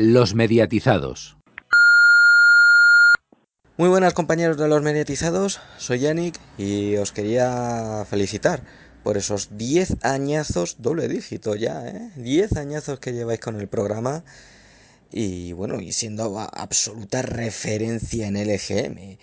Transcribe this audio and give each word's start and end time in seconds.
Los 0.00 0.36
mediatizados. 0.36 1.36
Muy 3.76 3.88
buenas 3.88 4.14
compañeros 4.14 4.56
de 4.56 4.68
los 4.68 4.80
mediatizados, 4.80 5.58
soy 5.76 5.98
Yannick 5.98 6.38
y 6.56 6.94
os 6.98 7.10
quería 7.10 8.06
felicitar 8.08 8.62
por 9.02 9.16
esos 9.16 9.58
10 9.58 10.04
añazos, 10.04 10.76
doble 10.78 11.08
dígito 11.08 11.56
ya, 11.56 11.84
¿eh? 11.88 12.12
10 12.14 12.58
añazos 12.58 13.00
que 13.00 13.12
lleváis 13.12 13.40
con 13.40 13.58
el 13.58 13.66
programa 13.66 14.22
y 15.10 15.52
bueno, 15.54 15.80
y 15.80 15.90
siendo 15.90 16.38
absoluta 16.38 17.22
referencia 17.22 18.28
en 18.28 18.36
LGM. 18.36 19.18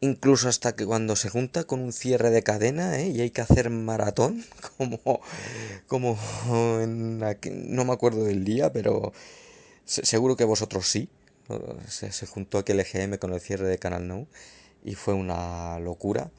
Incluso 0.00 0.48
hasta 0.48 0.74
que 0.74 0.84
cuando 0.84 1.14
se 1.14 1.30
junta 1.30 1.62
con 1.62 1.78
un 1.78 1.92
cierre 1.92 2.30
de 2.30 2.42
cadena 2.42 2.98
¿eh? 2.98 3.10
y 3.10 3.20
hay 3.20 3.30
que 3.30 3.42
hacer 3.42 3.70
maratón, 3.70 4.44
como, 4.78 4.98
como 5.86 6.18
en 6.80 7.20
no 7.20 7.84
me 7.84 7.92
acuerdo 7.92 8.24
del 8.24 8.44
día, 8.44 8.72
pero 8.72 9.12
seguro 9.88 10.36
que 10.36 10.44
vosotros 10.44 10.88
sí. 10.88 11.08
Se, 11.88 12.12
se, 12.12 12.26
juntó 12.26 12.58
aquel 12.58 12.78
EGM 12.78 13.16
con 13.16 13.32
el 13.32 13.40
cierre 13.40 13.66
de 13.66 13.78
Canal 13.78 14.06
Now 14.06 14.28
y 14.84 14.94
fue 14.94 15.14
una 15.14 15.78
locura. 15.78 16.30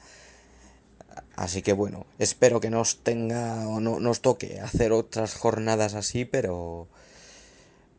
Así 1.34 1.62
que 1.62 1.72
bueno, 1.72 2.06
espero 2.18 2.60
que 2.60 2.70
nos 2.70 3.02
tenga 3.02 3.66
o 3.68 3.80
no 3.80 3.98
nos 3.98 4.20
toque 4.20 4.60
hacer 4.60 4.92
otras 4.92 5.34
jornadas 5.34 5.94
así, 5.94 6.24
pero 6.24 6.88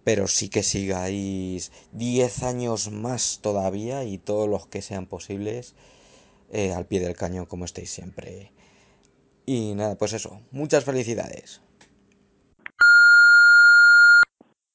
pero 0.04 0.28
sí 0.28 0.50
que 0.50 0.64
sigáis 0.64 1.72
10 1.92 2.44
años 2.44 2.92
más 2.92 3.40
todavía 3.42 4.04
y 4.04 4.18
todos 4.18 4.50
los 4.50 4.68
que 4.68 4.82
sean 4.82 5.06
posibles 5.06 5.76
eh, 6.52 6.74
al 6.74 6.86
pie 6.86 7.00
del 7.02 7.16
cañón 7.16 7.46
como 7.46 7.66
estáis 7.66 7.92
siempre. 7.92 8.52
Y 9.46 9.76
nada, 9.76 9.98
pues 9.98 10.14
eso, 10.14 10.42
muchas 10.52 10.86
felicidades. 10.86 11.62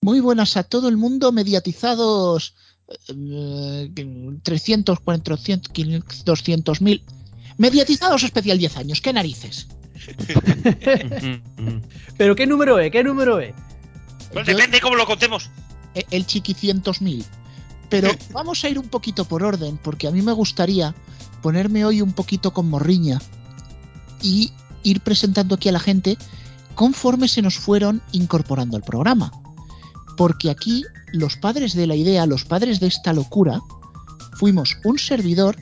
Muy 0.06 0.20
buenas 0.20 0.56
a 0.56 0.62
todo 0.62 0.88
el 0.88 0.96
mundo, 0.96 1.32
mediatizados 1.32 2.54
eh, 3.08 4.38
300, 4.40 5.00
400, 5.00 5.72
500, 5.72 6.24
200 6.24 6.80
mil. 6.80 7.02
Mediatizados 7.58 8.22
especial 8.22 8.56
10 8.56 8.76
años, 8.76 9.00
¿qué 9.00 9.12
narices? 9.12 9.66
¿Pero 12.16 12.36
qué 12.36 12.46
número 12.46 12.78
es? 12.78 12.92
¿Qué 12.92 13.02
número 13.02 13.40
es? 13.40 13.52
Pues 14.32 14.46
depende 14.46 14.80
cómo 14.80 14.94
lo 14.94 15.06
contemos. 15.06 15.50
E, 15.96 16.06
El 16.12 16.24
chiquicientos 16.24 17.02
mil. 17.02 17.24
Pero 17.88 18.12
vamos 18.30 18.62
a 18.62 18.68
ir 18.68 18.78
un 18.78 18.88
poquito 18.88 19.24
por 19.24 19.42
orden, 19.42 19.76
porque 19.76 20.06
a 20.06 20.12
mí 20.12 20.22
me 20.22 20.30
gustaría 20.30 20.94
ponerme 21.42 21.84
hoy 21.84 22.00
un 22.00 22.12
poquito 22.12 22.52
con 22.52 22.70
morriña 22.70 23.20
y 24.22 24.52
ir 24.84 25.00
presentando 25.00 25.56
aquí 25.56 25.68
a 25.68 25.72
la 25.72 25.80
gente 25.80 26.16
conforme 26.76 27.26
se 27.26 27.42
nos 27.42 27.58
fueron 27.58 28.00
incorporando 28.12 28.76
al 28.76 28.84
programa 28.84 29.32
porque 30.16 30.50
aquí 30.50 30.84
los 31.12 31.36
padres 31.36 31.74
de 31.74 31.86
la 31.86 31.94
idea, 31.94 32.26
los 32.26 32.44
padres 32.44 32.80
de 32.80 32.88
esta 32.88 33.12
locura, 33.12 33.60
fuimos 34.34 34.76
un 34.84 34.98
servidor 34.98 35.56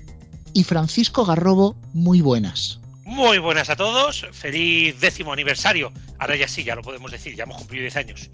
y 0.52 0.64
Francisco 0.64 1.24
Garrobo 1.24 1.76
muy 1.92 2.20
buenas. 2.20 2.80
Muy 3.04 3.38
buenas 3.38 3.68
a 3.68 3.76
todos, 3.76 4.26
feliz 4.32 4.98
décimo 4.98 5.32
aniversario. 5.32 5.92
Ahora 6.18 6.36
ya 6.36 6.48
sí, 6.48 6.64
ya 6.64 6.74
lo 6.74 6.82
podemos 6.82 7.10
decir, 7.10 7.34
ya 7.36 7.44
hemos 7.44 7.58
cumplido 7.58 7.82
10 7.82 7.96
años. 7.96 8.30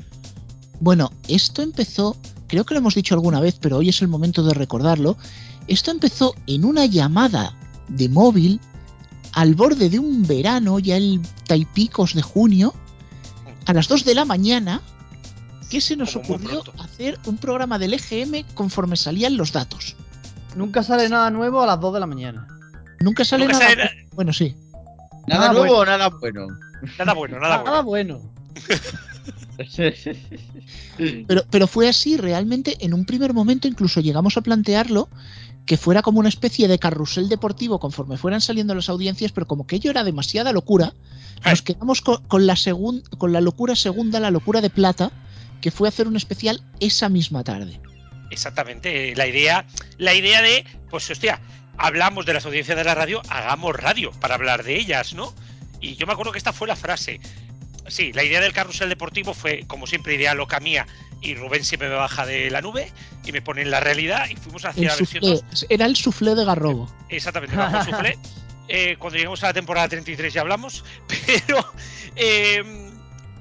Bueno, 0.78 1.10
esto 1.28 1.62
empezó, 1.62 2.16
creo 2.46 2.64
que 2.64 2.74
lo 2.74 2.80
hemos 2.80 2.94
dicho 2.94 3.14
alguna 3.14 3.40
vez, 3.40 3.58
pero 3.60 3.78
hoy 3.78 3.88
es 3.88 4.00
el 4.00 4.08
momento 4.08 4.42
de 4.44 4.55
recordarlo. 4.55 5.16
Esto 5.66 5.90
empezó 5.90 6.34
en 6.46 6.64
una 6.64 6.86
llamada 6.86 7.56
de 7.88 8.08
móvil 8.08 8.60
al 9.32 9.55
borde 9.55 9.90
de 9.90 9.98
un 9.98 10.27
verano, 10.27 10.78
ya 10.78 10.96
el 10.96 11.20
taipicos 11.46 12.14
de 12.14 12.22
junio, 12.22 12.74
a 13.66 13.72
las 13.72 13.88
2 13.88 14.05
de 14.05 14.14
la 14.14 14.24
mañana, 14.24 14.82
que 15.70 15.80
se 15.80 15.96
nos 15.96 16.12
Como 16.12 16.24
ocurrió 16.34 16.62
hacer 16.80 17.18
un 17.26 17.36
programa 17.38 17.78
del 17.78 17.94
EGM 17.94 18.44
conforme 18.54 18.96
salían 18.96 19.36
los 19.36 19.52
datos. 19.52 19.96
Nunca 20.56 20.82
sale 20.82 21.08
nada 21.08 21.30
nuevo 21.30 21.62
a 21.62 21.66
las 21.66 21.80
2 21.80 21.94
de 21.94 22.00
la 22.00 22.06
mañana. 22.06 22.46
Nunca 23.00 23.24
sale 23.24 23.44
Nunca 23.46 23.58
nada. 23.60 23.70
sale 23.70 24.08
Bueno, 24.12 24.32
sí. 24.32 24.54
¿Nada 25.27 25.52
nuevo 25.52 25.67
bueno. 25.77 25.78
o 25.78 25.84
nada 25.86 26.08
bueno? 26.08 26.46
Nada 26.98 27.14
bueno, 27.14 27.39
nada 27.39 27.56
bueno. 27.58 27.70
Nada 27.70 27.83
bueno. 27.83 28.20
Pero, 31.27 31.45
pero 31.50 31.67
fue 31.67 31.89
así, 31.89 32.16
realmente, 32.16 32.77
en 32.84 32.95
un 32.95 33.05
primer 33.05 33.33
momento 33.34 33.68
incluso 33.68 34.00
llegamos 34.00 34.36
a 34.36 34.40
plantearlo 34.40 35.08
que 35.66 35.77
fuera 35.77 36.02
como 36.02 36.18
una 36.20 36.28
especie 36.28 36.66
de 36.68 36.78
carrusel 36.78 37.28
deportivo 37.28 37.78
conforme 37.78 38.16
fueran 38.16 38.40
saliendo 38.40 38.74
las 38.74 38.89
audiencias, 38.89 39.33
pero 39.33 39.46
como 39.46 39.66
que 39.66 39.77
ello 39.77 39.90
era 39.90 40.02
demasiada 40.05 40.52
locura, 40.52 40.95
nos 41.45 41.62
quedamos 41.62 42.00
con, 42.00 42.22
con 42.24 42.46
la 42.46 42.55
segun- 42.55 43.02
con 43.18 43.33
la 43.33 43.40
locura 43.40 43.77
segunda, 43.77 44.18
la 44.20 44.30
locura 44.30 44.61
de 44.61 44.70
plata, 44.70 45.12
que 45.60 45.70
fue 45.70 45.88
hacer 45.88 46.08
un 46.08 46.16
especial 46.16 46.62
esa 46.80 47.08
misma 47.08 47.44
tarde. 47.44 47.80
Exactamente, 48.30 49.14
la 49.16 49.26
idea, 49.26 49.66
la 49.98 50.14
idea 50.14 50.40
de, 50.42 50.64
pues 50.88 51.10
hostia, 51.10 51.40
hablamos 51.76 52.26
de 52.26 52.34
las 52.34 52.46
audiencias 52.46 52.76
de 52.76 52.84
la 52.84 52.94
radio, 52.94 53.22
hagamos 53.28 53.74
radio 53.74 54.12
para 54.20 54.34
hablar 54.34 54.62
de 54.62 54.76
ellas, 54.76 55.14
¿no? 55.14 55.34
Y 55.80 55.96
yo 55.96 56.06
me 56.06 56.12
acuerdo 56.12 56.32
que 56.32 56.38
esta 56.38 56.52
fue 56.52 56.68
la 56.68 56.76
frase. 56.76 57.20
Sí, 57.88 58.12
la 58.12 58.22
idea 58.22 58.40
del 58.40 58.52
carrusel 58.52 58.88
deportivo 58.88 59.34
fue, 59.34 59.64
como 59.66 59.86
siempre, 59.86 60.14
idea 60.14 60.34
loca 60.34 60.60
mía, 60.60 60.86
y 61.22 61.34
Rubén 61.34 61.64
siempre 61.64 61.88
me 61.88 61.96
baja 61.96 62.24
de 62.24 62.50
la 62.50 62.60
nube 62.60 62.92
y 63.24 63.32
me 63.32 63.42
pone 63.42 63.62
en 63.62 63.70
la 63.70 63.80
realidad 63.80 64.28
y 64.28 64.36
fuimos 64.36 64.64
hacia 64.64 64.82
El 64.82 64.88
la 64.88 64.96
versión 64.96 65.22
soufflé, 65.22 65.46
2. 65.50 65.66
era 65.68 65.86
el 65.86 65.96
suflé 65.96 66.34
de 66.34 66.44
Garrobo. 66.44 66.92
Exactamente, 67.08 67.56
el 67.56 67.84
soufflé. 67.84 68.18
Eh, 68.72 68.94
cuando 69.00 69.16
lleguemos 69.16 69.42
a 69.42 69.48
la 69.48 69.52
temporada 69.52 69.88
33 69.88 70.32
ya 70.32 70.42
hablamos, 70.42 70.84
pero 71.27 71.72
eh, 72.14 72.89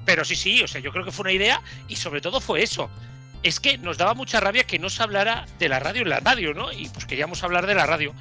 pero 0.04 0.24
sí, 0.24 0.36
sí, 0.36 0.62
o 0.62 0.68
sea, 0.68 0.80
yo 0.80 0.92
creo 0.92 1.04
que 1.04 1.12
fue 1.12 1.24
una 1.24 1.32
idea 1.32 1.62
y 1.88 1.96
sobre 1.96 2.20
todo 2.20 2.40
fue 2.40 2.62
eso. 2.62 2.88
Es 3.42 3.60
que 3.60 3.78
nos 3.78 3.96
daba 3.96 4.14
mucha 4.14 4.40
rabia 4.40 4.64
que 4.64 4.78
no 4.78 4.90
se 4.90 5.02
hablara 5.02 5.46
de 5.58 5.68
la 5.68 5.78
radio 5.78 6.02
en 6.02 6.10
la 6.10 6.20
radio, 6.20 6.52
¿no? 6.52 6.72
Y 6.72 6.88
pues 6.88 7.06
queríamos 7.06 7.42
hablar 7.42 7.66
de 7.66 7.74
la 7.74 7.86
radio. 7.86 8.12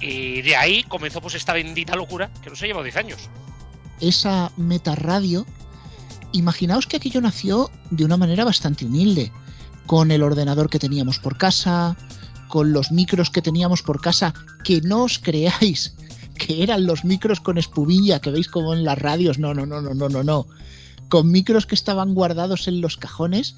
Y 0.00 0.42
de 0.42 0.56
ahí 0.56 0.82
comenzó 0.84 1.20
pues 1.20 1.34
esta 1.34 1.52
bendita 1.52 1.94
locura 1.94 2.30
que 2.42 2.50
nos 2.50 2.62
ha 2.62 2.66
llevado 2.66 2.84
10 2.84 2.96
años. 2.96 3.30
esa 4.00 4.52
metarradio, 4.56 5.46
imaginaos 6.32 6.86
que 6.86 6.96
aquello 6.96 7.20
nació 7.20 7.70
de 7.90 8.04
una 8.04 8.16
manera 8.16 8.44
bastante 8.44 8.84
humilde, 8.84 9.32
con 9.86 10.10
el 10.10 10.22
ordenador 10.22 10.68
que 10.68 10.78
teníamos 10.78 11.18
por 11.18 11.38
casa, 11.38 11.96
con 12.48 12.72
los 12.72 12.90
micros 12.92 13.30
que 13.30 13.42
teníamos 13.42 13.82
por 13.82 14.00
casa, 14.00 14.34
que 14.64 14.80
no 14.82 15.04
os 15.04 15.18
creáis 15.18 15.94
que 16.36 16.62
eran 16.62 16.86
los 16.86 17.04
micros 17.04 17.40
con 17.40 17.58
espumilla 17.58 18.20
que 18.20 18.30
veis 18.30 18.48
como 18.48 18.74
en 18.74 18.84
las 18.84 18.98
radios, 18.98 19.38
no, 19.38 19.54
no, 19.54 19.64
no, 19.66 19.80
no, 19.80 19.94
no, 19.94 20.08
no, 20.08 20.22
no, 20.22 20.46
con 21.08 21.30
micros 21.30 21.66
que 21.66 21.74
estaban 21.74 22.14
guardados 22.14 22.68
en 22.68 22.80
los 22.80 22.96
cajones. 22.96 23.56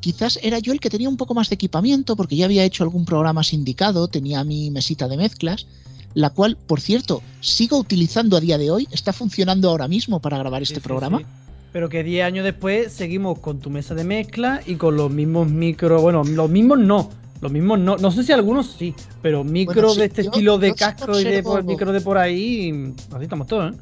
Quizás 0.00 0.38
era 0.42 0.58
yo 0.58 0.72
el 0.72 0.80
que 0.80 0.90
tenía 0.90 1.08
un 1.08 1.16
poco 1.16 1.34
más 1.34 1.48
de 1.48 1.54
equipamiento 1.54 2.14
porque 2.16 2.36
ya 2.36 2.44
había 2.44 2.64
hecho 2.64 2.84
algún 2.84 3.04
programa 3.04 3.42
sindicado, 3.42 4.06
tenía 4.08 4.44
mi 4.44 4.70
mesita 4.70 5.08
de 5.08 5.16
mezclas, 5.16 5.66
la 6.12 6.30
cual, 6.30 6.56
por 6.66 6.80
cierto, 6.80 7.22
sigo 7.40 7.78
utilizando 7.78 8.36
a 8.36 8.40
día 8.40 8.58
de 8.58 8.70
hoy, 8.70 8.86
está 8.92 9.12
funcionando 9.12 9.70
ahora 9.70 9.88
mismo 9.88 10.20
para 10.20 10.38
grabar 10.38 10.62
este 10.62 10.76
Sí, 10.76 10.80
programa. 10.80 11.18
sí. 11.18 11.24
Pero 11.72 11.88
que 11.88 12.04
10 12.04 12.24
años 12.24 12.44
después 12.44 12.92
seguimos 12.92 13.40
con 13.40 13.58
tu 13.58 13.68
mesa 13.70 13.94
de 13.96 14.04
mezcla 14.04 14.60
y 14.64 14.76
con 14.76 14.94
los 14.96 15.10
mismos 15.10 15.48
micros. 15.50 16.00
Bueno, 16.02 16.22
los 16.22 16.48
mismos 16.48 16.78
no. 16.78 17.10
Los 17.40 17.50
mismos 17.50 17.80
no. 17.80 17.96
No 17.96 18.12
sé 18.12 18.22
si 18.22 18.30
algunos 18.30 18.76
sí. 18.78 18.94
Pero 19.22 19.42
Bueno, 19.42 19.90
sí, 19.90 19.98
de 19.98 20.04
este 20.06 20.22
yo- 20.22 20.30
estilo 20.30 20.58
de 20.58 20.72
casco 20.74 21.18
y 21.18 21.24
de 21.24 21.42
por, 21.42 21.64
micro 21.64 21.92
de 21.92 22.00
por 22.00 22.16
ahí. 22.16 22.92
Así 23.12 23.24
estamos 23.24 23.48
todos, 23.48 23.74
¿eh? 23.74 23.78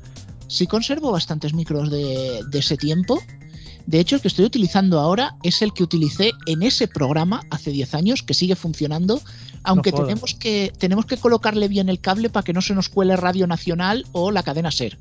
Sí 0.53 0.67
conservo 0.67 1.13
bastantes 1.13 1.55
micros 1.55 1.91
de, 1.91 2.43
de 2.47 2.59
ese 2.59 2.77
tiempo. 2.77 3.23
De 3.87 3.99
hecho, 3.99 4.17
el 4.17 4.21
que 4.21 4.29
estoy 4.29 4.45
utilizando 4.45 5.01
ahora 5.01 5.35
es 5.43 5.63
el 5.63 5.73
que 5.73 5.83
utilicé 5.83 6.33
en 6.45 6.63
ese 6.63 6.89
programa 6.89 7.43
hace 7.49 7.71
10 7.71 7.95
años, 7.95 8.23
que 8.23 8.35
sigue 8.35 8.55
funcionando, 8.55 9.23
aunque 9.63 9.93
tenemos, 9.93 10.35
que, 10.35 10.71
tenemos 10.79 11.07
que 11.07 11.17
colocarle 11.17 11.69
bien 11.69 11.89
el 11.89 12.01
cable 12.01 12.29
para 12.29 12.45
que 12.45 12.53
no 12.53 12.61
se 12.61 12.75
nos 12.75 12.91
cuele 12.91 13.17
Radio 13.17 13.47
Nacional 13.47 14.05
o 14.13 14.31
la 14.31 14.43
cadena 14.43 14.71
SER. 14.71 14.99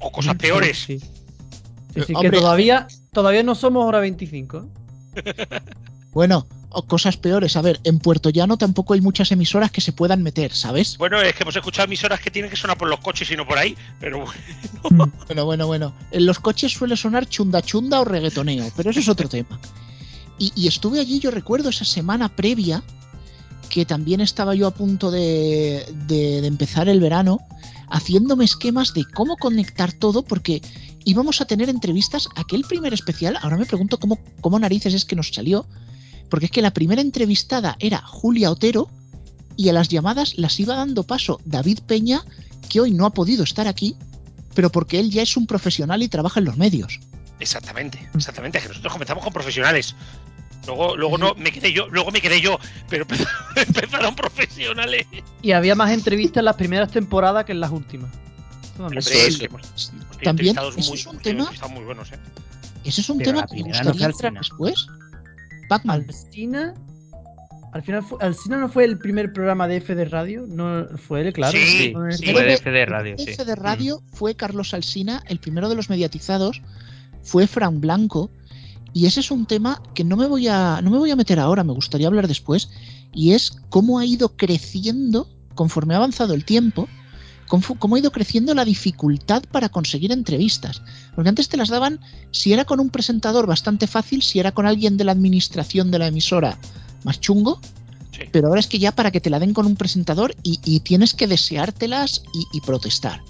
O 0.00 0.10
cosas 0.10 0.36
peores. 0.36 0.78
Sí, 0.78 0.98
sí, 0.98 2.02
sí, 2.06 2.14
Hombre, 2.14 2.30
que 2.30 2.38
todavía, 2.38 2.88
todavía 3.12 3.42
no 3.42 3.54
somos 3.54 3.84
hora 3.84 4.00
25. 4.00 4.66
Bueno, 6.10 6.46
o 6.70 6.82
cosas 6.82 7.16
peores. 7.16 7.56
A 7.56 7.62
ver, 7.62 7.80
en 7.84 7.98
Puerto 7.98 8.30
Llano 8.30 8.56
tampoco 8.58 8.94
hay 8.94 9.00
muchas 9.00 9.32
emisoras 9.32 9.70
que 9.70 9.80
se 9.80 9.92
puedan 9.92 10.22
meter, 10.22 10.52
¿sabes? 10.52 10.98
Bueno, 10.98 11.20
es 11.20 11.34
que 11.34 11.42
hemos 11.42 11.56
escuchado 11.56 11.86
emisoras 11.86 12.20
que 12.20 12.30
tienen 12.30 12.50
que 12.50 12.56
sonar 12.56 12.76
por 12.76 12.88
los 12.88 13.00
coches 13.00 13.30
y 13.30 13.36
no 13.36 13.46
por 13.46 13.58
ahí, 13.58 13.76
pero 14.00 14.24
bueno. 14.82 15.12
Bueno, 15.26 15.44
bueno, 15.44 15.66
bueno. 15.66 15.94
En 16.10 16.26
los 16.26 16.38
coches 16.38 16.72
suele 16.72 16.96
sonar 16.96 17.26
chunda 17.28 17.62
chunda 17.62 18.00
o 18.00 18.04
reggaetoneo, 18.04 18.70
pero 18.76 18.90
eso 18.90 19.00
es 19.00 19.08
otro 19.08 19.28
tema. 19.28 19.58
Y, 20.38 20.52
y 20.54 20.68
estuve 20.68 21.00
allí, 21.00 21.18
yo 21.20 21.30
recuerdo 21.30 21.68
esa 21.70 21.84
semana 21.84 22.28
previa, 22.28 22.82
que 23.70 23.84
también 23.84 24.20
estaba 24.20 24.54
yo 24.54 24.66
a 24.66 24.70
punto 24.70 25.10
de, 25.10 25.84
de- 26.06 26.40
de 26.40 26.46
empezar 26.46 26.88
el 26.88 27.00
verano, 27.00 27.40
haciéndome 27.90 28.44
esquemas 28.44 28.92
de 28.94 29.04
cómo 29.04 29.36
conectar 29.36 29.92
todo, 29.92 30.22
porque 30.22 30.62
íbamos 31.04 31.40
a 31.40 31.44
tener 31.46 31.68
entrevistas. 31.68 32.28
Aquel 32.36 32.62
primer 32.62 32.92
especial, 32.94 33.36
ahora 33.42 33.56
me 33.56 33.66
pregunto 33.66 33.98
cómo, 33.98 34.18
cómo 34.40 34.58
narices 34.58 34.94
es 34.94 35.04
que 35.04 35.16
nos 35.16 35.28
salió, 35.28 35.66
porque 36.30 36.46
es 36.46 36.52
que 36.52 36.62
la 36.62 36.72
primera 36.72 37.00
entrevistada 37.00 37.76
era 37.80 37.98
Julia 38.02 38.50
Otero 38.50 38.88
y 39.56 39.68
a 39.68 39.72
las 39.72 39.88
llamadas 39.88 40.34
las 40.38 40.58
iba 40.60 40.76
dando 40.76 41.02
paso 41.04 41.40
David 41.44 41.80
Peña, 41.86 42.22
que 42.68 42.80
hoy 42.80 42.92
no 42.92 43.06
ha 43.06 43.10
podido 43.14 43.42
estar 43.44 43.66
aquí, 43.66 43.96
pero 44.54 44.70
porque 44.70 45.00
él 45.00 45.10
ya 45.10 45.22
es 45.22 45.36
un 45.36 45.46
profesional 45.46 46.02
y 46.02 46.08
trabaja 46.08 46.40
en 46.40 46.46
los 46.46 46.56
medios. 46.56 47.00
Exactamente, 47.40 48.08
exactamente. 48.14 48.58
Es 48.58 48.64
que 48.64 48.68
nosotros 48.68 48.92
comenzamos 48.92 49.24
con 49.24 49.32
profesionales. 49.32 49.94
Luego, 50.66 50.96
luego 50.96 51.16
no, 51.16 51.34
me 51.36 51.50
quedé 51.50 51.72
yo, 51.72 51.88
luego 51.88 52.10
me 52.10 52.20
quedé 52.20 52.40
yo, 52.40 52.58
pero 52.90 53.06
empezaron 53.56 54.14
profesionales. 54.14 55.06
Y 55.40 55.52
había 55.52 55.74
más 55.74 55.90
entrevistas 55.92 56.38
en 56.40 56.44
las 56.44 56.56
primeras 56.56 56.90
temporadas 56.90 57.44
que 57.44 57.52
en 57.52 57.60
las 57.60 57.70
últimas. 57.70 58.10
Hombre, 58.78 58.98
Eso, 59.00 59.10
es 59.12 59.38
que 59.38 59.48
También, 60.22 60.54
muy- 60.56 60.68
es 60.94 61.06
un 61.06 61.18
tema- 61.18 61.44
entrevistados 61.44 61.72
muy 61.72 61.84
buenos, 61.84 62.12
¿eh? 62.12 62.18
Ese 62.84 63.00
es 63.00 63.08
un 63.10 63.18
Pero 63.18 63.30
tema 63.32 63.46
que 63.46 63.56
me 63.56 63.62
gustaría 63.68 64.06
entrar 64.06 64.32
después. 64.34 64.86
Pac-Man. 65.68 66.06
Alcina. 66.08 66.74
Al 67.72 67.82
final, 67.82 68.02
fue, 68.02 68.18
Alcina 68.20 68.56
no 68.56 68.68
fue 68.68 68.84
el 68.84 68.98
primer 68.98 69.32
programa 69.32 69.68
de 69.68 69.76
F 69.76 69.94
de 69.94 70.06
radio, 70.06 70.46
no 70.48 70.86
fue 70.96 71.20
él, 71.20 71.32
claro. 71.34 71.52
Sí, 71.56 71.92
No, 71.94 72.10
sí. 72.10 72.32
Fue 72.32 72.44
de 72.44 72.54
F 72.54 72.70
de 72.70 72.86
radio, 72.86 73.12
El 73.12 73.18
sí. 73.18 73.26
jefe 73.26 73.44
de 73.44 73.54
radio 73.54 74.02
fue 74.12 74.34
Carlos 74.34 74.72
Alsina, 74.72 75.22
el 75.26 75.38
primero 75.38 75.68
de 75.68 75.74
los 75.74 75.90
mediatizados 75.90 76.62
fue 77.22 77.46
Fran 77.46 77.80
Blanco 77.80 78.30
y 78.94 79.06
ese 79.06 79.20
es 79.20 79.30
un 79.30 79.44
tema 79.44 79.82
que 79.94 80.02
no 80.02 80.16
me 80.16 80.26
voy 80.26 80.48
a 80.48 80.80
no 80.82 80.90
me 80.90 80.98
voy 80.98 81.10
a 81.10 81.16
meter 81.16 81.38
ahora, 81.38 81.62
me 81.62 81.74
gustaría 81.74 82.06
hablar 82.06 82.26
después 82.26 82.70
y 83.12 83.32
es 83.32 83.50
cómo 83.68 83.98
ha 83.98 84.06
ido 84.06 84.30
creciendo 84.36 85.28
conforme 85.54 85.92
ha 85.92 85.98
avanzado 85.98 86.32
el 86.34 86.44
tiempo, 86.44 86.88
cómo, 87.48 87.62
cómo 87.78 87.96
ha 87.96 87.98
ido 87.98 88.12
creciendo 88.12 88.54
la 88.54 88.64
dificultad 88.64 89.42
para 89.50 89.68
conseguir 89.68 90.12
entrevistas, 90.12 90.82
porque 91.14 91.28
antes 91.28 91.48
te 91.48 91.56
las 91.56 91.68
daban 91.68 92.00
si 92.30 92.52
era 92.52 92.64
con 92.64 92.78
un 92.80 92.90
presentador 92.90 93.46
bastante 93.46 93.86
fácil, 93.86 94.22
si 94.22 94.38
era 94.38 94.52
con 94.52 94.66
alguien 94.66 94.96
de 94.96 95.04
la 95.04 95.12
administración 95.12 95.90
de 95.90 95.98
la 95.98 96.06
emisora 96.06 96.58
más 97.04 97.20
chungo, 97.20 97.60
Sí. 98.10 98.22
pero 98.32 98.48
ahora 98.48 98.58
es 98.58 98.66
que 98.66 98.78
ya 98.78 98.90
para 98.90 99.10
que 99.10 99.20
te 99.20 99.30
la 99.30 99.38
den 99.38 99.52
con 99.54 99.66
un 99.66 99.76
presentador 99.76 100.34
y, 100.42 100.58
y 100.64 100.80
tienes 100.80 101.14
que 101.14 101.26
deseártelas 101.28 102.22
y, 102.32 102.46
y 102.56 102.60
protestar. 102.62 103.22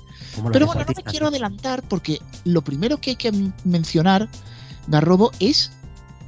Pero 0.52 0.66
bueno, 0.66 0.82
no 0.82 0.92
me 0.96 1.02
quiero 1.02 1.26
adelantar 1.26 1.82
porque 1.82 2.20
lo 2.44 2.62
primero 2.62 3.00
que 3.00 3.10
hay 3.10 3.16
que 3.16 3.32
mencionar, 3.64 4.28
Garrobo, 4.86 5.32
es 5.40 5.72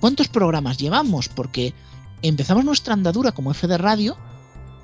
cuántos 0.01 0.29
programas 0.29 0.79
llevamos, 0.79 1.29
porque 1.29 1.75
empezamos 2.23 2.65
nuestra 2.65 2.93
andadura 2.93 3.33
como 3.33 3.53
F 3.53 3.67
de 3.67 3.79
radio, 3.79 4.17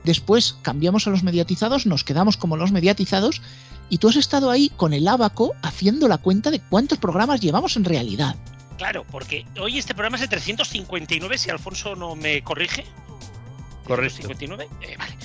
después 0.07 0.57
cambiamos 0.63 1.07
a 1.07 1.11
los 1.11 1.23
mediatizados, 1.23 1.85
nos 1.85 2.05
quedamos 2.05 2.39
como 2.39 2.57
los 2.57 2.73
mediatizados, 2.73 3.43
y 3.91 3.99
tú 3.99 4.09
has 4.09 4.17
estado 4.17 4.51
ahí 4.51 4.71
con 4.77 4.95
el 4.95 5.07
abaco 5.07 5.55
haciendo 5.63 6.09
la 6.09 6.19
cuenta 6.19 6.51
de 6.51 6.61
cuántos 6.61 6.99
programas 6.99 7.41
llevamos 7.41 7.77
en 7.77 7.85
realidad. 7.85 8.37
Claro, 8.79 9.05
porque 9.11 9.45
hoy 9.61 9.79
este 9.79 9.95
programa 9.95 10.17
es 10.17 10.23
el 10.23 10.29
359, 10.29 11.39
si 11.39 11.51
Alfonso 11.51 11.95
no 11.95 12.15
me 12.15 12.43
corrige. 12.43 12.85
Correcto. 13.85 14.27
359, 14.27 14.69
eh, 14.83 14.97
vale. 14.99 15.17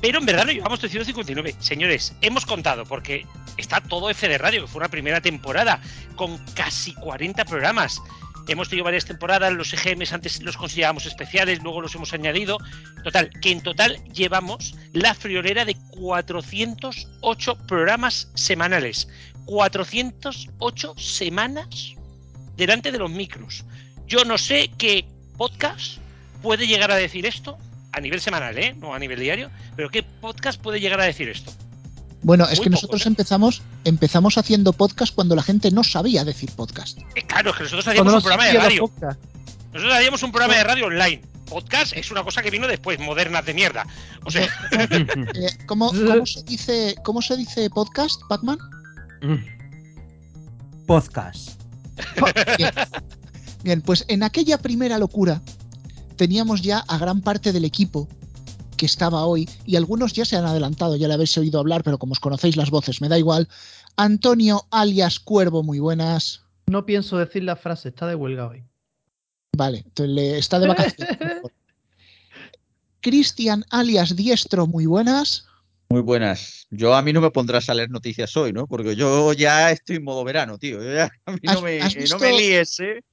Pero 0.00 0.18
en 0.18 0.26
verdad 0.26 0.46
no 0.46 0.52
llevamos 0.52 0.80
359. 0.80 1.56
Señores, 1.60 2.14
hemos 2.22 2.44
contado, 2.44 2.84
porque 2.84 3.26
está 3.56 3.80
todo 3.80 4.10
F 4.10 4.28
de 4.28 4.38
Radio, 4.38 4.62
que 4.62 4.66
fue 4.66 4.80
una 4.80 4.88
primera 4.88 5.20
temporada, 5.20 5.80
con 6.16 6.38
casi 6.54 6.92
40 6.94 7.44
programas. 7.44 8.02
Hemos 8.48 8.68
tenido 8.68 8.84
varias 8.84 9.04
temporadas, 9.04 9.52
los 9.52 9.72
EGMs 9.72 10.12
antes 10.12 10.42
los 10.42 10.56
considerábamos 10.56 11.06
especiales, 11.06 11.62
luego 11.62 11.80
los 11.80 11.94
hemos 11.94 12.12
añadido. 12.12 12.58
Total, 13.04 13.30
que 13.40 13.50
en 13.50 13.62
total 13.62 14.02
llevamos 14.12 14.74
la 14.92 15.14
friolera 15.14 15.64
de 15.64 15.76
408 15.90 17.58
programas 17.66 18.30
semanales. 18.34 19.08
408 19.46 20.94
semanas 20.96 21.94
delante 22.56 22.92
de 22.92 22.98
los 22.98 23.10
micros. 23.10 23.64
Yo 24.06 24.24
no 24.24 24.38
sé 24.38 24.70
qué 24.78 25.06
podcast 25.36 25.98
puede 26.42 26.66
llegar 26.66 26.90
a 26.90 26.96
decir 26.96 27.26
esto 27.26 27.58
a 27.92 28.00
nivel 28.00 28.20
semanal, 28.20 28.58
¿eh? 28.58 28.74
No 28.74 28.94
a 28.94 28.98
nivel 28.98 29.20
diario, 29.20 29.50
pero 29.76 29.90
qué 29.90 30.02
podcast 30.02 30.60
puede 30.60 30.80
llegar 30.80 31.00
a 31.00 31.04
decir 31.04 31.28
esto. 31.28 31.52
Bueno, 32.22 32.46
es 32.48 32.60
que 32.60 32.70
nosotros 32.70 33.04
¿eh? 33.04 33.08
empezamos, 33.08 33.62
empezamos 33.84 34.38
haciendo 34.38 34.72
podcast 34.72 35.14
cuando 35.14 35.34
la 35.34 35.42
gente 35.42 35.70
no 35.70 35.82
sabía 35.82 36.24
decir 36.24 36.50
podcast. 36.52 36.98
Eh, 37.16 37.22
claro, 37.26 37.50
es 37.50 37.56
que 37.56 37.62
nosotros 37.64 37.88
hacíamos 37.88 38.14
un 38.14 38.20
programa 38.20 38.46
de 38.46 38.52
radio. 38.58 38.88
podcast. 38.88 39.20
Nosotros 39.72 39.94
hacíamos 39.94 40.22
un 40.22 40.32
programa 40.32 40.54
de 40.54 40.64
radio 40.64 40.86
online. 40.86 41.22
Podcast 41.46 41.96
es 41.96 42.10
una 42.10 42.22
cosa 42.22 42.40
que 42.42 42.50
vino 42.50 42.66
después, 42.66 42.98
modernas 43.00 43.44
de 43.44 43.54
mierda. 43.54 43.86
O 44.24 44.30
sea, 44.30 44.48
Eh, 44.70 45.56
¿cómo, 45.66 45.90
cómo 45.90 46.24
se 46.24 46.42
dice, 46.44 46.94
¿Cómo 47.02 47.20
se 47.20 47.36
dice 47.36 47.68
podcast, 47.70 48.20
Pacman? 48.28 48.58
Podcast. 50.86 51.60
Bien. 52.56 52.70
Bien, 53.62 53.82
pues 53.82 54.04
en 54.08 54.22
aquella 54.22 54.58
primera 54.58 54.98
locura 54.98 55.40
teníamos 56.16 56.62
ya 56.62 56.78
a 56.88 56.98
gran 56.98 57.20
parte 57.20 57.52
del 57.52 57.64
equipo 57.64 58.08
que 58.82 58.86
estaba 58.86 59.26
hoy, 59.26 59.48
y 59.64 59.76
algunos 59.76 60.12
ya 60.12 60.24
se 60.24 60.34
han 60.34 60.44
adelantado, 60.44 60.96
ya 60.96 61.06
le 61.06 61.14
habéis 61.14 61.38
oído 61.38 61.60
hablar, 61.60 61.84
pero 61.84 61.98
como 61.98 62.14
os 62.14 62.18
conocéis 62.18 62.56
las 62.56 62.70
voces, 62.70 63.00
me 63.00 63.08
da 63.08 63.16
igual. 63.16 63.48
Antonio 63.96 64.66
alias 64.72 65.20
Cuervo, 65.20 65.62
muy 65.62 65.78
buenas. 65.78 66.42
No 66.66 66.84
pienso 66.84 67.16
decir 67.16 67.44
la 67.44 67.54
frase, 67.54 67.90
está 67.90 68.08
de 68.08 68.16
huelga 68.16 68.48
hoy. 68.48 68.64
Vale, 69.56 69.84
entonces 69.86 70.12
le- 70.16 70.36
está 70.36 70.58
de 70.58 70.66
vacaciones. 70.66 71.16
Cristian 73.00 73.64
alias 73.70 74.16
Diestro, 74.16 74.66
muy 74.66 74.86
buenas. 74.86 75.46
Muy 75.88 76.00
buenas. 76.00 76.66
Yo 76.70 76.92
a 76.96 77.02
mí 77.02 77.12
no 77.12 77.20
me 77.20 77.30
pondrás 77.30 77.68
a 77.70 77.74
leer 77.74 77.88
noticias 77.90 78.36
hoy, 78.36 78.52
¿no? 78.52 78.66
Porque 78.66 78.96
yo 78.96 79.32
ya 79.32 79.70
estoy 79.70 79.96
en 79.96 80.04
modo 80.04 80.24
verano, 80.24 80.58
tío. 80.58 80.82
Yo 80.82 80.92
ya- 80.92 81.10
a 81.26 81.32
mí 81.34 81.38
¿Has- 81.46 81.54
no 81.54 81.62
me, 81.62 81.80
has 81.80 81.94
no 81.94 82.00
visto- 82.02 82.18
me 82.18 82.32
líes, 82.32 82.80
¿eh? 82.80 83.04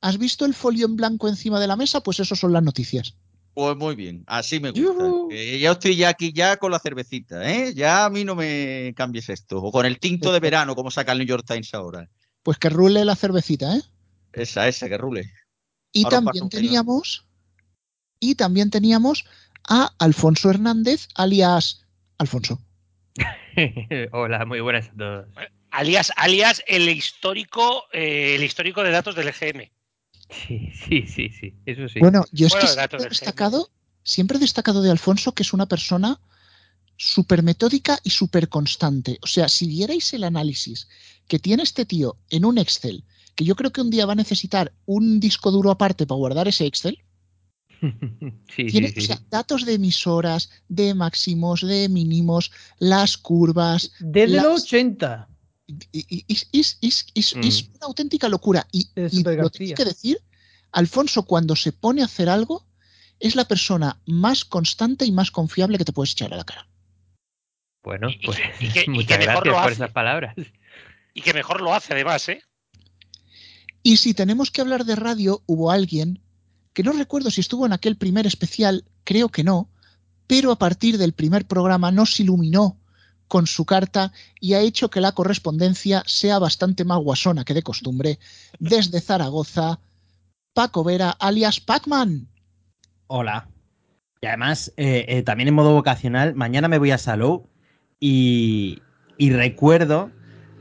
¿Has 0.00 0.18
visto 0.18 0.44
el 0.44 0.54
folio 0.54 0.86
en 0.86 0.96
blanco 0.96 1.28
encima 1.28 1.60
de 1.60 1.68
la 1.68 1.76
mesa? 1.76 2.02
Pues 2.02 2.18
eso 2.18 2.34
son 2.34 2.52
las 2.52 2.64
noticias. 2.64 3.14
Pues 3.54 3.76
muy 3.76 3.94
bien, 3.94 4.24
así 4.26 4.58
me 4.58 4.72
gusta. 4.72 5.04
Eh, 5.30 5.60
ya 5.60 5.70
estoy 5.70 5.94
ya 5.94 6.08
aquí 6.08 6.32
ya 6.32 6.56
con 6.56 6.72
la 6.72 6.80
cervecita, 6.80 7.48
¿eh? 7.48 7.72
Ya 7.72 8.04
a 8.04 8.10
mí 8.10 8.24
no 8.24 8.34
me 8.34 8.92
cambies 8.96 9.28
esto. 9.28 9.62
O 9.62 9.70
con 9.70 9.86
el 9.86 10.00
tinto 10.00 10.32
de 10.32 10.40
verano, 10.40 10.74
como 10.74 10.90
saca 10.90 11.12
el 11.12 11.18
New 11.18 11.26
York 11.26 11.44
Times 11.46 11.72
ahora. 11.72 12.10
Pues 12.42 12.58
que 12.58 12.68
rule 12.68 13.04
la 13.04 13.14
cervecita, 13.14 13.76
¿eh? 13.76 13.82
Esa, 14.32 14.66
esa, 14.66 14.88
que 14.88 14.98
rule. 14.98 15.30
Y 15.92 16.04
Ahora 16.04 16.22
también 16.22 16.48
teníamos 16.48 17.24
y 18.18 18.34
también 18.34 18.70
teníamos 18.70 19.24
a 19.68 19.94
Alfonso 20.00 20.50
Hernández, 20.50 21.08
alias 21.14 21.86
Alfonso. 22.18 22.60
Hola, 24.12 24.44
muy 24.46 24.60
buenas 24.60 24.88
a 24.88 24.92
todos. 24.96 25.26
alias, 25.70 26.12
alias 26.16 26.62
el 26.66 26.88
histórico, 26.88 27.84
eh, 27.92 28.34
el 28.34 28.42
histórico 28.42 28.82
de 28.82 28.90
datos 28.90 29.14
del 29.14 29.28
EGM. 29.28 29.70
Sí, 30.34 30.70
sí, 30.88 31.06
sí, 31.06 31.28
sí, 31.30 31.54
eso 31.66 31.88
sí. 31.88 32.00
Bueno, 32.00 32.24
yo 32.32 32.46
es 32.46 32.52
Bueno, 32.52 32.66
que 32.66 32.72
siempre 32.72 32.98
he 33.06 33.08
destacado, 33.10 33.70
siempre 34.02 34.36
he 34.36 34.40
destacado 34.40 34.82
de 34.82 34.90
Alfonso 34.90 35.32
que 35.32 35.42
es 35.42 35.52
una 35.52 35.66
persona 35.66 36.20
súper 36.96 37.42
metódica 37.42 37.98
y 38.02 38.10
súper 38.10 38.48
constante. 38.48 39.18
O 39.22 39.26
sea, 39.26 39.48
si 39.48 39.66
vierais 39.66 40.12
el 40.14 40.24
análisis 40.24 40.88
que 41.28 41.38
tiene 41.38 41.62
este 41.62 41.84
tío 41.86 42.16
en 42.30 42.44
un 42.44 42.58
Excel, 42.58 43.04
que 43.34 43.44
yo 43.44 43.56
creo 43.56 43.72
que 43.72 43.80
un 43.80 43.90
día 43.90 44.06
va 44.06 44.12
a 44.12 44.16
necesitar 44.16 44.72
un 44.86 45.20
disco 45.20 45.50
duro 45.50 45.70
aparte 45.70 46.06
para 46.06 46.18
guardar 46.18 46.48
ese 46.48 46.66
Excel, 46.66 46.98
sí, 48.54 48.68
tiene 48.68 48.88
sí, 48.88 48.94
o 48.98 49.00
sí. 49.00 49.06
sea, 49.06 49.20
datos 49.30 49.64
de 49.66 49.74
emisoras, 49.74 50.50
de 50.68 50.94
máximos, 50.94 51.60
de 51.66 51.88
mínimos, 51.88 52.50
las 52.78 53.16
curvas, 53.16 53.92
Desde 54.00 54.36
Las- 54.36 54.44
los 54.44 54.62
80. 54.62 55.28
Es, 55.92 56.48
es- 56.52 56.78
es- 57.14 57.36
Mm. 57.36 57.40
es 57.40 57.62
una 57.74 57.86
auténtica 57.86 58.28
locura. 58.28 58.66
Y, 58.72 58.88
lo 58.96 59.50
tengo 59.50 59.74
que 59.74 59.84
decir, 59.84 60.18
Alfonso 60.72 61.22
cuando 61.24 61.56
se 61.56 61.72
pone 61.72 62.02
a 62.02 62.06
hacer 62.06 62.28
algo 62.28 62.66
es 63.20 63.36
la 63.36 63.46
persona 63.46 64.00
más 64.06 64.44
constante 64.44 65.04
y 65.04 65.12
más 65.12 65.30
confiable 65.30 65.78
que 65.78 65.84
te 65.84 65.92
puedes 65.92 66.12
echar 66.12 66.32
a 66.34 66.36
la 66.36 66.44
cara. 66.44 66.66
Bueno, 67.82 68.08
y 68.10 68.18
pues 68.24 68.38
que- 68.38 68.64
y 68.64 68.68
que- 68.72 68.84
y 68.86 68.90
muchas 68.90 69.18
que 69.18 69.26
mejor 69.26 69.44
gracias 69.44 69.46
lo 69.46 69.52
por 69.52 69.62
hace. 69.72 69.72
esas 69.74 69.92
palabras. 69.92 70.34
Y 71.14 71.20
que 71.22 71.32
mejor 71.32 71.60
lo 71.60 71.72
hace 71.74 71.92
además, 71.92 72.28
¿eh? 72.28 72.42
Y 73.82 73.98
si 73.98 74.14
tenemos 74.14 74.50
que 74.50 74.60
hablar 74.62 74.84
de 74.84 74.96
radio, 74.96 75.42
hubo 75.46 75.70
alguien 75.70 76.20
que 76.72 76.82
no 76.82 76.92
recuerdo 76.92 77.30
si 77.30 77.40
estuvo 77.40 77.66
en 77.66 77.72
aquel 77.72 77.96
primer 77.96 78.26
especial, 78.26 78.84
creo 79.04 79.28
que 79.28 79.44
no, 79.44 79.70
pero 80.26 80.50
a 80.50 80.58
partir 80.58 80.98
del 80.98 81.12
primer 81.12 81.46
programa 81.46 81.92
nos 81.92 82.18
iluminó 82.18 82.78
con 83.34 83.48
su 83.48 83.64
carta 83.64 84.12
y 84.38 84.54
ha 84.54 84.60
hecho 84.60 84.90
que 84.90 85.00
la 85.00 85.10
correspondencia 85.10 86.04
sea 86.06 86.38
bastante 86.38 86.84
más 86.84 86.98
guasona 86.98 87.44
que 87.44 87.52
de 87.52 87.64
costumbre. 87.64 88.20
Desde 88.60 89.00
Zaragoza, 89.00 89.80
Paco 90.52 90.84
Vera, 90.84 91.10
alias 91.18 91.58
Pacman. 91.58 92.28
Hola. 93.08 93.48
Y 94.20 94.26
además, 94.26 94.72
eh, 94.76 95.04
eh, 95.08 95.22
también 95.24 95.48
en 95.48 95.54
modo 95.54 95.72
vocacional, 95.72 96.36
mañana 96.36 96.68
me 96.68 96.78
voy 96.78 96.92
a 96.92 96.98
Salou 96.98 97.48
y, 97.98 98.78
y 99.18 99.30
recuerdo 99.32 100.12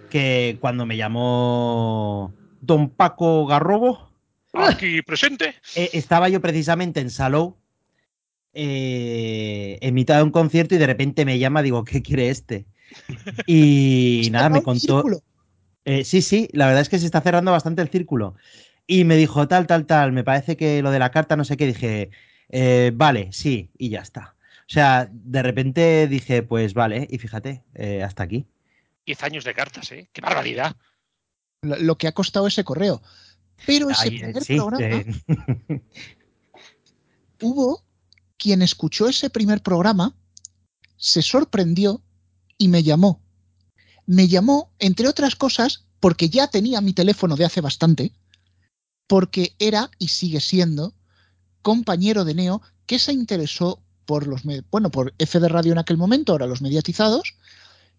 que 0.10 0.58
cuando 0.60 0.88
me 0.88 0.98
llamó 0.98 2.34
don 2.60 2.90
Paco 2.90 3.46
Garrobo, 3.46 4.10
Aquí 4.52 5.04
presente. 5.04 5.54
eh, 5.76 5.92
estaba 5.94 6.28
yo 6.28 6.42
precisamente 6.42 7.02
en 7.02 7.12
Salou 7.12 7.56
eh, 8.54 9.78
en 9.82 9.94
mitad 9.94 10.18
de 10.18 10.24
un 10.24 10.32
concierto 10.32 10.76
y 10.76 10.78
de 10.78 10.88
repente 10.88 11.26
me 11.26 11.40
llama, 11.40 11.62
digo, 11.62 11.84
¿qué 11.84 12.02
quiere 12.02 12.30
este? 12.30 12.66
Y 13.48 14.30
nada, 14.32 14.50
me 14.50 14.64
contó... 14.64 15.04
Eh, 15.86 16.06
sí, 16.06 16.22
sí, 16.22 16.48
la 16.54 16.68
verdad 16.68 16.82
es 16.82 16.90
que 16.90 17.00
se 17.00 17.06
está 17.06 17.20
cerrando 17.22 17.52
bastante 17.52 17.82
el 17.82 17.90
círculo. 17.90 18.36
Y 18.88 19.04
me 19.04 19.18
dijo, 19.18 19.48
tal, 19.48 19.68
tal, 19.68 19.86
tal, 19.86 20.12
me 20.14 20.24
parece 20.24 20.56
que 20.56 20.82
lo 20.82 20.92
de 20.92 21.00
la 21.00 21.12
carta, 21.12 21.36
no 21.36 21.44
sé 21.44 21.58
qué, 21.58 21.66
dije, 21.68 22.10
"Eh, 22.50 22.92
vale, 22.94 23.30
sí, 23.32 23.70
y 23.78 23.90
ya 23.90 24.00
está. 24.02 24.36
O 24.62 24.74
sea, 24.74 25.10
de 25.12 25.44
repente 25.44 26.08
dije, 26.08 26.42
pues 26.42 26.74
vale, 26.74 27.08
y 27.10 27.18
fíjate, 27.18 27.64
eh, 27.76 28.02
hasta 28.02 28.24
aquí. 28.24 28.46
10 29.06 29.24
años 29.24 29.44
de 29.44 29.54
cartas, 29.54 29.92
¿eh? 29.92 30.10
¡Qué 30.14 30.22
barbaridad! 30.22 30.76
lo 31.62 31.78
lo 31.78 31.98
que 31.98 32.08
ha 32.08 32.12
costado 32.14 32.48
ese 32.48 32.64
correo. 32.64 33.02
Pero 33.66 33.90
ese 33.90 34.10
Ay, 34.10 34.20
primer 34.20 34.44
sí, 34.44 34.56
programa 34.56 35.04
hubo 37.42 37.83
quien 38.44 38.62
escuchó 38.62 39.08
ese 39.08 39.30
primer 39.30 39.64
programa, 39.64 40.14
se 40.98 41.22
sorprendió 41.22 42.02
y 42.58 42.68
me 42.68 42.84
llamó. 42.84 43.22
Me 44.06 44.28
llamó, 44.28 44.74
entre 44.80 45.08
otras 45.08 45.38
cosas, 45.38 45.86
porque 46.02 46.28
ya 46.28 46.50
tenía 46.50 46.82
mi 46.82 46.92
teléfono 46.92 47.38
de 47.38 47.46
hace 47.46 47.62
bastante, 47.62 48.12
porque 49.08 49.56
era 49.60 49.90
y 49.98 50.10
sigue 50.10 50.42
siendo 50.42 50.94
compañero 51.62 52.26
de 52.26 52.36
Neo 52.36 52.62
que 52.86 53.00
se 53.00 53.14
interesó 53.14 53.82
por 54.06 54.28
los, 54.28 54.42
bueno, 54.70 54.92
por 54.92 55.14
F 55.18 55.40
de 55.40 55.48
Radio 55.48 55.72
en 55.72 55.78
aquel 55.78 55.96
momento, 55.96 56.34
ahora 56.34 56.46
los 56.46 56.62
mediatizados, 56.62 57.38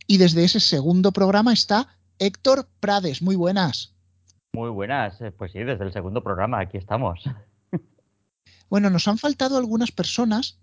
y 0.06 0.18
desde 0.18 0.44
ese 0.44 0.60
segundo 0.60 1.10
programa 1.12 1.54
está 1.54 1.96
Héctor 2.18 2.68
Prades. 2.80 3.22
Muy 3.22 3.36
buenas. 3.36 3.94
Muy 4.52 4.68
buenas, 4.68 5.18
eh, 5.22 5.32
pues 5.32 5.52
sí, 5.52 5.60
desde 5.60 5.86
el 5.86 5.92
segundo 5.94 6.22
programa, 6.22 6.60
aquí 6.60 6.76
estamos. 6.76 7.24
Bueno, 8.74 8.90
nos 8.90 9.06
han 9.06 9.18
faltado 9.18 9.56
algunas 9.56 9.92
personas 9.92 10.58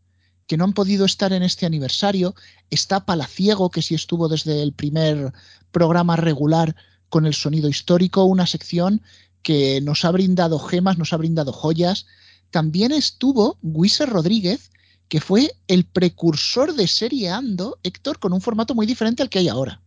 que 0.46 0.58
no 0.58 0.66
han 0.66 0.74
podido 0.74 1.06
estar 1.06 1.32
en 1.32 1.44
este 1.44 1.66
aniversario. 1.66 2.36
Está 2.70 3.06
Palaciego, 3.06 3.70
que 3.70 3.82
sí 3.82 3.96
estuvo 3.96 4.28
desde 4.28 4.62
el 4.64 4.74
primer 4.74 5.32
programa 5.72 6.18
regular 6.18 6.76
con 7.08 7.26
el 7.26 7.34
sonido 7.34 7.70
histórico, 7.70 8.26
una 8.26 8.48
sección 8.48 9.02
que 9.44 9.80
nos 9.80 10.04
ha 10.04 10.12
brindado 10.12 10.60
gemas, 10.60 10.98
nos 10.98 11.14
ha 11.14 11.18
brindado 11.18 11.54
joyas. 11.54 12.06
También 12.50 12.92
estuvo 12.92 13.58
Guise 13.62 14.06
Rodríguez, 14.06 14.72
que 15.08 15.22
fue 15.22 15.56
el 15.70 15.86
precursor 15.86 16.74
de 16.76 16.88
Serie 16.90 17.30
Ando, 17.30 17.80
Héctor, 17.82 18.20
con 18.20 18.34
un 18.34 18.42
formato 18.42 18.76
muy 18.76 18.86
diferente 18.86 19.24
al 19.24 19.30
que 19.30 19.40
hay 19.40 19.48
ahora. 19.48 19.82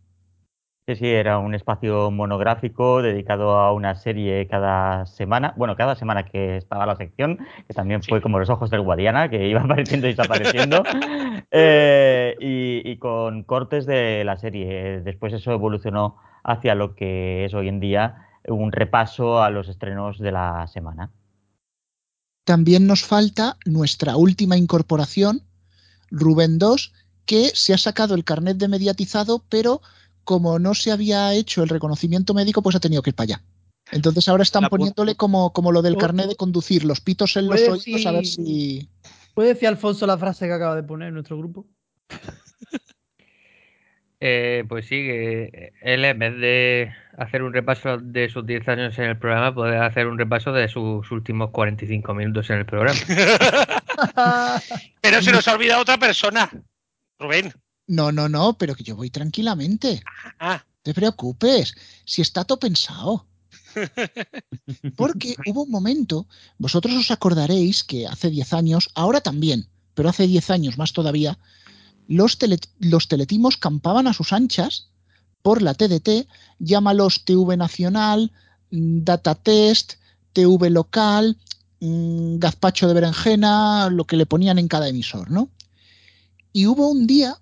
Sí, 0.87 0.95
sí, 0.97 1.07
era 1.07 1.39
un 1.39 1.55
espacio 1.55 2.11
monográfico 2.11 3.01
dedicado 3.01 3.57
a 3.57 3.73
una 3.73 3.95
serie 3.95 4.47
cada 4.47 5.07
semana. 5.07 5.55
Bueno, 5.57 5.75
cada 5.75 5.95
semana 5.95 6.25
que 6.25 6.57
estaba 6.57 6.85
la 6.85 6.95
sección, 6.95 7.39
que 7.67 7.73
también 7.73 8.03
fue 8.03 8.21
como 8.21 8.37
los 8.37 8.51
ojos 8.51 8.69
del 8.69 8.81
Guadiana, 8.81 9.27
que 9.27 9.47
iba 9.47 9.61
apareciendo 9.63 10.07
y 10.07 10.11
desapareciendo. 10.11 10.83
Eh, 11.51 12.35
y, 12.41 12.81
y 12.89 12.97
con 12.97 13.43
cortes 13.43 13.85
de 13.85 14.23
la 14.25 14.37
serie. 14.37 14.99
Después 15.01 15.31
eso 15.31 15.53
evolucionó 15.53 16.17
hacia 16.43 16.75
lo 16.75 16.95
que 16.95 17.45
es 17.45 17.53
hoy 17.53 17.69
en 17.69 17.79
día 17.79 18.25
un 18.47 18.71
repaso 18.71 19.41
a 19.41 19.49
los 19.49 19.69
estrenos 19.69 20.19
de 20.19 20.31
la 20.31 20.67
semana. 20.67 21.11
También 22.43 22.87
nos 22.87 23.03
falta 23.03 23.57
nuestra 23.65 24.17
última 24.17 24.57
incorporación, 24.57 25.43
Rubén 26.11 26.59
II, 26.61 26.75
que 27.25 27.49
se 27.53 27.73
ha 27.73 27.77
sacado 27.77 28.15
el 28.15 28.23
carnet 28.23 28.57
de 28.57 28.67
mediatizado, 28.67 29.43
pero 29.49 29.81
como 30.25 30.59
no 30.59 30.73
se 30.73 30.91
había 30.91 31.33
hecho 31.33 31.63
el 31.63 31.69
reconocimiento 31.69 32.33
médico, 32.33 32.61
pues 32.61 32.75
ha 32.75 32.79
tenido 32.81 33.01
que 33.01 33.11
ir 33.11 33.15
para 33.15 33.35
allá. 33.35 33.43
Entonces 33.91 34.27
ahora 34.27 34.43
están 34.43 34.67
poniéndole 34.67 35.15
como, 35.15 35.53
como 35.53 35.71
lo 35.71 35.81
del 35.81 35.95
Oh. 35.95 35.99
carnet 35.99 36.27
de 36.27 36.35
conducir, 36.35 36.83
los 36.83 36.99
pitos 36.99 37.37
en 37.37 37.47
los 37.47 37.61
oídos 37.61 38.05
a 38.05 38.11
ver 38.11 38.25
si... 38.25 38.89
¿Puede 39.33 39.49
decir 39.49 39.67
Alfonso 39.67 40.07
la 40.07 40.17
frase 40.17 40.47
que 40.47 40.53
acaba 40.53 40.75
de 40.75 40.83
poner 40.83 41.09
en 41.09 41.13
nuestro 41.13 41.37
grupo? 41.37 41.65
Eh, 44.21 44.63
pues 44.67 44.85
sí, 44.85 44.95
que 44.95 45.73
él 45.81 46.05
en 46.05 46.17
vez 46.17 46.35
de 46.37 46.91
hacer 47.17 47.43
un 47.43 47.53
repaso 47.53 47.97
de 47.97 48.29
sus 48.29 48.45
10 48.45 48.67
años 48.69 48.97
en 48.97 49.05
el 49.05 49.19
programa, 49.19 49.53
puede 49.53 49.77
hacer 49.77 50.07
un 50.07 50.17
repaso 50.17 50.51
de 50.53 50.67
sus 50.67 51.11
últimos 51.11 51.51
45 51.51 52.13
minutos 52.15 52.49
en 52.49 52.59
el 52.59 52.65
programa. 52.65 52.97
Pero 55.01 55.21
se 55.21 55.31
nos 55.31 55.47
ha 55.47 55.53
olvidado 55.53 55.81
otra 55.81 55.97
persona. 55.97 56.49
Rubén. 57.19 57.53
No, 57.87 58.11
no, 58.11 58.27
no, 58.29 58.57
pero 58.57 58.75
que 58.75 58.83
yo 58.83 58.95
voy 58.95 59.09
tranquilamente. 59.09 60.01
Ah, 60.39 60.63
No 60.65 60.71
te 60.83 60.93
preocupes, 60.93 61.73
si 62.05 62.21
está 62.21 62.43
todo 62.43 62.59
pensado. 62.59 63.25
Porque 64.95 65.35
hubo 65.47 65.63
un 65.63 65.71
momento, 65.71 66.27
vosotros 66.57 66.95
os 66.95 67.11
acordaréis 67.11 67.83
que 67.83 68.07
hace 68.07 68.29
10 68.29 68.53
años, 68.53 68.89
ahora 68.95 69.21
también, 69.21 69.67
pero 69.93 70.09
hace 70.09 70.27
10 70.27 70.49
años 70.49 70.77
más 70.77 70.93
todavía, 70.93 71.37
los, 72.07 72.37
tele- 72.39 72.59
los 72.79 73.07
teletimos 73.07 73.57
campaban 73.57 74.07
a 74.07 74.13
sus 74.13 74.33
anchas 74.33 74.89
por 75.41 75.61
la 75.61 75.73
TDT, 75.73 76.27
llámalos 76.59 77.23
TV 77.25 77.57
Nacional, 77.57 78.31
mm, 78.71 79.03
Data 79.03 79.35
Test, 79.35 79.93
TV 80.33 80.69
Local, 80.69 81.37
mm, 81.79 82.37
Gazpacho 82.39 82.87
de 82.87 82.93
Berenjena, 82.95 83.89
lo 83.91 84.05
que 84.05 84.17
le 84.17 84.25
ponían 84.25 84.57
en 84.59 84.67
cada 84.67 84.87
emisor, 84.89 85.29
¿no? 85.31 85.49
Y 86.53 86.67
hubo 86.67 86.89
un 86.89 87.05
día 87.05 87.37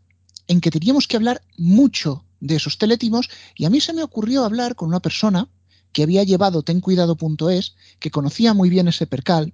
en 0.48 0.62
que 0.62 0.72
teníamos 0.72 1.08
que 1.08 1.18
hablar 1.18 1.42
mucho 1.58 2.26
de 2.40 2.56
esos 2.56 2.78
teletimos 2.78 3.30
y 3.56 3.66
a 3.66 3.70
mí 3.70 3.80
se 3.80 3.94
me 3.94 4.04
ocurrió 4.04 4.44
hablar 4.44 4.76
con 4.76 4.90
una 4.90 5.00
persona 5.00 5.50
que 5.94 6.04
había 6.04 6.24
llevado 6.24 6.64
tencuidado.es, 6.64 7.76
que 8.00 8.12
conocía 8.12 8.54
muy 8.54 8.70
bien 8.70 8.88
ese 8.88 9.08
percal 9.08 9.54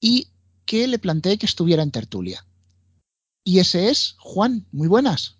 y 0.00 0.28
que 0.64 0.86
le 0.86 0.98
planteé 0.98 1.38
que 1.38 1.46
estuviera 1.46 1.82
en 1.82 1.90
tertulia. 1.90 2.46
Y 3.44 3.58
ese 3.58 3.90
es 3.90 4.16
Juan, 4.18 4.66
muy 4.72 4.88
buenas. 4.88 5.36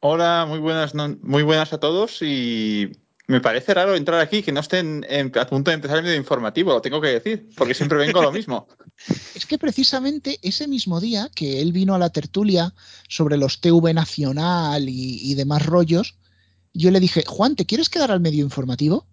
Hola, 0.00 0.46
muy 0.48 0.58
buenas, 0.58 0.94
muy 0.94 1.42
buenas 1.42 1.72
a 1.72 1.78
todos 1.78 2.22
y 2.22 2.90
me 3.30 3.40
parece 3.40 3.72
raro 3.74 3.94
entrar 3.94 4.20
aquí 4.20 4.42
que 4.42 4.52
no 4.52 4.60
estén 4.60 5.06
en- 5.08 5.32
a 5.38 5.46
punto 5.46 5.70
de 5.70 5.76
empezar 5.76 5.98
el 5.98 6.04
medio 6.04 6.16
informativo, 6.16 6.72
lo 6.72 6.80
tengo 6.82 7.00
que 7.00 7.08
decir, 7.08 7.48
porque 7.56 7.74
siempre 7.74 7.98
vengo 7.98 8.20
a 8.20 8.24
lo 8.24 8.32
mismo. 8.32 8.66
Es 9.34 9.46
que 9.46 9.56
precisamente 9.58 10.38
ese 10.42 10.68
mismo 10.68 11.00
día 11.00 11.30
que 11.34 11.62
él 11.62 11.72
vino 11.72 11.94
a 11.94 11.98
la 11.98 12.10
tertulia 12.10 12.74
sobre 13.08 13.38
los 13.38 13.60
TV 13.62 13.94
Nacional 13.94 14.88
y, 14.88 15.18
y 15.22 15.34
demás 15.34 15.64
rollos, 15.64 16.16
yo 16.74 16.90
le 16.90 17.00
dije, 17.00 17.24
Juan, 17.26 17.56
¿te 17.56 17.64
quieres 17.64 17.88
quedar 17.88 18.10
al 18.10 18.20
medio 18.20 18.44
informativo? 18.44 19.06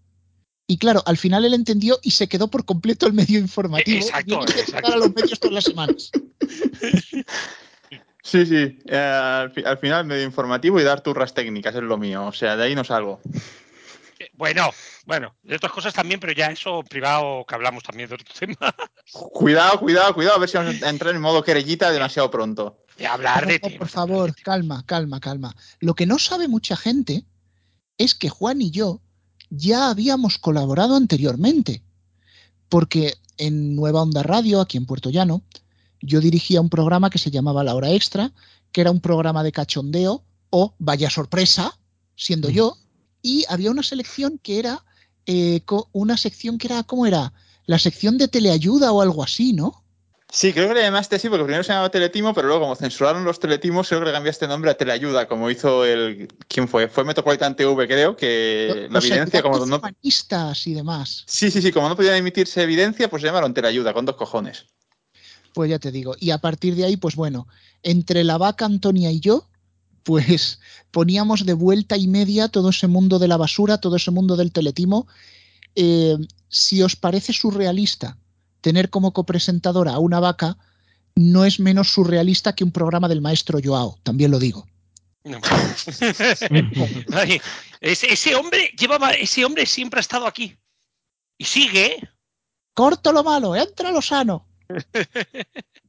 Y 0.67 0.77
claro, 0.79 1.01
al 1.05 1.15
final 1.15 1.45
él 1.45 1.53
entendió 1.53 1.97
y 2.03 2.11
se 2.11 2.27
quedó 2.27 2.49
por 2.49 2.65
completo 2.65 3.07
el 3.07 3.13
medio 3.13 3.39
informativo. 3.39 3.97
Exacto, 4.05 4.41
a 4.41 4.43
exacto. 4.43 4.91
a 4.93 4.97
los 4.97 5.15
medios 5.15 5.39
todas 5.39 5.53
las 5.53 5.63
semanas. 5.63 6.11
Sí, 8.23 8.45
sí, 8.45 8.79
eh, 8.87 8.97
al, 8.97 9.51
fi- 9.51 9.63
al 9.63 9.77
final 9.77 10.03
medio 10.05 10.25
informativo 10.25 10.81
y 10.81 10.83
dar 10.83 10.99
turras 10.99 11.33
técnicas 11.33 11.73
es 11.75 11.81
lo 11.83 11.97
mío, 11.97 12.25
o 12.25 12.33
sea, 12.33 12.57
de 12.57 12.63
ahí 12.65 12.75
no 12.75 12.83
salgo. 12.83 13.21
Bueno, 14.37 14.71
bueno, 15.05 15.35
de 15.41 15.55
otras 15.55 15.71
cosas 15.71 15.93
también, 15.93 16.19
pero 16.19 16.31
ya 16.31 16.47
eso 16.47 16.83
privado 16.83 17.43
que 17.45 17.55
hablamos 17.55 17.83
también 17.83 18.07
de 18.07 18.15
otro 18.15 18.33
tema. 18.39 18.73
Cuidado, 19.33 19.79
cuidado, 19.79 20.13
cuidado, 20.13 20.37
a 20.37 20.39
ver 20.39 20.49
si 20.49 20.57
vamos 20.57 20.81
a 20.81 20.89
entrar 20.89 21.13
en 21.13 21.21
modo 21.21 21.43
querellita 21.43 21.91
demasiado 21.91 22.29
pronto. 22.29 22.85
De 22.97 23.07
hablar 23.07 23.47
de 23.47 23.59
No, 23.61 23.77
por 23.77 23.89
favor, 23.89 24.35
calma, 24.35 24.85
calma, 24.85 25.19
calma. 25.19 25.55
Lo 25.79 25.95
que 25.95 26.05
no 26.05 26.19
sabe 26.19 26.47
mucha 26.47 26.77
gente 26.77 27.25
es 27.97 28.13
que 28.13 28.29
Juan 28.29 28.61
y 28.61 28.69
yo 28.69 29.01
ya 29.49 29.89
habíamos 29.89 30.37
colaborado 30.37 30.95
anteriormente, 30.95 31.81
porque 32.69 33.15
en 33.37 33.75
Nueva 33.75 34.03
Onda 34.03 34.21
Radio, 34.21 34.61
aquí 34.61 34.77
en 34.77 34.85
Puerto 34.85 35.09
Llano, 35.09 35.41
yo 35.99 36.19
dirigía 36.21 36.61
un 36.61 36.69
programa 36.69 37.09
que 37.09 37.17
se 37.17 37.31
llamaba 37.31 37.63
La 37.63 37.73
Hora 37.73 37.91
Extra, 37.91 38.31
que 38.71 38.81
era 38.81 38.91
un 38.91 39.01
programa 39.01 39.43
de 39.43 39.51
cachondeo 39.51 40.23
o 40.51 40.75
vaya 40.77 41.09
sorpresa, 41.09 41.77
siendo 42.15 42.49
yo, 42.49 42.77
y 43.21 43.45
había 43.49 43.71
una 43.71 43.83
selección 43.83 44.39
que 44.39 44.59
era 44.59 44.83
eh, 45.25 45.61
una 45.91 46.17
sección 46.17 46.57
que 46.57 46.67
era, 46.67 46.83
¿cómo 46.83 47.05
era? 47.05 47.33
La 47.65 47.79
sección 47.79 48.17
de 48.17 48.27
teleayuda 48.27 48.91
o 48.91 49.01
algo 49.01 49.23
así, 49.23 49.53
¿no? 49.53 49.83
Sí, 50.29 50.51
creo 50.51 50.67
que 50.67 50.75
le 50.75 50.81
llamaste 50.81 51.15
así 51.15 51.29
porque 51.29 51.45
primero 51.45 51.63
se 51.63 51.69
llamaba 51.69 51.89
Teletimo, 51.89 52.33
pero 52.33 52.47
luego 52.47 52.63
como 52.63 52.75
censuraron 52.75 53.23
los 53.23 53.39
Teletimos, 53.39 53.87
creo 53.87 54.01
que 54.01 54.07
le 54.07 54.11
cambiaste 54.11 54.47
nombre 54.47 54.69
a 54.71 54.73
Teleayuda, 54.73 55.27
como 55.27 55.49
hizo 55.49 55.85
el... 55.85 56.27
¿Quién 56.49 56.67
fue? 56.67 56.89
Fue 56.89 57.05
Metropolitan 57.05 57.55
TV, 57.55 57.87
creo, 57.87 58.17
que 58.17 58.87
la 58.91 58.99
evidencia, 58.99 59.41
como 59.41 59.55
ayudantes 59.55 60.27
no... 60.31 60.47
y 60.65 60.73
demás. 60.73 61.23
Sí, 61.27 61.49
sí, 61.49 61.61
sí, 61.61 61.71
como 61.71 61.87
no 61.87 61.95
podía 61.95 62.17
emitirse 62.17 62.61
evidencia, 62.61 63.09
pues 63.09 63.21
se 63.21 63.27
llamaron 63.27 63.53
Teleayuda, 63.53 63.93
con 63.93 64.05
dos 64.05 64.17
cojones. 64.17 64.65
Pues 65.53 65.69
ya 65.69 65.79
te 65.79 65.91
digo. 65.91 66.15
Y 66.19 66.31
a 66.31 66.39
partir 66.39 66.75
de 66.75 66.83
ahí, 66.83 66.97
pues 66.97 67.15
bueno, 67.15 67.47
entre 67.81 68.25
la 68.25 68.37
vaca 68.37 68.65
Antonia 68.65 69.09
y 69.11 69.21
yo, 69.21 69.47
pues 70.07 70.61
poníamos 70.89 71.45
de 71.45 71.51
vuelta 71.51 71.97
y 71.97 72.07
media 72.07 72.47
todo 72.47 72.69
ese 72.69 72.87
mundo 72.87 73.19
de 73.19 73.27
la 73.27 73.35
basura, 73.35 73.77
todo 73.77 73.97
ese 73.97 74.09
mundo 74.09 74.37
del 74.37 74.53
teletimo. 74.53 75.05
Eh, 75.75 76.15
si 76.47 76.81
os 76.81 76.95
parece 76.95 77.33
surrealista 77.33 78.17
tener 78.61 78.89
como 78.89 79.11
copresentadora 79.11 79.91
a 79.91 79.99
una 79.99 80.21
vaca, 80.21 80.57
no 81.15 81.43
es 81.43 81.59
menos 81.59 81.91
surrealista 81.91 82.55
que 82.55 82.63
un 82.63 82.71
programa 82.71 83.09
del 83.09 83.19
maestro 83.19 83.59
Joao, 83.61 83.99
también 84.03 84.31
lo 84.31 84.39
digo. 84.39 84.65
No. 85.25 85.41
Ay, 87.11 87.41
ese, 87.81 88.13
ese 88.13 88.33
hombre 88.33 88.71
llevaba, 88.79 89.11
ese 89.11 89.43
hombre 89.43 89.65
siempre 89.65 89.99
ha 89.99 90.07
estado 90.07 90.25
aquí. 90.25 90.57
Y 91.37 91.43
sigue, 91.43 91.85
¿eh? 91.85 92.09
Corto 92.73 93.11
lo 93.11 93.25
malo, 93.25 93.57
entra 93.57 93.91
lo 93.91 94.01
sano. 94.01 94.47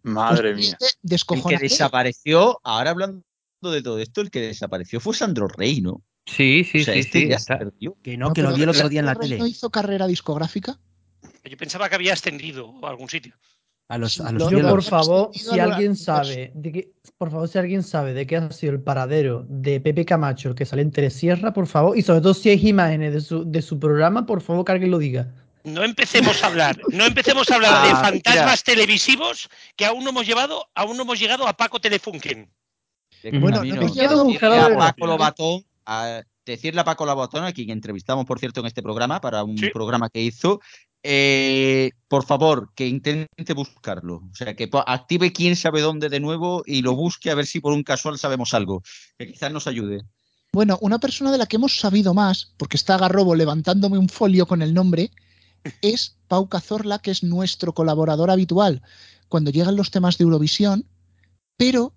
Madre 0.02 0.54
Pues, 0.54 0.66
mía. 0.66 0.76
este 0.80 1.34
El 1.34 1.44
que 1.44 1.58
desapareció, 1.58 2.60
ahora 2.64 2.90
hablando 2.90 3.27
de 3.60 3.82
todo 3.82 3.98
esto, 3.98 4.20
el 4.20 4.30
que 4.30 4.40
desapareció 4.40 5.00
fue 5.00 5.14
Sandro 5.14 5.48
Rey, 5.48 5.80
¿no? 5.80 6.02
Sí, 6.26 6.64
sí, 6.64 6.82
o 6.82 6.84
sea, 6.84 6.94
sí, 6.94 7.00
este 7.00 7.20
sí. 7.20 7.28
ya 7.28 7.36
está. 7.36 7.58
se 7.58 7.64
perdió. 7.64 7.96
Que 8.02 8.16
no, 8.16 8.32
que 8.32 8.42
lo 8.42 8.54
vi 8.54 8.62
el 8.62 8.68
otro 8.68 8.74
¿Sandro 8.74 8.90
día 8.90 9.00
en 9.00 9.06
la 9.06 9.14
Rey 9.14 9.28
tele. 9.28 9.38
¿No 9.38 9.46
hizo 9.46 9.70
carrera 9.70 10.06
discográfica? 10.06 10.78
Yo 11.44 11.56
pensaba 11.56 11.88
que 11.88 11.94
había 11.94 12.12
ascendido 12.12 12.74
a 12.82 12.90
algún 12.90 13.08
sitio. 13.08 13.34
A 13.88 13.96
los, 13.96 14.20
a 14.20 14.30
los 14.32 14.50
Yo, 14.50 14.60
por 14.68 14.82
favor, 14.82 15.30
si 15.32 15.58
al 15.58 15.72
alguien 15.72 15.96
sabe 15.96 16.52
de 16.54 16.92
por 17.16 17.30
favor, 17.30 17.48
si 17.48 17.58
alguien 17.58 17.82
sabe 17.82 18.12
de 18.12 18.26
qué 18.26 18.36
ha 18.36 18.52
sido 18.52 18.74
el 18.74 18.80
paradero 18.80 19.44
de 19.48 19.80
Pepe 19.80 20.04
Camacho, 20.04 20.50
el 20.50 20.54
que 20.54 20.66
sale 20.66 20.82
en 20.82 20.92
Telesierra, 20.92 21.52
por 21.52 21.66
favor, 21.66 21.98
y 21.98 22.02
sobre 22.02 22.20
todo 22.20 22.34
si 22.34 22.50
hay 22.50 22.68
imágenes 22.68 23.14
de 23.14 23.20
su, 23.20 23.50
de 23.50 23.60
su 23.60 23.80
programa, 23.80 24.24
por 24.24 24.40
favor, 24.40 24.64
que 24.64 24.72
alguien 24.72 24.90
lo 24.90 24.98
diga. 24.98 25.34
No 25.64 25.82
empecemos 25.82 26.42
a 26.44 26.46
hablar, 26.46 26.78
no 26.92 27.04
empecemos 27.06 27.50
a 27.50 27.56
hablar 27.56 27.86
de 27.86 27.92
Ah, 27.92 28.00
fantasmas 28.00 28.62
televisivos 28.62 29.48
que 29.74 29.84
aún 29.84 30.04
no 30.04 30.10
hemos 30.10 30.26
llevado, 30.26 30.68
aún 30.74 30.96
no 30.96 31.02
hemos 31.02 31.18
llegado 31.18 31.48
a 31.48 31.56
Paco 31.56 31.80
Telefunken. 31.80 32.48
Bueno, 33.40 33.64
no 33.64 33.74
a 33.74 33.80
Decirle 33.84 34.22
buscar 34.22 34.52
a. 34.72 34.78
Paco 34.78 35.06
Lobatón, 35.06 35.64
a 35.86 36.22
decirle 36.44 36.80
a 36.80 36.84
Paco 36.84 37.04
Lobatón, 37.06 37.44
a 37.44 37.52
quien 37.52 37.70
entrevistamos, 37.70 38.24
por 38.24 38.38
cierto, 38.38 38.60
en 38.60 38.66
este 38.66 38.82
programa, 38.82 39.20
para 39.20 39.44
un 39.44 39.58
Sí. 39.58 39.70
programa 39.72 40.08
que 40.08 40.22
hizo, 40.22 40.60
eh, 41.02 41.90
por 42.08 42.24
favor, 42.24 42.70
que 42.74 42.86
intente 42.86 43.52
buscarlo. 43.54 44.22
O 44.30 44.34
sea, 44.34 44.54
que 44.54 44.68
active 44.86 45.32
quién 45.32 45.56
sabe 45.56 45.80
dónde 45.80 46.08
de 46.08 46.20
nuevo 46.20 46.62
y 46.66 46.82
lo 46.82 46.94
busque 46.94 47.30
a 47.30 47.34
ver 47.34 47.46
si 47.46 47.60
por 47.60 47.72
un 47.72 47.82
casual 47.82 48.18
sabemos 48.18 48.54
algo. 48.54 48.82
Que 49.18 49.26
quizás 49.26 49.52
nos 49.52 49.66
ayude. 49.66 50.02
Bueno, 50.52 50.78
una 50.80 50.98
persona 50.98 51.30
de 51.30 51.38
la 51.38 51.46
que 51.46 51.56
hemos 51.56 51.78
sabido 51.78 52.14
más, 52.14 52.54
porque 52.56 52.76
está 52.78 52.96
Garrobo 52.96 53.34
levantándome 53.34 53.98
un 53.98 54.08
folio 54.08 54.46
con 54.46 54.62
el 54.62 54.72
nombre, 54.72 55.10
es 55.82 56.16
Pau 56.28 56.48
Cazorla, 56.48 56.98
que 57.00 57.10
es 57.10 57.22
nuestro 57.22 57.74
colaborador 57.74 58.30
habitual 58.30 58.82
cuando 59.28 59.50
llegan 59.50 59.76
los 59.76 59.90
temas 59.90 60.16
de 60.16 60.24
Eurovisión, 60.24 60.86
pero 61.58 61.92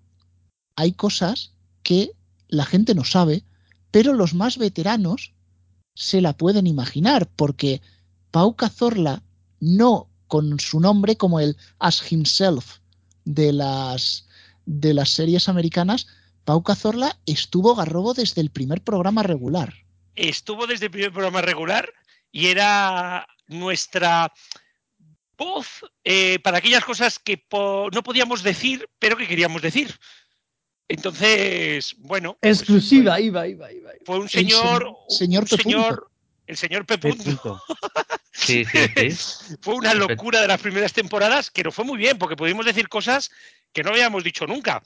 hay 0.75 0.93
cosas 0.93 1.53
que 1.83 2.11
la 2.47 2.65
gente 2.65 2.95
no 2.95 3.03
sabe, 3.03 3.43
pero 3.91 4.13
los 4.13 4.33
más 4.33 4.57
veteranos 4.57 5.33
se 5.95 6.21
la 6.21 6.33
pueden 6.33 6.67
imaginar, 6.67 7.29
porque 7.35 7.81
Pau 8.31 8.55
Cazorla, 8.55 9.23
no 9.59 10.09
con 10.27 10.59
su 10.59 10.79
nombre 10.79 11.17
como 11.17 11.39
el 11.39 11.57
As 11.79 12.11
Himself 12.11 12.77
de 13.25 13.51
las, 13.53 14.27
de 14.65 14.93
las 14.93 15.09
series 15.09 15.49
americanas, 15.49 16.07
Pau 16.45 16.63
Cazorla 16.63 17.19
estuvo 17.25 17.75
Garrobo 17.75 18.13
desde 18.13 18.41
el 18.41 18.49
primer 18.49 18.81
programa 18.81 19.23
regular. 19.23 19.73
Estuvo 20.15 20.67
desde 20.67 20.85
el 20.85 20.91
primer 20.91 21.11
programa 21.11 21.41
regular 21.41 21.89
y 22.31 22.47
era 22.47 23.27
nuestra 23.47 24.31
voz 25.37 25.83
eh, 26.03 26.39
para 26.39 26.59
aquellas 26.59 26.85
cosas 26.85 27.19
que 27.19 27.43
no 27.51 28.03
podíamos 28.03 28.43
decir, 28.43 28.87
pero 28.99 29.17
que 29.17 29.27
queríamos 29.27 29.61
decir. 29.61 29.93
Entonces, 30.91 31.95
bueno, 32.00 32.38
pues 32.41 32.60
Exclusiva, 32.60 33.19
iba, 33.19 33.48
iba, 33.48 33.71
iba. 33.71 33.91
fue 34.05 34.19
un 34.19 34.29
señor, 34.29 34.83
se- 35.07 35.13
un- 35.13 35.17
señor 35.17 35.43
un 35.43 35.50
P. 35.50 35.57
señor, 35.63 36.12
el 36.48 36.57
señor 36.57 36.86
P. 36.86 36.98
P. 36.98 37.10
Punto. 37.10 37.24
punto. 37.24 37.63
Sí, 38.33 38.63
sí, 38.65 39.12
sí. 39.12 39.55
fue 39.62 39.75
una 39.75 39.93
locura 39.93 40.41
de 40.41 40.48
las 40.48 40.60
primeras 40.60 40.93
temporadas 40.93 41.51
que 41.51 41.63
nos 41.63 41.75
fue 41.75 41.86
muy 41.86 41.98
bien 41.98 42.17
porque 42.17 42.36
pudimos 42.38 42.65
decir 42.65 42.88
cosas 42.89 43.29
que 43.74 43.83
no 43.83 43.91
habíamos 43.91 44.24
dicho 44.24 44.48
nunca. 44.48 44.81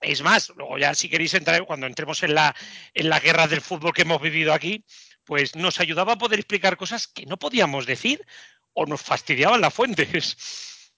Es 0.00 0.22
más, 0.22 0.50
luego 0.56 0.78
ya 0.78 0.94
si 0.94 1.08
queréis 1.10 1.34
entrar, 1.34 1.64
cuando 1.66 1.86
entremos 1.86 2.22
en 2.22 2.34
la, 2.34 2.54
en 2.94 3.08
la 3.10 3.20
guerra 3.20 3.48
del 3.48 3.60
fútbol 3.60 3.92
que 3.92 4.02
hemos 4.02 4.22
vivido 4.22 4.54
aquí, 4.54 4.84
pues 5.24 5.56
nos 5.56 5.78
ayudaba 5.80 6.14
a 6.14 6.18
poder 6.18 6.38
explicar 6.38 6.76
cosas 6.78 7.06
que 7.06 7.26
no 7.26 7.36
podíamos 7.38 7.84
decir 7.86 8.24
o 8.72 8.86
nos 8.86 9.02
fastidiaban 9.02 9.60
las 9.60 9.74
fuentes. 9.74 10.36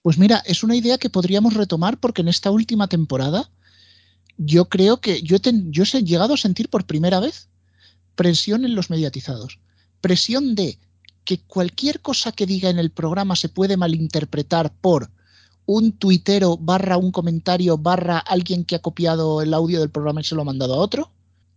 Pues 0.01 0.17
mira, 0.17 0.41
es 0.45 0.63
una 0.63 0.75
idea 0.75 0.97
que 0.97 1.09
podríamos 1.09 1.53
retomar 1.55 1.99
porque 1.99 2.21
en 2.21 2.27
esta 2.29 2.49
última 2.51 2.87
temporada 2.87 3.49
yo 4.37 4.65
creo 4.69 4.99
que 4.99 5.21
yo, 5.21 5.39
ten- 5.39 5.71
yo 5.71 5.83
he 5.83 6.03
llegado 6.03 6.33
a 6.33 6.37
sentir 6.37 6.69
por 6.69 6.85
primera 6.85 7.19
vez 7.19 7.49
presión 8.15 8.65
en 8.65 8.75
los 8.75 8.89
mediatizados. 8.89 9.59
Presión 10.01 10.55
de 10.55 10.77
que 11.25 11.39
cualquier 11.39 12.01
cosa 12.01 12.31
que 12.31 12.45
diga 12.45 12.69
en 12.69 12.79
el 12.79 12.91
programa 12.91 13.35
se 13.35 13.49
puede 13.49 13.77
malinterpretar 13.77 14.73
por 14.81 15.09
un 15.65 15.93
tuitero 15.93 16.57
barra 16.57 16.97
un 16.97 17.11
comentario 17.11 17.77
barra 17.77 18.17
alguien 18.17 18.65
que 18.65 18.75
ha 18.75 18.79
copiado 18.79 19.41
el 19.41 19.53
audio 19.53 19.79
del 19.79 19.89
programa 19.89 20.19
y 20.21 20.25
se 20.25 20.35
lo 20.35 20.41
ha 20.41 20.45
mandado 20.45 20.73
a 20.73 20.77
otro. 20.77 21.11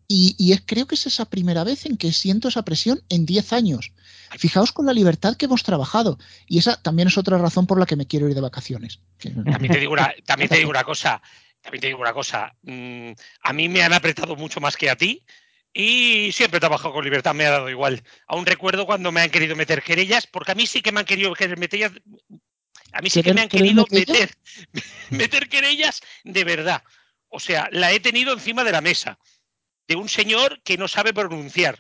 Y, 0.08 0.52
es, 0.52 0.62
creo 0.64 0.86
que 0.86 0.94
es 0.94 1.04
esa 1.08 1.24
primera 1.24 1.64
vez 1.64 1.84
en 1.84 1.96
que 1.96 2.12
siento 2.12 2.46
esa 2.46 2.62
presión 2.62 3.02
en 3.08 3.26
10 3.26 3.52
años. 3.52 3.90
Fijaos 4.38 4.70
con 4.70 4.86
la 4.86 4.92
libertad 4.92 5.34
que 5.34 5.46
hemos 5.46 5.64
trabajado. 5.64 6.16
Y 6.46 6.58
esa 6.58 6.80
también 6.80 7.08
es 7.08 7.18
otra 7.18 7.38
razón 7.38 7.66
por 7.66 7.80
la 7.80 7.86
que 7.86 7.96
me 7.96 8.06
quiero 8.06 8.28
ir 8.28 8.36
de 8.36 8.40
vacaciones. 8.40 9.00
También 9.18 9.72
te 9.72 9.80
digo 9.80 9.94
una, 9.94 10.12
también 10.24 10.48
te 10.48 10.58
digo 10.58 10.70
una 10.70 10.84
cosa, 10.84 11.20
también 11.66 11.80
te 11.80 11.86
digo 11.88 12.00
una 12.00 12.12
cosa. 12.12 12.54
mm, 12.62 13.10
a 13.42 13.52
mí 13.52 13.68
me 13.68 13.82
han 13.82 13.92
apretado 13.92 14.36
mucho 14.36 14.60
más 14.60 14.76
que 14.76 14.88
a 14.88 14.96
ti 14.96 15.24
y 15.72 16.30
siempre 16.32 16.56
he 16.58 16.60
trabajado 16.60 16.94
con 16.94 17.04
libertad, 17.04 17.34
me 17.34 17.44
ha 17.44 17.50
dado 17.50 17.68
igual. 17.68 18.02
Aún 18.28 18.46
recuerdo 18.46 18.86
cuando 18.86 19.12
me 19.12 19.20
han 19.20 19.30
querido 19.30 19.54
meter 19.56 19.82
querellas, 19.82 20.26
porque 20.26 20.52
a 20.52 20.54
mí 20.54 20.66
sí 20.66 20.80
que 20.80 20.92
me 20.92 21.00
han 21.00 21.06
querido 21.06 21.34
meter 21.58 22.02
a 22.92 23.00
mí 23.02 23.10
sí 23.10 23.22
que 23.22 23.30
¿Querer- 23.30 23.34
me 23.34 23.40
han 23.42 23.48
querido 23.48 23.86
meter? 23.90 24.30
meter, 25.10 25.48
querellas 25.48 26.00
de 26.24 26.44
verdad. 26.44 26.82
O 27.28 27.40
sea, 27.40 27.68
la 27.72 27.92
he 27.92 28.00
tenido 28.00 28.32
encima 28.32 28.64
de 28.64 28.72
la 28.72 28.80
mesa 28.80 29.18
de 29.88 29.96
un 29.96 30.08
señor 30.08 30.62
que 30.62 30.78
no 30.78 30.88
sabe 30.88 31.12
pronunciar. 31.12 31.78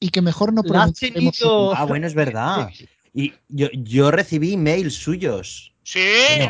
y 0.00 0.10
que 0.10 0.20
mejor 0.20 0.52
no 0.52 0.62
tenido- 0.92 1.74
Ah, 1.76 1.84
bueno, 1.84 2.06
es 2.08 2.14
verdad. 2.14 2.68
Y 3.14 3.32
yo, 3.48 3.68
yo 3.72 4.10
recibí 4.10 4.54
emails 4.54 4.94
suyos. 4.94 5.72
Sí, 5.84 6.00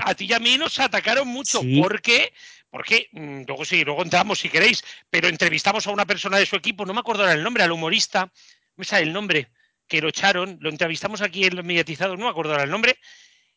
a 0.04 0.14
ti 0.14 0.26
y 0.26 0.32
a 0.32 0.38
mí 0.38 0.58
nos 0.58 0.78
atacaron 0.78 1.28
mucho. 1.28 1.60
Sí. 1.60 1.80
¿Por 1.80 2.00
qué? 2.02 2.32
Porque, 2.72 3.08
mm, 3.12 3.42
luego 3.46 3.66
sí, 3.66 3.84
luego 3.84 4.02
entramos 4.02 4.38
si 4.38 4.48
queréis, 4.48 4.82
pero 5.10 5.28
entrevistamos 5.28 5.86
a 5.86 5.90
una 5.90 6.06
persona 6.06 6.38
de 6.38 6.46
su 6.46 6.56
equipo, 6.56 6.86
no 6.86 6.94
me 6.94 7.00
acuerdo 7.00 7.22
ahora 7.22 7.34
el 7.34 7.42
nombre, 7.42 7.62
al 7.62 7.70
humorista, 7.70 8.24
no 8.24 8.72
me 8.78 8.86
sale 8.86 9.02
el 9.02 9.12
nombre, 9.12 9.50
que 9.86 10.00
lo 10.00 10.08
echaron, 10.08 10.56
lo 10.58 10.70
entrevistamos 10.70 11.20
aquí 11.20 11.44
en 11.44 11.54
los 11.54 11.66
mediatizados, 11.66 12.18
no 12.18 12.24
me 12.24 12.30
acuerdo 12.30 12.52
ahora 12.52 12.64
el 12.64 12.70
nombre, 12.70 12.98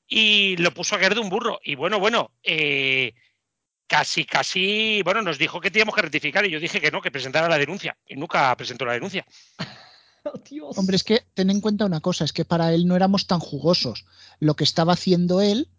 y 0.06 0.58
lo 0.58 0.74
puso 0.74 0.96
a 0.96 1.00
caer 1.00 1.14
de 1.14 1.22
un 1.22 1.30
burro. 1.30 1.62
Y 1.64 1.76
bueno, 1.76 1.98
bueno, 1.98 2.32
eh, 2.44 3.14
casi, 3.88 4.26
casi, 4.26 5.02
bueno, 5.04 5.22
nos 5.22 5.38
dijo 5.38 5.62
que 5.62 5.72
teníamos 5.72 5.96
que 5.96 6.02
rectificar 6.02 6.46
y 6.46 6.52
yo 6.52 6.60
dije 6.60 6.82
que 6.82 6.92
no, 6.92 7.02
que 7.02 7.10
presentara 7.10 7.48
la 7.48 7.58
denuncia. 7.58 7.98
Y 8.06 8.18
nunca 8.18 8.54
presentó 8.58 8.84
la 8.86 8.94
denuncia. 8.94 9.26
Oh, 10.28 10.40
Dios. 10.40 10.76
Hombre, 10.76 10.96
es 10.96 11.04
que 11.04 11.22
ten 11.36 11.52
en 11.52 11.62
cuenta 11.62 11.86
una 11.86 12.00
cosa, 12.00 12.26
es 12.26 12.34
que 12.34 12.46
para 12.46 12.74
él 12.74 12.88
no 12.88 12.96
éramos 12.96 13.28
tan 13.28 13.40
jugosos. 13.40 14.08
Lo 14.40 14.56
que 14.56 14.64
estaba 14.64 14.94
haciendo 14.94 15.40
él 15.40 15.70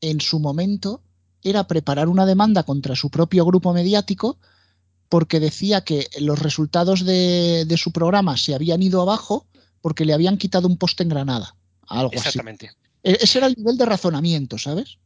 en 0.00 0.20
su 0.20 0.40
momento 0.40 1.04
era 1.44 1.66
preparar 1.68 2.08
una 2.08 2.26
demanda 2.26 2.64
contra 2.64 2.96
su 2.96 3.10
propio 3.10 3.44
grupo 3.44 3.72
mediático 3.72 4.38
porque 5.08 5.38
decía 5.38 5.84
que 5.84 6.08
los 6.20 6.38
resultados 6.40 7.04
de, 7.04 7.64
de 7.66 7.76
su 7.76 7.92
programa 7.92 8.36
se 8.36 8.54
habían 8.54 8.82
ido 8.82 9.00
abajo 9.02 9.46
porque 9.80 10.04
le 10.04 10.14
habían 10.14 10.38
quitado 10.38 10.66
un 10.66 10.78
poste 10.78 11.02
en 11.04 11.10
Granada. 11.10 11.54
Algo 11.86 12.08
así. 12.08 12.16
Exactamente. 12.16 12.72
E- 13.02 13.18
Ese 13.20 13.38
era 13.38 13.46
el 13.46 13.54
nivel 13.56 13.76
de 13.76 13.86
razonamiento, 13.86 14.58
¿sabes? 14.58 14.98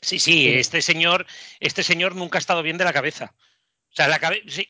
Sí, 0.00 0.18
sí, 0.18 0.48
este 0.48 0.80
señor, 0.80 1.26
este 1.58 1.82
señor 1.82 2.14
nunca 2.16 2.38
ha 2.38 2.40
estado 2.40 2.62
bien 2.62 2.78
de 2.78 2.84
la 2.84 2.92
cabeza. 2.92 3.34
O 3.92 3.94
sea, 3.94 4.08
la, 4.08 4.18
cabe- 4.18 4.42
sí, 4.48 4.66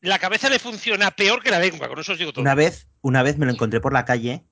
la 0.00 0.18
cabeza 0.18 0.48
le 0.50 0.58
funciona 0.60 1.10
peor 1.10 1.42
que 1.42 1.50
la 1.50 1.58
lengua, 1.58 1.88
con 1.88 1.98
eso 1.98 2.12
os 2.12 2.18
digo 2.18 2.32
todo. 2.32 2.42
Una 2.42 2.54
vez, 2.54 2.86
una 3.00 3.22
vez 3.24 3.38
me 3.38 3.46
lo 3.46 3.52
encontré 3.52 3.80
por 3.80 3.92
la 3.92 4.04
calle 4.04 4.44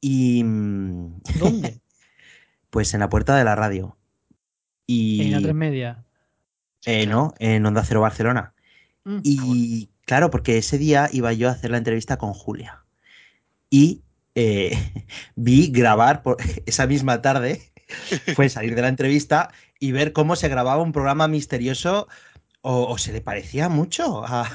y 0.00 0.44
mm, 0.44 1.20
¿Dónde? 1.40 1.80
pues 2.70 2.94
en 2.94 3.00
la 3.00 3.08
puerta 3.08 3.36
de 3.36 3.44
la 3.44 3.56
radio. 3.56 3.97
Y 4.90 5.20
En 5.26 5.32
la 5.32 5.40
tres 5.42 5.54
media. 5.54 6.04
eh, 6.86 7.06
no, 7.06 7.34
en 7.38 7.64
Onda 7.66 7.84
Cero 7.84 8.00
Barcelona. 8.00 8.54
Mm. 9.04 9.18
Y 9.22 9.90
claro, 10.06 10.30
porque 10.30 10.56
ese 10.58 10.78
día 10.78 11.08
iba 11.12 11.32
yo 11.34 11.48
a 11.48 11.52
hacer 11.52 11.70
la 11.70 11.76
entrevista 11.78 12.16
con 12.16 12.32
Julia. 12.32 12.84
Y 13.70 14.02
eh, 14.34 14.72
vi 15.36 15.68
grabar 15.70 16.22
por 16.22 16.38
esa 16.66 16.86
misma 16.86 17.20
tarde, 17.22 17.70
fue 18.34 18.48
salir 18.48 18.74
de 18.74 18.82
la 18.82 18.88
entrevista 18.88 19.50
y 19.78 19.92
ver 19.92 20.12
cómo 20.14 20.36
se 20.36 20.48
grababa 20.48 20.82
un 20.82 20.92
programa 20.92 21.28
misterioso 21.28 22.08
o, 22.62 22.86
o 22.88 22.96
se 22.98 23.12
le 23.12 23.20
parecía 23.20 23.68
mucho 23.68 24.24
a, 24.26 24.50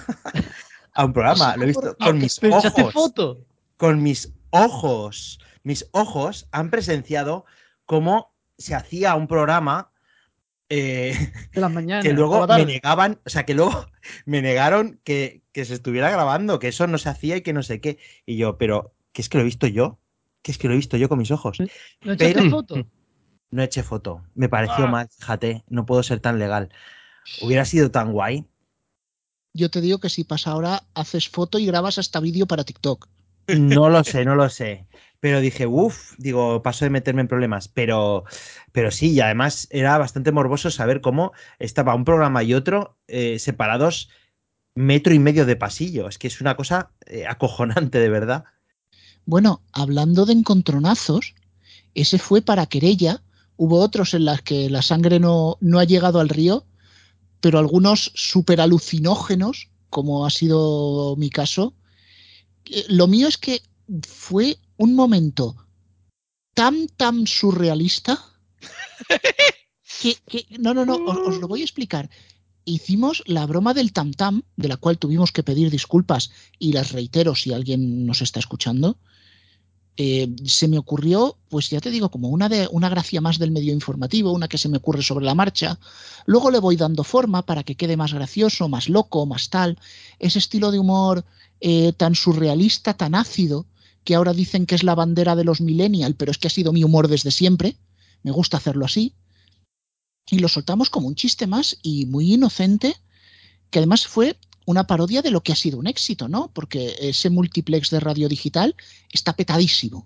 a 0.93 1.05
un 1.05 1.13
programa. 1.13 1.55
Lo 1.57 1.63
he 1.63 1.67
visto 1.67 1.95
con 1.97 2.17
mis 2.17 2.39
¿Pero 2.39 2.57
echaste 2.57 2.81
ojos. 2.81 2.93
foto? 2.93 3.45
Con 3.77 4.01
mis 4.01 4.33
ojos. 4.49 5.39
Mis 5.63 5.87
ojos 5.91 6.47
han 6.51 6.69
presenciado 6.71 7.45
cómo 7.85 8.33
se 8.57 8.75
hacía 8.75 9.15
un 9.15 9.27
programa 9.27 9.91
eh, 10.69 11.31
De 11.53 11.61
las 11.61 11.71
mañanas. 11.71 12.03
que 12.03 12.13
luego 12.13 12.47
me 12.47 12.65
negaban, 12.65 13.19
o 13.25 13.29
sea, 13.29 13.45
que 13.45 13.53
luego 13.53 13.85
me 14.25 14.41
negaron 14.41 14.99
que, 15.03 15.43
que 15.51 15.65
se 15.65 15.73
estuviera 15.75 16.09
grabando, 16.09 16.59
que 16.59 16.67
eso 16.69 16.87
no 16.87 16.97
se 16.97 17.09
hacía 17.09 17.37
y 17.37 17.41
que 17.41 17.53
no 17.53 17.63
sé 17.63 17.79
qué. 17.81 17.99
Y 18.25 18.37
yo, 18.37 18.57
pero, 18.57 18.93
¿qué 19.11 19.21
es 19.21 19.29
que 19.29 19.37
lo 19.37 19.41
he 19.43 19.45
visto 19.45 19.67
yo? 19.67 19.99
¿Qué 20.41 20.51
es 20.51 20.57
que 20.57 20.67
lo 20.67 20.73
he 20.73 20.77
visto 20.77 20.97
yo 20.97 21.09
con 21.09 21.19
mis 21.19 21.31
ojos? 21.31 21.59
¿No 22.01 22.13
echaste 22.13 22.33
pero- 22.33 22.49
foto? 22.49 22.75
No 23.51 23.61
eché 23.61 23.83
foto. 23.83 24.25
Me 24.33 24.49
pareció 24.49 24.85
Ah. 24.85 24.89
mal, 24.91 25.09
fíjate, 25.15 25.63
no 25.69 25.85
puedo 25.85 26.01
ser 26.01 26.19
tan 26.19 26.39
legal. 26.39 26.69
Hubiera 27.39 27.65
sido 27.65 27.91
tan 27.91 28.11
guay. 28.11 28.47
Yo 29.53 29.69
te 29.69 29.79
digo 29.79 29.99
que 29.99 30.09
si 30.09 30.23
pasa 30.23 30.49
ahora, 30.49 30.81
haces 30.95 31.29
foto 31.29 31.59
y 31.59 31.67
grabas 31.67 31.99
hasta 31.99 32.19
vídeo 32.19 32.47
para 32.47 32.63
TikTok. 32.63 33.07
No 33.47 33.89
lo 33.89 34.03
sé, 34.03 34.25
no 34.25 34.35
lo 34.35 34.49
sé. 34.49 34.85
Pero 35.19 35.39
dije, 35.39 35.67
uff, 35.67 36.13
digo, 36.17 36.61
paso 36.63 36.85
de 36.85 36.91
meterme 36.91 37.21
en 37.21 37.27
problemas. 37.27 37.67
Pero, 37.67 38.25
pero 38.71 38.91
sí, 38.91 39.11
y 39.11 39.21
además 39.21 39.67
era 39.71 39.97
bastante 39.97 40.31
morboso 40.31 40.69
saber 40.71 41.01
cómo 41.01 41.31
estaba 41.59 41.95
un 41.95 42.05
programa 42.05 42.43
y 42.43 42.53
otro 42.53 42.97
eh, 43.07 43.39
separados 43.39 44.09
metro 44.75 45.13
y 45.13 45.19
medio 45.19 45.45
de 45.45 45.55
pasillo. 45.55 46.07
Es 46.07 46.17
que 46.17 46.27
es 46.27 46.41
una 46.41 46.55
cosa 46.55 46.91
eh, 47.05 47.25
acojonante, 47.27 47.99
de 47.99 48.09
verdad. 48.09 48.45
Bueno, 49.25 49.61
hablando 49.71 50.25
de 50.25 50.33
encontronazos, 50.33 51.35
ese 51.93 52.17
fue 52.17 52.41
para 52.41 52.65
querella 52.65 53.21
hubo 53.57 53.79
otros 53.79 54.13
en 54.13 54.25
las 54.25 54.41
que 54.41 54.69
la 54.69 54.81
sangre 54.81 55.19
no, 55.19 55.57
no 55.61 55.79
ha 55.79 55.83
llegado 55.83 56.19
al 56.19 56.29
río, 56.29 56.65
pero 57.39 57.59
algunos 57.59 58.11
super 58.15 58.61
alucinógenos, 58.61 59.69
como 59.89 60.25
ha 60.25 60.29
sido 60.29 61.15
mi 61.17 61.29
caso. 61.29 61.73
Eh, 62.65 62.85
Lo 62.89 63.07
mío 63.07 63.27
es 63.27 63.37
que 63.37 63.61
fue 64.07 64.57
un 64.77 64.95
momento 64.95 65.55
tan, 66.53 66.87
tan 66.87 67.27
surrealista 67.27 68.23
que, 70.01 70.15
que- 70.27 70.45
no, 70.59 70.73
no, 70.73 70.85
no, 70.85 70.95
os, 71.05 71.17
os 71.27 71.37
lo 71.39 71.47
voy 71.47 71.61
a 71.61 71.63
explicar. 71.63 72.09
Hicimos 72.65 73.23
la 73.25 73.45
broma 73.45 73.73
del 73.73 73.91
tam 73.91 74.11
tam, 74.13 74.43
de 74.55 74.69
la 74.69 74.77
cual 74.77 74.97
tuvimos 74.97 75.31
que 75.31 75.43
pedir 75.43 75.69
disculpas 75.69 76.31
y 76.59 76.71
las 76.71 76.91
reitero 76.93 77.35
si 77.35 77.53
alguien 77.53 78.05
nos 78.05 78.21
está 78.21 78.39
escuchando. 78.39 78.97
Eh, 79.95 80.33
se 80.45 80.67
me 80.67 80.79
ocurrió, 80.79 81.37
pues 81.49 81.69
ya 81.69 81.79
te 81.79 81.91
digo, 81.91 82.09
como 82.09 82.29
una, 82.29 82.49
de, 82.49 82.67
una 82.71 82.89
gracia 82.89 83.21
más 83.21 83.37
del 83.37 83.51
medio 83.51 83.73
informativo, 83.73 84.31
una 84.31 84.47
que 84.47 84.57
se 84.57 84.67
me 84.69 84.77
ocurre 84.77 85.03
sobre 85.03 85.25
la 85.25 85.35
marcha. 85.35 85.77
Luego 86.25 86.49
le 86.49 86.59
voy 86.59 86.77
dando 86.77 87.03
forma 87.03 87.45
para 87.45 87.63
que 87.63 87.75
quede 87.75 87.95
más 87.95 88.13
gracioso, 88.13 88.67
más 88.69 88.89
loco, 88.89 89.25
más 89.27 89.49
tal. 89.49 89.77
Ese 90.17 90.39
estilo 90.39 90.71
de 90.71 90.79
humor 90.79 91.25
eh, 91.65 91.93
tan 91.93 92.13
surrealista, 92.13 92.93
tan 92.93 93.15
ácido, 93.15 93.65
que 94.03 94.15
ahora 94.15 94.33
dicen 94.33 94.65
que 94.65 94.75
es 94.75 94.83
la 94.83 94.95
bandera 94.95 95.33
de 95.37 95.45
los 95.45 95.61
millennials, 95.61 96.17
pero 96.17 96.29
es 96.29 96.37
que 96.37 96.47
ha 96.47 96.51
sido 96.51 96.73
mi 96.73 96.83
humor 96.83 97.07
desde 97.07 97.31
siempre. 97.31 97.77
Me 98.21 98.31
gusta 98.31 98.57
hacerlo 98.57 98.83
así. 98.83 99.13
Y 100.29 100.39
lo 100.39 100.49
soltamos 100.49 100.89
como 100.89 101.07
un 101.07 101.15
chiste 101.15 101.47
más 101.47 101.77
y 101.81 102.05
muy 102.05 102.33
inocente, 102.33 102.97
que 103.69 103.79
además 103.79 104.05
fue 104.05 104.37
una 104.65 104.87
parodia 104.87 105.21
de 105.21 105.31
lo 105.31 105.41
que 105.41 105.53
ha 105.53 105.55
sido 105.55 105.79
un 105.79 105.87
éxito, 105.87 106.27
¿no? 106.27 106.51
Porque 106.53 106.97
ese 106.99 107.29
multiplex 107.29 107.91
de 107.91 108.01
radio 108.01 108.27
digital 108.27 108.75
está 109.09 109.33
petadísimo. 109.33 110.05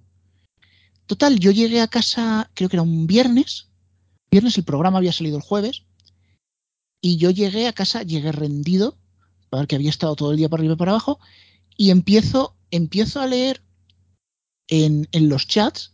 Total, 1.07 1.39
yo 1.39 1.49
llegué 1.49 1.81
a 1.81 1.87
casa, 1.87 2.51
creo 2.53 2.69
que 2.69 2.75
era 2.75 2.83
un 2.83 3.07
viernes. 3.07 3.69
Viernes 4.29 4.59
el 4.59 4.63
programa 4.63 4.99
había 4.99 5.11
salido 5.11 5.37
el 5.37 5.43
jueves. 5.43 5.85
Y 7.01 7.17
yo 7.17 7.31
llegué 7.31 7.67
a 7.67 7.73
casa, 7.73 8.03
llegué 8.03 8.31
rendido, 8.31 8.95
porque 9.49 9.75
había 9.75 9.89
estado 9.89 10.15
todo 10.15 10.31
el 10.31 10.37
día 10.37 10.49
para 10.49 10.61
arriba 10.61 10.75
y 10.75 10.77
para 10.77 10.91
abajo, 10.91 11.19
y 11.77 11.91
empiezo, 11.91 12.55
empiezo 12.71 13.21
a 13.21 13.27
leer 13.27 13.61
en, 14.67 15.07
en 15.11 15.29
los 15.29 15.47
chats 15.47 15.93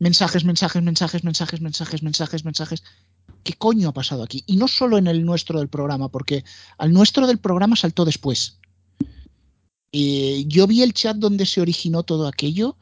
mensajes, 0.00 0.44
mensajes, 0.44 0.82
mensajes, 0.82 1.22
mensajes, 1.22 1.60
mensajes, 1.60 2.02
mensajes, 2.02 2.44
mensajes. 2.44 2.82
¿Qué 3.44 3.52
coño 3.52 3.90
ha 3.90 3.94
pasado 3.94 4.24
aquí? 4.24 4.42
Y 4.46 4.56
no 4.56 4.66
solo 4.66 4.98
en 4.98 5.06
el 5.06 5.24
nuestro 5.24 5.60
del 5.60 5.68
programa, 5.68 6.08
porque 6.08 6.44
al 6.78 6.92
nuestro 6.92 7.26
del 7.26 7.38
programa 7.38 7.76
saltó 7.76 8.04
después. 8.04 8.58
Eh, 9.92 10.44
yo 10.46 10.66
vi 10.66 10.82
el 10.82 10.94
chat 10.94 11.16
donde 11.16 11.46
se 11.46 11.60
originó 11.60 12.02
todo 12.02 12.26
aquello 12.26 12.76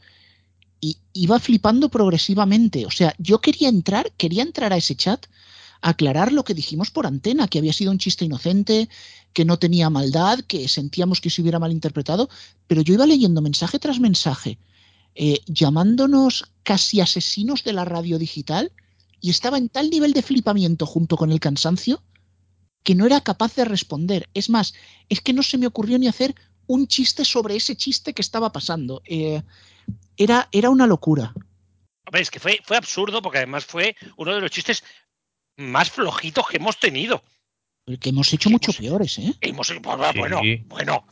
y 0.80 0.98
iba 1.12 1.38
flipando 1.38 1.88
progresivamente. 1.88 2.86
O 2.86 2.90
sea, 2.90 3.14
yo 3.18 3.40
quería 3.40 3.68
entrar, 3.68 4.12
quería 4.16 4.42
entrar 4.42 4.72
a 4.72 4.76
ese 4.76 4.94
chat, 4.94 5.26
aclarar 5.80 6.32
lo 6.32 6.44
que 6.44 6.54
dijimos 6.54 6.90
por 6.90 7.06
antena, 7.06 7.48
que 7.48 7.58
había 7.58 7.72
sido 7.72 7.90
un 7.90 7.98
chiste 7.98 8.24
inocente, 8.24 8.88
que 9.38 9.44
no 9.44 9.56
tenía 9.56 9.88
maldad, 9.88 10.40
que 10.48 10.66
sentíamos 10.66 11.20
que 11.20 11.30
se 11.30 11.40
hubiera 11.40 11.60
malinterpretado, 11.60 12.28
pero 12.66 12.82
yo 12.82 12.94
iba 12.94 13.06
leyendo 13.06 13.40
mensaje 13.40 13.78
tras 13.78 14.00
mensaje, 14.00 14.58
eh, 15.14 15.38
llamándonos 15.46 16.50
casi 16.64 17.00
asesinos 17.00 17.62
de 17.62 17.72
la 17.72 17.84
radio 17.84 18.18
digital, 18.18 18.72
y 19.20 19.30
estaba 19.30 19.56
en 19.56 19.68
tal 19.68 19.90
nivel 19.90 20.12
de 20.12 20.22
flipamiento 20.22 20.86
junto 20.86 21.16
con 21.16 21.30
el 21.30 21.38
cansancio 21.38 22.02
que 22.82 22.96
no 22.96 23.06
era 23.06 23.20
capaz 23.20 23.54
de 23.54 23.64
responder. 23.64 24.28
Es 24.34 24.50
más, 24.50 24.74
es 25.08 25.20
que 25.20 25.32
no 25.32 25.44
se 25.44 25.56
me 25.56 25.68
ocurrió 25.68 26.00
ni 26.00 26.08
hacer 26.08 26.34
un 26.66 26.88
chiste 26.88 27.24
sobre 27.24 27.54
ese 27.54 27.76
chiste 27.76 28.14
que 28.14 28.22
estaba 28.22 28.50
pasando. 28.50 29.02
Eh, 29.04 29.40
era, 30.16 30.48
era 30.50 30.68
una 30.68 30.88
locura. 30.88 31.32
Hombre, 32.06 32.22
es 32.22 32.30
que 32.32 32.40
fue, 32.40 32.58
fue 32.64 32.76
absurdo 32.76 33.22
porque 33.22 33.38
además 33.38 33.64
fue 33.64 33.94
uno 34.16 34.34
de 34.34 34.40
los 34.40 34.50
chistes 34.50 34.82
más 35.56 35.92
flojitos 35.92 36.48
que 36.48 36.56
hemos 36.56 36.80
tenido. 36.80 37.22
Que 38.00 38.10
hemos 38.10 38.32
hecho 38.32 38.50
mucho 38.50 38.72
peores, 38.72 39.18
¿eh? 39.18 39.32
Hemos, 39.40 39.72
bueno, 39.82 40.40
Sí. 40.42 40.62
bueno, 40.66 41.04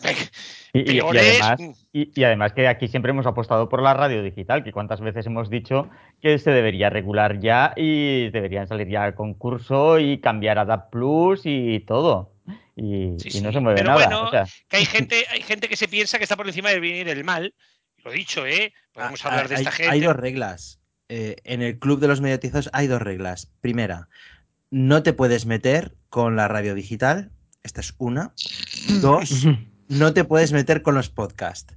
Y, 0.73 0.79
y- 0.79 0.83
y 0.83 0.85
peores. 1.01 1.41
además, 1.43 1.79
y, 1.93 2.11
y 2.21 2.25
además 2.25 2.53
que 2.53 2.69
aquí 2.69 2.89
siempre 2.89 3.11
hemos 3.11 3.27
apostado 3.27 3.69
por 3.69 3.83
la 3.83 3.95
radio 3.95 4.23
digital, 4.23 4.63
que 4.63 4.73
cuántas 4.73 5.01
veces 5.01 5.25
hemos 5.27 5.49
dicho 5.49 5.89
que 6.21 6.39
se 6.39 6.51
debería 6.51 6.91
regular 6.91 7.41
ya 7.41 7.73
y 7.77 8.29
deberían 8.31 8.69
salir 8.69 8.89
ya 8.89 9.05
al 9.05 9.15
concurso 9.15 9.99
y 9.99 10.19
cambiar 10.19 10.59
a 10.59 10.65
DAP 10.67 10.91
Plus 10.91 11.43
y 11.45 11.81
todo. 11.81 12.33
Y, 12.77 13.15
Sí, 13.19 13.39
y 13.39 13.41
no 13.41 13.49
sí, 13.49 13.55
se 13.55 13.61
mueve 13.61 13.79
pero 13.81 13.93
nada. 13.95 14.07
bueno, 14.07 14.23
o 14.25 14.31
sea, 14.31 14.47
que 14.69 14.77
hay 14.77 14.85
gente, 14.85 15.25
hay 15.31 15.41
gente 15.41 15.69
que 15.69 15.77
se 15.77 15.89
piensa 15.89 16.19
que 16.19 16.25
está 16.25 16.37
por 16.37 16.47
encima 16.47 16.69
del 16.71 16.81
bien 16.81 16.97
y 16.97 17.05
del 17.05 17.25
mal. 17.25 17.55
Lo 18.05 18.13
dicho, 18.13 18.47
¿eh? 18.47 18.73
Podemos 18.93 19.25
Ah, 19.25 19.31
hablar 19.31 19.49
de 19.49 19.55
hay, 19.57 19.61
esta 19.63 19.73
gente. 19.73 19.91
hay 19.93 20.01
dos 20.01 20.15
reglas. 20.15 20.79
Eh, 21.09 21.37
en 21.45 21.63
el 21.63 21.79
club 21.79 22.01
de 22.01 22.09
los 22.09 22.21
mediatizados 22.21 22.69
hay 22.73 22.87
dos 22.87 23.01
reglas. 23.01 23.51
Primera, 23.63 24.09
no 24.71 25.03
te 25.03 25.13
puedes 25.13 25.47
meter 25.47 25.96
con 26.09 26.37
la 26.37 26.49
radio 26.49 26.75
digital. 26.75 27.31
Esta 27.63 27.81
es 27.81 27.95
una. 27.99 28.33
Dos, 29.01 29.47
no 29.89 30.13
te 30.15 30.25
puedes 30.25 30.53
meter 30.53 30.83
con 30.83 30.95
los 30.95 31.09
podcasts. 31.11 31.75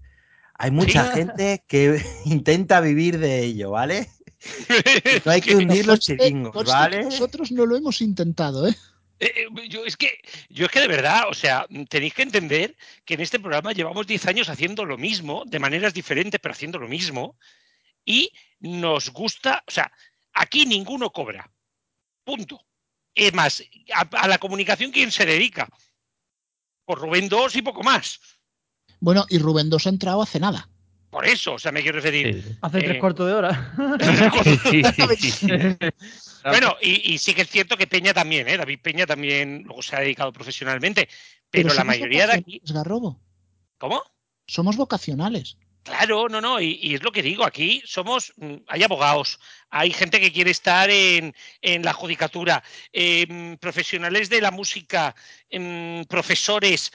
Hay 0.56 0.72
mucha 0.72 1.08
Sí. 1.12 1.20
gente 1.20 1.64
que 1.68 2.04
intenta 2.26 2.82
vivir 2.82 3.18
de 3.20 3.44
ello, 3.44 3.72
¿vale? 3.72 4.10
No 5.26 5.32
hay 5.32 5.42
que 5.42 5.56
hundir 5.56 5.86
los 5.86 6.00
chiringos, 6.00 6.66
¿vale? 6.66 7.04
Nosotros 7.04 7.52
no 7.52 7.66
lo 7.66 7.76
hemos 7.76 8.02
intentado, 8.02 8.68
¿eh? 8.68 8.76
Eh, 9.20 9.34
eh, 9.36 9.68
yo 9.68 9.86
es 9.86 9.98
que 9.98 10.20
yo 10.50 10.66
es 10.66 10.72
que 10.72 10.80
de 10.80 10.88
verdad, 10.88 11.24
o 11.30 11.34
sea, 11.34 11.68
tenéis 11.90 12.14
que 12.14 12.22
entender 12.22 12.78
que 13.04 13.16
en 13.16 13.20
este 13.20 13.38
programa 13.40 13.74
llevamos 13.74 14.08
10 14.08 14.28
años 14.28 14.48
haciendo 14.48 14.86
lo 14.86 14.98
mismo, 14.98 15.44
de 15.46 15.60
maneras 15.60 15.94
diferentes, 15.94 16.40
pero 16.42 16.54
haciendo 16.54 16.80
lo 16.80 16.88
mismo, 16.88 17.36
y 18.06 18.32
nos 18.62 19.10
gusta, 19.12 19.62
o 19.68 19.72
sea, 19.72 19.92
aquí 20.34 20.66
ninguno 20.66 21.10
cobra. 21.12 21.52
Punto. 22.24 22.62
Es 23.28 23.34
más, 23.34 23.64
a, 23.94 24.02
a 24.02 24.28
la 24.28 24.38
comunicación, 24.38 24.92
¿quién 24.92 25.12
se 25.12 25.26
dedica? 25.26 25.68
Por 26.86 27.00
Rubén 27.00 27.30
II 27.32 27.48
y 27.54 27.62
poco 27.62 27.84
más. 27.84 28.20
Bueno, 29.00 29.26
y 29.30 29.38
Rubén 29.38 29.68
II 29.72 29.78
ha 29.86 29.90
entrado 29.90 30.22
hace 30.22 30.40
nada. 30.40 30.70
Por 31.10 31.26
eso, 31.26 31.54
o 31.54 31.60
sea, 31.60 31.72
me 31.72 31.82
quiero 31.82 31.98
referir. 31.98 32.44
Sí, 32.44 32.58
Hace 32.62 32.80
Eh, 32.80 32.84
tres 32.86 33.00
cuartos 33.00 33.28
de 33.28 33.34
hora. 33.34 33.74
Bueno, 36.44 36.76
y, 36.82 37.14
y 37.14 37.18
sí 37.18 37.34
que 37.34 37.42
es 37.42 37.50
cierto 37.50 37.76
que 37.76 37.88
Peña 37.88 38.14
también, 38.14 38.48
¿eh? 38.48 38.58
David 38.58 38.80
Peña 38.82 39.06
también 39.06 39.64
luego 39.64 39.82
se 39.82 39.96
ha 39.96 40.00
dedicado 40.00 40.32
profesionalmente, 40.32 41.10
pero, 41.50 41.74
la 41.74 41.84
mayoría 41.84 42.28
de 42.28 42.34
aquí. 42.34 42.62
Garrobo. 42.66 43.20
¿Cómo? 43.78 44.02
Somos 44.48 44.78
vocacionales. 44.78 45.58
Claro, 45.90 46.30
no, 46.30 46.40
no, 46.40 46.62
y, 46.62 46.78
y 46.84 46.94
es 46.94 47.04
lo 47.04 47.12
que 47.12 47.24
digo, 47.24 47.44
aquí 47.44 47.82
somos, 47.84 48.32
mm, 48.38 48.58
hay 48.68 48.84
abogados, 48.84 49.40
hay 49.72 49.92
gente 49.92 50.20
que 50.20 50.32
quiere 50.32 50.52
estar 50.52 50.88
en, 50.90 51.34
en 51.62 51.84
la 51.84 51.94
judicatura, 51.94 52.64
em, 52.94 53.58
profesionales 53.58 54.30
de 54.30 54.40
la 54.40 54.52
música, 54.52 55.16
em, 55.50 56.06
profesores. 56.06 56.92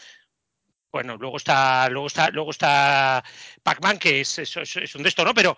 Bueno, 0.92 1.16
luego 1.16 1.38
está, 1.38 1.88
luego 1.88 2.06
está, 2.06 2.30
luego 2.30 2.52
está 2.52 3.24
Pac-Man, 3.64 3.98
que 3.98 4.20
es, 4.20 4.38
es- 4.38 4.56
es- 4.56 4.94
un 4.94 5.02
de 5.02 5.08
esto, 5.08 5.24
¿no? 5.24 5.34
Pero 5.34 5.56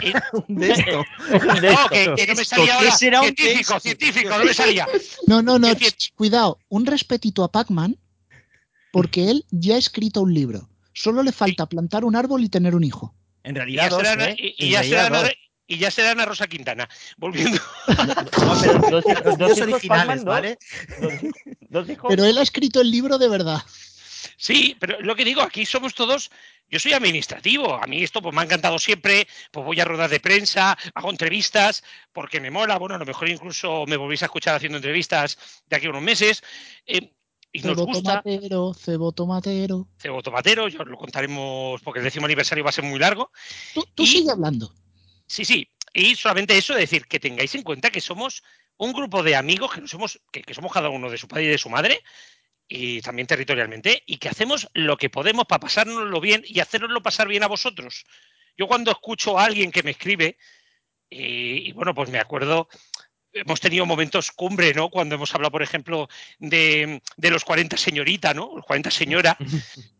eh, 0.00 0.14
De 0.48 0.70
esto. 0.70 1.04
de 1.60 1.70
no, 1.70 1.88
que, 1.90 2.14
que 2.16 2.26
no 2.26 2.34
me 2.34 2.42
¿Esto 2.42 2.56
salía 2.56 2.66
qué 2.66 2.72
ahora. 2.72 2.90
será 2.96 3.20
un 3.20 3.26
Científico, 3.26 3.74
texto? 3.74 3.80
científico, 3.80 4.38
no 4.38 4.44
me 4.44 4.54
salía. 4.54 4.88
No, 5.26 5.42
no, 5.42 5.58
no, 5.58 5.68
cuidado, 6.14 6.58
un 6.68 6.86
respetito 6.86 7.44
a 7.44 7.52
Pac-Man, 7.52 7.98
porque 8.90 9.30
él 9.30 9.44
ya 9.50 9.74
ha 9.74 9.78
escrito 9.78 10.22
un 10.22 10.32
libro. 10.32 10.70
Solo 10.94 11.22
le 11.22 11.32
falta 11.32 11.66
plantar 11.66 12.04
un 12.04 12.16
árbol 12.16 12.42
y 12.44 12.48
tener 12.48 12.74
un 12.74 12.84
hijo. 12.84 13.14
En 13.42 13.54
Y 13.54 13.58
realidad 13.58 13.82
ya, 13.84 13.88
dos, 13.90 14.02
será, 14.08 14.30
¿eh? 14.30 14.36
y, 14.38 14.70
ya 14.70 14.80
realidad 14.80 15.02
será 15.04 15.16
dos. 15.18 15.24
Ana- 15.28 15.34
y 15.66 15.78
ya 15.78 15.90
será 15.90 16.10
Ana 16.12 16.24
Rosa 16.24 16.46
Quintana. 16.46 16.88
Volviendo. 17.18 17.58
No, 17.88 18.60
pero 18.60 19.36
dos, 19.36 19.60
originales. 19.60 20.24
¿vale? 20.24 20.58
Dos, 21.00 21.12
hijos- 21.22 21.32
dos 21.68 21.88
hijos. 21.90 22.06
Pero 22.08 22.24
él 22.24 22.38
ha 22.38 22.42
escrito 22.42 22.80
el 22.80 22.90
libro 22.90 23.18
de 23.18 23.28
verdad. 23.28 23.62
Sí, 24.36 24.76
pero 24.80 25.00
lo 25.00 25.14
que 25.14 25.24
digo, 25.24 25.42
aquí 25.42 25.66
somos 25.66 25.94
todos. 25.94 26.30
Yo 26.70 26.78
soy 26.78 26.92
administrativo. 26.92 27.74
A 27.74 27.86
mí 27.86 28.02
esto 28.02 28.22
pues, 28.22 28.34
me 28.34 28.40
ha 28.40 28.44
encantado 28.44 28.78
siempre. 28.78 29.26
Pues 29.50 29.64
voy 29.66 29.78
a 29.80 29.84
ruedas 29.84 30.10
de 30.10 30.20
prensa, 30.20 30.76
hago 30.94 31.10
entrevistas, 31.10 31.82
porque 32.12 32.40
me 32.40 32.50
mola. 32.50 32.78
Bueno, 32.78 32.94
a 32.94 32.98
lo 32.98 33.04
mejor 33.04 33.28
incluso 33.28 33.84
me 33.86 33.96
volvéis 33.96 34.22
a 34.22 34.26
escuchar 34.26 34.54
haciendo 34.56 34.78
entrevistas 34.78 35.38
de 35.68 35.76
aquí 35.76 35.86
a 35.86 35.90
unos 35.90 36.02
meses. 36.02 36.42
Eh, 36.86 37.12
y 37.54 37.60
nos 37.60 37.76
Cebo 37.76 37.86
gusta. 37.86 38.20
tomatero, 38.20 38.74
cebo 38.74 39.12
tomatero. 39.12 39.88
Cebo 39.96 40.22
Tomatero, 40.22 40.68
ya 40.68 40.80
os 40.82 40.88
lo 40.88 40.98
contaremos 40.98 41.80
porque 41.82 42.00
el 42.00 42.04
décimo 42.04 42.26
aniversario 42.26 42.64
va 42.64 42.70
a 42.70 42.72
ser 42.74 42.84
muy 42.84 42.98
largo. 42.98 43.30
Tú, 43.72 43.86
tú 43.94 44.02
Y- 44.02 44.06
sigue 44.06 44.30
hablando. 44.30 44.74
Sí, 45.26 45.44
sí. 45.46 45.66
Y 45.94 46.16
solamente 46.16 46.58
eso, 46.58 46.74
decir, 46.74 47.06
que 47.06 47.20
tengáis 47.20 47.54
en 47.54 47.62
cuenta 47.62 47.90
que 47.90 48.00
somos 48.00 48.42
un 48.76 48.92
grupo 48.92 49.22
de 49.22 49.36
amigos 49.36 49.72
que, 49.72 49.80
nos 49.80 49.90
somos, 49.90 50.20
que, 50.32 50.42
que 50.42 50.52
somos 50.52 50.72
cada 50.72 50.90
uno 50.90 51.08
de 51.08 51.16
su 51.16 51.28
padre 51.28 51.44
y 51.44 51.48
de 51.48 51.58
su 51.58 51.70
madre, 51.70 52.02
y 52.66 53.00
también 53.02 53.28
territorialmente, 53.28 54.02
y 54.04 54.16
que 54.16 54.28
hacemos 54.28 54.68
lo 54.74 54.96
que 54.96 55.08
podemos 55.10 55.46
para 55.46 55.60
pasárnoslo 55.60 56.20
bien 56.20 56.42
y 56.44 56.58
haceroslo 56.58 57.02
pasar 57.02 57.28
bien 57.28 57.44
a 57.44 57.46
vosotros. 57.48 58.04
Yo 58.56 58.66
cuando 58.66 58.90
escucho 58.90 59.38
a 59.38 59.44
alguien 59.44 59.70
que 59.70 59.84
me 59.84 59.92
escribe, 59.92 60.36
y, 61.08 61.68
y 61.68 61.72
bueno, 61.72 61.94
pues 61.94 62.10
me 62.10 62.18
acuerdo, 62.18 62.68
hemos 63.34 63.60
tenido 63.60 63.84
momentos 63.84 64.30
cumbre, 64.30 64.72
¿no? 64.72 64.88
Cuando 64.88 65.16
hemos 65.16 65.34
hablado, 65.34 65.52
por 65.52 65.62
ejemplo, 65.62 66.08
de, 66.38 67.00
los 67.18 67.44
40 67.44 67.76
señorita, 67.76 68.32
¿no? 68.32 68.52
Los 68.54 68.64
40 68.64 68.90
señora, 68.90 69.36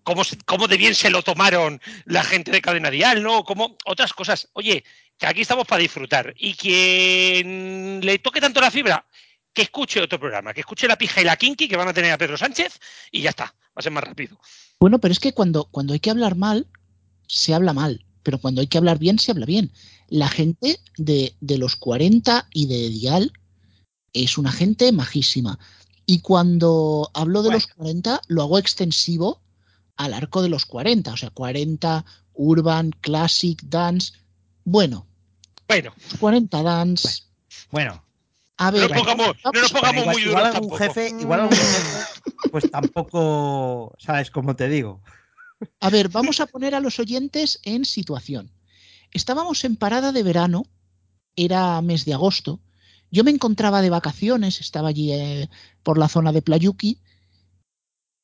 cómo, 0.03 0.23
cómo 0.47 0.69
de 0.69 0.77
bien 0.77 0.95
se 0.95 1.11
lo 1.11 1.23
tomaron 1.23 1.81
la 2.05 2.23
gente 2.23 2.51
de 2.51 2.63
Cadena 2.63 2.91
Dial, 2.91 3.23
¿no? 3.23 3.45
Como 3.45 3.77
otras 3.85 4.13
cosas. 4.13 4.49
Oye, 4.55 4.85
que 5.19 5.27
aquí 5.27 5.43
estamos 5.43 5.67
para 5.67 5.83
disfrutar. 5.83 6.35
Y 6.37 6.55
quien 6.55 8.01
le 8.05 8.19
toque 8.19 8.41
tanto 8.41 8.61
la 8.61 8.71
fibra, 8.71 9.07
que 9.53 9.63
escuche 9.63 10.01
otro 10.01 10.19
programa, 10.19 10.53
que 10.53 10.61
escuche 10.61 10.89
la 10.89 10.99
pija 10.99 11.21
y 11.21 11.25
la 11.25 11.37
kinky 11.37 11.69
que 11.69 11.77
van 11.77 11.89
a 11.89 11.95
tener 11.95 12.13
a 12.13 12.19
Pedro 12.19 12.37
Sánchez 12.37 12.81
y 13.11 13.23
ya 13.23 13.31
está, 13.31 13.45
va 13.45 13.77
a 13.77 13.83
ser 13.83 13.93
más 13.93 14.05
rápido. 14.05 14.39
Bueno, 14.81 14.99
pero 14.99 15.13
es 15.13 15.21
que 15.21 15.33
cuando, 15.33 15.65
cuando 15.71 15.93
hay 15.93 16.01
que 16.01 16.11
hablar 16.11 16.35
mal, 16.35 16.67
se 17.27 17.55
habla 17.55 17.73
mal, 17.73 18.05
pero 18.23 18.39
cuando 18.39 18.61
hay 18.61 18.67
que 18.67 18.79
hablar 18.79 18.99
bien, 18.99 19.19
se 19.19 19.31
habla 19.31 19.47
bien. 19.47 19.73
La 20.09 20.29
gente 20.29 20.79
de, 20.97 21.35
de 21.41 21.59
los 21.59 21.77
40 21.77 22.47
y 22.53 22.67
de 22.67 22.89
Dial 22.91 23.33
es 24.13 24.39
una 24.39 24.53
gente 24.53 24.93
majísima. 24.93 25.59
Y 26.07 26.21
cuando 26.21 27.11
hablo 27.15 27.43
de 27.43 27.49
Bueno. 27.49 27.57
los 27.57 27.67
40, 27.75 28.21
lo 28.29 28.43
hago 28.43 28.59
extensivo 28.59 29.41
al 29.97 30.13
arco 30.15 30.43
de 30.43 30.49
los 30.49 30.67
40, 30.67 31.13
o 31.13 31.17
sea, 31.17 31.31
40, 31.31 32.05
urban, 32.35 32.91
classic, 33.01 33.63
dance. 33.65 34.13
Bueno, 34.65 35.07
Bueno, 35.69 35.95
40 36.21 36.63
dance. 36.63 37.23
Bueno, 37.71 38.05
A 38.59 38.71
no 38.71 38.79
ver, 38.79 38.91
nos 38.91 38.99
pongamos, 38.99 39.37
no 39.45 39.53
nos 39.53 39.73
vamos- 39.73 39.73
pongamos 39.73 40.03
igual, 40.03 40.13
muy 40.15 40.23
igual 40.23 40.35
duros 40.45 40.55
algún 40.55 40.71
tampoco. 40.71 40.95
jefe, 40.95 41.15
igual 41.21 41.41
algún 41.41 41.57
jefe, 41.57 42.23
pues 42.51 42.71
tampoco, 42.71 43.95
¿sabes 43.99 44.31
cómo 44.31 44.55
te 44.55 44.69
digo? 44.69 45.01
A 45.81 45.89
ver, 45.91 46.09
vamos 46.11 46.41
a 46.41 46.47
poner 46.47 46.75
a 46.75 46.81
los 46.81 46.99
oyentes 46.99 47.61
en 47.63 47.85
situación. 47.85 48.51
Estábamos 49.15 49.65
en 49.65 49.77
parada 49.77 50.11
de 50.11 50.25
verano, 50.25 50.67
era 51.37 51.81
mes 51.81 52.05
de 52.05 52.15
agosto. 52.15 52.61
Yo 53.13 53.23
me 53.23 53.31
encontraba 53.31 53.81
de 53.81 53.89
vacaciones, 53.89 54.61
estaba 54.61 54.89
allí 54.89 55.13
eh, 55.13 55.49
por 55.85 55.99
la 55.99 56.09
zona 56.09 56.33
de 56.33 56.43
Playuki. 56.43 56.99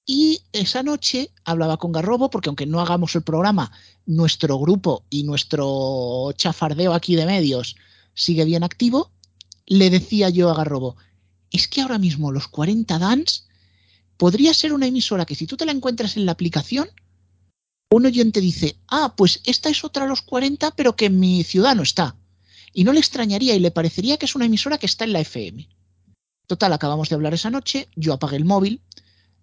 Y 0.05 0.41
esa 0.53 0.83
noche 0.83 1.31
hablaba 1.45 1.77
con 1.77 1.93
Garrobo, 1.93 2.29
porque 2.29 2.49
aunque 2.49 2.67
no 2.67 2.81
hagamos 2.81 3.15
el 3.15 3.23
programa, 3.23 3.71
nuestro 4.05 4.59
grupo 4.59 5.05
y 5.09 5.23
nuestro 5.23 6.33
chafardeo 6.37 6.93
aquí 6.93 7.15
de 7.15 7.27
medios 7.27 7.77
sigue 8.15 8.45
bien 8.45 8.65
activo. 8.65 9.13
Le 9.67 9.91
decía 9.91 10.29
yo 10.29 10.51
a 10.51 10.55
Garrobo, 10.55 10.97
es 11.53 11.69
que 11.69 11.83
ahora 11.83 11.99
mismo 11.99 12.33
los 12.33 12.49
40 12.49 12.99
Dance 12.99 13.43
podría 14.17 14.53
ser 14.55 14.73
una 14.73 14.89
emisora 14.89 15.25
que 15.25 15.37
si 15.37 15.47
tú 15.47 15.57
te 15.57 15.67
la 15.67 15.73
encuentras 15.73 16.17
en 16.17 16.27
la 16.27 16.33
aplicación, 16.33 16.89
un 17.91 18.07
oyente 18.07 18.41
dice, 18.41 18.77
ah, 18.89 19.15
pues 19.17 19.41
esta 19.45 19.69
es 19.69 19.85
otra 19.85 20.05
a 20.05 20.09
los 20.09 20.23
40, 20.23 20.71
pero 20.73 20.95
que 20.95 21.07
en 21.07 21.19
mi 21.19 21.43
ciudad 21.43 21.75
no 21.75 21.83
está. 21.83 22.17
Y 22.73 22.85
no 22.85 22.93
le 22.93 23.01
extrañaría 23.01 23.55
y 23.55 23.59
le 23.59 23.73
parecería 23.73 24.17
que 24.17 24.27
es 24.27 24.37
una 24.37 24.47
emisora 24.47 24.79
que 24.79 24.87
está 24.87 25.05
en 25.05 25.13
la 25.13 25.21
FM. 25.21 25.69
Total, 26.47 26.73
acabamos 26.73 27.09
de 27.09 27.17
hablar 27.17 27.35
esa 27.35 27.51
noche, 27.51 27.89
yo 27.97 28.13
apagué 28.13 28.37
el 28.37 28.45
móvil, 28.45 28.83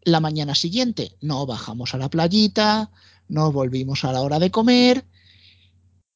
la 0.03 0.21
mañana 0.21 0.55
siguiente 0.55 1.17
no 1.19 1.45
bajamos 1.45 1.93
a 1.93 1.97
la 1.97 2.09
playita, 2.09 2.89
no 3.27 3.51
volvimos 3.51 4.05
a 4.05 4.13
la 4.13 4.21
hora 4.21 4.39
de 4.39 4.51
comer, 4.51 5.05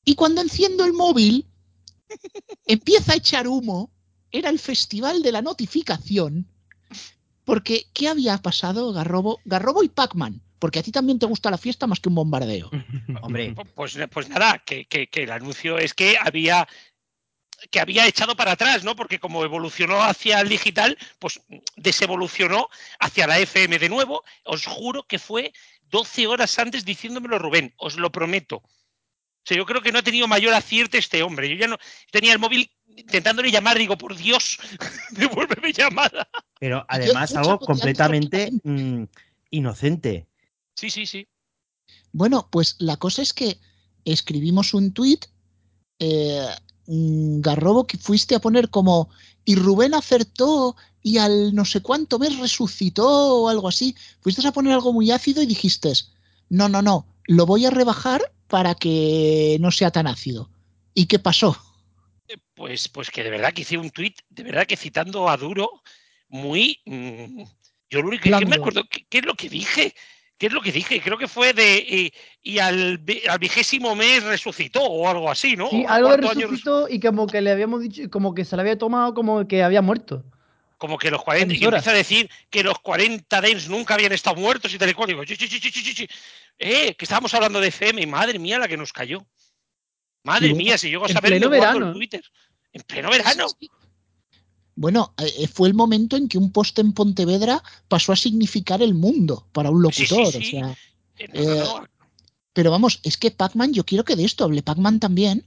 y 0.05 0.15
cuando 0.15 0.41
enciendo 0.41 0.85
el 0.85 0.93
móvil, 0.93 1.47
empieza 2.65 3.13
a 3.13 3.17
echar 3.17 3.47
humo, 3.47 3.91
era 4.31 4.49
el 4.49 4.59
festival 4.59 5.21
de 5.21 5.33
la 5.33 5.41
notificación, 5.41 6.47
porque 7.43 7.87
¿qué 7.93 8.07
había 8.07 8.37
pasado, 8.37 8.93
Garrobo? 8.93 9.39
Garrobo 9.45 9.83
y 9.83 9.89
Pac-Man, 9.89 10.41
porque 10.61 10.77
a 10.77 10.83
ti 10.83 10.91
también 10.91 11.17
te 11.17 11.25
gusta 11.25 11.49
la 11.49 11.57
fiesta 11.57 11.87
más 11.87 11.99
que 11.99 12.07
un 12.09 12.15
bombardeo. 12.15 12.69
Hombre, 13.23 13.53
Pues, 13.73 13.97
pues 14.11 14.29
nada, 14.29 14.59
que, 14.59 14.85
que- 14.85 15.07
que 15.07 15.23
el 15.23 15.31
anuncio 15.31 15.79
es 15.79 15.93
que 15.95 16.17
había 16.17 16.67
que 17.69 17.79
había 17.79 18.07
echado 18.07 18.35
para 18.35 18.53
atrás, 18.53 18.83
¿no? 18.83 18.95
Porque 18.95 19.19
como 19.19 19.43
evolucionó 19.43 20.01
hacia 20.01 20.39
el 20.41 20.49
digital, 20.49 20.97
pues 21.19 21.39
desevolucionó 21.75 22.67
hacia 22.99 23.27
la 23.27 23.37
FM 23.39 23.77
de 23.77 23.87
nuevo. 23.89 24.23
Os 24.45 24.65
juro 24.65 25.03
que 25.03 25.19
fue 25.19 25.53
12 25.91 26.25
horas 26.27 26.57
antes 26.57 26.85
diciéndomelo 26.85 27.37
Rubén, 27.37 27.73
os 27.77 27.97
lo 27.97 28.11
prometo. 28.11 28.57
O 28.57 29.43
sea, 29.45 29.57
yo 29.57 29.65
creo 29.67 29.81
que 29.81 29.91
no 29.91 29.99
ha 29.99 30.03
tenido 30.03 30.27
mayor 30.27 30.53
acierto 30.55 30.97
este 30.97 31.21
hombre. 31.21 31.49
Yo 31.49 31.55
ya 31.55 31.67
no 31.67 31.77
tenía 32.11 32.33
el 32.33 32.39
móvil 32.39 32.71
intentándole 32.97 33.51
llamar, 33.51 33.77
digo, 33.77 33.95
por 33.97 34.15
Dios, 34.15 34.57
devuélveme 35.11 35.71
llamada. 35.71 36.27
pero 36.59 36.83
además 36.87 37.35
algo 37.35 37.59
completamente 37.59 38.51
mm, 38.63 39.03
inocente. 39.51 40.25
Sí, 40.75 40.89
sí, 40.89 41.05
sí. 41.05 41.27
Bueno, 42.11 42.47
pues 42.51 42.75
la 42.79 42.97
cosa 42.97 43.21
es 43.21 43.33
que 43.33 43.59
escribimos 44.05 44.73
un 44.73 44.93
tuit, 44.93 45.25
eh, 45.99 46.47
mm, 46.87 47.41
Garrobo, 47.41 47.87
que 47.87 47.97
fuiste 47.97 48.35
a 48.35 48.39
poner 48.39 48.69
como, 48.69 49.09
y 49.45 49.55
Rubén 49.55 49.93
acertó 49.93 50.75
y 51.03 51.17
al 51.17 51.55
no 51.55 51.65
sé 51.65 51.81
cuánto 51.81 52.19
mes 52.19 52.37
resucitó 52.39 53.07
o 53.43 53.49
algo 53.49 53.67
así. 53.67 53.95
Fuiste 54.21 54.45
a 54.47 54.51
poner 54.51 54.73
algo 54.73 54.93
muy 54.93 55.11
ácido 55.11 55.41
y 55.41 55.45
dijiste, 55.45 55.93
no, 56.49 56.69
no, 56.69 56.81
no, 56.81 57.07
lo 57.25 57.45
voy 57.45 57.65
a 57.65 57.71
rebajar 57.71 58.33
para 58.47 58.75
que 58.75 59.57
no 59.59 59.71
sea 59.71 59.91
tan 59.91 60.07
ácido. 60.07 60.49
¿Y 60.93 61.05
qué 61.05 61.19
pasó? 61.19 61.57
Pues, 62.53 62.87
pues 62.89 63.09
que 63.09 63.23
de 63.23 63.29
verdad 63.29 63.53
que 63.53 63.61
hice 63.61 63.77
un 63.77 63.89
tuit, 63.89 64.19
de 64.29 64.43
verdad 64.43 64.67
que 64.67 64.77
citando 64.77 65.29
a 65.29 65.37
Duro, 65.37 65.81
muy. 66.27 66.79
mm, 66.85 67.43
yo 67.89 68.01
lo 68.01 68.09
único 68.09 68.23
que 68.23 68.45
me 68.45 68.55
acuerdo, 68.55 68.83
¿qué, 68.89 69.05
qué 69.09 69.19
es 69.19 69.25
lo 69.25 69.35
que 69.35 69.49
dije? 69.49 69.93
¿Qué 70.41 70.47
es 70.47 70.53
lo 70.53 70.61
que 70.63 70.71
dije? 70.71 70.99
Creo 70.99 71.19
que 71.19 71.27
fue 71.27 71.53
de. 71.53 72.11
y 72.41 72.57
al, 72.57 72.97
vi- 72.97 73.21
al 73.29 73.37
vigésimo 73.37 73.95
mes 73.95 74.23
resucitó 74.23 74.81
o 74.81 75.07
algo 75.07 75.29
así, 75.29 75.55
¿no? 75.55 75.69
Sí, 75.69 75.85
algo 75.87 76.09
de 76.09 76.17
resucitó 76.17 76.89
y 76.89 76.99
como 76.99 77.27
que 77.27 77.41
le 77.41 77.51
habíamos 77.51 77.81
dicho, 77.81 78.09
como 78.09 78.33
que 78.33 78.43
se 78.43 78.55
le 78.55 78.63
había 78.63 78.75
tomado 78.75 79.13
como 79.13 79.47
que 79.47 79.61
había 79.61 79.83
muerto. 79.83 80.25
Como 80.79 80.97
que 80.97 81.11
los 81.11 81.21
40. 81.21 81.53
Y 81.53 81.63
empieza 81.63 81.91
a 81.91 81.93
decir 81.93 82.27
que 82.49 82.63
los 82.63 82.79
40 82.79 83.39
Dens 83.39 83.69
nunca 83.69 83.93
habían 83.93 84.13
estado 84.13 84.35
muertos 84.37 84.73
y 84.73 84.79
tal 84.79 84.89
y 84.89 84.93
cual. 84.95 85.09
Digo. 85.09 85.21
Eh, 86.57 86.95
que 86.95 87.05
estábamos 87.05 87.31
hablando 87.35 87.59
de 87.61 87.67
FM 87.67 88.07
madre 88.07 88.39
mía 88.39 88.57
la 88.57 88.67
que 88.67 88.77
nos 88.77 88.91
cayó. 88.91 89.23
Madre 90.23 90.47
Sí, 90.47 90.53
mía, 90.55 90.75
si 90.79 90.89
llego 90.89 91.05
a 91.05 91.07
en 91.09 91.13
saber 91.13 91.33
pleno 91.33 91.49
guardo 91.49 91.65
el 91.65 91.73
verano. 91.81 91.93
Twitter. 91.93 92.23
En 92.73 92.81
pleno 92.81 93.11
verano. 93.11 93.47
Sí. 93.59 93.69
Bueno, 94.81 95.13
eh, 95.19 95.47
fue 95.47 95.67
el 95.67 95.75
momento 95.75 96.17
en 96.17 96.27
que 96.27 96.39
un 96.39 96.51
post 96.51 96.79
en 96.79 96.91
Pontevedra 96.91 97.61
pasó 97.87 98.13
a 98.13 98.15
significar 98.15 98.81
el 98.81 98.95
mundo 98.95 99.45
para 99.51 99.69
un 99.69 99.83
locutor. 99.83 100.31
sí, 100.33 100.41
sí. 100.41 100.57
o 100.57 100.59
sea, 100.61 100.75
Eh, 101.19 101.29
Eh, 101.33 101.63
Pero 102.53 102.71
vamos, 102.71 102.99
es 103.03 103.15
que 103.15 103.29
Pac-Man, 103.29 103.73
yo 103.73 103.85
quiero 103.85 104.03
que 104.03 104.15
de 104.15 104.25
esto 104.25 104.43
hable 104.43 104.63
Pac-Man 104.63 104.99
también, 104.99 105.45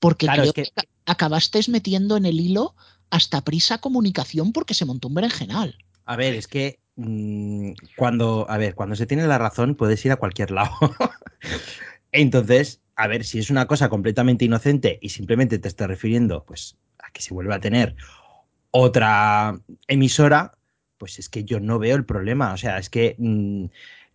porque 0.00 0.26
Claro, 0.26 0.42
creo 0.42 0.52
es 0.64 0.70
que- 0.74 0.82
que... 0.82 0.88
acabasteis 1.06 1.68
metiendo 1.68 2.16
en 2.16 2.26
el 2.26 2.40
hilo 2.40 2.74
hasta 3.08 3.40
prisa 3.42 3.78
comunicación 3.78 4.52
porque 4.52 4.74
se 4.74 4.84
montó 4.84 5.06
un 5.08 5.14
berenjenal. 5.14 5.78
A 6.04 6.16
ver, 6.16 6.34
es 6.34 6.48
que 6.48 6.80
mm, 6.96 7.72
cuando, 7.96 8.46
a 8.50 8.58
ver, 8.58 8.74
cuando 8.74 8.96
se 8.96 9.06
tiene 9.06 9.26
la 9.28 9.38
razón 9.38 9.76
puedes 9.76 10.04
ir 10.04 10.10
a 10.10 10.16
cualquier 10.16 10.50
lado. 10.50 10.72
Entonces, 12.12 12.80
a 12.96 13.06
ver, 13.06 13.24
si 13.24 13.38
es 13.38 13.48
una 13.50 13.66
cosa 13.66 13.88
completamente 13.88 14.44
inocente 14.44 14.98
y 15.00 15.10
simplemente 15.10 15.58
te 15.60 15.68
estás 15.68 15.88
refiriendo, 15.88 16.44
pues, 16.44 16.76
a 16.98 17.10
que 17.12 17.22
se 17.22 17.32
vuelva 17.32 17.54
a 17.56 17.60
tener 17.60 17.96
otra 18.70 19.60
emisora, 19.88 20.58
pues 20.98 21.18
es 21.18 21.28
que 21.28 21.44
yo 21.44 21.60
no 21.60 21.78
veo 21.78 21.96
el 21.96 22.04
problema. 22.04 22.52
O 22.52 22.56
sea, 22.56 22.78
es 22.78 22.90
que 22.90 23.16
mm, 23.18 23.64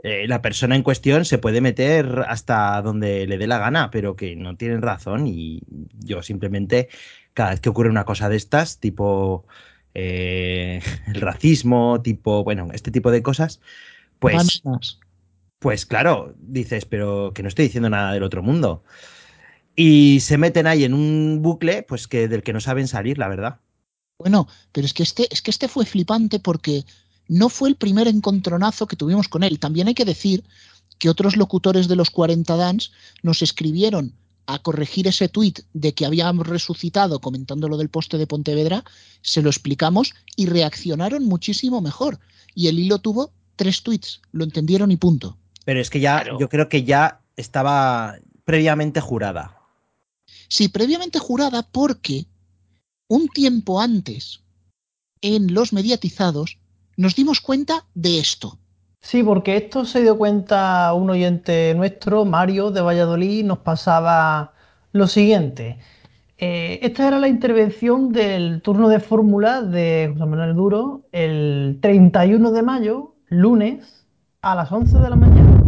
eh, 0.04 0.28
la 0.28 0.42
persona 0.42 0.76
en 0.76 0.84
cuestión 0.84 1.26
se 1.26 1.38
puede 1.38 1.62
meter 1.62 2.26
hasta 2.28 2.82
donde 2.82 3.26
le 3.28 3.38
dé 3.38 3.48
la 3.48 3.58
gana, 3.58 3.90
pero 3.92 4.16
que 4.16 4.36
no 4.36 4.56
tienen 4.56 4.82
razón 4.82 5.28
y 5.28 5.62
yo 6.00 6.22
simplemente, 6.22 6.90
cada 7.34 7.52
vez 7.52 7.60
que 7.60 7.70
ocurre 7.70 7.90
una 7.90 8.06
cosa 8.06 8.30
de 8.30 8.36
estas, 8.36 8.80
tipo 8.80 9.46
eh, 9.96 10.82
el 11.08 11.22
racismo, 11.22 12.02
tipo, 12.02 12.44
bueno, 12.44 12.70
este 12.74 12.92
tipo 12.92 13.10
de 13.12 13.24
cosas, 13.24 13.62
pues, 14.20 14.62
pues 15.60 15.86
claro, 15.86 16.36
dices, 16.40 16.86
pero 16.86 17.32
que 17.34 17.42
no 17.42 17.50
estoy 17.50 17.66
diciendo 17.66 17.90
nada 17.90 18.14
del 18.14 18.24
otro 18.24 18.44
mundo. 18.44 18.84
Y 19.76 20.20
se 20.22 20.38
meten 20.38 20.68
ahí 20.68 20.84
en 20.84 20.94
un 20.94 21.42
bucle, 21.42 21.84
pues 21.84 22.08
que 22.08 22.28
del 22.28 22.44
que 22.44 22.54
no 22.54 22.62
saben 22.62 22.88
salir, 22.88 23.18
la 23.18 23.28
verdad. 23.28 23.60
Bueno, 24.18 24.48
pero 24.72 24.86
es 24.86 24.94
que 24.94 25.04
este, 25.04 25.28
es 25.34 25.42
que 25.42 25.52
este 25.52 25.68
fue 25.68 25.86
flipante 25.86 26.40
porque 26.40 26.86
no 27.28 27.50
fue 27.50 27.70
el 27.70 27.76
primer 27.76 28.08
encontronazo 28.08 28.88
que 28.88 28.96
tuvimos 28.96 29.28
con 29.28 29.44
él. 29.44 29.60
También 29.60 29.88
hay 29.88 29.94
que 29.94 30.06
decir 30.06 30.44
que 31.00 31.10
otros 31.10 31.36
locutores 31.36 31.88
de 31.88 31.96
los 31.96 32.10
40 32.10 32.56
Dance 32.56 32.90
nos 33.24 33.42
escribieron 33.42 34.14
a 34.48 34.60
corregir 34.60 35.08
ese 35.08 35.28
tuit 35.28 35.62
de 35.74 35.94
que 35.94 36.06
habíamos 36.06 36.48
resucitado 36.48 37.20
comentando 37.20 37.68
lo 37.68 37.78
del 37.78 37.90
poste 37.90 38.18
de 38.18 38.28
Pontevedra, 38.28 38.84
se 39.22 39.42
lo 39.42 39.50
explicamos 39.50 40.14
y 40.36 40.46
reaccionaron 40.46 41.26
muchísimo 41.26 41.82
mejor. 41.82 42.20
Y 42.54 42.68
el 42.68 42.78
hilo 42.80 43.00
tuvo 43.00 43.32
tres 43.56 43.82
tweets, 43.82 44.22
lo 44.32 44.44
entendieron 44.44 44.92
y 44.92 44.98
punto. 44.98 45.38
Pero 45.66 45.82
es 45.82 45.90
que 45.90 46.00
ya, 46.00 46.22
Claro. 46.22 46.40
yo 46.40 46.48
creo 46.48 46.70
que 46.70 46.84
ya 46.84 47.22
estaba 47.36 48.18
previamente 48.46 49.02
jurada. 49.02 49.60
Sí, 50.48 50.68
previamente 50.70 51.18
jurada 51.18 51.64
porque 51.64 52.28
un 53.08 53.28
tiempo 53.28 53.82
antes, 53.82 54.42
en 55.22 55.54
los 55.54 55.74
mediatizados, 55.74 56.58
nos 56.98 57.16
dimos 57.16 57.42
cuenta 57.42 57.86
de 57.94 58.20
esto. 58.20 58.58
Sí, 59.02 59.22
porque 59.22 59.58
esto 59.58 59.86
se 59.86 60.02
dio 60.02 60.18
cuenta 60.18 60.92
un 60.94 61.10
oyente 61.10 61.74
nuestro, 61.76 62.26
Mario 62.26 62.72
de 62.72 62.82
Valladolid, 62.82 63.46
nos 63.46 63.60
pasaba 63.60 64.54
lo 64.92 65.08
siguiente. 65.08 65.78
Eh, 66.38 66.80
esta 66.82 67.08
era 67.08 67.20
la 67.20 67.28
intervención 67.28 68.12
del 68.12 68.62
turno 68.62 68.90
de 68.90 69.00
fórmula 69.00 69.62
de 69.62 70.10
José 70.12 70.26
Manuel 70.26 70.56
Duro 70.56 71.04
el 71.12 71.78
31 71.82 72.52
de 72.52 72.62
mayo, 72.64 73.14
lunes, 73.28 74.06
a 74.42 74.56
las 74.56 74.72
11 74.72 74.98
de 74.98 75.10
la 75.10 75.16
mañana. 75.16 75.62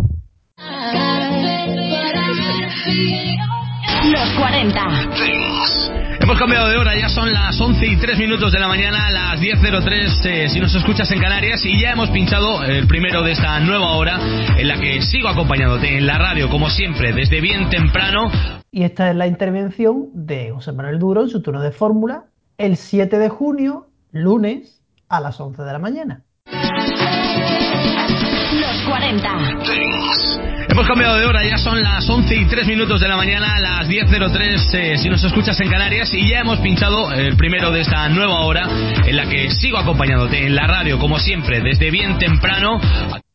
Los 4.12 4.30
40. 4.40 6.07
Hemos 6.20 6.40
cambiado 6.40 6.70
de 6.70 6.78
hora, 6.78 6.96
ya 7.00 7.10
son 7.10 7.32
las 7.32 7.60
11 7.60 7.86
y 7.86 7.96
3 7.98 8.18
minutos 8.18 8.52
de 8.52 8.60
la 8.60 8.68
mañana, 8.68 9.10
las 9.12 9.40
10.03 9.40 10.26
eh, 10.26 10.50
si 10.50 10.60
nos 10.60 10.74
escuchas 10.74 11.10
en 11.12 11.20
Canarias 11.20 11.64
y 11.64 11.80
ya 11.80 11.92
hemos 11.92 12.10
pinchado 12.10 12.64
el 12.64 12.88
primero 12.88 13.22
de 13.22 13.34
esta 13.34 13.60
nueva 13.60 13.92
hora 13.96 14.20
en 14.58 14.68
la 14.68 14.80
que 14.80 15.02
sigo 15.02 15.28
acompañándote 15.30 15.98
en 15.98 16.08
la 16.08 16.18
radio 16.18 16.50
como 16.50 16.70
siempre 16.70 17.14
desde 17.14 17.40
bien 17.40 17.70
temprano. 17.70 18.32
Y 18.72 18.84
esta 18.84 19.10
es 19.10 19.16
la 19.16 19.28
intervención 19.28 20.10
de 20.14 20.52
José 20.52 20.72
Manuel 20.72 21.00
Duro 21.00 21.22
en 21.22 21.30
su 21.30 21.42
turno 21.42 21.62
de 21.62 21.72
fórmula 21.72 22.26
el 22.58 22.78
7 22.78 23.20
de 23.20 23.30
junio, 23.30 23.88
lunes, 24.12 24.82
a 25.10 25.22
las 25.22 25.40
11 25.40 25.62
de 25.62 25.72
la 25.72 25.80
mañana. 25.80 26.24
Los 28.54 28.82
40. 28.88 29.30
Hemos 30.70 30.88
cambiado 30.88 31.18
de 31.18 31.26
hora, 31.26 31.46
ya 31.46 31.58
son 31.58 31.82
las 31.82 32.10
11 32.10 32.34
y 32.34 32.46
3 32.46 32.66
minutos 32.66 33.02
de 33.02 33.08
la 33.10 33.18
mañana, 33.18 33.60
las 33.60 33.90
10.03 33.90 34.74
eh, 34.74 34.98
si 34.98 35.10
nos 35.10 35.22
escuchas 35.22 35.60
en 35.60 35.70
Canarias 35.70 36.14
y 36.14 36.30
ya 36.30 36.40
hemos 36.40 36.60
pinchado 36.60 37.12
el 37.12 37.36
primero 37.36 37.72
de 37.72 37.82
esta 37.82 38.08
nueva 38.08 38.46
hora 38.46 38.70
en 39.06 39.18
la 39.18 39.28
que 39.28 39.52
sigo 39.52 39.78
acompañándote 39.78 40.48
en 40.48 40.56
la 40.56 40.66
radio 40.66 40.98
como 40.98 41.20
siempre 41.20 41.60
desde 41.60 41.92
bien 41.92 42.18
temprano. 42.20 42.80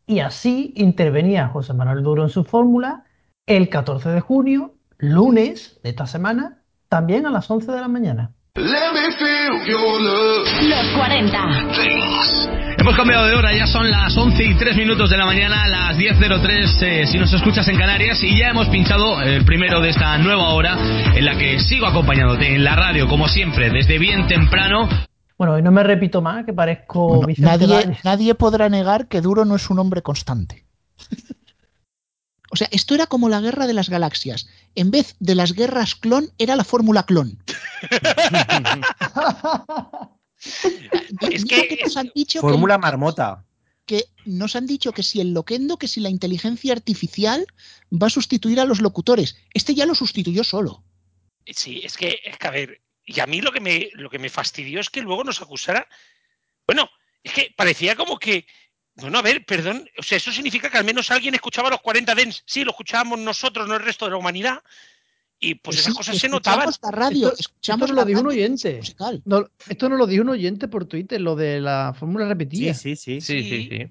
Y 0.07 0.21
así 0.21 0.73
intervenía 0.77 1.49
José 1.49 1.75
Manuel 1.75 2.03
Duro 2.03 2.23
en 2.23 2.31
su 2.31 2.45
fórmula 2.45 3.05
el 3.47 3.69
14 3.69 4.09
de 4.09 4.21
junio, 4.21 4.77
lunes 4.97 5.79
de 5.83 5.91
esta 5.91 6.07
semana, 6.07 6.63
también 6.89 7.27
a 7.27 7.31
las 7.31 7.51
11 7.51 7.71
de 7.71 7.81
la 7.81 7.89
mañana. 7.89 8.31
Los 10.69 10.89
40. 10.97 12.72
Hemos 12.83 12.97
cambiado 12.97 13.27
de 13.27 13.37
hora, 13.37 13.57
ya 13.57 13.69
son 13.69 13.89
las 13.89 14.17
11 14.17 14.43
y 14.43 14.57
3 14.57 14.77
minutos 14.77 15.09
de 15.09 15.17
la 15.17 15.25
mañana, 15.25 15.69
las 15.69 15.97
10.03 15.97 16.83
eh, 16.83 17.07
si 17.07 17.17
nos 17.17 17.33
escuchas 17.33 17.69
en 17.69 17.79
Canarias 17.79 18.21
y 18.25 18.37
ya 18.37 18.49
hemos 18.49 18.67
pinchado 18.71 19.23
el 19.23 19.45
primero 19.45 19.81
de 19.81 19.91
esta 19.91 20.19
nueva 20.19 20.49
hora 20.49 20.77
en 21.15 21.25
la 21.25 21.39
que 21.39 21.61
sigo 21.61 21.87
acompañándote 21.87 22.57
en 22.57 22.65
la 22.65 22.75
radio 22.75 23.07
como 23.07 23.29
siempre 23.29 23.71
desde 23.71 24.01
bien 24.01 24.27
temprano. 24.27 24.89
Bueno, 25.39 25.61
y 25.61 25.63
no 25.63 25.71
me 25.71 25.85
repito 25.85 26.23
más, 26.23 26.45
que 26.45 26.53
parezco 26.53 27.07
Bueno, 27.07 27.29
Vicente 27.29 27.69
nadie, 27.69 27.99
nadie 28.03 28.35
podrá 28.35 28.69
negar 28.69 29.07
que 29.07 29.21
Duro 29.21 29.45
no 29.45 29.55
es 29.55 29.71
un 29.71 29.79
hombre 29.79 30.03
constante. 30.03 30.65
O 32.51 32.57
sea, 32.57 32.67
esto 32.73 32.97
era 32.97 33.07
como 33.07 33.29
la 33.29 33.41
guerra 33.41 33.69
de 33.69 33.75
las 33.75 33.91
galaxias. 33.91 34.49
En 34.75 34.91
vez 34.91 35.15
de 35.21 35.37
las 35.37 35.53
guerras 35.53 35.95
clon, 35.95 36.31
era 36.37 36.57
la 36.57 36.65
fórmula 36.65 37.05
clon. 37.05 37.39
Es 41.31 41.45
que 41.45 41.79
nos 41.85 41.97
han 41.97 42.11
dicho 42.15 42.41
que- 42.41 42.47
Fórmula 42.47 42.79
marmota. 42.79 43.45
que 43.87 44.07
nos 44.25 44.55
han 44.57 44.67
dicho 44.67 44.93
que 44.93 45.03
si 45.03 45.21
el 45.21 45.35
loquendo, 45.35 45.77
que 45.77 45.89
si 45.89 46.01
la 46.01 46.09
inteligencia 46.09 46.73
artificial 46.73 47.47
va 47.93 48.07
a 48.07 48.11
sustituir 48.11 48.61
a 48.61 48.65
los 48.65 48.81
locutores. 48.81 49.37
Este 49.55 49.75
ya 49.75 49.87
lo 49.87 49.95
sustituyó 49.95 50.45
solo. 50.45 50.85
Sí, 51.47 51.81
es 51.85 51.97
que, 51.97 52.21
es 52.25 52.39
que 52.39 52.47
a 52.47 52.51
ver, 52.53 52.81
y 53.05 53.19
a 53.21 53.27
mí 53.27 53.41
lo 53.41 53.51
que 53.53 53.61
me, 53.61 53.91
lo 53.95 54.09
que 54.09 54.19
me 54.21 54.31
fastidió 54.31 54.81
es 54.81 54.89
que 54.91 55.03
luego 55.03 55.25
nos 55.25 55.43
acusara. 55.43 55.89
Bueno, 56.67 56.89
es 57.23 57.33
que 57.33 57.53
parecía 57.57 57.97
como 57.97 58.19
que. 58.19 58.47
Bueno, 58.95 59.19
a 59.19 59.23
ver, 59.23 59.45
perdón. 59.45 59.89
O 59.99 60.03
sea, 60.03 60.19
eso 60.19 60.31
significa 60.31 60.71
que 60.71 60.79
al 60.79 60.85
menos 60.85 61.11
alguien 61.11 61.35
escuchaba 61.35 61.71
los 61.71 61.81
40 61.81 62.15
Dens. 62.15 62.43
Sí, 62.47 62.63
lo 62.63 62.71
escuchábamos 62.71 63.19
nosotros, 63.19 63.67
no 63.67 63.75
el 63.75 63.83
resto 63.83 64.05
de 64.05 64.13
la 64.13 64.19
humanidad. 64.19 64.63
Y 65.45 65.57
pues 65.57 65.79
esas 65.81 65.93
Sí, 65.93 65.97
cosas 65.97 66.19
se 66.19 66.29
notaban. 66.29 66.69
escuchamos 66.69 66.81
la 66.83 66.91
radio, 67.05 67.29
Esto- 67.29 67.41
escuchamos 67.41 67.83
esto 67.91 67.95
nos 67.95 67.97
lo 67.97 68.03
la 68.03 68.05
dijo 68.07 68.21
un 68.21 68.27
oyente. 68.29 68.77
musical. 68.79 69.23
No, 69.25 69.45
esto 69.69 69.89
nos 69.89 69.99
lo 69.99 70.07
dijo 70.07 70.23
un 70.23 70.29
oyente 70.29 70.69
por 70.69 70.85
Twitter, 70.85 71.21
lo 71.21 71.35
de 71.35 71.61
la 71.61 71.95
fórmula 71.99 72.27
repetida. 72.29 72.73
Sí, 72.75 72.95
sí, 72.95 73.21
sí. 73.21 73.43
Sí, 73.43 73.43
sí, 73.49 73.69
sí. 73.69 73.89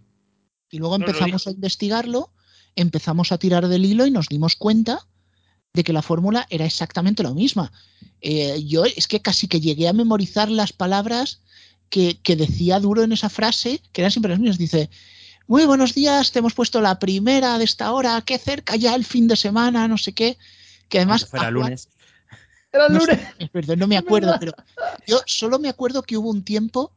Y 0.72 0.78
luego 0.80 0.98
No, 0.98 1.06
empezamos 1.06 1.46
a 1.48 1.52
investigarlo, 1.52 2.32
empezamos 2.78 3.34
a 3.34 3.38
tirar 3.38 3.68
del 3.68 3.84
hilo 3.84 4.06
y 4.06 4.12
nos 4.12 4.28
dimos 4.30 4.56
cuenta 4.56 5.06
de 5.74 5.84
que 5.84 5.92
la 5.92 6.02
fórmula 6.02 6.48
era 6.50 6.66
exactamente 6.66 7.22
la 7.22 7.34
misma. 7.34 7.72
Eh, 8.22 8.64
yo 8.66 8.86
es 8.86 9.08
que 9.10 9.22
casi 9.22 9.50
que 9.50 9.60
llegué 9.60 9.90
a 9.90 9.94
memorizar 9.94 10.50
las 10.50 10.72
palabras 10.72 11.42
que, 11.90 12.18
que 12.24 12.38
decía 12.38 12.80
Duro 12.80 13.04
en 13.04 13.12
esa 13.12 13.30
frase, 13.30 13.82
que 13.92 14.00
eran 14.02 14.12
siempre 14.12 14.30
las 14.32 14.40
mismas. 14.40 14.58
Dice, 14.58 14.90
muy 15.48 15.66
buenos 15.66 15.94
días, 15.94 16.32
te 16.32 16.40
hemos 16.40 16.54
puesto 16.54 16.80
la 16.80 16.98
primera 16.98 17.58
de 17.58 17.66
esta 17.66 17.92
hora, 17.92 18.22
qué 18.26 18.38
cerca 18.38 18.78
ya 18.78 18.96
el 18.96 19.04
fin 19.04 19.28
de 19.28 19.36
semana, 19.36 19.90
no 19.90 19.98
sé 19.98 20.14
qué. 20.14 20.38
Que 20.91 20.99
además... 20.99 21.25
Fuera 21.25 21.45
Juan- 21.45 21.54
lunes. 21.56 21.89
Era 22.71 22.86
el 22.88 22.93
no 22.93 22.99
lunes. 22.99 23.19
sé, 23.39 23.47
perdón, 23.49 23.80
no 23.80 23.88
me 23.88 23.97
acuerdo, 23.97 24.36
pero 24.39 24.54
yo 25.08 25.21
solo 25.25 25.58
me 25.58 25.69
acuerdo 25.69 26.04
que 26.04 26.17
hubo 26.17 26.30
un 26.30 26.43
tiempo 26.43 26.93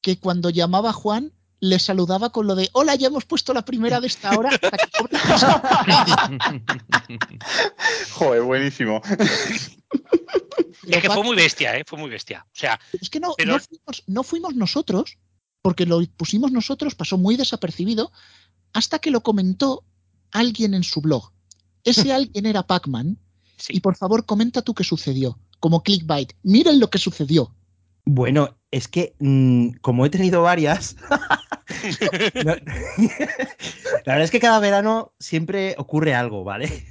que 0.00 0.18
cuando 0.18 0.48
llamaba 0.50 0.90
a 0.90 0.94
Juan 0.94 1.32
le 1.60 1.78
saludaba 1.78 2.30
con 2.32 2.48
lo 2.48 2.56
de 2.56 2.68
hola, 2.72 2.96
ya 2.96 3.06
hemos 3.06 3.24
puesto 3.24 3.54
la 3.54 3.64
primera 3.64 4.00
de 4.00 4.08
esta 4.08 4.36
hora. 4.36 4.50
para 4.60 4.78
que 4.78 4.90
cobre". 4.98 5.16
Joder, 8.12 8.42
buenísimo. 8.42 9.00
Pero, 9.02 9.24
Es 10.96 11.02
que 11.02 11.10
fue 11.10 11.22
muy 11.22 11.36
bestia, 11.36 11.76
¿eh? 11.76 11.84
Fue 11.86 11.98
muy 11.98 12.10
bestia. 12.10 12.44
O 12.46 12.50
sea, 12.58 12.80
es 13.00 13.08
que 13.10 13.20
no, 13.20 13.34
pero- 13.36 13.52
no, 13.52 13.60
fuimos, 13.60 14.02
no 14.08 14.22
fuimos 14.24 14.54
nosotros, 14.56 15.18
porque 15.62 15.86
lo 15.86 16.04
pusimos 16.16 16.50
nosotros, 16.50 16.96
pasó 16.96 17.16
muy 17.18 17.36
desapercibido, 17.36 18.10
hasta 18.72 18.98
que 18.98 19.12
lo 19.12 19.22
comentó 19.22 19.84
alguien 20.32 20.74
en 20.74 20.82
su 20.82 21.00
blog. 21.00 21.30
Ese 21.84 22.12
alguien 22.12 22.46
era 22.46 22.64
Pac-Man, 22.66 23.18
sí. 23.62 23.72
y 23.76 23.80
por 23.80 23.96
favor 23.96 24.26
comenta 24.26 24.62
tú 24.62 24.74
qué 24.74 24.84
sucedió, 24.84 25.38
como 25.60 25.82
clickbait. 25.82 26.32
Miren 26.42 26.80
lo 26.80 26.90
que 26.90 26.98
sucedió. 26.98 27.54
Bueno, 28.04 28.56
es 28.72 28.88
que 28.88 29.14
mm, 29.20 29.74
como 29.80 30.04
he 30.04 30.10
tenido 30.10 30.42
varias, 30.42 30.96
no- 32.44 32.56
la 32.56 34.12
verdad 34.14 34.22
es 34.24 34.30
que 34.30 34.40
cada 34.40 34.58
verano 34.58 35.12
siempre 35.20 35.74
ocurre 35.78 36.14
algo, 36.14 36.42
¿vale? 36.42 36.84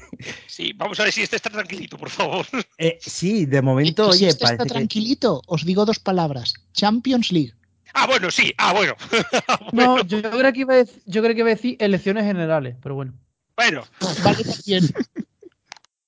Sí, 0.47 0.71
vamos 0.75 0.99
a 0.99 1.03
ver 1.03 1.11
si 1.11 1.21
este 1.21 1.35
está 1.35 1.49
tranquilito, 1.49 1.97
por 1.97 2.09
favor. 2.09 2.45
Eh, 2.77 2.97
sí, 3.01 3.45
de 3.45 3.61
momento, 3.61 4.09
Y 4.09 4.13
si 4.13 4.17
oye, 4.23 4.27
este 4.29 4.45
está 4.45 4.63
que... 4.63 4.69
tranquilito, 4.69 5.41
os 5.47 5.65
digo 5.65 5.85
dos 5.85 5.99
palabras. 5.99 6.53
Champions 6.73 7.31
League. 7.31 7.53
Ah, 7.93 8.07
bueno, 8.07 8.31
sí, 8.31 8.53
ah, 8.57 8.71
bueno. 8.73 8.95
No, 9.73 10.01
yo 10.05 10.21
creo, 10.21 10.53
que 10.53 10.59
iba 10.61 10.75
a 10.75 10.77
decir, 10.77 11.01
yo 11.05 11.21
creo 11.21 11.33
que 11.33 11.39
iba 11.41 11.49
a 11.49 11.55
decir 11.55 11.75
elecciones 11.79 12.23
generales, 12.23 12.77
pero 12.81 12.95
bueno. 12.95 13.13
bueno. 13.57 13.83
Vale, 14.23 14.43
también. 14.45 14.83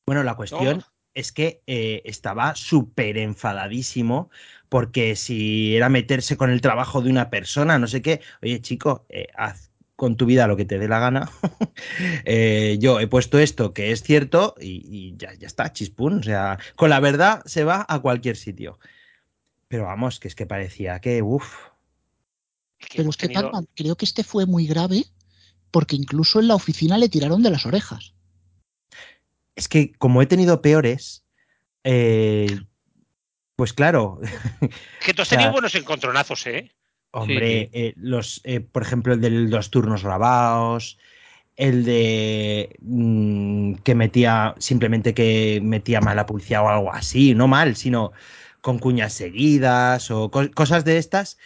Bueno, 0.05 0.23
la 0.23 0.35
cuestión 0.35 0.83
es 1.13 1.31
que 1.31 1.61
eh, 1.67 2.01
estaba 2.05 2.55
súper 2.55 3.17
enfadadísimo 3.17 4.29
porque 4.69 5.15
si 5.15 5.75
era 5.75 5.89
meterse 5.89 6.35
con 6.37 6.49
el 6.49 6.61
trabajo 6.61 7.01
de 7.01 7.09
una 7.09 7.29
persona, 7.29 7.77
no 7.79 7.87
sé 7.87 8.01
qué, 8.01 8.21
oye 8.41 8.61
chico, 8.61 9.05
eh, 9.09 9.27
haz 9.35 9.71
con 9.95 10.17
tu 10.17 10.25
vida 10.25 10.47
lo 10.47 10.57
que 10.57 10.65
te 10.65 10.79
dé 10.79 10.87
la 10.87 10.99
gana. 10.99 11.29
Eh, 12.25 12.77
yo 12.79 12.99
he 12.99 13.07
puesto 13.07 13.37
esto 13.39 13.73
que 13.73 13.91
es 13.91 14.01
cierto 14.03 14.55
y, 14.59 14.81
y 14.89 15.15
ya, 15.17 15.33
ya 15.33 15.47
está, 15.47 15.71
chispún. 15.71 16.19
O 16.19 16.23
sea, 16.23 16.57
con 16.75 16.89
la 16.89 16.99
verdad 16.99 17.41
se 17.45 17.63
va 17.63 17.85
a 17.87 17.99
cualquier 17.99 18.35
sitio. 18.37 18.79
Pero 19.67 19.85
vamos, 19.85 20.19
que 20.19 20.27
es 20.27 20.35
que 20.35 20.45
parecía 20.45 20.99
que, 20.99 21.21
uff, 21.21 21.55
Pero 22.95 23.09
es 23.09 23.17
que 23.17 23.27
tenido- 23.27 23.43
Pac-Man, 23.51 23.67
creo 23.75 23.95
que 23.95 24.05
este 24.05 24.23
fue 24.23 24.45
muy 24.45 24.65
grave 24.67 25.05
porque 25.71 25.95
incluso 25.95 26.39
en 26.39 26.47
la 26.47 26.55
oficina 26.55 26.97
le 26.97 27.09
tiraron 27.09 27.41
de 27.43 27.51
las 27.51 27.65
orejas. 27.65 28.13
Es 29.55 29.67
que 29.67 29.93
como 29.93 30.21
he 30.21 30.25
tenido 30.25 30.61
peores, 30.61 31.25
eh, 31.83 32.47
pues 33.55 33.73
claro, 33.73 34.19
que 34.99 35.13
tú 35.13 35.21
has 35.21 35.27
o 35.27 35.29
sea, 35.29 35.37
tenido 35.37 35.51
buenos 35.51 35.75
encontronazos, 35.75 36.45
¿eh? 36.47 36.71
Hombre, 37.11 37.65
sí. 37.65 37.69
eh, 37.73 37.93
los, 37.97 38.41
eh, 38.43 38.59
por 38.59 38.81
ejemplo, 38.81 39.13
el 39.13 39.21
de 39.21 39.29
los 39.29 39.69
turnos 39.69 40.03
grabados, 40.03 40.97
el 41.55 41.85
de 41.85 42.75
mm, 42.81 43.75
que 43.83 43.93
metía, 43.93 44.55
simplemente 44.57 45.13
que 45.13 45.59
metía 45.63 46.01
mal 46.01 46.15
la 46.15 46.25
publicidad 46.25 46.63
o 46.63 46.69
algo 46.69 46.91
así, 46.93 47.35
no 47.35 47.47
mal, 47.47 47.75
sino 47.75 48.11
con 48.61 48.79
cuñas 48.79 49.13
seguidas 49.13 50.09
o 50.09 50.31
co- 50.31 50.49
cosas 50.55 50.85
de 50.85 50.97
estas, 50.97 51.37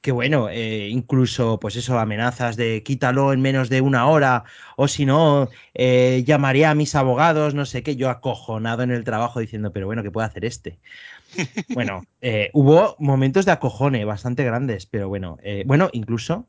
que 0.00 0.12
bueno, 0.12 0.48
eh, 0.48 0.88
incluso 0.88 1.58
pues 1.60 1.76
eso, 1.76 1.98
amenazas 1.98 2.56
de 2.56 2.82
quítalo 2.82 3.32
en 3.32 3.40
menos 3.40 3.68
de 3.68 3.80
una 3.80 4.06
hora, 4.06 4.44
o 4.76 4.88
si 4.88 5.06
no, 5.06 5.48
eh, 5.74 6.22
llamaré 6.26 6.66
a 6.66 6.74
mis 6.74 6.94
abogados, 6.94 7.54
no 7.54 7.66
sé 7.66 7.82
qué, 7.82 7.96
yo 7.96 8.10
acojonado 8.10 8.82
en 8.82 8.90
el 8.90 9.04
trabajo 9.04 9.40
diciendo, 9.40 9.72
pero 9.72 9.86
bueno, 9.86 10.02
¿qué 10.02 10.10
puede 10.10 10.26
hacer 10.26 10.44
este? 10.44 10.78
Bueno, 11.74 12.02
eh, 12.20 12.50
hubo 12.52 12.96
momentos 12.98 13.44
de 13.44 13.52
acojone 13.52 14.04
bastante 14.04 14.44
grandes, 14.44 14.86
pero 14.86 15.08
bueno, 15.08 15.38
bueno, 15.66 15.90
incluso 15.92 16.46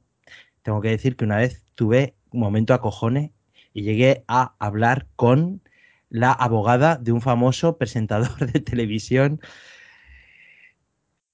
tengo 0.61 0.81
que 0.81 0.89
decir 0.89 1.15
que 1.15 1.25
una 1.25 1.37
vez 1.37 1.63
tuve 1.75 2.15
un 2.31 2.41
momento 2.41 2.73
de 2.73 2.75
acojone 2.75 3.33
y 3.73 3.83
llegué 3.83 4.23
a 4.27 4.55
hablar 4.59 5.07
con 5.15 5.61
la 6.09 6.31
abogada 6.31 6.97
de 6.97 7.11
un 7.11 7.21
famoso 7.21 7.77
presentador 7.77 8.51
de 8.51 8.59
televisión, 8.59 9.39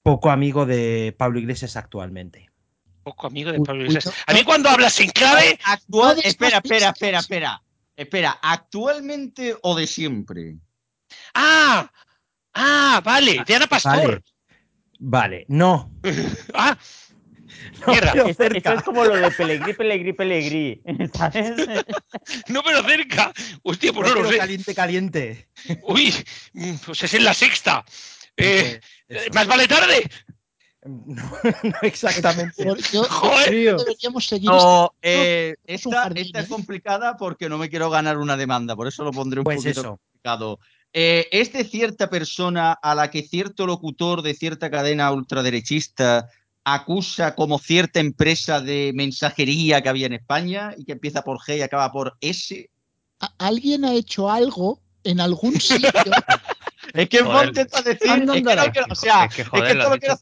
poco 0.06 0.30
amigo 0.30 0.66
de 0.66 1.12
Pablo 1.18 1.40
Iglesias 1.40 1.74
actualmente. 1.74 2.48
Poco 3.02 3.26
amigo 3.26 3.50
de 3.50 3.58
Pablo 3.60 3.86
Iglesias. 3.86 4.14
A 4.28 4.32
mí 4.34 4.44
cuando 4.44 4.68
hablas 4.68 4.92
sin 4.92 5.10
clave, 5.10 5.58
Actual, 5.64 6.20
espera, 6.22 6.58
espera, 6.58 6.90
espera, 6.90 7.18
espera. 7.18 7.62
Espera, 7.96 8.38
¿actualmente 8.40 9.56
o 9.62 9.74
de 9.74 9.88
siempre? 9.88 10.58
ah, 11.34 11.90
ah, 12.54 13.00
vale, 13.04 13.42
de 13.44 13.54
Ana 13.56 13.66
Pastor. 13.66 14.22
Vale, 15.00 15.44
vale, 15.44 15.44
no. 15.48 15.90
Ah, 16.54 16.78
no, 17.80 17.92
Mierda. 17.92 18.12
pero 18.12 18.28
Esto, 18.28 18.42
cerca. 18.44 18.58
esto 18.58 18.72
es 18.74 18.82
como 18.84 19.04
lo 19.04 19.16
de 19.16 19.30
Pelegrí, 19.32 19.72
Pelegrí, 19.72 20.12
Pelegrí. 20.12 20.82
¿Sabes? 21.14 21.56
no, 22.48 22.62
pero 22.62 22.82
cerca. 22.84 23.32
Hostia, 23.64 23.92
pues 23.92 24.08
No, 24.08 24.14
no 24.14 24.22
lo 24.22 24.30
sé. 24.30 24.38
caliente, 24.38 24.72
caliente. 24.74 25.48
Uy, 25.82 26.14
mm, 26.52 26.74
pues 26.86 27.02
es 27.02 27.14
en 27.14 27.24
la 27.24 27.34
sexta. 27.34 27.84
Eh, 28.36 28.80
más 29.32 29.46
vale 29.46 29.66
tarde. 29.68 30.08
No, 30.88 31.28
no 31.64 31.72
exactamente. 31.82 32.64
Yo- 32.92 33.02
Joder. 33.10 33.76
deberíamos 33.76 34.24
seguir. 34.24 34.48
No, 34.48 34.92
este- 35.02 35.48
eh, 35.50 35.54
esta, 35.64 36.02
jardín, 36.02 36.26
esta 36.26 36.38
es 36.38 36.46
¿eh? 36.46 36.48
complicada 36.48 37.16
porque 37.16 37.48
no 37.48 37.58
me 37.58 37.68
quiero 37.68 37.90
ganar 37.90 38.18
una 38.18 38.36
demanda, 38.36 38.76
por 38.76 38.86
eso 38.86 39.02
lo 39.02 39.10
pondré 39.10 39.40
un 39.40 39.44
Pues 39.44 39.56
poquito 39.56 39.80
eso. 39.80 39.98
complicado. 39.98 40.60
Eh, 40.92 41.26
¿Es 41.32 41.52
de 41.52 41.64
cierta 41.64 42.08
persona 42.08 42.72
a 42.72 42.94
la 42.94 43.10
que 43.10 43.22
cierto 43.22 43.66
locutor 43.66 44.22
de 44.22 44.34
cierta 44.34 44.70
cadena 44.70 45.10
ultraderechista 45.10 46.28
acusa 46.62 47.34
como 47.34 47.58
cierta 47.58 47.98
empresa 47.98 48.60
de 48.60 48.92
mensajería 48.94 49.82
que 49.82 49.88
había 49.88 50.06
en 50.06 50.12
España 50.12 50.72
y 50.76 50.84
que 50.84 50.92
empieza 50.92 51.24
por 51.24 51.38
G 51.40 51.58
y 51.58 51.62
acaba 51.62 51.90
por 51.90 52.16
S? 52.20 52.70
alguien 53.38 53.84
ha 53.84 53.92
hecho 53.94 54.30
algo 54.30 54.80
en 55.02 55.20
algún 55.20 55.60
sitio. 55.60 55.90
Es 56.98 57.08
que. 57.08 57.22
Monte 57.22 57.60
está 57.62 57.82
decir, 57.82 58.06
es 58.08 58.14
que 58.14 58.20
no 58.26 58.32
quiero- 58.32 58.86
o 58.90 58.94
sea, 58.94 59.24
Es 59.26 59.34
que, 59.34 59.42
es 59.42 59.48
joder, 59.48 59.68
que 59.68 59.74
lo 59.74 59.80
esto 59.82 59.92
has 59.92 59.96
lo 59.96 60.00
quiero 60.00 60.16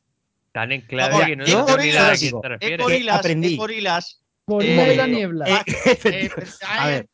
tan 0.53 0.71
en 0.73 0.81
clave 0.83 1.15
Ahora, 1.15 1.27
que 1.27 1.37
no 1.37 1.45
es 1.45 1.55
gorilas, 1.55 2.23
es 2.23 2.33
gorilas, 2.79 3.19
aprendí. 3.19 3.53
es 3.53 3.59
gorilas. 3.59 4.21
Gorila 4.47 4.85
Eh, 4.85 4.89
de 4.89 4.97
la 4.97 5.07
niebla. 5.07 5.47
Eh, 5.49 5.63
Eh, 6.05 6.31
ahí 6.69 6.79
A 6.79 6.87
ver. 6.87 7.09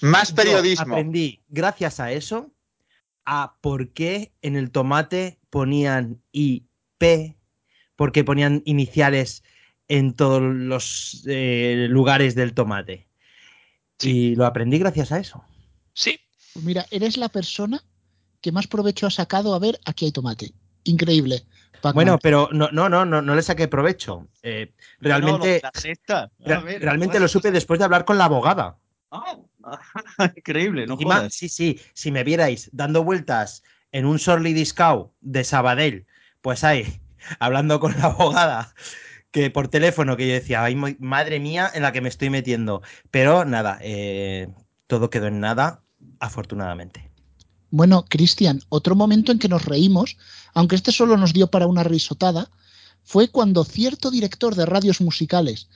Más 0.00 0.30
Yo 0.30 0.34
periodismo. 0.36 0.94
aprendí, 0.94 1.42
gracias 1.48 2.00
a 2.00 2.10
eso, 2.12 2.50
a 3.24 3.54
por 3.60 3.90
qué 3.92 4.32
en 4.42 4.56
el 4.56 4.70
tomate 4.70 5.38
ponían 5.50 6.20
IP, 6.32 7.36
por 7.94 8.10
qué 8.12 8.24
ponían 8.24 8.62
iniciales 8.64 9.42
en 9.88 10.14
todos 10.14 10.42
los 10.42 11.22
eh, 11.28 11.86
lugares 11.88 12.34
del 12.34 12.52
tomate. 12.52 13.06
Y 14.00 14.34
lo 14.34 14.44
aprendí 14.44 14.78
gracias 14.78 15.12
a 15.12 15.18
eso. 15.20 15.44
Sí. 15.92 16.18
Pues 16.52 16.64
mira, 16.64 16.84
eres 16.90 17.16
la 17.16 17.28
persona 17.28 17.82
que 18.46 18.52
más 18.52 18.68
provecho 18.68 19.08
ha 19.08 19.10
sacado. 19.10 19.56
A 19.56 19.58
ver, 19.58 19.80
aquí 19.86 20.04
hay 20.04 20.12
tomate. 20.12 20.52
Increíble. 20.84 21.42
Bueno, 21.92 22.16
pero 22.22 22.48
no, 22.52 22.68
no, 22.70 22.88
no, 22.88 23.04
no, 23.04 23.20
no 23.20 23.34
le 23.34 23.42
saqué 23.42 23.66
provecho. 23.66 24.28
Eh, 24.44 24.72
realmente, 25.00 25.60
No, 26.08 26.30
no, 26.54 26.62
ver, 26.62 26.80
realmente 26.80 27.18
lo 27.18 27.26
supe 27.26 27.50
después 27.50 27.80
de 27.80 27.86
hablar 27.86 28.04
con 28.04 28.18
la 28.18 28.26
abogada. 28.26 28.78
Ah, 29.10 29.36
increíble, 30.36 30.86
no 30.86 30.92
Encima, 30.92 31.16
jodas. 31.16 31.34
sí, 31.34 31.48
sí, 31.48 31.80
si 31.92 32.12
me 32.12 32.22
vierais 32.22 32.70
dando 32.72 33.02
vueltas 33.02 33.64
en 33.90 34.06
un 34.06 34.20
Sorly 34.20 34.52
Discount 34.52 35.10
de 35.20 35.42
Sabadell, 35.42 36.06
pues 36.40 36.62
ahí, 36.62 37.00
hablando 37.40 37.80
con 37.80 37.98
la 37.98 38.04
abogada, 38.04 38.74
que 39.32 39.50
por 39.50 39.66
teléfono, 39.66 40.16
que 40.16 40.28
yo 40.28 40.34
decía, 40.34 40.62
ay, 40.62 40.76
madre 40.76 41.40
mía, 41.40 41.68
en 41.74 41.82
la 41.82 41.90
que 41.90 42.00
me 42.00 42.08
estoy 42.08 42.30
metiendo. 42.30 42.82
Pero 43.10 43.44
nada, 43.44 43.78
eh, 43.82 44.46
todo 44.86 45.10
quedó 45.10 45.26
en 45.26 45.40
nada, 45.40 45.82
afortunadamente. 46.20 47.10
Bueno, 47.70 48.04
Cristian, 48.08 48.60
otro 48.68 48.94
momento 48.94 49.32
en 49.32 49.38
que 49.38 49.48
nos 49.48 49.64
reímos, 49.64 50.16
aunque 50.54 50.76
este 50.76 50.92
solo 50.92 51.16
nos 51.16 51.32
dio 51.32 51.48
para 51.48 51.66
una 51.66 51.82
risotada, 51.82 52.50
fue 53.02 53.28
cuando 53.28 53.64
cierto 53.64 54.10
director 54.10 54.54
de 54.54 54.66
radios 54.66 55.00
musicales, 55.00 55.68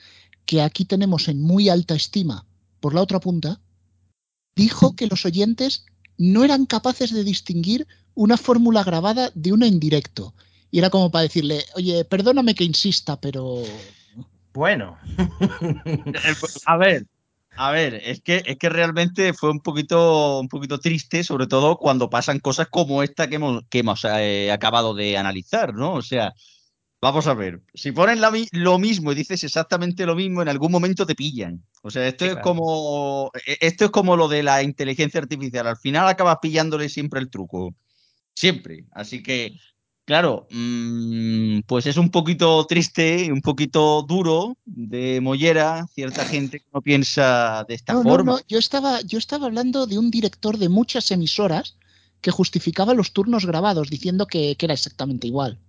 que 0.45 0.61
aquí 0.61 0.85
tenemos 0.85 1.27
en 1.27 1.41
muy 1.41 1.69
alta 1.69 1.95
estima 1.95 2.45
por 2.79 2.93
la 2.93 3.01
otra 3.01 3.19
punta, 3.19 3.61
dijo 4.55 4.95
que 4.95 5.07
los 5.07 5.25
oyentes 5.25 5.85
no 6.17 6.43
eran 6.43 6.65
capaces 6.65 7.13
de 7.13 7.23
distinguir 7.23 7.87
una 8.15 8.37
fórmula 8.37 8.83
grabada 8.83 9.31
de 9.33 9.53
una 9.53 9.67
en 9.67 9.79
directo. 9.79 10.33
Y 10.69 10.79
era 10.79 10.89
como 10.89 11.11
para 11.11 11.23
decirle, 11.23 11.63
oye, 11.75 12.05
perdóname 12.05 12.55
que 12.55 12.63
insista, 12.63 13.19
pero... 13.19 13.63
Bueno, 14.53 14.97
A 16.65 16.77
ver, 16.77 17.07
a 17.55 17.71
ver, 17.71 17.95
es 17.95 18.21
que, 18.21 18.41
es 18.45 18.57
que 18.57 18.69
realmente 18.69 19.33
fue 19.33 19.51
un 19.51 19.59
poquito, 19.61 20.39
un 20.39 20.47
poquito 20.47 20.79
triste, 20.79 21.23
sobre 21.23 21.47
todo 21.47 21.77
cuando 21.77 22.09
pasan 22.09 22.39
cosas 22.39 22.67
como 22.69 23.03
esta 23.03 23.27
que 23.29 23.35
hemos, 23.35 23.63
que 23.69 23.79
hemos 23.79 24.05
eh, 24.05 24.51
acabado 24.51 24.93
de 24.95 25.17
analizar, 25.17 25.73
¿no? 25.75 25.93
O 25.93 26.01
sea, 26.01 26.33
vamos 27.01 27.27
a 27.27 27.33
ver, 27.35 27.61
si 27.73 27.91
pones 27.93 28.19
la 28.19 28.31
lo 28.53 28.79
mismo 28.79 29.11
y 29.11 29.15
dices 29.15 29.43
exactamente 29.43 30.05
lo 30.05 30.15
mismo, 30.15 30.41
en 30.41 30.49
algún 30.49 30.71
momento 30.71 31.05
te 31.05 31.15
pillan. 31.15 31.63
O 31.83 31.91
sea, 31.91 32.07
esto 32.07 32.25
Sí, 32.25 32.29
es 32.31 32.33
claro. 32.33 32.43
como, 32.43 33.31
e- 33.45 33.57
esto 33.61 33.85
es 33.85 33.91
como 33.91 34.17
lo 34.17 34.27
de 34.29 34.43
la 34.43 34.63
inteligencia 34.63 35.19
artificial. 35.21 35.67
Al 35.67 35.77
final 35.77 36.07
acabas 36.07 36.37
pillándole 36.41 36.89
siempre 36.89 37.19
el 37.21 37.29
truco. 37.29 37.75
Siempre. 38.35 38.85
Así 38.91 39.21
que, 39.23 39.51
claro, 40.11 40.45
mm, 40.51 41.59
pues 41.65 41.85
es 41.85 41.95
un 41.95 42.09
poquito 42.09 42.65
triste, 42.65 43.31
un 43.31 43.39
poquito 43.39 44.01
duro 44.01 44.57
de 44.65 45.21
mollera, 45.21 45.87
cierta 45.95 46.25
gente 46.25 46.59
que 46.59 46.65
no 46.73 46.81
piensa 46.81 47.63
de 47.65 47.75
esta 47.75 47.93
No, 47.93 48.03
forma. 48.03 48.31
no, 48.33 48.39
yo 48.45 48.59
estaba, 48.59 48.99
yo 49.03 49.17
estaba 49.17 49.45
hablando 49.45 49.87
de 49.87 49.97
un 49.97 50.11
director 50.11 50.57
de 50.57 50.67
muchas 50.67 51.11
emisoras 51.11 51.77
que 52.19 52.29
justificaba 52.29 52.93
los 52.93 53.13
turnos 53.13 53.45
grabados 53.45 53.89
diciendo 53.89 54.27
que, 54.27 54.57
que 54.57 54.65
era 54.65 54.73
exactamente 54.73 55.27
igual. 55.27 55.59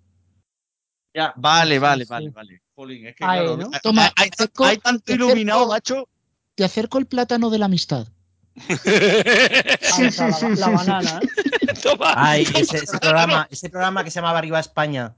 Ya, 1.14 1.32
vale, 1.36 1.78
vale, 1.78 2.04
sí. 2.04 2.10
vale, 2.10 2.30
vale. 2.30 2.62
Jolín, 2.74 3.06
es 3.06 3.14
que 3.14 3.22
claro, 3.24 3.56
¿no? 3.56 3.70
hay- 3.72 3.80
Toma, 3.80 4.12
hay, 4.16 4.30
te 4.30 4.42
acerco- 4.42 4.64
hay 4.64 4.78
tanto 4.78 5.04
acerco- 5.04 5.14
iluminado, 5.26 5.68
macho. 5.68 6.08
Te 6.56 6.64
acerco 6.64 6.98
el 6.98 7.06
plátano 7.06 7.48
de 7.48 7.58
la 7.60 7.66
amistad. 7.66 8.08
La, 8.54 10.54
la 10.56 10.68
banana. 10.68 11.20
¿eh? 11.22 11.74
Toma. 11.82 12.12
ay, 12.16 12.44
toma, 12.44 12.58
ese, 12.60 12.86
programa, 12.98 13.48
ese 13.50 13.70
programa 13.70 14.04
que 14.04 14.10
se 14.10 14.16
llamaba 14.20 14.38
Arriba 14.38 14.60
España. 14.60 15.14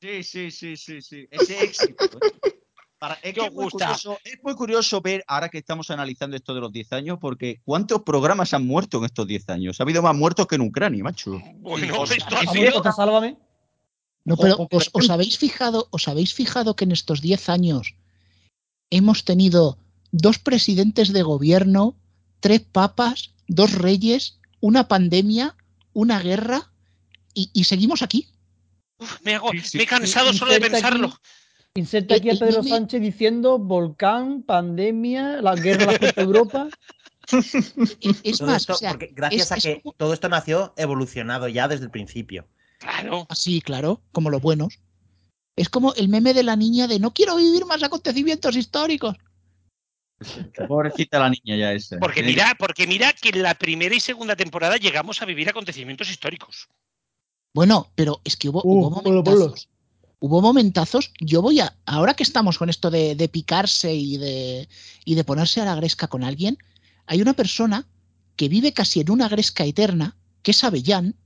Sí, 0.00 0.22
sí, 0.22 0.50
sí, 0.50 0.76
sí, 0.76 1.00
sí. 1.02 1.26
Ese 1.30 1.64
éxito. 1.64 2.04
¿eh? 2.04 2.60
Para- 2.98 3.14
es, 3.14 3.20
¿Qué 3.22 3.32
que 3.34 3.40
os 3.40 3.46
es, 3.48 3.52
muy 3.54 3.68
curioso, 3.70 4.18
es 4.24 4.38
muy 4.42 4.54
curioso 4.54 5.00
ver, 5.00 5.24
ahora 5.28 5.48
que 5.48 5.58
estamos 5.58 5.90
analizando 5.90 6.36
esto 6.36 6.54
de 6.54 6.60
los 6.60 6.72
10 6.72 6.92
años, 6.94 7.18
porque 7.20 7.60
¿cuántos 7.64 8.02
programas 8.02 8.52
han 8.54 8.66
muerto 8.66 8.98
en 8.98 9.04
estos 9.04 9.26
10 9.26 9.48
años? 9.50 9.80
Ha 9.80 9.84
habido 9.84 10.02
más 10.02 10.14
muertos 10.16 10.46
que 10.46 10.56
en 10.56 10.62
Ucrania, 10.62 11.02
macho. 11.04 11.40
Bueno, 11.56 12.04
esto 12.04 12.36
¿Ha 12.36 12.40
así. 12.40 12.58
muerto 12.58 12.82
Te 12.82 12.92
Sálvame? 12.92 13.36
No, 14.24 14.36
pero 14.36 14.68
os 14.70 15.10
habéis 15.10 15.38
fijado, 15.38 15.86
os 15.90 16.08
habéis 16.08 16.34
fijado 16.34 16.76
que 16.76 16.84
en 16.84 16.92
estos 16.92 17.22
10 17.22 17.48
años 17.48 17.94
hemos 18.90 19.24
tenido 19.24 19.78
dos 20.12 20.38
presidentes 20.38 21.12
de 21.12 21.22
gobierno, 21.22 21.96
tres 22.40 22.60
papas, 22.60 23.34
dos 23.46 23.72
reyes, 23.72 24.38
una 24.60 24.88
pandemia, 24.88 25.56
una 25.92 26.20
guerra 26.20 26.70
y, 27.34 27.50
y 27.52 27.64
seguimos 27.64 28.02
aquí. 28.02 28.28
Me, 29.24 29.34
hago, 29.36 29.50
Sí, 29.52 29.60
sí. 29.60 29.76
me 29.78 29.84
he 29.84 29.86
cansado 29.86 30.32
solo 30.32 30.50
de 30.52 30.56
inserta 30.58 30.76
aquí- 30.78 30.82
pensarlo. 30.82 31.20
Inserta 31.74 32.14
aquí 32.16 32.30
a 32.30 32.34
Pedro 32.36 32.62
Sánchez 32.64 33.00
diciendo 33.00 33.58
volcán, 33.58 34.42
pandemia, 34.42 35.40
la 35.42 35.54
guerra 35.54 35.96
de 35.98 36.12
Europa. 36.16 36.68
Es 37.30 38.40
más, 38.40 38.62
esto, 38.62 38.72
o 38.72 38.76
sea, 38.76 38.90
porque 38.92 39.12
gracias 39.14 39.42
es- 39.42 39.52
a 39.52 39.56
es 39.56 39.62
que 39.62 39.82
como- 39.82 39.92
todo 39.94 40.12
esto 40.14 40.28
nació 40.28 40.72
evolucionado 40.76 41.46
ya 41.48 41.68
desde 41.68 41.84
el 41.84 41.90
principio. 41.90 42.48
Claro. 42.78 43.26
así, 43.28 43.60
claro, 43.60 44.00
como 44.12 44.30
los 44.30 44.40
buenos. 44.40 44.78
Es 45.56 45.68
como 45.68 45.92
el 45.94 46.08
meme 46.08 46.32
de 46.32 46.44
la 46.44 46.54
niña 46.56 46.86
de 46.86 47.00
no 47.00 47.12
quiero 47.12 47.34
vivir 47.36 47.66
más 47.66 47.82
acontecimientos 47.82 48.56
históricos. 48.56 49.16
Pobrecita 50.66 51.18
la 51.18 51.30
niña 51.30 51.56
ya 51.56 51.72
esa. 51.72 51.98
Porque 51.98 52.22
mira, 52.22 52.56
porque 52.58 52.86
mira 52.86 53.12
que 53.12 53.28
en 53.28 53.42
la 53.42 53.54
primera 53.54 53.94
y 53.94 54.00
segunda 54.00 54.34
temporada 54.34 54.76
llegamos 54.76 55.22
a 55.22 55.24
vivir 55.24 55.48
acontecimientos 55.48 56.10
históricos. 56.10 56.68
Bueno, 57.54 57.90
pero 57.94 58.20
es 58.24 58.36
que 58.36 58.48
hubo, 58.48 58.62
Uh, 58.64 58.86
hubo 58.86 58.90
momentazos. 58.90 59.68
Hubo 60.20 60.40
momentazos. 60.40 61.12
Yo 61.20 61.42
voy 61.42 61.60
a. 61.60 61.76
Ahora 61.86 62.14
que 62.14 62.24
estamos 62.24 62.58
con 62.58 62.68
esto 62.68 62.90
de, 62.90 63.14
de 63.14 63.28
picarse 63.28 63.94
y 63.94 64.16
de, 64.16 64.68
y 65.04 65.14
de 65.14 65.24
ponerse 65.24 65.60
a 65.60 65.64
la 65.64 65.76
gresca 65.76 66.08
con 66.08 66.24
alguien, 66.24 66.58
hay 67.06 67.22
una 67.22 67.34
persona 67.34 67.86
que 68.36 68.48
vive 68.48 68.72
casi 68.72 69.00
en 69.00 69.10
una 69.10 69.28
gresca 69.28 69.64
eterna, 69.64 70.16
que 70.42 70.50
es 70.50 70.64
Avellán, 70.64 71.16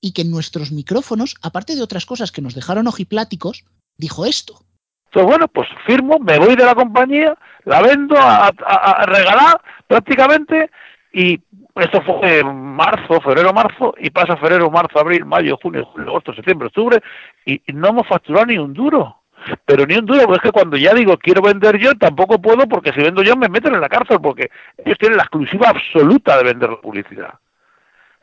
y 0.00 0.12
que 0.12 0.22
en 0.22 0.30
nuestros 0.30 0.72
micrófonos, 0.72 1.34
aparte 1.42 1.74
de 1.74 1.82
otras 1.82 2.06
cosas 2.06 2.30
que 2.30 2.42
nos 2.42 2.54
dejaron 2.54 2.86
ojipláticos, 2.86 3.64
dijo 3.96 4.26
esto. 4.26 4.65
Entonces, 5.06 5.28
bueno, 5.30 5.48
pues 5.48 5.68
firmo, 5.86 6.18
me 6.18 6.38
voy 6.38 6.56
de 6.56 6.64
la 6.64 6.74
compañía, 6.74 7.34
la 7.64 7.80
vendo 7.82 8.16
a, 8.18 8.48
a- 8.48 9.06
regalar 9.06 9.60
prácticamente 9.86 10.70
y 11.12 11.40
esto 11.76 12.02
fue 12.02 12.40
en 12.40 12.54
marzo, 12.74 13.20
febrero, 13.20 13.52
marzo 13.52 13.94
y 13.98 14.10
pasa 14.10 14.36
febrero, 14.36 14.70
marzo, 14.70 14.98
abril, 14.98 15.24
mayo, 15.24 15.56
junio, 15.62 15.84
julio, 15.86 16.08
agosto, 16.10 16.34
septiembre, 16.34 16.66
octubre 16.68 17.00
y, 17.44 17.54
y 17.66 17.72
no 17.72 17.88
hemos 17.88 18.06
facturado 18.06 18.46
ni 18.46 18.58
un 18.58 18.72
duro. 18.74 19.22
Pero 19.64 19.86
ni 19.86 19.94
un 19.96 20.06
duro, 20.06 20.22
porque 20.22 20.36
es 20.38 20.42
que 20.42 20.52
cuando 20.58 20.76
ya 20.76 20.92
digo 20.92 21.16
quiero 21.18 21.40
vender 21.42 21.78
yo, 21.78 21.94
tampoco 21.94 22.40
puedo 22.40 22.66
porque 22.66 22.92
si 22.92 23.00
vendo 23.00 23.22
yo 23.22 23.36
me 23.36 23.48
meten 23.48 23.74
en 23.74 23.80
la 23.80 23.88
cárcel 23.88 24.18
porque 24.20 24.50
ellos 24.84 24.98
tienen 24.98 25.18
la 25.18 25.22
exclusiva 25.24 25.68
absoluta 25.68 26.36
de 26.38 26.44
vender 26.44 26.70
la 26.70 26.80
publicidad. 26.80 27.34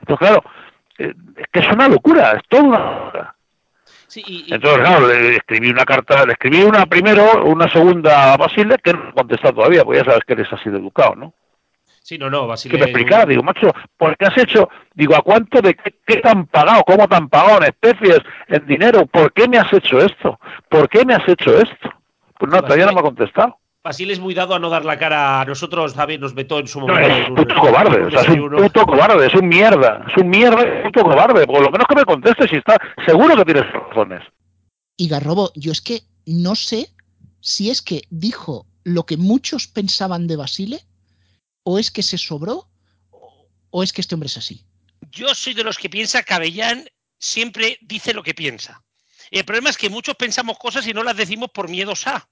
Entonces, 0.02 0.28
claro, 0.28 0.44
eh, 0.98 1.14
es 1.38 1.46
que 1.52 1.60
es 1.60 1.72
una 1.72 1.88
locura, 1.88 2.32
es 2.34 2.42
toda 2.50 2.64
una 2.64 2.80
locura. 2.80 3.36
Sí, 4.14 4.22
y, 4.28 4.46
y- 4.52 4.54
Entonces, 4.54 4.82
claro, 4.82 5.08
le 5.08 5.38
escribí 5.38 5.72
una 5.72 5.86
carta, 5.86 6.24
le 6.24 6.34
escribí 6.34 6.62
una 6.62 6.86
primero, 6.86 7.44
una 7.46 7.68
segunda 7.68 8.34
a 8.34 8.38
Basile, 8.38 8.78
que 8.78 8.94
no 8.94 9.10
ha 9.10 9.12
contestado 9.12 9.56
todavía, 9.56 9.84
porque 9.84 10.02
ya 10.02 10.06
sabes 10.06 10.20
que 10.28 10.34
eres 10.34 10.54
así 10.54 10.70
de 10.70 10.78
educado, 10.78 11.16
¿no? 11.16 11.34
Sí, 12.04 12.20
no, 12.20 12.30
no, 12.30 12.42
Que 12.42 12.48
Basile. 12.50 12.78
me 12.78 12.84
explicara, 12.84 13.26
digo, 13.26 13.42
macho, 13.42 13.74
¿por 13.98 14.16
qué 14.16 14.26
has 14.28 14.38
hecho? 14.38 14.70
Digo, 14.94 15.16
¿a 15.16 15.22
cuánto 15.24 15.62
de 15.62 15.74
qué, 15.74 15.96
qué 16.06 16.18
te 16.18 16.30
han 16.30 16.46
pagado? 16.46 16.84
¿Cómo 16.84 17.08
te 17.08 17.16
han 17.16 17.28
pagado? 17.28 17.58
¿En 17.58 17.64
especies? 17.64 18.20
¿En 18.50 18.68
dinero? 18.68 19.08
¿Por 19.08 19.34
qué 19.34 19.48
me 19.48 19.58
has 19.58 19.74
hecho 19.74 19.98
esto? 20.00 20.40
¿Por 20.70 20.88
qué 20.90 21.04
me 21.06 21.16
has 21.16 21.28
hecho 21.28 21.58
esto? 21.58 21.90
Pues 22.38 22.52
no, 22.52 22.62
todavía 22.62 22.86
no 22.86 22.94
me 22.94 23.00
ha 23.00 23.04
contestado. 23.04 23.58
Basile 23.84 24.14
es 24.14 24.20
muy 24.20 24.34
dado 24.34 24.56
a 24.56 24.60
no 24.60 24.70
dar 24.70 24.86
la 24.86 24.98
cara 24.98 25.42
a 25.42 25.46
nosotros, 25.46 25.94
David 25.94 26.20
nos 26.22 26.34
vetó 26.34 26.58
en 26.60 26.68
su 26.68 26.80
No, 26.80 26.88
momento. 26.88 27.10
es 27.10 27.26
en 27.26 27.32
un 27.32 27.36
puto 27.36 27.56
cobarde, 27.60 28.04
o 28.06 28.12
sea, 28.12 28.22
es 28.22 28.30
un 28.30 28.50
puto 28.50 28.86
cobarde, 28.86 29.28
es 29.28 29.34
un 29.34 29.48
mierda, 29.50 30.06
es 30.10 30.16
un 30.18 30.30
mierda, 30.30 30.62
es 30.64 30.86
un 30.86 30.92
puto 30.94 31.04
cobarde. 31.04 31.46
Por 31.46 31.62
lo 31.62 31.70
menos 31.70 31.86
que 31.88 31.96
me 31.96 32.06
conteste 32.06 32.48
si 32.48 32.56
está 32.56 32.78
seguro 33.06 33.36
que 33.36 33.44
tienes 33.44 33.70
razones. 33.74 34.22
Y 34.96 35.10
Garrobo, 35.10 35.52
yo 35.56 35.74
es 35.74 35.82
que 35.82 36.04
no 36.26 36.56
sé 36.56 36.92
si 37.42 37.70
es 37.70 37.82
que 37.82 38.04
dijo 38.10 38.66
lo 38.86 39.06
que 39.06 39.18
muchos 39.18 39.68
pensaban 39.68 40.28
de 40.28 40.38
Basile, 40.38 40.80
o 41.64 41.78
es 41.78 41.92
que 41.92 42.04
se 42.04 42.18
sobró, 42.18 42.70
o- 43.70 43.84
es 43.84 43.92
que 43.92 44.00
este 44.00 44.16
hombre 44.16 44.28
es 44.28 44.38
así. 44.38 44.64
Yo 45.12 45.36
soy 45.36 45.54
de 45.54 45.64
los 45.66 45.78
que 45.78 45.90
piensa 45.90 46.24
que 46.24 46.34
Avellán 46.34 46.86
siempre 47.20 47.78
dice 47.82 48.14
lo 48.14 48.24
que 48.24 48.34
piensa. 48.34 48.82
El 49.30 49.44
problema 49.44 49.70
es 49.70 49.78
que 49.78 49.90
muchos 49.90 50.16
pensamos 50.16 50.58
cosas 50.58 50.88
y 50.88 50.94
no 50.94 51.04
las 51.04 51.18
decimos 51.18 51.50
por 51.54 51.68
miedos 51.70 52.08
a. 52.08 52.30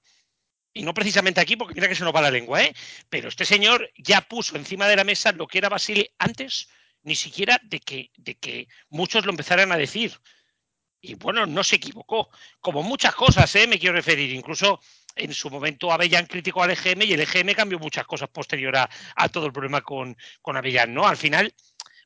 Y 0.74 0.82
no 0.82 0.94
precisamente 0.94 1.40
aquí, 1.40 1.56
porque 1.56 1.74
mira 1.74 1.88
que 1.88 1.94
se 1.94 2.04
nos 2.04 2.14
va 2.14 2.22
la 2.22 2.30
lengua, 2.30 2.62
¿eh? 2.62 2.74
Pero 3.08 3.28
este 3.28 3.44
señor 3.44 3.90
ya 3.96 4.22
puso 4.22 4.56
encima 4.56 4.86
de 4.86 4.96
la 4.96 5.04
mesa 5.04 5.32
lo 5.32 5.46
que 5.46 5.58
era 5.58 5.68
Basile 5.68 6.14
antes, 6.18 6.68
ni 7.02 7.14
siquiera 7.14 7.60
de 7.62 7.80
que, 7.80 8.10
de 8.16 8.36
que 8.36 8.68
muchos 8.88 9.24
lo 9.24 9.30
empezaran 9.30 9.70
a 9.72 9.76
decir. 9.76 10.18
Y 11.00 11.14
bueno, 11.14 11.46
no 11.46 11.64
se 11.64 11.76
equivocó. 11.76 12.30
Como 12.60 12.82
muchas 12.82 13.14
cosas, 13.14 13.54
¿eh? 13.56 13.66
me 13.66 13.78
quiero 13.78 13.96
referir. 13.96 14.30
Incluso 14.32 14.80
en 15.16 15.34
su 15.34 15.50
momento 15.50 15.92
Avellán 15.92 16.26
criticó 16.26 16.62
al 16.62 16.70
EGM 16.70 17.02
y 17.02 17.12
el 17.12 17.20
EGM 17.20 17.54
cambió 17.54 17.78
muchas 17.78 18.06
cosas 18.06 18.28
posterior 18.30 18.74
a, 18.76 19.28
todo 19.28 19.46
el 19.46 19.52
problema 19.52 19.82
con, 19.82 20.16
con 20.40 20.56
Avellán, 20.56 20.94
¿no? 20.94 21.06
Al 21.06 21.16
final, 21.16 21.52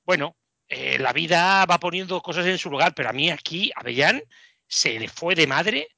bueno, 0.04 0.36
eh, 0.68 0.98
la 0.98 1.12
vida 1.12 1.64
va 1.66 1.78
poniendo 1.78 2.20
cosas 2.20 2.46
en 2.46 2.58
su 2.58 2.70
lugar, 2.70 2.94
pero 2.94 3.10
a 3.10 3.12
mí 3.12 3.30
aquí, 3.30 3.70
Avellán, 3.76 4.22
se 4.66 4.98
le 4.98 5.08
fue 5.08 5.34
de 5.34 5.46
madre 5.46 5.88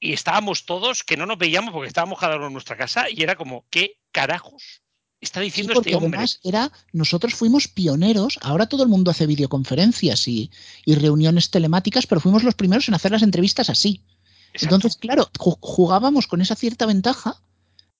y 0.00 0.12
estábamos 0.12 0.64
todos 0.64 1.02
que 1.04 1.16
no 1.16 1.26
nos 1.26 1.38
veíamos 1.38 1.72
porque 1.72 1.88
estábamos 1.88 2.18
cada 2.18 2.36
uno 2.36 2.46
en 2.46 2.52
nuestra 2.52 2.76
casa 2.76 3.10
y 3.10 3.22
era 3.22 3.36
como, 3.36 3.66
¿qué 3.70 3.98
carajos 4.12 4.82
está 5.20 5.40
Sí, 5.40 5.46
diciendo 5.46 5.74
porque 5.74 5.90
este 5.90 5.96
hombre? 5.96 6.18
además 6.18 6.40
era, 6.44 6.72
nosotros 6.92 7.34
fuimos 7.34 7.66
pioneros, 7.68 8.38
ahora 8.42 8.68
todo 8.68 8.84
el 8.84 8.88
mundo 8.88 9.10
hace 9.10 9.26
videoconferencias 9.26 10.28
y, 10.28 10.50
y 10.84 10.94
reuniones 10.94 11.50
telemáticas, 11.50 12.06
pero 12.06 12.20
fuimos 12.20 12.44
los 12.44 12.54
primeros 12.54 12.88
en 12.88 12.94
hacer 12.94 13.10
las 13.10 13.22
entrevistas 13.22 13.70
así. 13.70 14.02
Entonces, 14.54 14.96
claro, 14.96 15.28
ju- 15.38 15.58
jugábamos 15.60 16.26
con 16.26 16.40
esa 16.40 16.54
cierta 16.54 16.86
ventaja 16.86 17.42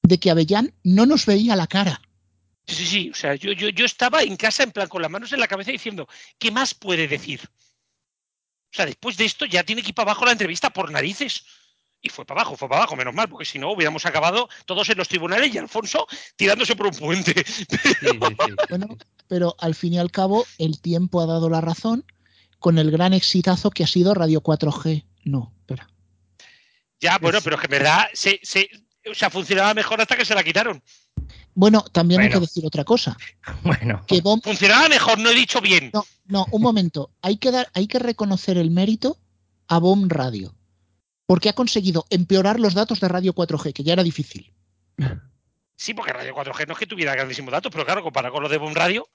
de 0.02 0.18
que 0.18 0.30
Avellán 0.30 0.72
no 0.82 1.06
nos 1.06 1.26
veía 1.26 1.56
la 1.56 1.66
cara. 1.66 2.00
Sí, 2.66 2.74
sí, 2.74 2.86
sí. 2.86 3.10
O 3.10 3.14
sea, 3.14 3.34
yo, 3.34 3.52
yo, 3.52 3.68
yo 3.68 3.84
estaba 3.84 4.22
en 4.22 4.36
casa 4.36 4.62
en 4.62 4.72
plan 4.72 4.88
con 4.88 5.02
las 5.02 5.10
manos 5.10 5.32
en 5.32 5.40
la 5.40 5.48
cabeza 5.48 5.72
diciendo, 5.72 6.08
¿qué 6.38 6.50
más 6.50 6.74
puede 6.74 7.08
decir? 7.08 7.40
O 8.70 8.76
sea, 8.76 8.86
después 8.86 9.16
de 9.16 9.24
esto 9.24 9.44
ya 9.46 9.64
tiene 9.64 9.82
que 9.82 9.88
ir 9.88 9.94
para 9.94 10.10
abajo 10.12 10.24
la 10.26 10.32
entrevista 10.32 10.70
por 10.70 10.90
narices. 10.90 11.44
Y 12.00 12.10
fue 12.10 12.24
para 12.24 12.42
abajo, 12.42 12.56
fue 12.56 12.68
para 12.68 12.82
abajo, 12.82 12.94
menos 12.96 13.12
mal, 13.14 13.28
porque 13.28 13.44
si 13.44 13.58
no 13.58 13.72
hubiéramos 13.72 14.06
acabado 14.06 14.48
todos 14.66 14.88
en 14.88 14.98
los 14.98 15.08
tribunales 15.08 15.52
y 15.52 15.58
Alfonso 15.58 16.06
tirándose 16.36 16.76
por 16.76 16.86
un 16.86 16.94
puente. 16.94 17.44
Bueno, 18.68 18.86
pero 19.26 19.56
al 19.58 19.74
fin 19.74 19.94
y 19.94 19.98
al 19.98 20.10
cabo, 20.10 20.46
el 20.58 20.80
tiempo 20.80 21.20
ha 21.20 21.26
dado 21.26 21.50
la 21.50 21.60
razón 21.60 22.04
con 22.58 22.78
el 22.78 22.90
gran 22.90 23.12
exitazo 23.14 23.70
que 23.70 23.84
ha 23.84 23.86
sido 23.86 24.14
Radio 24.14 24.42
4G. 24.42 25.04
No, 25.24 25.52
espera. 25.60 25.88
Ya, 27.00 27.18
bueno, 27.18 27.38
pero 27.42 27.56
es 27.56 27.60
que 27.60 27.66
en 27.66 27.70
verdad 27.82 28.06
se, 28.12 28.40
se, 28.42 28.68
o 29.10 29.14
sea, 29.14 29.30
funcionaba 29.30 29.74
mejor 29.74 30.00
hasta 30.00 30.16
que 30.16 30.24
se 30.24 30.34
la 30.34 30.42
quitaron. 30.42 30.82
Bueno, 31.54 31.82
también 31.92 32.20
hay 32.20 32.30
que 32.30 32.40
decir 32.40 32.64
otra 32.66 32.84
cosa. 32.84 33.16
Bueno. 33.62 34.04
Que 34.06 34.22
Bomb- 34.22 34.42
Funcionaba 34.42 34.88
mejor, 34.88 35.18
no 35.18 35.30
he 35.30 35.34
dicho 35.34 35.60
bien. 35.60 35.90
No, 35.92 36.04
no, 36.26 36.46
un 36.52 36.62
momento. 36.62 37.10
Hay 37.22 37.36
que, 37.38 37.50
dar, 37.50 37.68
hay 37.74 37.86
que 37.88 37.98
reconocer 37.98 38.56
el 38.58 38.70
mérito 38.70 39.18
a 39.66 39.78
Bomb 39.78 40.10
Radio. 40.10 40.54
Porque 41.28 41.50
ha 41.50 41.52
conseguido 41.52 42.06
empeorar 42.08 42.58
los 42.58 42.72
datos 42.72 43.00
de 43.00 43.08
Radio 43.08 43.34
4G, 43.34 43.74
que 43.74 43.84
ya 43.84 43.92
era 43.92 44.02
difícil. 44.02 44.50
Sí, 45.76 45.92
porque 45.92 46.14
Radio 46.14 46.34
4G 46.34 46.66
no 46.66 46.72
es 46.72 46.78
que 46.78 46.86
tuviera 46.86 47.14
grandísimos 47.14 47.52
datos, 47.52 47.70
pero 47.70 47.84
claro, 47.84 48.02
comparado 48.02 48.32
con 48.32 48.42
los 48.42 48.50
de 48.50 48.56
Boom 48.56 48.74
Radio, 48.74 49.06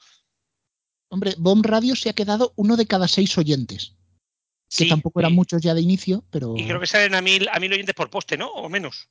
Hombre, 1.09 1.33
Bomb 1.37 1.65
Radio 1.65 1.95
se 1.95 2.09
ha 2.09 2.13
quedado 2.13 2.53
uno 2.55 2.75
de 2.75 2.87
cada 2.87 3.07
seis 3.07 3.37
oyentes. 3.37 3.95
Que 4.69 4.85
Sí, 4.85 4.89
tampoco 4.89 5.19
eran 5.19 5.33
muchos 5.33 5.61
ya 5.61 5.73
de 5.73 5.81
inicio, 5.81 6.23
pero 6.31 6.55
y 6.57 6.65
creo 6.65 6.79
que 6.79 6.87
salen 6.87 7.13
a 7.13 7.21
mil, 7.21 7.47
a 7.51 7.59
mil 7.59 7.71
oyentes 7.73 7.93
por 7.93 8.09
poste, 8.09 8.37
¿no? 8.37 8.49
O 8.51 8.69
menos. 8.69 9.09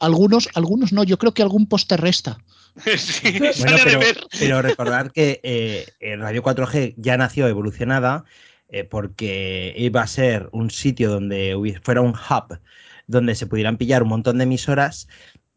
algunos, 0.00 0.48
algunos 0.54 0.92
no. 0.92 1.04
Yo 1.04 1.18
creo 1.18 1.32
que 1.32 1.42
algún 1.42 1.68
poste 1.68 1.96
resta. 1.96 2.38
sí, 2.96 3.38
Bueno, 3.38 3.52
sale 3.52 3.76
de 3.76 3.84
pero, 3.84 3.98
ver. 4.00 4.26
pero 4.38 4.62
recordar 4.62 5.12
que 5.12 5.40
eh, 5.44 5.86
eh, 6.00 6.16
Radio 6.16 6.42
4G 6.42 6.94
ya 6.96 7.16
nació 7.16 7.46
evolucionada 7.46 8.24
eh, 8.70 8.84
porque 8.84 9.74
iba 9.76 10.02
a 10.02 10.06
ser 10.06 10.48
un 10.52 10.70
sitio 10.70 11.10
donde 11.10 11.78
fuera 11.82 12.00
un 12.00 12.14
hub 12.14 12.58
donde 13.06 13.34
se 13.34 13.46
pudieran 13.46 13.76
pillar 13.76 14.02
un 14.02 14.08
montón 14.10 14.38
de 14.38 14.44
emisoras 14.44 15.08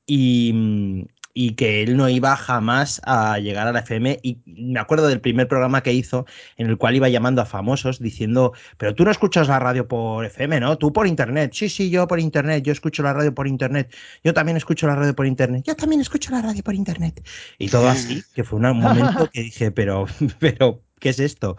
y, 0.08 0.52
mm, 0.54 1.04
y 1.34 1.52
que 1.56 1.82
él 1.82 1.98
no 1.98 2.10
iba 2.10 2.36
jamás 2.36 3.02
a 3.06 3.40
llegar 3.40 3.68
a 3.68 3.72
la 3.72 3.80
FM. 3.80 4.20
Y 4.22 4.40
me 4.46 4.80
acuerdo 4.80 5.08
del 5.08 5.20
primer 5.20 5.48
programa 5.48 5.82
que 5.82 5.94
hizo 5.94 6.26
en 6.58 6.68
el 6.68 6.78
cual 6.78 6.96
iba 6.96 7.10
llamando 7.10 7.42
a 7.42 7.46
famosos 7.46 8.00
diciendo, 8.00 8.54
pero 8.78 8.94
tú 8.94 9.04
no 9.04 9.12
escuchas 9.12 9.48
la 9.48 9.60
radio 9.60 9.88
por 9.88 10.26
FM, 10.26 10.60
¿no? 10.60 10.78
Tú 10.78 10.94
por 10.94 11.08
Internet. 11.08 11.52
Sí, 11.54 11.70
sí, 11.70 11.90
yo 11.90 12.08
por 12.08 12.20
Internet. 12.20 12.64
Yo 12.64 12.72
escucho 12.72 13.02
la 13.04 13.14
radio 13.14 13.34
por 13.34 13.48
Internet. 13.48 13.94
Yo 14.24 14.34
también 14.34 14.58
escucho 14.58 14.88
la 14.88 14.96
radio 14.96 15.16
por 15.16 15.26
Internet. 15.26 15.64
Yo 15.66 15.76
también 15.76 16.02
escucho 16.02 16.32
la 16.32 16.42
radio 16.42 16.64
por 16.64 16.76
Internet. 16.76 17.26
Y 17.58 17.70
todo 17.70 17.90
así, 17.90 18.24
que 18.36 18.44
fue 18.44 18.60
un 18.60 18.80
momento 18.80 19.30
que 19.32 19.42
dije, 19.42 19.72
pero, 19.72 20.06
pero, 20.40 20.82
¿qué 21.04 21.10
es 21.10 21.20
esto? 21.20 21.58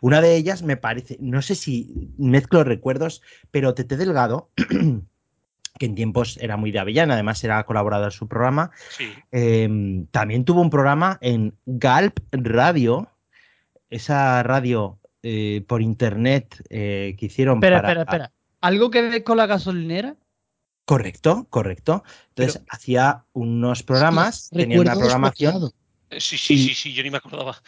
Una 0.00 0.22
de 0.22 0.34
ellas 0.36 0.62
me 0.62 0.78
parece, 0.78 1.18
no 1.20 1.42
sé 1.42 1.54
si 1.54 2.08
mezclo 2.16 2.64
recuerdos, 2.64 3.20
pero 3.50 3.74
Tete 3.74 3.98
Delgado, 3.98 4.48
que 5.78 5.84
en 5.84 5.94
tiempos 5.94 6.38
era 6.40 6.56
muy 6.56 6.72
de 6.72 6.78
Avellana, 6.78 7.12
además 7.12 7.44
era 7.44 7.62
colaborador 7.66 8.06
en 8.06 8.12
su 8.12 8.26
programa, 8.26 8.70
Sí. 8.96 9.10
eh, 9.32 9.68
también 10.10 10.46
tuvo 10.46 10.62
un 10.62 10.70
programa 10.70 11.18
en 11.20 11.54
Galp 11.66 12.20
Radio, 12.32 13.10
esa 13.90 14.42
radio 14.42 14.98
eh, 15.22 15.62
por 15.68 15.82
internet 15.82 16.64
eh, 16.70 17.16
que 17.18 17.26
hicieron 17.26 17.58
Espera, 17.58 17.82
para... 17.82 17.88
espera, 18.00 18.02
espera. 18.02 18.32
¿Algo 18.62 18.90
que 18.90 19.02
ver 19.02 19.24
con 19.24 19.36
la 19.36 19.44
gasolinera? 19.44 20.16
Correcto, 20.86 21.46
correcto. 21.50 22.02
Entonces 22.30 22.62
hacía 22.70 23.26
unos 23.34 23.82
programas, 23.82 24.48
tenía 24.48 24.80
una 24.80 24.94
programación. 24.94 25.64
Eh, 26.08 26.20
Sí, 26.20 26.38
sí, 26.38 26.56
sí, 26.56 26.72
sí, 26.74 26.92
yo 26.94 27.02
ni 27.02 27.10
me 27.10 27.16
acordaba. 27.18 27.60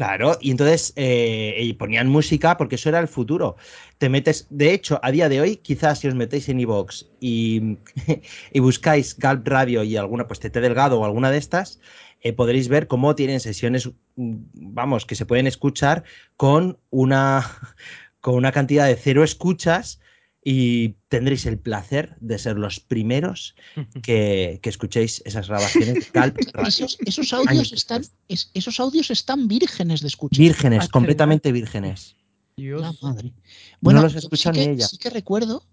Claro, 0.00 0.38
y 0.40 0.50
entonces 0.50 0.94
eh, 0.96 1.56
y 1.58 1.74
ponían 1.74 2.08
música 2.08 2.56
porque 2.56 2.76
eso 2.76 2.88
era 2.88 3.00
el 3.00 3.06
futuro. 3.06 3.56
Te 3.98 4.08
metes, 4.08 4.46
de 4.48 4.72
hecho, 4.72 4.98
a 5.02 5.10
día 5.10 5.28
de 5.28 5.42
hoy, 5.42 5.56
quizás 5.56 5.98
si 5.98 6.08
os 6.08 6.14
metéis 6.14 6.48
en 6.48 6.58
iVoox 6.58 7.04
y, 7.20 7.76
y 8.54 8.60
buscáis 8.60 9.14
Galp 9.18 9.46
Radio 9.46 9.82
y 9.82 9.98
alguna, 9.98 10.26
pues 10.26 10.40
TT 10.40 10.54
Delgado 10.54 10.98
o 10.98 11.04
alguna 11.04 11.30
de 11.30 11.36
estas, 11.36 11.80
eh, 12.22 12.32
podréis 12.32 12.68
ver 12.68 12.86
cómo 12.86 13.14
tienen 13.14 13.40
sesiones, 13.40 13.90
mm, 14.16 14.36
vamos, 14.54 15.04
que 15.04 15.14
se 15.16 15.26
pueden 15.26 15.46
escuchar 15.46 16.02
con 16.38 16.78
una, 16.88 17.44
con 18.22 18.36
una 18.36 18.52
cantidad 18.52 18.86
de 18.86 18.96
cero 18.96 19.22
escuchas 19.22 20.00
y 20.42 20.90
tendréis 21.08 21.44
el 21.46 21.58
placer 21.58 22.16
de 22.20 22.38
ser 22.38 22.56
los 22.56 22.80
primeros 22.80 23.54
que, 24.02 24.58
que 24.62 24.70
escuchéis 24.70 25.22
esas 25.26 25.48
grabaciones 25.48 26.10
Radio. 26.14 26.34
Esos, 26.66 26.98
esos 27.04 27.32
audios 27.32 27.50
Años 27.50 27.72
están, 27.72 28.04
es- 28.28 28.50
esos 28.54 28.80
audios 28.80 29.10
están 29.10 29.48
vírgenes 29.48 30.00
de 30.00 30.08
escuchar. 30.08 30.38
Vírgenes, 30.38 30.88
completamente 30.88 31.52
vírgenes. 31.52 32.16
La 32.56 32.92
madre. 33.00 33.28
No 33.30 33.34
Bueno, 33.80 34.02
los 34.02 34.12
he 34.12 34.16
yo 34.16 34.20
sí 34.20 34.26
escuchado 34.26 34.54
que, 34.54 34.66
ni 34.66 34.72
ella. 34.74 34.86
sí 34.88 34.98
que 34.98 35.08
recuerdo. 35.10 35.64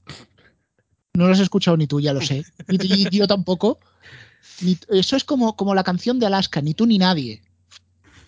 No 1.13 1.27
los 1.27 1.39
he 1.39 1.43
escuchado 1.43 1.75
ni 1.75 1.87
tú, 1.87 1.99
ya 1.99 2.13
lo 2.13 2.21
sé. 2.21 2.45
Ni, 2.67 2.77
ni 2.77 3.09
yo 3.09 3.27
tampoco. 3.27 3.79
Ni- 4.61 4.77
eso 4.89 5.15
es 5.17 5.23
como, 5.25 5.55
como 5.55 5.75
la 5.75 5.83
canción 5.83 6.17
de 6.19 6.27
Alaska, 6.27 6.61
ni 6.61 6.73
tú 6.73 6.85
ni 6.85 6.97
nadie. 6.97 7.41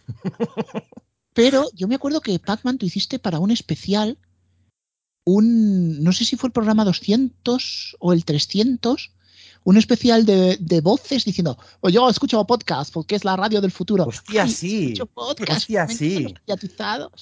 Pero 1.34 1.70
yo 1.74 1.88
me 1.88 1.96
acuerdo 1.96 2.22
que 2.22 2.38
Pac-Man 2.40 2.78
tú 2.78 2.86
hiciste 2.86 3.20
para 3.20 3.40
un 3.40 3.52
especial 3.52 4.18
un, 5.34 6.04
no 6.04 6.12
sé 6.12 6.26
si 6.26 6.36
fue 6.36 6.48
el 6.48 6.54
programa 6.54 6.84
200 6.86 7.96
o 8.00 8.14
el 8.14 8.26
300, 8.26 9.12
un 9.64 9.78
especial 9.78 10.26
de, 10.26 10.58
de 10.60 10.82
voces 10.82 11.26
diciendo, 11.26 11.58
o 11.82 11.90
yo 11.90 12.10
escucho 12.10 12.46
podcast 12.46 12.94
porque 12.94 13.16
es 13.16 13.26
la 13.26 13.36
radio 13.36 13.62
del 13.62 13.72
futuro. 13.72 14.06
Hostia, 14.06 14.44
Ay, 14.44 14.50
sí. 14.50 14.84
escucho 14.86 15.06
podcast, 15.06 15.52
Hostia, 15.62 15.88
sí. 15.88 16.06
encantan 16.18 16.24
los 16.24 16.34
mediatizados". 16.42 17.22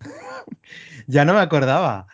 Ya 1.06 1.24
no 1.24 1.34
me 1.34 1.40
acordaba. 1.40 2.06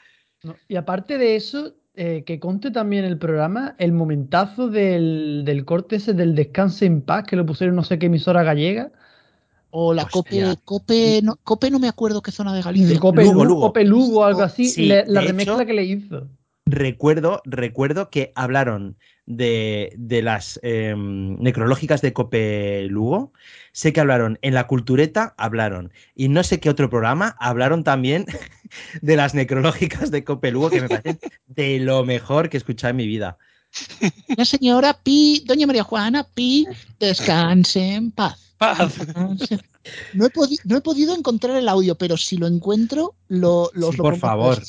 No, 0.43 0.57
Y 0.69 0.77
aparte 0.77 1.19
de 1.19 1.37
eso, 1.37 1.75
eh, 1.95 2.25
que 2.25 2.41
conte 2.41 2.71
también 2.71 3.05
el 3.05 3.19
programa, 3.19 3.75
el 3.79 3.93
momentazo 3.93 4.69
del, 4.69 5.43
del 5.45 5.65
corte 5.65 5.97
ese 5.97 6.13
del 6.13 6.35
descanse 6.35 6.87
en 6.87 7.03
paz, 7.03 7.25
que 7.25 7.37
lo 7.37 7.47
pusieron 7.47 7.77
no 7.77 7.85
sé 7.85 7.99
qué 7.99 8.07
emisora 8.07 8.43
gallega. 8.43 8.91
O 9.71 9.95
la 9.95 10.07
Cope, 10.07 10.57
Cope, 10.65 11.21
no, 11.23 11.37
Cope 11.43 11.71
no 11.71 11.79
me 11.79 11.89
acuerdo 11.89 12.23
qué 12.23 12.33
zona 12.33 12.53
de 12.55 12.63
Galicia. 12.63 12.99
Cope 12.99 13.23
Lugo. 13.25 13.61
Cope 13.61 13.85
Lugo, 13.85 14.25
algo 14.25 14.43
así, 14.43 14.69
Sí, 14.69 14.87
le- 14.87 15.05
la 15.07 15.21
remezcla 15.21 15.55
hecho- 15.55 15.67
que 15.67 15.73
le 15.75 15.85
hizo. 15.85 16.29
Recuerdo, 16.67 17.41
recuerdo 17.47 18.11
que 18.11 18.33
hablaron 18.37 18.97
de, 19.27 19.93
de 19.97 20.23
las 20.23 20.61
eh, 20.63 20.95
necrológicas 20.97 22.01
de 22.01 22.13
Cope 22.13 22.87
Lugo. 22.89 23.33
Sé 23.73 23.93
que 23.93 24.01
hablaron 24.01 24.39
en 24.43 24.55
la 24.55 24.67
cultureta, 24.69 25.35
hablaron. 25.37 25.93
Y 26.15 26.29
no 26.29 26.45
sé 26.45 26.61
qué 26.61 26.71
otro 26.71 26.89
programa, 26.89 27.35
hablaron 27.41 27.83
también 27.83 28.25
de 29.03 29.17
las 29.17 29.35
necrológicas 29.35 30.11
de 30.13 30.23
Cope 30.23 30.53
Lugo, 30.53 30.71
que 30.71 30.81
me 30.81 30.89
parecen 30.89 31.19
de 31.47 31.81
lo 31.81 32.05
mejor 32.05 32.49
que 32.49 32.57
he 32.57 32.59
escuchado 32.59 32.91
en 32.91 32.97
mi 32.97 33.07
vida. 33.07 33.37
La 34.37 34.45
señora 34.45 34.95
Pi, 35.03 35.43
doña 35.47 35.67
María 35.67 35.85
Juana 35.85 36.25
Pi, 36.35 36.67
descanse 37.01 37.95
en 37.95 38.11
paz. 38.13 38.50
Paz. 38.61 38.97
Descanse. 38.99 39.59
No 40.13 40.27
he, 40.27 40.31
podi- 40.31 40.61
no 40.65 40.77
he 40.77 40.81
podido 40.83 41.15
encontrar 41.17 41.57
el 41.57 41.67
audio, 41.69 41.95
pero 41.97 42.17
si 42.19 42.37
lo 42.37 42.47
encuentro, 42.47 43.15
lo, 43.29 43.71
los 43.73 43.93
Sí, 43.93 43.97
lo 43.97 44.03
por 44.05 44.17
favor. 44.19 44.63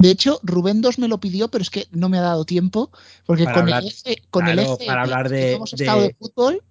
De 0.00 0.10
hecho, 0.10 0.38
Rubén 0.42 0.80
2 0.80 0.98
me 0.98 1.08
lo 1.08 1.18
pidió, 1.18 1.48
pero 1.48 1.62
es 1.62 1.70
que 1.70 1.86
no 1.90 2.08
me 2.08 2.18
ha 2.18 2.22
dado 2.22 2.44
tiempo, 2.44 2.92
porque 3.26 3.44
Para 3.44 3.54
con 3.54 3.62
hablar- 3.64 3.82
el 3.82 3.88
eje, 3.88 4.22
con 4.30 4.44
claro, 4.44 4.60
el 4.60 4.66
eje 4.66 4.86
para 4.86 5.02
hablar 5.02 5.28
de- 5.28 5.52
hemos 5.54 5.72
estado 5.72 6.02
de- 6.02 6.08
de 6.08 6.14
fútbol, 6.14 6.62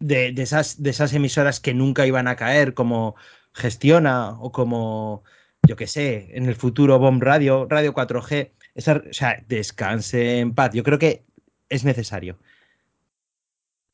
de 0.00 0.34
esas, 0.38 0.82
de 0.82 0.90
esas 0.90 1.12
emisoras 1.12 1.60
que 1.60 1.74
nunca 1.74 2.06
iban 2.06 2.26
a 2.28 2.36
caer, 2.36 2.74
como 2.74 3.14
Gestiona 3.52 4.30
o 4.40 4.50
como, 4.50 5.22
yo 5.66 5.76
qué 5.76 5.86
sé, 5.86 6.30
en 6.32 6.46
el 6.46 6.56
futuro 6.56 6.98
Bomb 6.98 7.22
Radio, 7.22 7.66
Radio 7.68 7.92
4G. 7.92 8.52
Esa, 8.74 9.02
o 9.08 9.12
sea, 9.12 9.44
descanse 9.48 10.38
en 10.40 10.54
paz. 10.54 10.72
Yo 10.72 10.82
creo 10.82 10.98
que 10.98 11.24
es 11.68 11.84
necesario. 11.84 12.38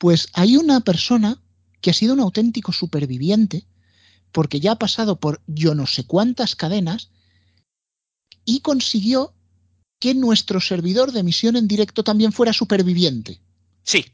Pues 0.05 0.29
hay 0.35 0.59
una 0.59 0.81
persona 0.81 1.43
que 1.81 1.89
ha 1.89 1.95
sido 1.95 2.13
un 2.13 2.21
auténtico 2.21 2.73
superviviente, 2.73 3.65
porque 4.33 4.61
ya 4.61 4.73
ha 4.73 4.79
pasado 4.79 5.19
por 5.19 5.41
yo 5.47 5.75
no 5.75 5.87
sé 5.87 6.05
cuántas 6.05 6.57
cadenas 6.57 7.09
y 8.45 8.61
consiguió 8.61 9.33
que 9.99 10.13
nuestro 10.13 10.61
servidor 10.61 11.11
de 11.11 11.21
emisión 11.21 11.57
en 11.57 11.67
directo 11.67 12.05
también 12.05 12.33
fuera 12.33 12.53
superviviente. 12.53 13.41
Sí. 13.83 14.05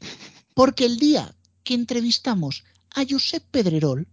Porque 0.53 0.85
el 0.85 0.97
día 0.97 1.35
que 1.65 1.73
entrevistamos 1.73 2.63
a 2.95 3.03
Josep 3.03 3.43
Pedrerol, 3.51 4.07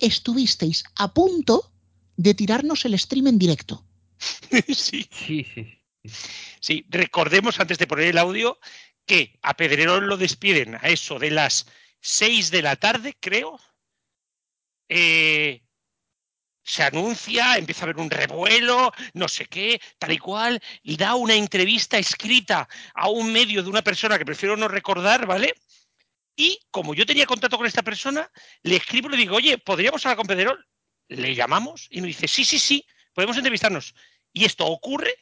estuvisteis 0.00 0.84
a 0.96 1.14
punto 1.14 1.72
de 2.18 2.34
tirarnos 2.34 2.84
el 2.84 2.98
stream 2.98 3.28
en 3.28 3.38
directo. 3.38 3.86
sí. 4.68 5.08
Sí, 5.10 5.46
sí. 5.54 5.78
Sí, 6.60 6.84
recordemos 6.90 7.58
antes 7.58 7.78
de 7.78 7.86
poner 7.86 8.08
el 8.08 8.18
audio 8.18 8.58
que 9.06 9.38
a 9.42 9.54
Pedrerol 9.54 10.06
lo 10.06 10.16
despiden 10.16 10.76
a 10.76 10.88
eso 10.88 11.18
de 11.18 11.30
las 11.30 11.66
6 12.00 12.50
de 12.50 12.62
la 12.62 12.76
tarde, 12.76 13.16
creo. 13.20 13.58
Eh, 14.88 15.62
se 16.64 16.82
anuncia, 16.82 17.56
empieza 17.56 17.82
a 17.82 17.84
haber 17.84 17.96
un 17.96 18.10
revuelo, 18.10 18.92
no 19.14 19.28
sé 19.28 19.46
qué, 19.46 19.80
tal 19.98 20.12
y 20.12 20.18
cual, 20.18 20.62
y 20.82 20.96
da 20.96 21.14
una 21.14 21.34
entrevista 21.34 21.98
escrita 21.98 22.68
a 22.94 23.08
un 23.08 23.32
medio 23.32 23.62
de 23.62 23.68
una 23.68 23.82
persona 23.82 24.18
que 24.18 24.24
prefiero 24.24 24.56
no 24.56 24.68
recordar, 24.68 25.26
¿vale? 25.26 25.54
Y 26.36 26.60
como 26.70 26.94
yo 26.94 27.04
tenía 27.04 27.26
contacto 27.26 27.56
con 27.58 27.66
esta 27.66 27.82
persona, 27.82 28.30
le 28.62 28.76
escribo 28.76 29.08
y 29.08 29.12
le 29.12 29.16
digo, 29.16 29.36
oye, 29.36 29.58
¿podríamos 29.58 30.04
hablar 30.06 30.16
con 30.16 30.26
Pedrerol? 30.26 30.66
Le 31.08 31.34
llamamos 31.34 31.88
y 31.90 32.00
nos 32.00 32.06
dice, 32.06 32.28
sí, 32.28 32.44
sí, 32.44 32.58
sí, 32.58 32.86
podemos 33.12 33.36
entrevistarnos. 33.36 33.94
Y 34.32 34.44
esto 34.44 34.66
ocurre 34.66 35.14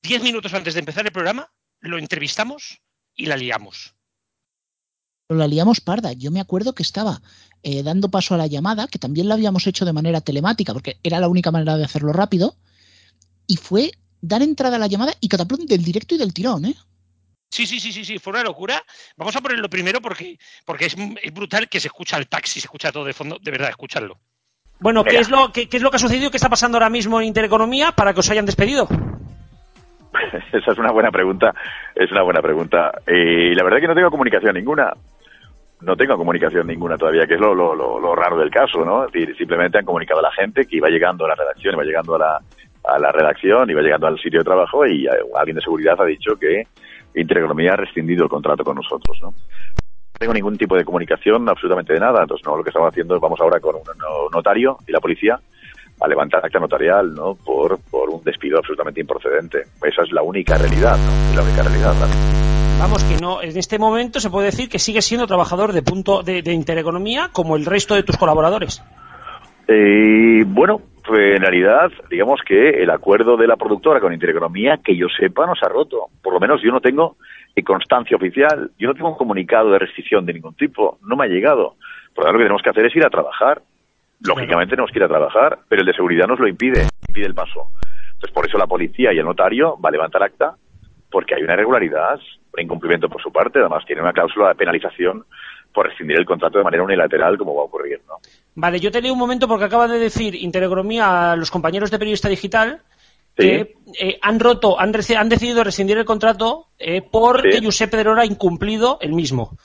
diez 0.00 0.22
minutos 0.22 0.54
antes 0.54 0.74
de 0.74 0.80
empezar 0.80 1.04
el 1.04 1.12
programa, 1.12 1.52
lo 1.80 1.98
entrevistamos 1.98 2.80
y 3.14 3.26
la 3.26 3.36
liamos. 3.36 3.94
Pero 5.26 5.38
la 5.38 5.46
liamos 5.46 5.80
parda. 5.80 6.12
Yo 6.12 6.30
me 6.30 6.40
acuerdo 6.40 6.74
que 6.74 6.82
estaba 6.82 7.20
eh, 7.62 7.82
dando 7.82 8.10
paso 8.10 8.34
a 8.34 8.38
la 8.38 8.46
llamada, 8.46 8.88
que 8.88 8.98
también 8.98 9.28
la 9.28 9.34
habíamos 9.34 9.66
hecho 9.66 9.84
de 9.84 9.92
manera 9.92 10.20
telemática, 10.20 10.72
porque 10.72 10.98
era 11.02 11.20
la 11.20 11.28
única 11.28 11.50
manera 11.50 11.76
de 11.76 11.84
hacerlo 11.84 12.12
rápido, 12.12 12.56
y 13.46 13.56
fue 13.56 13.92
dar 14.20 14.42
entrada 14.42 14.76
a 14.76 14.78
la 14.78 14.86
llamada 14.86 15.12
y 15.20 15.28
cataplum 15.28 15.66
del 15.66 15.84
directo 15.84 16.14
y 16.14 16.18
del 16.18 16.32
tirón, 16.32 16.64
¿eh? 16.64 16.74
Sí, 17.50 17.66
sí, 17.66 17.80
sí, 17.80 17.92
sí, 17.92 18.04
sí, 18.04 18.18
fue 18.18 18.32
una 18.32 18.42
locura. 18.42 18.84
Vamos 19.16 19.34
a 19.34 19.40
ponerlo 19.40 19.70
primero 19.70 20.02
porque, 20.02 20.38
porque 20.66 20.86
es, 20.86 20.96
es 21.22 21.32
brutal 21.32 21.68
que 21.68 21.80
se 21.80 21.88
escucha 21.88 22.18
el 22.18 22.28
taxi, 22.28 22.60
se 22.60 22.66
escucha 22.66 22.92
todo 22.92 23.04
de 23.04 23.14
fondo, 23.14 23.38
de 23.40 23.50
verdad, 23.50 23.70
escucharlo. 23.70 24.20
Bueno, 24.80 25.02
¿qué 25.02 25.18
es, 25.18 25.28
lo, 25.28 25.50
qué, 25.52 25.68
qué 25.68 25.78
es 25.78 25.82
lo 25.82 25.90
que 25.90 25.96
ha 25.96 26.00
sucedido? 26.00 26.30
¿Qué 26.30 26.36
está 26.36 26.48
pasando 26.48 26.76
ahora 26.76 26.90
mismo 26.90 27.20
en 27.20 27.26
Intereconomía 27.26 27.92
para 27.92 28.12
que 28.14 28.20
os 28.20 28.30
hayan 28.30 28.46
despedido? 28.46 28.86
Esa 30.52 30.72
es 30.72 30.78
una 30.78 30.92
buena 30.92 31.10
pregunta. 31.10 31.54
Es 31.94 32.10
una 32.10 32.22
buena 32.22 32.40
pregunta. 32.40 32.92
Y 33.06 33.54
la 33.54 33.62
verdad 33.64 33.78
es 33.78 33.82
que 33.82 33.88
no 33.88 33.94
tengo 33.94 34.10
comunicación 34.10 34.54
ninguna. 34.54 34.92
No 35.80 35.96
tengo 35.96 36.16
comunicación 36.16 36.66
ninguna 36.66 36.96
todavía, 36.96 37.26
que 37.26 37.34
es 37.34 37.40
lo, 37.40 37.54
lo, 37.54 37.74
lo, 37.74 38.14
raro 38.16 38.36
del 38.36 38.50
caso, 38.50 38.84
¿no? 38.84 39.04
Es 39.04 39.12
decir, 39.12 39.36
simplemente 39.36 39.78
han 39.78 39.84
comunicado 39.84 40.18
a 40.18 40.24
la 40.24 40.32
gente 40.32 40.66
que 40.66 40.76
iba 40.76 40.88
llegando 40.88 41.24
a 41.24 41.28
la 41.28 41.34
redacción, 41.36 41.74
iba 41.74 41.84
llegando 41.84 42.16
a 42.16 42.18
la, 42.18 42.40
a 42.84 42.98
la 42.98 43.12
redacción, 43.12 43.70
iba 43.70 43.80
llegando 43.80 44.08
al 44.08 44.18
sitio 44.18 44.40
de 44.40 44.44
trabajo 44.44 44.84
y 44.84 45.06
eh, 45.06 45.10
alguien 45.36 45.54
de 45.54 45.62
seguridad 45.62 45.94
ha 46.00 46.04
dicho 46.04 46.36
que 46.36 46.66
Intereconomía 47.14 47.74
ha 47.74 47.76
rescindido 47.76 48.24
el 48.24 48.28
contrato 48.28 48.64
con 48.64 48.74
nosotros, 48.74 49.18
¿no? 49.22 49.28
No 49.28 50.18
tengo 50.18 50.34
ningún 50.34 50.58
tipo 50.58 50.74
de 50.76 50.84
comunicación, 50.84 51.48
absolutamente 51.48 51.92
de 51.92 52.00
nada. 52.00 52.22
Entonces, 52.22 52.44
no, 52.44 52.56
lo 52.56 52.64
que 52.64 52.70
estamos 52.70 52.88
haciendo 52.88 53.14
es 53.14 53.20
vamos 53.20 53.40
ahora 53.40 53.60
con 53.60 53.76
un 53.76 53.82
no- 53.98 54.28
notario 54.32 54.78
y 54.84 54.90
la 54.90 54.98
policía 54.98 55.38
a 56.00 56.08
levantar 56.08 56.44
acta 56.44 56.58
notarial, 56.58 57.14
¿no? 57.14 57.34
Por, 57.34 57.78
por 57.90 58.10
un 58.10 58.22
despido 58.22 58.58
absolutamente 58.58 59.00
improcedente. 59.00 59.62
Esa 59.82 60.02
es 60.02 60.12
la 60.12 60.22
única 60.22 60.56
realidad, 60.56 60.96
la 61.34 61.42
única 61.42 61.62
realidad. 61.62 61.94
Vamos, 62.80 63.02
que 63.04 63.16
no, 63.20 63.42
en 63.42 63.56
este 63.56 63.78
momento 63.78 64.20
se 64.20 64.30
puede 64.30 64.46
decir 64.46 64.68
que 64.68 64.78
sigues 64.78 65.04
siendo 65.04 65.26
trabajador 65.26 65.72
de 65.72 65.82
punto 65.82 66.22
de, 66.22 66.42
de 66.42 66.52
Intereconomía 66.52 67.30
como 67.32 67.56
el 67.56 67.66
resto 67.66 67.94
de 67.94 68.04
tus 68.04 68.16
colaboradores. 68.16 68.82
Eh, 69.66 70.44
bueno, 70.46 70.80
en 71.16 71.40
realidad, 71.40 71.90
digamos 72.10 72.40
que 72.46 72.82
el 72.82 72.90
acuerdo 72.90 73.36
de 73.36 73.46
la 73.46 73.56
productora 73.56 74.00
con 74.00 74.12
Intereconomía, 74.12 74.78
que 74.82 74.96
yo 74.96 75.06
sepa, 75.08 75.46
no 75.46 75.54
se 75.54 75.66
ha 75.66 75.68
roto. 75.68 76.06
Por 76.22 76.32
lo 76.34 76.40
menos 76.40 76.60
yo 76.62 76.70
no 76.70 76.80
tengo 76.80 77.16
eh, 77.56 77.62
constancia 77.62 78.16
oficial, 78.16 78.70
yo 78.78 78.88
no 78.88 78.94
tengo 78.94 79.10
un 79.10 79.16
comunicado 79.16 79.70
de 79.70 79.78
restricción 79.78 80.24
de 80.24 80.34
ningún 80.34 80.54
tipo, 80.54 80.98
no 81.02 81.16
me 81.16 81.24
ha 81.24 81.28
llegado. 81.28 81.74
Por 82.14 82.24
lo 82.24 82.28
tanto, 82.28 82.32
lo 82.32 82.38
que 82.38 82.44
tenemos 82.44 82.62
que 82.62 82.70
hacer 82.70 82.86
es 82.86 82.96
ir 82.96 83.04
a 83.04 83.10
trabajar. 83.10 83.62
Lógicamente 84.20 84.70
tenemos 84.70 84.90
que 84.90 84.98
ir 84.98 85.04
a 85.04 85.08
trabajar, 85.08 85.60
pero 85.68 85.80
el 85.80 85.86
de 85.86 85.94
seguridad 85.94 86.26
nos 86.26 86.40
lo 86.40 86.48
impide, 86.48 86.86
impide 87.08 87.26
el 87.26 87.34
paso. 87.34 87.68
Entonces, 88.14 88.34
por 88.34 88.46
eso 88.46 88.58
la 88.58 88.66
policía 88.66 89.12
y 89.12 89.18
el 89.18 89.24
notario 89.24 89.78
va 89.78 89.90
a 89.90 89.92
levantar 89.92 90.22
acta, 90.22 90.56
porque 91.10 91.34
hay 91.34 91.42
una 91.42 91.54
irregularidad, 91.54 92.18
un 92.52 92.62
incumplimiento 92.62 93.08
por 93.08 93.22
su 93.22 93.30
parte, 93.30 93.60
además 93.60 93.84
tiene 93.86 94.02
una 94.02 94.12
cláusula 94.12 94.48
de 94.48 94.54
penalización 94.56 95.24
por 95.72 95.86
rescindir 95.88 96.18
el 96.18 96.26
contrato 96.26 96.58
de 96.58 96.64
manera 96.64 96.82
unilateral, 96.82 97.38
como 97.38 97.54
va 97.54 97.62
a 97.62 97.66
ocurrir, 97.66 98.00
¿no? 98.08 98.16
Vale, 98.54 98.80
yo 98.80 98.90
te 98.90 99.00
leo 99.00 99.12
un 99.12 99.18
momento 99.18 99.46
porque 99.46 99.66
acaba 99.66 99.86
de 99.86 99.98
decir 99.98 100.34
Intereconomía 100.34 101.32
a 101.32 101.36
los 101.36 101.50
compañeros 101.50 101.90
de 101.90 101.98
Periodista 101.98 102.28
Digital 102.28 102.82
que 103.36 103.76
eh, 104.00 104.18
han 104.20 104.40
roto, 104.40 104.80
han, 104.80 104.92
han 105.16 105.28
decidido 105.28 105.62
rescindir 105.62 105.96
el 105.96 106.04
contrato 106.04 106.66
eh, 106.78 107.02
porque 107.02 107.58
Sí. 107.58 107.64
Josep 107.64 107.90
Pedrerol 107.90 108.18
ha 108.18 108.26
incumplido 108.26 108.98
el 109.00 109.12
mismo. 109.12 109.56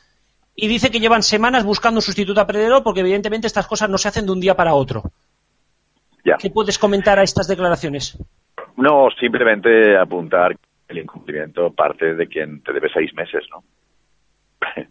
Y 0.56 0.68
dice 0.68 0.91
que 0.91 0.99
llevan 0.99 1.24
semanas 1.24 1.64
buscando 1.64 1.97
un 1.97 2.04
sustituto 2.04 2.39
a 2.41 2.47
porque 2.84 2.99
evidentemente 2.99 3.47
estas 3.47 3.68
cosas 3.68 3.89
no 3.89 3.97
se 3.97 4.08
hacen 4.08 4.26
de 4.26 4.32
un 4.32 4.39
día 4.39 4.56
para 4.56 4.76
otro. 4.76 5.04
Ya. 6.24 6.38
¿Qué 6.38 6.49
puedes 6.49 6.78
comentar 6.78 7.20
a 7.20 7.24
estas 7.24 7.47
declaraciones? 7.47 8.18
No, 8.78 9.08
simplemente 9.20 9.97
apuntar 9.97 10.56
el 10.88 10.97
incumplimiento 10.97 11.72
parte 11.72 12.14
de 12.14 12.28
quien 12.28 12.62
te 12.62 12.72
debe 12.72 12.89
seis 12.93 13.14
meses, 13.14 13.43
¿no? 13.51 13.64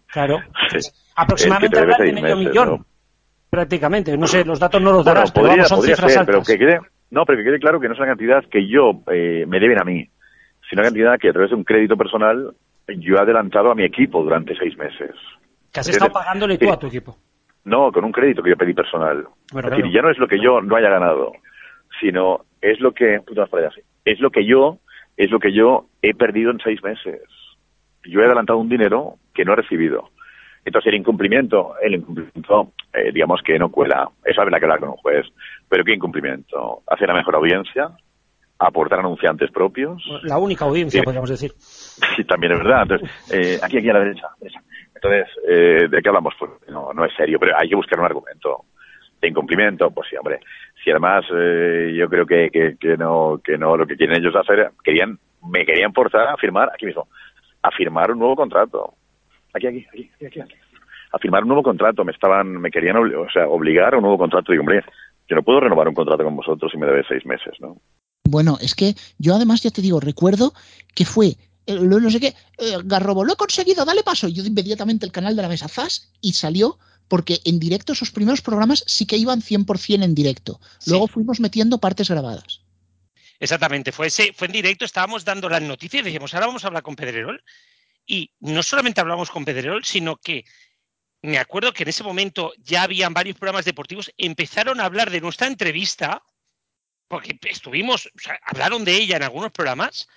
Claro. 0.09 0.41
Aproximadamente 1.17 1.81
de 1.81 1.87
medio 1.87 2.37
meses, 2.37 2.39
millón. 2.39 2.69
¿no? 2.69 2.87
Prácticamente. 3.49 4.17
No 4.17 4.27
sé, 4.27 4.45
los 4.45 4.59
datos 4.59 4.81
no 4.81 4.93
los 4.93 5.05
Bueno, 5.05 5.15
darás, 5.15 5.33
pero 5.33 5.47
podría, 5.47 5.63
vamos, 5.63 5.69
son 5.69 5.79
podría 5.79 5.97
cifras 5.97 6.13
ser, 6.13 6.27
pero 6.27 6.43
que 6.43 6.59
quede, 6.59 6.81
no, 7.11 7.25
pero 7.25 7.39
que 7.39 7.45
quede 7.45 7.59
claro 7.61 7.81
que 7.81 7.89
no 7.89 7.95
es 7.95 8.01
una 8.01 8.09
cantidad 8.09 8.45
que 8.51 8.67
yo 8.67 9.03
eh, 9.13 9.45
me 9.47 9.61
deben 9.61 9.81
a 9.81 9.85
mí, 9.85 10.09
sino 10.69 10.81
una 10.81 10.89
cantidad 10.89 11.19
que 11.19 11.29
a 11.29 11.33
través 11.33 11.51
de 11.51 11.57
un 11.57 11.65
crédito 11.65 11.97
personal 11.97 12.55
yo 12.89 13.17
he 13.17 13.21
adelantado 13.21 13.71
a 13.71 13.75
mi 13.75 13.85
equipo 13.85 14.23
durante 14.23 14.57
seis 14.57 14.77
meses. 14.77 15.11
Que 15.73 15.81
has 15.81 15.89
estado 15.89 16.13
pagándole 16.13 16.59
tú 16.59 16.71
a 16.71 16.79
tu 16.79 16.87
equipo. 16.87 17.17
No, 17.65 17.93
con 17.93 18.05
un 18.05 18.13
crédito 18.13 18.43
que 18.43 18.51
yo 18.51 18.57
pedí 18.57 18.75
personal. 18.75 19.27
Bueno, 19.53 19.69
es 19.69 19.71
decir, 19.77 19.85
claro. 19.85 19.95
ya 19.95 20.03
no 20.03 20.11
es 20.11 20.19
lo 20.19 20.27
que 20.29 20.41
yo 20.41 20.61
no 20.61 20.77
haya 20.77 20.91
ganado, 20.91 21.33
sino 22.01 22.45
es 22.61 22.81
lo 22.81 22.93
que, 22.93 23.21
puta, 23.27 23.43
más 23.43 23.51
para 23.51 23.67
allá, 23.67 23.75
sí. 23.77 23.83
es 24.05 24.19
lo 24.21 24.31
que 24.31 24.45
yo, 24.45 24.79
es 25.17 25.31
lo 25.31 25.39
que 25.39 25.53
yo 25.53 25.87
he 26.03 26.13
perdido 26.15 26.51
en 26.51 26.59
seis 26.59 26.83
meses. 26.83 27.23
Yo 28.05 28.21
he 28.21 28.27
adelantado 28.27 28.59
un 28.59 28.69
dinero 28.69 29.15
que 29.33 29.45
no 29.45 29.53
he 29.53 29.57
recibido. 29.57 30.11
Entonces 30.65 30.93
el 30.93 30.99
incumplimiento, 30.99 31.75
el 31.81 31.95
incumplimiento, 31.95 32.73
eh, 32.93 33.13
digamos 33.13 33.41
que 33.43 33.59
no 33.59 33.71
cuela. 33.71 34.09
Eso 34.25 34.41
habrá 34.43 34.59
que 34.59 34.65
hablar 34.65 34.81
con 34.81 34.91
un 34.91 34.97
juez. 34.97 35.27
Pero 35.69 35.85
¿qué 35.85 35.95
incumplimiento? 35.95 36.83
Hacer 36.89 37.09
la 37.09 37.15
mejor 37.15 37.37
audiencia, 37.37 37.91
aportar 38.59 39.01
anunciantes 39.01 39.51
propios. 39.51 40.03
La 40.25 40.39
única 40.39 40.65
audiencia, 40.65 41.01
Sí. 41.01 41.05
podríamos 41.05 41.31
decir. 41.31 41.53
Sí, 42.17 42.25
también 42.25 42.53
es 42.53 42.59
verdad. 42.59 42.83
Entonces, 42.83 43.11
eh, 43.33 43.59
aquí, 43.63 43.79
aquí 43.79 43.89
a 43.89 43.93
la 43.95 44.01
derecha. 44.01 44.27
derecha. 44.41 44.61
Entonces, 45.03 45.27
eh, 45.49 45.89
¿de 45.89 46.01
qué 46.01 46.09
hablamos? 46.09 46.35
Pues 46.39 46.53
no, 46.69 46.93
no 46.93 47.05
es 47.05 47.13
serio, 47.17 47.39
pero 47.41 47.59
hay 47.59 47.69
que 47.69 47.75
buscar 47.75 47.99
un 47.99 48.07
argumento 48.07 48.65
de 49.21 49.29
incumplimiento. 49.29 49.91
Pues 49.91 50.09
sí, 50.09 50.17
hombre. 50.17 50.39
Si 50.83 50.91
además 50.91 51.25
eh, 51.35 51.93
yo 51.97 52.09
creo 52.09 52.25
que, 52.25 52.77
que, 52.79 52.97
no, 52.97 53.41
que 53.43 53.59
no, 53.59 53.77
lo 53.77 53.87
que 53.87 53.97
quieren 53.97 54.17
ellos 54.17 54.35
hacer, 54.37 54.71
querían, 54.85 55.19
me 55.51 55.67
querían 55.67 55.93
forzar 55.93 56.29
a 56.29 56.37
firmar, 56.37 56.71
aquí 56.73 56.87
mismo, 56.87 57.09
a 57.63 57.71
firmar 57.73 58.13
un 58.13 58.21
nuevo 58.21 58.37
contrato. 58.37 58.95
Aquí, 59.53 59.67
aquí, 59.67 59.87
aquí, 59.89 60.11
aquí, 60.25 60.41
aquí. 60.41 60.55
A 61.11 61.19
firmar 61.19 61.43
un 61.43 61.49
nuevo 61.49 61.65
contrato. 61.65 62.05
Me 62.05 62.13
estaban, 62.13 62.61
me 62.61 62.71
querían, 62.71 62.97
o 62.97 63.31
sea, 63.33 63.49
obligar 63.49 63.95
a 63.95 63.97
un 63.97 64.03
nuevo 64.03 64.19
contrato. 64.19 64.53
Digo, 64.53 64.63
hombre, 64.63 64.85
yo 65.29 65.35
no 65.35 65.43
puedo 65.43 65.61
renovar 65.61 65.89
un 65.89 65.95
contrato 65.95 66.23
con 66.23 66.37
vosotros 66.37 66.71
si 66.71 66.79
me 66.79 66.87
debe 66.87 67.03
seis 67.09 67.27
meses, 67.27 67.55
¿no? 67.61 67.77
Bueno, 68.25 68.57
es 68.63 68.77
que 68.77 68.95
yo 69.19 69.35
además 69.35 69.63
ya 69.63 69.71
te 69.71 69.83
digo, 69.83 69.99
recuerdo 69.99 70.53
que 70.95 71.05
fue, 71.05 71.35
no 71.67 72.11
sé 72.11 72.21
qué, 72.21 72.35
eh, 72.59 72.79
Garrobo, 72.85 73.25
lo 73.25 73.35
he 73.35 73.37
conseguido, 73.37 73.85
dale 73.85 74.03
paso. 74.03 74.29
Y 74.29 74.33
yo 74.33 74.45
inmediatamente 74.45 75.07
el 75.07 75.13
canal 75.13 75.37
de 75.37 75.43
la 75.43 75.49
mesa 75.49 75.69
Zas 75.69 76.11
y 76.21 76.33
salió 76.33 76.79
porque 77.09 77.41
en 77.45 77.61
directo 77.61 77.93
esos 77.93 78.11
primeros 78.11 78.41
programas 78.41 78.85
sí 78.87 79.07
que 79.07 79.17
iban 79.17 79.43
100% 79.43 80.03
en 80.03 80.15
directo. 80.15 80.61
Luego 80.87 81.09
fuimos 81.09 81.41
metiendo 81.41 81.79
partes 81.79 82.09
grabadas. 82.09 82.63
Exactamente, 83.39 83.93
fue, 83.93 84.07
ese, 84.07 84.33
fue 84.33 84.47
en 84.47 84.53
directo, 84.53 84.85
estábamos 84.85 85.25
dando 85.25 85.49
las 85.49 85.63
noticias 85.63 86.03
y 86.03 86.05
decíamos, 86.05 86.33
ahora 86.33 86.47
vamos 86.47 86.65
a 86.65 86.69
hablar 86.69 86.83
con 86.83 86.97
Pedrerol. 86.97 87.43
Y 88.07 88.31
no 88.41 88.63
solamente 88.63 89.01
hablamos 89.01 89.31
con 89.31 89.45
Pedrerol, 89.45 89.85
sino 89.85 90.17
que 90.17 90.45
me 91.23 91.39
acuerdo 91.39 91.73
que 91.73 91.83
en 91.85 91.89
ese 91.89 92.03
momento 92.03 92.53
ya 92.59 92.83
habían 92.83 93.15
varios 93.15 93.37
programas 93.37 93.65
deportivos, 93.65 94.13
empezaron 94.17 94.81
a 94.81 94.85
hablar 94.85 95.11
de 95.11 95.21
nuestra 95.21 95.47
entrevista, 95.47 96.23
porque 97.09 97.39
estuvimos, 97.43 98.07
o 98.07 98.19
sea, 98.19 98.41
hablaron 98.45 98.85
de 98.85 98.97
ella 98.97 99.17
en 99.17 99.25
algunos 99.25 99.53
programas. 99.53 100.09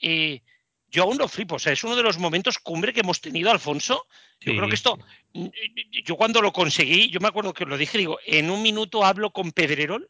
Eh, 0.00 0.42
yo 0.90 1.02
aún 1.04 1.18
lo 1.18 1.28
flipo, 1.28 1.56
o 1.56 1.58
sea, 1.58 1.72
es 1.72 1.84
uno 1.84 1.96
de 1.96 2.02
los 2.02 2.18
momentos 2.18 2.58
cumbre 2.58 2.92
que 2.92 3.00
hemos 3.00 3.20
tenido, 3.20 3.50
Alfonso. 3.50 4.06
Yo 4.40 4.52
Sí. 4.52 4.56
creo 4.56 4.68
que 4.68 4.74
esto, 4.74 4.98
yo 6.04 6.16
cuando 6.16 6.40
lo 6.40 6.52
conseguí, 6.52 7.10
yo 7.10 7.20
me 7.20 7.28
acuerdo 7.28 7.52
que 7.52 7.64
os 7.64 7.70
lo 7.70 7.76
dije, 7.76 7.98
digo, 7.98 8.18
en 8.26 8.50
un 8.50 8.62
minuto 8.62 9.04
hablo 9.04 9.30
con 9.30 9.52
Pedrerol. 9.52 10.08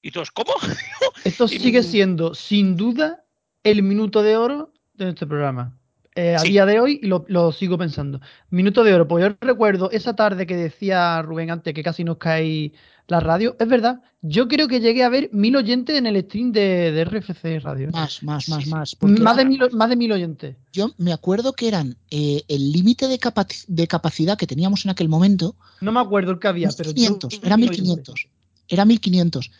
Y 0.00 0.10
todos, 0.10 0.30
¿cómo? 0.30 0.52
Esto 1.24 1.46
sigue 1.46 1.82
siendo, 1.82 2.34
sin 2.34 2.76
duda, 2.76 3.24
el 3.62 3.82
minuto 3.82 4.22
de 4.22 4.36
oro 4.36 4.72
de 4.94 5.10
este 5.10 5.26
programa. 5.26 5.78
Eh, 6.14 6.34
a 6.34 6.40
Sí. 6.40 6.48
día 6.50 6.66
de 6.66 6.78
hoy 6.80 7.00
lo, 7.02 7.24
lo 7.28 7.52
sigo 7.52 7.78
pensando. 7.78 8.20
Minuto 8.50 8.84
de 8.84 8.94
oro, 8.94 9.08
pues 9.08 9.24
yo 9.24 9.36
recuerdo 9.40 9.90
esa 9.90 10.14
tarde 10.16 10.46
que 10.46 10.56
decía 10.56 11.22
Rubén 11.22 11.50
antes 11.50 11.72
que 11.72 11.82
casi 11.82 12.04
nos 12.04 12.18
cae 12.18 12.72
la 13.08 13.20
radio. 13.20 13.56
Es 13.58 13.68
verdad, 13.68 14.00
yo 14.22 14.48
creo 14.48 14.68
que 14.68 14.80
llegué 14.80 15.02
a 15.02 15.08
ver 15.08 15.28
mil 15.32 15.54
oyentes 15.56 15.96
en 15.98 16.06
el 16.06 16.22
stream 16.24 16.52
de, 16.52 16.92
de 16.92 17.04
RFC 17.04 17.60
Radio. 17.62 17.90
Más, 17.92 18.22
más, 18.22 18.48
más, 18.48 18.66
más. 18.66 18.94
porque 18.94 19.20
Más 19.20 19.36
de, 19.36 19.44
mil, 19.44 19.60
más 19.72 19.88
de 19.88 19.96
mil 19.96 20.12
oyentes. 20.12 20.56
Yo 20.72 20.92
me 20.98 21.12
acuerdo 21.12 21.52
que 21.52 21.68
eran 21.68 21.96
eh, 22.10 22.42
el 22.48 22.72
límite 22.72 23.08
de, 23.08 23.18
capaci- 23.20 23.64
de 23.66 23.86
capacidad 23.86 24.38
que 24.38 24.46
teníamos 24.46 24.84
en 24.84 24.90
aquel 24.92 25.08
momento. 25.08 25.56
No 25.80 25.92
me 25.92 26.00
acuerdo 26.00 26.32
el 26.32 26.38
que 26.38 26.48
había, 26.48 26.70
pero. 26.76 26.90
yo- 26.90 26.94
1500, 26.94 27.40
era 27.42 27.56
1500. 27.56 28.26
Era 28.68 28.84
1500. 28.84 29.50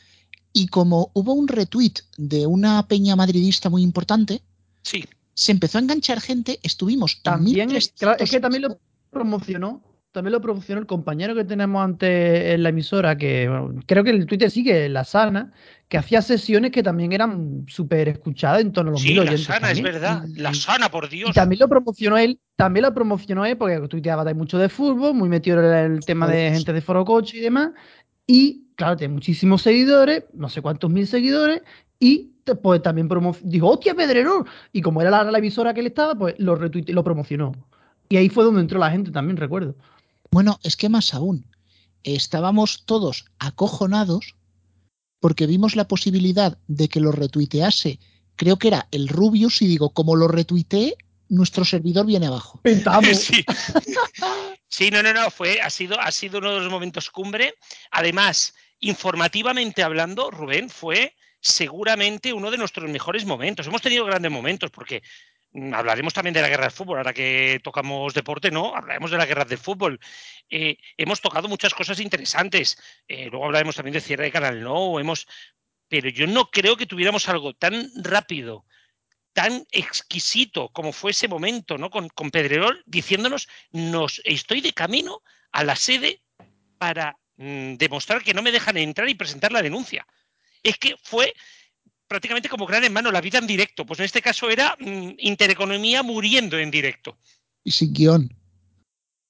Y 0.54 0.68
como 0.68 1.10
hubo 1.14 1.32
un 1.34 1.48
retweet 1.48 1.94
de 2.16 2.46
una 2.46 2.86
peña 2.86 3.16
madridista 3.16 3.68
muy 3.70 3.82
importante, 3.82 4.42
Sí. 4.82 5.04
se 5.34 5.52
empezó 5.52 5.78
a 5.78 5.80
enganchar 5.80 6.20
gente, 6.20 6.58
estuvimos 6.62 7.20
También 7.22 7.70
es, 7.70 7.92
1300 7.92 7.98
claro, 8.00 8.16
es 8.24 8.30
que 8.30 8.40
también 8.40 8.62
lo 8.62 8.78
promocionó, 9.10 9.82
también 10.12 10.32
lo 10.32 10.40
promocionó 10.40 10.80
el 10.80 10.86
compañero 10.86 11.34
que 11.34 11.44
tenemos 11.44 11.82
antes 11.82 12.54
en 12.54 12.62
la 12.62 12.68
emisora, 12.68 13.16
que 13.16 13.48
bueno, 13.48 13.80
creo 13.86 14.04
que 14.04 14.10
el 14.10 14.26
Twitter 14.26 14.50
sigue, 14.50 14.88
La 14.88 15.04
Sana, 15.04 15.52
que 15.88 15.96
hacía 15.98 16.22
sesiones 16.22 16.70
que 16.70 16.82
también 16.82 17.12
eran 17.12 17.64
súper 17.66 18.08
escuchadas 18.08 18.60
en 18.60 18.72
torno 18.72 18.90
a 18.90 18.92
los 18.92 19.00
Sí, 19.02 19.08
mil 19.08 19.16
la 19.16 19.22
oyentes. 19.22 19.44
sana, 19.46 19.70
es 19.70 19.82
verdad. 19.82 20.24
La 20.36 20.54
sana, 20.54 20.90
por 20.90 21.08
Dios. 21.08 21.30
Y 21.30 21.32
también 21.32 21.60
lo 21.60 21.68
promocionó 21.68 22.18
él, 22.18 22.38
también 22.56 22.82
lo 22.84 22.94
promocionó 22.94 23.44
él, 23.46 23.56
porque 23.56 23.80
tuiteaba 23.88 24.24
de 24.24 24.34
mucho 24.34 24.58
de 24.58 24.68
fútbol, 24.68 25.14
muy 25.14 25.28
metido 25.28 25.58
en 25.60 25.92
el 25.94 26.00
tema 26.00 26.28
de 26.28 26.52
gente 26.52 26.72
de 26.72 26.80
Foro 26.82 27.04
Coche 27.04 27.38
y 27.38 27.40
demás. 27.40 27.70
Y 28.26 28.66
claro, 28.76 28.96
tiene 28.96 29.14
muchísimos 29.14 29.62
seguidores, 29.62 30.24
no 30.34 30.48
sé 30.48 30.62
cuántos 30.62 30.90
mil 30.90 31.06
seguidores, 31.06 31.62
y 31.98 32.32
pues 32.62 32.82
también 32.82 33.08
dijo, 33.44 33.68
hostia, 33.68 33.94
Pedrerol. 33.94 34.44
Y 34.72 34.80
como 34.82 35.00
era 35.00 35.10
la, 35.10 35.24
la 35.24 35.38
emisora 35.38 35.72
que 35.72 35.80
él 35.80 35.86
estaba, 35.86 36.14
pues 36.14 36.34
lo 36.38 36.56
retuite- 36.58 36.92
lo 36.92 37.02
promocionó. 37.04 37.52
Y 38.08 38.16
ahí 38.16 38.28
fue 38.28 38.44
donde 38.44 38.60
entró 38.60 38.78
la 38.78 38.90
gente 38.90 39.10
también, 39.10 39.36
recuerdo. 39.36 39.74
Bueno, 40.32 40.58
es 40.62 40.76
que 40.76 40.88
más 40.88 41.12
aún, 41.12 41.46
estábamos 42.04 42.84
todos 42.86 43.26
acojonados 43.38 44.34
porque 45.20 45.46
vimos 45.46 45.76
la 45.76 45.86
posibilidad 45.86 46.56
de 46.66 46.88
que 46.88 47.00
lo 47.00 47.12
retuitease, 47.12 48.00
creo 48.34 48.56
que 48.58 48.68
era 48.68 48.88
el 48.92 49.08
Rubius, 49.08 49.60
y 49.60 49.66
digo, 49.66 49.90
como 49.90 50.16
lo 50.16 50.28
retuiteé, 50.28 50.96
nuestro 51.28 51.66
servidor 51.66 52.06
viene 52.06 52.26
abajo. 52.26 52.60
Sí. 53.14 53.44
Sí, 54.68 54.90
no, 54.90 55.02
no, 55.02 55.12
no, 55.12 55.30
fue, 55.30 55.60
ha 55.60 55.68
sido, 55.68 56.00
ha 56.00 56.10
sido 56.10 56.38
uno 56.38 56.54
de 56.54 56.60
los 56.60 56.70
momentos 56.70 57.10
cumbre. 57.10 57.54
Además, 57.90 58.54
informativamente 58.80 59.82
hablando, 59.82 60.30
Rubén, 60.30 60.70
fue 60.70 61.14
seguramente 61.40 62.32
uno 62.32 62.50
de 62.50 62.56
nuestros 62.56 62.88
mejores 62.88 63.26
momentos. 63.26 63.66
Hemos 63.66 63.82
tenido 63.82 64.06
grandes 64.06 64.32
momentos 64.32 64.70
porque 64.70 65.02
hablaremos 65.54 66.14
también 66.14 66.34
de 66.34 66.42
la 66.42 66.48
guerra 66.48 66.64
del 66.64 66.72
fútbol. 66.72 66.98
Ahora 66.98 67.12
que 67.12 67.60
tocamos 67.62 68.14
deporte, 68.14 68.50
no, 68.50 68.74
hablaremos 68.74 69.10
de 69.10 69.18
la 69.18 69.26
guerra 69.26 69.44
del 69.44 69.58
fútbol. 69.58 70.00
Eh, 70.48 70.76
hemos 70.96 71.20
tocado 71.20 71.48
muchas 71.48 71.74
cosas 71.74 72.00
interesantes. 72.00 72.78
Eh, 73.06 73.28
luego 73.30 73.46
hablaremos 73.46 73.76
también 73.76 73.94
de 73.94 74.00
cierre 74.00 74.24
de 74.24 74.32
canal, 74.32 74.62
no, 74.62 74.98
hemos, 74.98 75.26
pero 75.88 76.08
yo 76.08 76.26
no 76.26 76.50
creo 76.50 76.76
que 76.76 76.86
tuviéramos 76.86 77.28
algo 77.28 77.54
tan 77.54 77.90
rápido, 77.96 78.64
tan 79.32 79.66
exquisito 79.70 80.70
como 80.70 80.92
fue 80.92 81.10
ese 81.10 81.28
momento, 81.28 81.78
¿no? 81.78 81.90
Con, 81.90 82.08
con 82.08 82.30
Pedrerol 82.30 82.82
diciéndonos, 82.86 83.48
nos 83.70 84.20
estoy 84.24 84.60
de 84.60 84.72
camino 84.72 85.22
a 85.52 85.64
la 85.64 85.76
sede 85.76 86.22
para 86.78 87.18
mm, 87.36 87.74
demostrar 87.74 88.22
que 88.22 88.34
no 88.34 88.42
me 88.42 88.52
dejan 88.52 88.76
entrar 88.76 89.08
y 89.08 89.14
presentar 89.14 89.52
la 89.52 89.62
denuncia. 89.62 90.06
Es 90.62 90.78
que 90.78 90.96
fue 91.02 91.34
prácticamente 92.12 92.48
como 92.48 92.66
gran 92.66 92.84
hermano, 92.84 93.10
la 93.10 93.20
vida 93.20 93.38
en 93.38 93.46
directo. 93.46 93.84
Pues 93.86 93.98
en 94.00 94.04
este 94.06 94.20
caso 94.22 94.48
era 94.50 94.76
mm, 94.78 95.14
Intereconomía 95.18 96.02
muriendo 96.02 96.58
en 96.58 96.70
directo. 96.70 97.16
Y 97.64 97.70
sin 97.72 97.92
guion. 97.92 98.32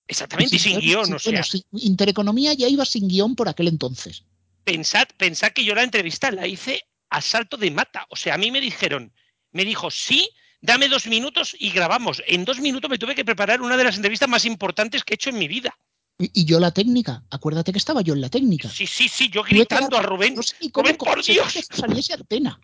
Exactamente, 0.07 0.57
y 0.57 0.59
sin 0.59 0.81
guion, 0.81 1.13
o 1.15 1.19
sea. 1.19 1.33
bueno, 1.33 1.45
sin- 1.45 1.63
Intereconomía 1.73 2.53
ya 2.55 2.69
iba 2.69 2.85
sin 2.85 3.09
guion 3.09 3.35
por 3.37 3.49
aquel 3.49 3.69
entonces. 3.69 4.25
pensad, 4.65 5.07
pensad 5.17 5.51
que 5.53 5.65
yo 5.65 5.75
la 5.75 5.83
entrevista 5.83 6.31
la 6.31 6.47
hice 6.47 6.83
a 7.11 7.21
salto 7.21 7.57
de 7.57 7.71
mata. 7.71 8.07
O 8.11 8.17
sea, 8.17 8.35
a 8.35 8.39
mí 8.39 8.51
me 8.51 8.61
dijeron, 8.61 9.13
me 9.53 9.65
dijo, 9.65 9.91
sí, 9.91 10.29
dame 10.61 10.89
dos 10.89 11.07
minutos 11.07 11.55
y 11.59 11.71
grabamos. 11.71 12.23
En 12.27 12.45
dos 12.45 12.59
minutos 12.61 12.91
me 12.91 12.99
tuve 12.99 13.15
que 13.15 13.25
preparar 13.25 13.61
una 13.63 13.77
de 13.77 13.85
las 13.85 13.97
entrevistas 13.97 14.29
más 14.29 14.45
importantes 14.45 15.05
que 15.05 15.15
he 15.15 15.17
hecho 15.17 15.31
en 15.31 15.39
mi 15.39 15.49
vida. 15.49 15.77
Y, 16.19 16.31
y 16.43 16.45
yo 16.45 16.61
la 16.61 16.71
técnica, 16.73 17.25
acuérdate 17.31 17.73
que 17.73 17.79
estaba 17.79 18.03
yo 18.03 18.15
en 18.15 18.21
la 18.21 18.29
técnica. 18.29 18.69
Sí, 18.69 18.87
sí, 18.87 19.09
sí, 19.09 19.29
yo 19.29 19.43
gritando 19.43 19.97
a 19.97 20.03
Rubén. 20.03 20.35
No 20.35 20.43
sé 20.43 20.55
ni 20.61 20.71
cómo 20.71 20.85
Rubén, 20.85 20.97
por 20.99 21.25
Dios, 21.25 21.53
que 21.53 21.63
saliese 21.63 22.15
antena. 22.15 22.61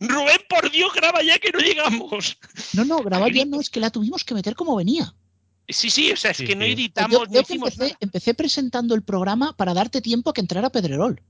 Rubén, 0.00 0.40
por 0.48 0.70
Dios, 0.70 0.92
graba 0.94 1.22
ya 1.22 1.38
que 1.38 1.52
no 1.52 1.58
llegamos. 1.60 2.38
No, 2.72 2.84
no, 2.84 2.98
grabar 2.98 3.32
ya 3.32 3.44
no, 3.44 3.60
es 3.60 3.70
que 3.70 3.80
la 3.80 3.90
tuvimos 3.90 4.24
que 4.24 4.34
meter 4.34 4.54
como 4.54 4.74
venía. 4.76 5.14
Sí, 5.68 5.90
sí, 5.90 6.12
o 6.12 6.16
sea, 6.16 6.30
es 6.30 6.38
que 6.38 6.54
no 6.54 6.64
editamos, 6.64 7.12
yo 7.12 7.24
no 7.26 7.32
que 7.32 7.40
hicimos 7.40 7.72
empecé, 7.72 7.84
nada. 7.92 7.98
empecé 8.00 8.34
presentando 8.34 8.94
el 8.94 9.02
programa 9.02 9.56
para 9.56 9.74
darte 9.74 10.00
tiempo 10.00 10.30
a 10.30 10.34
que 10.34 10.40
entrara 10.40 10.70
Pedrerol. 10.70 11.20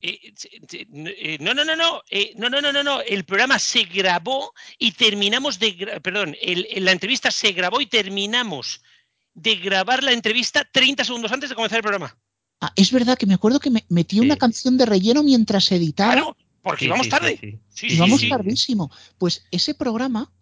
Eh, 0.00 0.32
eh, 0.72 1.38
No, 1.40 1.52
no, 1.54 1.64
no, 1.64 1.74
no, 1.74 2.02
eh, 2.10 2.32
no, 2.36 2.48
no, 2.50 2.60
no, 2.60 2.72
no, 2.72 2.82
no. 2.82 3.00
El 3.00 3.24
programa 3.24 3.58
se 3.58 3.82
grabó 3.84 4.52
y 4.78 4.92
terminamos 4.92 5.58
de, 5.58 6.00
perdón, 6.02 6.36
el- 6.40 6.66
la 6.84 6.92
entrevista 6.92 7.30
se 7.30 7.52
grabó 7.52 7.80
y 7.80 7.86
terminamos 7.86 8.80
de 9.36 9.56
grabar 9.56 10.02
la 10.02 10.12
entrevista 10.12 10.66
30 10.72 11.04
segundos 11.04 11.30
antes 11.30 11.50
de 11.50 11.54
comenzar 11.54 11.76
el 11.76 11.82
programa. 11.82 12.16
Ah, 12.60 12.72
es 12.74 12.90
verdad 12.90 13.18
que 13.18 13.26
me 13.26 13.34
acuerdo 13.34 13.60
que 13.60 13.70
me 13.70 13.84
metí 13.90 14.18
una 14.18 14.36
canción 14.36 14.78
de 14.78 14.86
relleno 14.86 15.22
mientras 15.22 15.70
editaba. 15.70 16.12
Claro, 16.14 16.36
porque 16.62 16.80
Sí, 16.80 16.86
íbamos 16.86 17.08
tarde. 17.08 17.38
sí, 17.38 17.50
sí. 17.50 17.58
Sí, 17.68 17.90
sí, 17.90 17.96
íbamos 17.96 18.20
sí. 18.22 18.28
tardísimo. 18.30 18.90
Pues 19.18 19.44
ese 19.50 19.74
programa, 19.74 20.32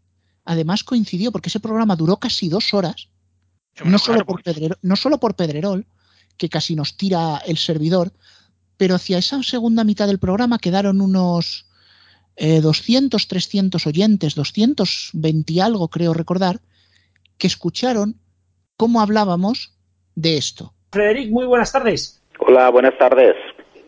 además 0.45 0.85
coincidió, 0.85 1.33
porque 1.33 1.49
ese 1.49 1.59
programa 1.59 1.97
duró 1.97 2.19
casi 2.19 2.49
dos 2.49 2.73
horas, 2.73 3.09
no, 3.85 3.99
solo 3.99 4.25
por 4.25 4.43
Pedrerol, 4.45 4.79
no 4.83 4.95
solo 4.95 5.19
por 5.19 5.35
Pedrerol, 5.35 5.87
que 6.37 6.49
casi 6.49 6.77
nos 6.77 6.97
tira 6.97 7.39
el 7.47 7.59
servidor, 7.59 8.13
pero 8.77 8.95
hacia 8.95 9.19
esa 9.19 9.43
segunda 9.43 9.83
mitad 9.83 10.07
del 10.07 10.21
programa 10.21 10.61
quedaron 10.61 11.01
unos 11.01 11.67
eh, 12.37 12.61
200, 12.61 13.27
300 13.27 13.87
oyentes, 13.89 14.37
220 14.37 15.53
y 15.53 15.59
algo 15.61 15.89
creo 15.89 16.15
recordar, 16.15 16.61
que 17.39 17.49
escucharon 17.49 18.21
cómo 18.77 19.01
hablábamos 19.01 19.73
de 20.15 20.37
esto. 20.37 20.73
Frederic, 20.93 21.31
muy 21.31 21.47
buenas 21.47 21.73
tardes. 21.73 22.23
Hola, 22.39 22.71
buenas 22.71 22.97
tardes. 22.99 23.35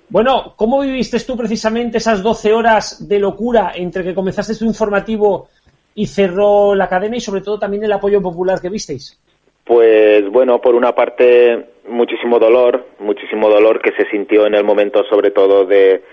Bueno, 0.09 0.55
¿cómo 0.57 0.81
viviste 0.81 1.19
tú 1.21 1.37
precisamente 1.37 1.99
esas 1.99 2.23
12 2.23 2.53
horas 2.53 3.09
de 3.09 3.19
locura 3.19 3.73
entre 3.75 4.05
que 4.05 4.15
comenzaste 4.15 4.55
tu 4.57 4.65
informativo 4.65 5.49
y 5.95 6.07
cerró 6.07 6.75
la 6.75 6.89
cadena 6.89 7.17
y 7.17 7.21
sobre 7.21 7.41
todo 7.41 7.59
también 7.59 7.83
el 7.85 7.93
apoyo 7.93 8.23
popular 8.23 8.61
que 8.61 8.69
visteis? 8.69 9.19
Pues 9.65 10.29
bueno, 10.31 10.61
por 10.61 10.77
una 10.77 10.95
parte 10.95 11.71
muchísimo 11.89 12.39
dolor, 12.39 12.87
muchísimo 13.01 13.49
dolor 13.49 13.81
que 13.83 13.91
se 13.93 14.09
sintió 14.11 14.47
en 14.47 14.55
el 14.55 14.63
momento 14.63 15.03
sobre 15.11 15.33
todo 15.33 15.65
de, 15.65 16.05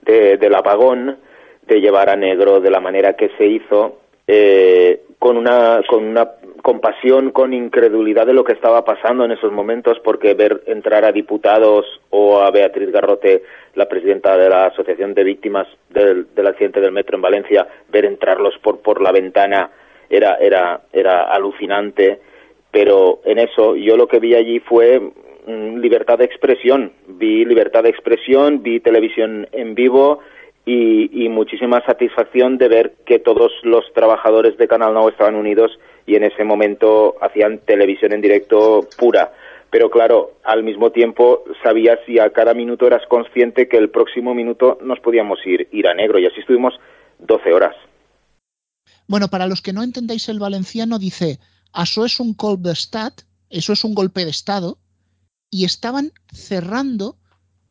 de- 0.00 0.38
del 0.38 0.54
apagón, 0.54 1.18
de 1.66 1.80
llevar 1.80 2.08
a 2.08 2.16
negro 2.16 2.60
de 2.60 2.70
la 2.70 2.80
manera 2.80 3.14
que 3.14 3.28
se 3.36 3.46
hizo, 3.46 3.98
eh, 4.26 5.02
con 5.18 5.36
una 5.36 5.80
con 5.88 6.04
una 6.04 6.30
compasión, 6.62 7.32
con 7.32 7.52
incredulidad 7.52 8.26
de 8.26 8.32
lo 8.32 8.44
que 8.44 8.52
estaba 8.52 8.84
pasando 8.84 9.24
en 9.24 9.32
esos 9.32 9.52
momentos, 9.52 9.98
porque 10.02 10.34
ver 10.34 10.62
entrar 10.66 11.04
a 11.04 11.12
diputados 11.12 11.84
o 12.10 12.40
a 12.40 12.50
Beatriz 12.50 12.90
Garrote, 12.90 13.42
la 13.74 13.88
presidenta 13.88 14.36
de 14.36 14.48
la 14.48 14.66
Asociación 14.66 15.12
de 15.12 15.24
Víctimas 15.24 15.66
del, 15.90 16.26
accidente 16.46 16.80
del 16.80 16.92
metro 16.92 17.16
en 17.16 17.22
Valencia, 17.22 17.66
ver 17.90 18.04
entrarlos 18.04 18.54
por 18.62 18.80
por 18.80 19.02
la 19.02 19.12
ventana 19.12 19.70
era 20.08 20.36
era 20.36 20.82
era 20.92 21.24
alucinante. 21.24 22.20
Pero 22.70 23.20
en 23.24 23.38
eso 23.38 23.76
yo 23.76 23.96
lo 23.96 24.08
que 24.08 24.20
vi 24.20 24.34
allí 24.34 24.60
fue 24.60 25.00
mm, 25.00 25.78
libertad 25.78 26.18
de 26.18 26.24
expresión, 26.24 26.92
vi 27.06 27.44
libertad 27.44 27.82
de 27.82 27.90
expresión, 27.90 28.62
vi 28.62 28.80
televisión 28.80 29.48
en 29.52 29.74
vivo 29.74 30.20
y, 30.64 31.24
y 31.24 31.28
muchísima 31.28 31.84
satisfacción 31.84 32.56
de 32.56 32.68
ver 32.68 32.92
que 33.04 33.18
todos 33.18 33.52
los 33.62 33.84
trabajadores 33.92 34.56
de 34.56 34.68
Canal 34.68 34.94
Now 34.94 35.08
estaban 35.08 35.34
unidos 35.34 35.76
y 36.06 36.16
en 36.16 36.24
ese 36.24 36.44
momento 36.44 37.16
hacían 37.20 37.58
televisión 37.58 38.12
en 38.12 38.20
directo 38.20 38.88
pura, 38.96 39.32
pero 39.70 39.90
claro, 39.90 40.34
al 40.44 40.62
mismo 40.62 40.92
tiempo 40.92 41.44
sabías 41.62 41.98
y 42.06 42.18
a 42.18 42.30
cada 42.30 42.52
minuto 42.52 42.86
eras 42.86 43.06
consciente 43.08 43.68
que 43.68 43.78
el 43.78 43.90
próximo 43.90 44.34
minuto 44.34 44.78
nos 44.82 45.00
podíamos 45.00 45.38
ir, 45.46 45.68
ir 45.72 45.88
a 45.88 45.94
negro 45.94 46.18
y 46.18 46.26
así 46.26 46.40
estuvimos 46.40 46.74
12 47.20 47.52
horas. 47.52 47.74
Bueno, 49.06 49.28
para 49.28 49.46
los 49.46 49.62
que 49.62 49.72
no 49.72 49.82
entendáis 49.82 50.28
el 50.28 50.38
valenciano, 50.38 50.98
dice, 50.98 51.38
eso 51.74 52.04
es 52.04 52.20
un 52.20 52.34
col 52.34 52.62
d'estat, 52.62 53.22
eso 53.50 53.72
es 53.72 53.84
un 53.84 53.94
golpe 53.94 54.24
de 54.24 54.30
Estado, 54.30 54.78
y 55.50 55.64
estaban 55.64 56.12
cerrando 56.32 57.16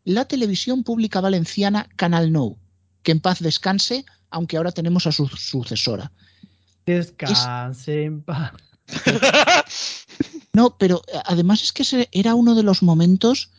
la 0.04 0.26
televisión 0.26 0.84
pública 0.84 1.22
valenciana 1.22 1.88
Canal 1.96 2.32
Nou, 2.32 2.58
que 3.04 3.12
en 3.12 3.20
paz 3.20 3.40
descanse, 3.42 4.06
aunque 4.30 4.58
ahora 4.58 4.72
tenemos 4.72 5.06
a 5.06 5.12
su 5.12 5.28
sucesora. 5.28 6.12
Descanse 6.86 8.04
en 8.04 8.22
paz. 8.22 8.54
No, 10.54 10.78
pero 10.78 11.02
eh, 11.08 11.18
además 11.26 11.64
es 11.64 11.72
que 11.72 11.84
ese 11.84 12.10
era 12.12 12.36
uno 12.36 12.56
de 12.56 12.64
los 12.64 12.84
momentos 12.84 13.52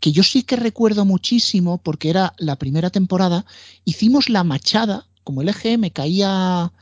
que 0.00 0.12
yo 0.12 0.22
sí 0.22 0.42
que 0.42 0.56
recuerdo 0.56 1.04
muchísimo, 1.04 1.78
porque 1.78 2.08
era 2.08 2.34
la 2.38 2.56
primera 2.56 2.88
temporada, 2.88 3.44
hicimos 3.84 4.30
la 4.30 4.42
machada, 4.42 5.06
como 5.24 5.42
el 5.42 5.50
EGM 5.50 5.90
caía, 5.90 6.72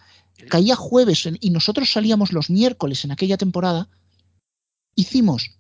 caía 0.49 0.77
jueves 0.77 1.29
y 1.41 1.51
nosotros 1.51 1.91
salíamos 1.91 2.33
los 2.33 2.49
miércoles 2.49 3.05
en 3.05 3.11
aquella 3.11 3.37
temporada, 3.37 3.89
hicimos 4.95 5.51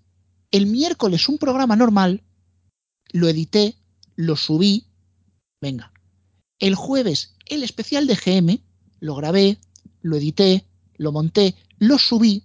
el 0.52 0.66
miércoles 0.66 1.28
un 1.28 1.38
programa 1.38 1.74
normal, 1.74 2.22
lo 3.10 3.28
edité, 3.28 3.76
lo 4.14 4.36
subí, 4.36 4.86
venga. 5.60 5.92
El 6.60 6.76
jueves 6.76 7.34
el 7.50 7.64
especial 7.64 8.06
de 8.06 8.14
GM, 8.14 8.60
lo 9.00 9.14
grabé, 9.16 9.58
lo 10.02 10.16
edité, 10.16 10.64
lo 10.96 11.12
monté, 11.12 11.54
lo 11.78 11.98
subí, 11.98 12.44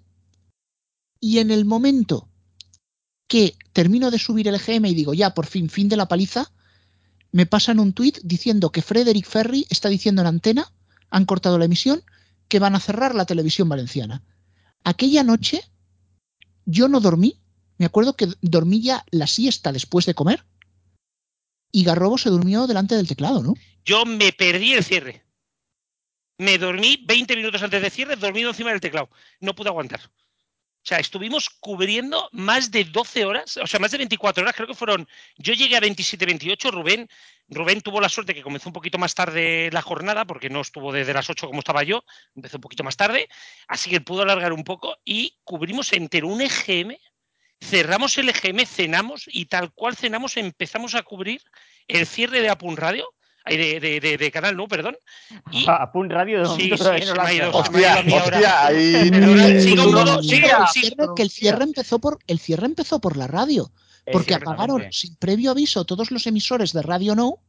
y 1.20 1.40
en 1.40 1.52
el 1.52 1.66
momento 1.66 2.30
que 3.28 3.58
termino 3.74 4.12
de 4.12 4.20
subir 4.20 4.48
el 4.48 4.60
GM 4.60 4.88
y 4.88 4.94
digo, 4.94 5.14
ya, 5.14 5.34
por 5.34 5.48
fin, 5.48 5.70
fin 5.70 5.90
de 5.90 5.98
la 5.98 6.08
paliza, 6.08 6.52
me 7.32 7.46
pasan 7.46 7.80
un 7.80 7.94
tuit 7.94 8.20
diciendo 8.24 8.72
que 8.72 8.82
Frederick 8.82 9.26
Ferry 9.26 9.66
está 9.70 9.90
diciendo 9.90 10.22
en 10.22 10.28
antena, 10.28 10.72
han 11.10 11.26
cortado 11.26 11.58
la 11.58 11.66
emisión, 11.66 12.04
que 12.48 12.60
van 12.60 12.76
a 12.76 12.80
cerrar 12.80 13.16
la 13.16 13.26
televisión 13.26 13.68
valenciana. 13.68 14.24
Aquella 14.84 15.24
noche 15.24 15.64
yo 16.66 16.88
no 16.88 17.00
dormí, 17.00 17.40
me 17.78 17.86
acuerdo 17.86 18.16
que 18.16 18.30
dormí 18.42 18.82
ya 18.82 19.04
la 19.12 19.28
siesta 19.28 19.72
después 19.72 20.06
de 20.06 20.14
comer 20.14 20.46
y 21.72 21.84
Garrobo 21.84 22.18
se 22.18 22.30
durmió 22.30 22.68
delante 22.68 22.96
del 22.96 23.08
teclado, 23.08 23.44
¿no? 23.44 23.54
Yo 23.84 24.06
me 24.06 24.32
perdí 24.32 24.74
el 24.74 24.84
cierre. 24.84 25.25
Me 26.38 26.58
dormí 26.58 27.04
20 27.06 27.36
minutos 27.36 27.64
antes 27.64 27.82
de 27.82 27.90
cierre, 27.90 28.16
dormido 28.16 28.50
encima 28.50 28.72
del 28.72 28.82
teclado. 28.82 29.10
No 29.40 29.56
pude 29.56 29.70
aguantar. 29.70 30.02
O 30.86 30.88
sea, 30.88 31.00
estuvimos 31.00 31.50
cubriendo 31.50 32.30
más 32.32 32.70
de 32.70 32.84
12 32.84 33.26
horas, 33.26 33.58
o 33.58 33.66
sea, 33.66 33.80
más 33.80 33.90
de 33.90 33.98
24 33.98 34.44
horas, 34.44 34.54
creo 34.54 34.68
que 34.68 34.76
fueron. 34.76 35.08
Yo 35.36 35.54
llegué 35.54 35.76
a 35.76 35.80
27, 35.80 36.28
28, 36.28 36.70
Rubén. 36.70 37.10
Rubén 37.48 37.82
tuvo 37.82 38.00
la 38.00 38.08
suerte 38.08 38.36
que 38.36 38.44
comenzó 38.44 38.70
un 38.70 38.74
poquito 38.74 39.00
más 39.00 39.16
tarde 39.16 39.72
la 39.72 39.82
jornada, 39.82 40.26
porque 40.26 40.48
no 40.52 40.62
estuvo 40.62 40.94
desde 40.94 41.16
las 41.16 41.28
8 41.28 41.48
como 41.48 41.60
estaba 41.60 41.82
yo, 41.82 42.04
empezó 42.36 42.58
un 42.58 42.62
poquito 42.62 42.84
más 42.84 42.98
tarde, 42.98 43.28
así 43.68 43.90
que 43.90 44.00
pudo 44.00 44.22
alargar 44.22 44.54
un 44.54 44.64
poco 44.64 44.96
y 45.04 45.40
cubrimos 45.44 45.92
entero 45.92 46.28
un 46.28 46.42
EGM, 46.42 46.96
cerramos 47.60 48.16
el 48.20 48.30
EGM, 48.30 48.68
cenamos 48.68 49.24
y 49.28 49.46
tal 49.46 49.74
cual 49.74 49.96
cenamos 49.96 50.38
empezamos 50.38 50.94
a 50.94 51.02
cubrir 51.02 51.42
el 51.88 52.06
cierre 52.06 52.42
de 52.42 52.50
Apun 52.50 52.78
Radio, 52.78 53.12
de, 53.48 53.80
de, 53.80 54.00
de- 54.00 54.18
de 54.18 54.32
Canal 54.32 54.56
No, 54.58 54.68
perdón. 54.68 54.96
Y 55.52 55.66
Apun 55.68 56.10
Radio 56.10 56.40
de 56.40 56.46
Sí, 56.46 56.52
momento 56.52 56.78
sí, 56.78 56.84
todavía 56.84 57.06
se 57.06 57.14
no 57.14 57.14
me 57.14 57.18
lo 57.18 57.22
ha 57.22 57.28
han 57.30 57.36
ido, 57.36 57.46
cerrado. 57.46 57.66
se 57.66 57.72
me 57.72 57.78
ha 57.78 57.82
ido 57.92 58.00
a 58.00 58.04
mí 58.04 58.14
ahora. 58.14 58.38
hostia, 58.38 58.66
ahí- 58.66 59.62
sigo 59.62 59.92
modo- 59.92 60.22
Que 60.22 60.24
sigo- 60.28 60.48
el 60.48 60.68
sigo- 60.68 60.68
cierre- 60.74 61.08
que 61.16 61.22
el 61.24 61.30
cierre 61.30 61.64
empezó 61.64 62.00
por 62.00 62.20
el 62.28 62.40
cierre 62.40 62.66
empezó 62.66 63.00
por 63.00 63.18
la 63.18 63.28
radio, 63.28 63.72
porque 64.12 64.36
apagaron 64.36 64.84
sin 64.92 65.16
previo 65.16 65.52
aviso 65.52 65.86
todos 65.86 66.12
los 66.12 66.28
emisores 66.28 66.74
de 66.74 66.82
Radio 66.82 67.16
No 67.16 67.40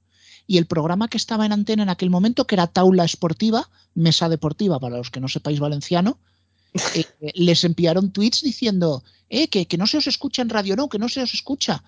y 0.47 0.59
el 0.59 0.67
programa 0.67 1.09
que 1.09 1.17
estaba 1.17 1.45
en 1.45 1.53
antena 1.53 1.83
en 1.83 1.89
aquel 1.89 2.09
momento, 2.11 2.47
que 2.47 2.55
era 2.55 2.67
Taula 2.67 3.05
Esportiva, 3.05 3.69
Mesa 3.95 4.29
Deportiva, 4.29 4.79
para 4.79 4.97
los 4.99 5.11
que 5.11 5.21
no 5.21 5.29
sepáis 5.29 5.59
valenciano, 5.61 6.19
eh, 6.95 7.05
eh, 7.21 7.33
les 7.35 7.65
enviaron 7.65 8.11
tweets 8.13 8.43
diciendo 8.43 9.03
eh, 9.29 9.49
que, 9.49 9.67
que 9.67 9.77
no 9.77 9.87
se 9.87 9.97
os 9.99 10.07
escucha 10.07 10.43
en 10.43 10.49
Radio 10.51 10.77
No, 10.77 10.89
que 10.89 10.99
no 10.99 11.09
se 11.09 11.21
os 11.23 11.35
escucha. 11.35 11.83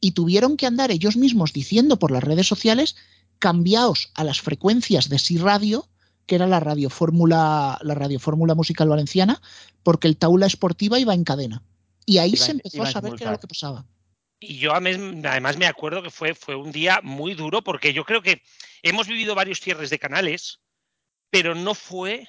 Y 0.00 0.10
tuvieron 0.12 0.56
que 0.56 0.66
andar 0.66 0.90
ellos 0.90 1.16
mismos 1.16 1.52
diciendo 1.52 1.96
por 1.98 2.10
las 2.10 2.22
redes 2.24 2.46
sociales, 2.46 2.96
cambiaos 3.42 4.12
a 4.14 4.22
las 4.22 4.40
frecuencias 4.40 5.08
de 5.08 5.18
Sí 5.18 5.36
Radio, 5.36 5.88
que 6.26 6.36
era 6.36 6.46
la 6.46 6.60
radio 6.60 6.88
fórmula, 6.88 7.76
la 7.82 7.94
radio 7.96 8.20
fórmula 8.20 8.54
musical 8.54 8.88
valenciana, 8.88 9.42
porque 9.82 10.06
el 10.06 10.16
Taula 10.16 10.46
Esportiva 10.46 11.00
iba 11.00 11.12
en 11.12 11.24
cadena. 11.24 11.64
Y 12.06 12.18
ahí 12.18 12.34
Iba 12.34 12.44
se 12.44 12.52
empezó 12.52 12.84
a 12.84 12.92
saber 12.92 13.14
qué 13.14 13.24
era 13.24 13.32
lo 13.32 13.40
que 13.40 13.48
pasaba. 13.48 13.84
Y 14.38 14.58
yo 14.58 14.72
además 14.72 15.56
me 15.56 15.66
acuerdo 15.66 16.04
que 16.04 16.10
fue, 16.10 16.36
fue 16.36 16.54
un 16.54 16.70
día 16.70 17.00
muy 17.02 17.34
duro 17.34 17.62
porque 17.64 17.92
yo 17.92 18.04
creo 18.04 18.22
que 18.22 18.42
hemos 18.84 19.08
vivido 19.08 19.34
varios 19.34 19.58
cierres 19.58 19.90
de 19.90 19.98
canales, 19.98 20.60
pero 21.28 21.56
no 21.56 21.74
fue 21.74 22.28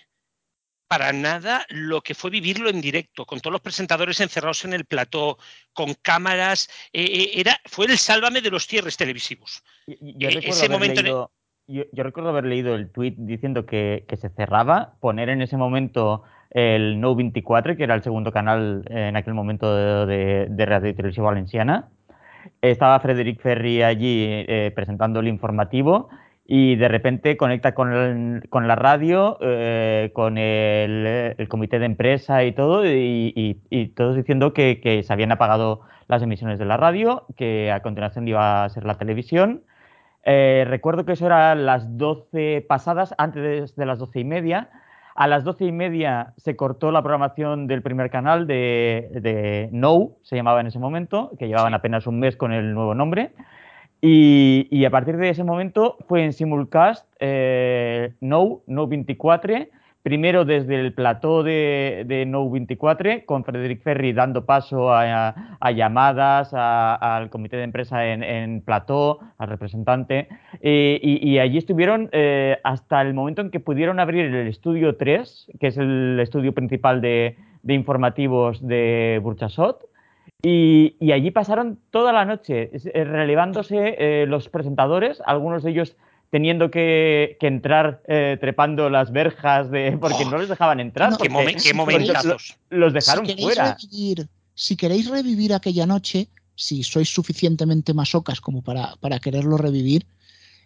para 0.88 1.11
nada 1.13 1.65
lo 1.69 2.01
que 2.01 2.13
fue 2.13 2.29
vivirlo 2.29 2.69
en 2.69 2.81
directo, 2.81 3.25
con 3.25 3.39
todos 3.39 3.51
los 3.53 3.61
presentadores 3.61 4.19
encerrados 4.19 4.63
en 4.65 4.73
el 4.73 4.86
plató, 4.86 5.38
con 5.73 5.93
cámaras. 6.01 6.69
eh, 6.93 7.03
eh, 7.03 7.31
era, 7.36 7.59
fue 7.65 7.86
el 7.88 7.97
sálvame 7.97 8.41
de 8.41 8.51
los 8.51 8.67
cierres 8.67 8.97
televisivos. 8.97 9.63
Yo 9.88 9.95
Eh, 10.29 10.31
recuerdo, 10.36 10.49
ese 10.49 10.65
haber 10.65 10.71
momento 10.71 11.01
leído, 11.01 11.31
yo, 11.67 11.84
yo 11.91 12.03
recuerdo 12.03 12.29
haber 12.29 12.45
leído 12.45 12.75
el 12.75 12.91
tweet 12.91 13.15
diciendo 13.17 13.65
que, 13.65 14.05
que 14.07 14.17
se 14.17 14.29
cerraba, 14.29 14.95
poner 14.99 15.29
en 15.29 15.41
ese 15.41 15.57
momento 15.57 16.23
el 16.51 16.99
No 17.01 17.15
24, 17.15 17.75
que 17.75 17.84
era 17.84 17.95
el 17.95 18.03
segundo 18.03 18.31
canal 18.31 18.84
en 18.89 19.15
aquel 19.15 19.34
momento 19.34 19.75
de, 19.75 20.05
de- 20.05 20.47
de 20.49 20.65
Radio 20.67 20.89
y 20.89 20.93
Televisión 20.93 21.25
Valenciana. 21.25 21.89
Estaba 22.61 22.99
Frederic 22.99 23.41
Ferri 23.41 23.81
allí 23.81 24.25
eh, 24.27 24.71
presentando 24.75 25.21
el 25.21 25.29
informativo 25.29 26.09
y 26.46 26.76
de 26.76 26.88
repente 26.89 27.38
conecta 27.38 27.74
con, 27.74 27.94
el- 27.94 28.50
con 28.50 28.68
la 28.68 28.76
radio, 28.76 29.38
eh, 29.41 30.12
con 30.14 30.38
el, 30.38 31.36
el 31.38 31.48
comité 31.48 31.80
de 31.80 31.86
empresa 31.86 32.44
y 32.44 32.52
todo, 32.52 32.86
y, 32.86 33.34
y- 33.36 33.62
y 33.70 33.88
todos 33.89 34.16
diciendo 34.16 34.54
que, 34.54 34.80
que 34.82 35.04
se 35.04 35.14
habían 35.14 35.32
apagado 35.32 35.82
las 36.08 36.22
emisiones 36.22 36.60
de 36.60 36.66
la 36.66 36.78
radio, 36.78 37.26
que 37.38 37.72
a 37.72 37.82
continuación 37.82 38.28
iba 38.28 38.64
a 38.66 38.70
ser 38.70 38.86
la 38.86 38.98
televisión. 38.98 39.64
Eh, 40.26 40.66
recuerdo 40.68 41.06
que 41.06 41.14
eso 41.14 41.26
era 41.26 41.56
las 41.56 41.98
12 41.98 42.66
pasadas, 42.68 43.14
antes 43.18 43.76
de 43.76 43.86
las 43.86 44.00
12 44.00 44.20
y 44.22 44.24
media. 44.26 44.70
A 45.16 45.28
las 45.28 45.44
12 45.44 45.66
y 45.66 45.72
media 45.72 46.34
se 46.38 46.56
cortó 46.56 46.91
la 46.91 47.02
programación 47.04 47.68
del 47.68 47.84
primer 47.84 48.10
canal 48.10 48.48
de, 48.48 49.10
de 49.22 49.70
No, 49.72 50.14
se 50.24 50.36
llamaba 50.36 50.60
en 50.62 50.68
ese 50.68 50.80
momento, 50.80 51.32
que 51.38 51.48
llevaban 51.48 51.74
apenas 51.76 52.08
un 52.08 52.20
mes 52.20 52.36
con 52.36 52.52
el 52.52 52.74
nuevo 52.74 52.96
nombre. 52.96 53.34
Y, 54.06 54.68
y 54.70 54.84
a 54.84 54.89
partir 54.89 55.16
de 55.16 55.30
ese 55.30 55.45
momento 55.45 55.95
fue 56.10 56.26
en 56.26 56.34
simulcast 56.34 57.08
eh, 57.22 58.12
No, 58.20 58.60
No 58.68 58.86
24, 58.86 59.68
primero 60.01 60.43
desde 60.43 60.78
el 60.78 60.93
plató 60.93 61.41
de, 61.41 62.04
de 62.06 62.26
No 62.26 62.49
24, 62.51 63.26
con 63.26 63.45
Frederic 63.45 63.82
Ferry 63.82 64.12
dando 64.12 64.45
paso 64.45 64.91
a, 64.93 65.56
a 65.58 65.72
llamadas 65.72 66.54
a- 66.54 66.95
al 67.16 67.30
comité 67.30 67.56
de 67.56 67.64
empresa 67.64 68.06
en, 68.06 68.24
en 68.24 68.60
plató, 68.60 69.20
al 69.38 69.47
representante, 69.47 70.28
eh, 70.60 70.99
y, 71.01 71.26
y 71.26 71.39
allí 71.39 71.58
estuvieron 71.58 72.10
eh, 72.12 72.58
hasta 72.66 73.01
el 73.01 73.14
momento 73.14 73.41
en 73.41 73.51
que 73.51 73.62
pudieron 73.62 74.01
abrir 74.01 74.26
el 74.26 74.47
estudio 74.49 74.97
3, 74.97 75.47
que 75.62 75.68
es 75.68 75.78
el 75.78 76.20
estudio 76.20 76.54
principal 76.54 76.99
de, 76.99 77.38
de 77.62 77.74
informativos 77.74 78.62
de 78.68 79.22
Burchasot, 79.24 79.80
y, 80.44 80.96
y 81.00 81.12
allí 81.14 81.32
pasaron 81.32 81.80
toda 81.89 82.12
la 82.12 82.26
noche 82.26 82.70
eh, 82.74 83.04
relevándose 83.06 83.96
eh, 83.98 84.26
los 84.28 84.50
presentadores, 84.50 85.22
algunos 85.26 85.64
de 85.64 85.72
ellos 85.72 85.96
teniendo 86.30 86.70
que, 86.70 87.38
que 87.39 87.48
entrar 87.48 88.02
eh, 88.08 88.38
trepando 88.41 88.89
las 88.89 89.12
verjas 89.12 89.72
de 89.72 89.98
porque 90.02 90.26
no 90.26 90.38
les 90.38 90.50
dejaban 90.50 90.80
entrar. 90.80 91.12
No, 91.12 91.18
Qué, 91.18 91.30
momen- 91.30 91.62
qué 91.62 91.74
momentazos. 91.74 92.58
los 92.70 92.91
dejaron 92.91 93.26
si 93.26 93.36
fuera. 93.41 93.78
Revivir, 93.80 94.28
si 94.54 94.76
queréis 94.76 95.10
revivir 95.10 95.54
aquella 95.54 95.86
noche, 95.86 96.28
si 96.56 96.84
sois 96.84 97.08
suficientemente 97.10 97.94
masocas 97.94 98.41
como 98.41 98.62
para, 98.64 98.96
para 99.00 99.20
quererlo 99.20 99.58
revivir, 99.58 100.06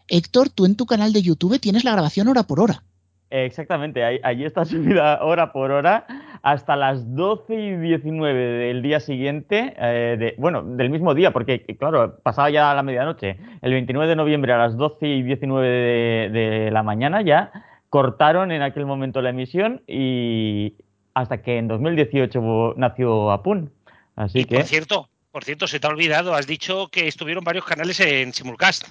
Héctor, 0.07 0.49
tú 0.49 0.65
en 0.65 0.75
tu 0.75 0.85
canal 0.85 1.11
de 1.13 1.21
YouTube 1.21 1.59
tienes 1.59 1.83
la 1.83 1.91
grabación 1.91 2.29
hora 2.29 2.43
por 2.43 2.61
hora. 2.61 2.83
Exactamente, 3.29 4.03
ahí- 4.05 4.19
allí 4.23 4.45
está 4.45 4.63
subida 4.65 5.21
hora 5.23 5.51
por 5.51 5.71
hora 5.71 6.05
hasta 6.43 6.75
las 6.77 7.13
12 7.15 7.53
y 7.55 7.75
19 7.75 8.33
del 8.33 8.81
día 8.81 8.99
siguiente, 9.01 9.73
eh, 9.77 10.15
de, 10.17 10.35
bueno, 10.37 10.63
del 10.63 10.89
mismo 10.89 11.13
día, 11.13 11.31
porque 11.31 11.65
claro, 11.77 12.19
pasaba 12.23 12.49
ya 12.49 12.73
la 12.73 12.83
medianoche. 12.83 13.37
El 13.61 13.73
29 13.73 14.07
de 14.09 14.15
noviembre 14.15 14.53
a 14.53 14.57
las 14.57 14.77
12 14.77 15.07
y 15.07 15.23
19 15.23 15.67
de, 15.67 16.29
de 16.29 16.71
la 16.71 16.83
mañana 16.83 17.21
ya 17.21 17.51
cortaron 17.89 18.51
en 18.51 18.61
aquel 18.61 18.85
momento 18.85 19.21
la 19.21 19.31
emisión 19.31 19.81
y 19.87 20.75
hasta 21.13 21.41
que 21.41 21.57
en 21.57 21.67
2018 21.67 22.39
vo- 22.41 22.73
nació 22.77 23.31
Apun. 23.31 23.71
Así 24.15 24.45
que... 24.45 24.55
Por 24.55 24.63
cierto, 24.65 25.09
por 25.31 25.43
cierto, 25.43 25.67
se 25.67 25.79
te 25.79 25.87
ha 25.87 25.89
olvidado, 25.89 26.33
has 26.33 26.47
dicho 26.47 26.87
que 26.89 27.07
estuvieron 27.07 27.43
varios 27.43 27.65
canales 27.65 27.99
en 27.99 28.31
simulcast. 28.33 28.87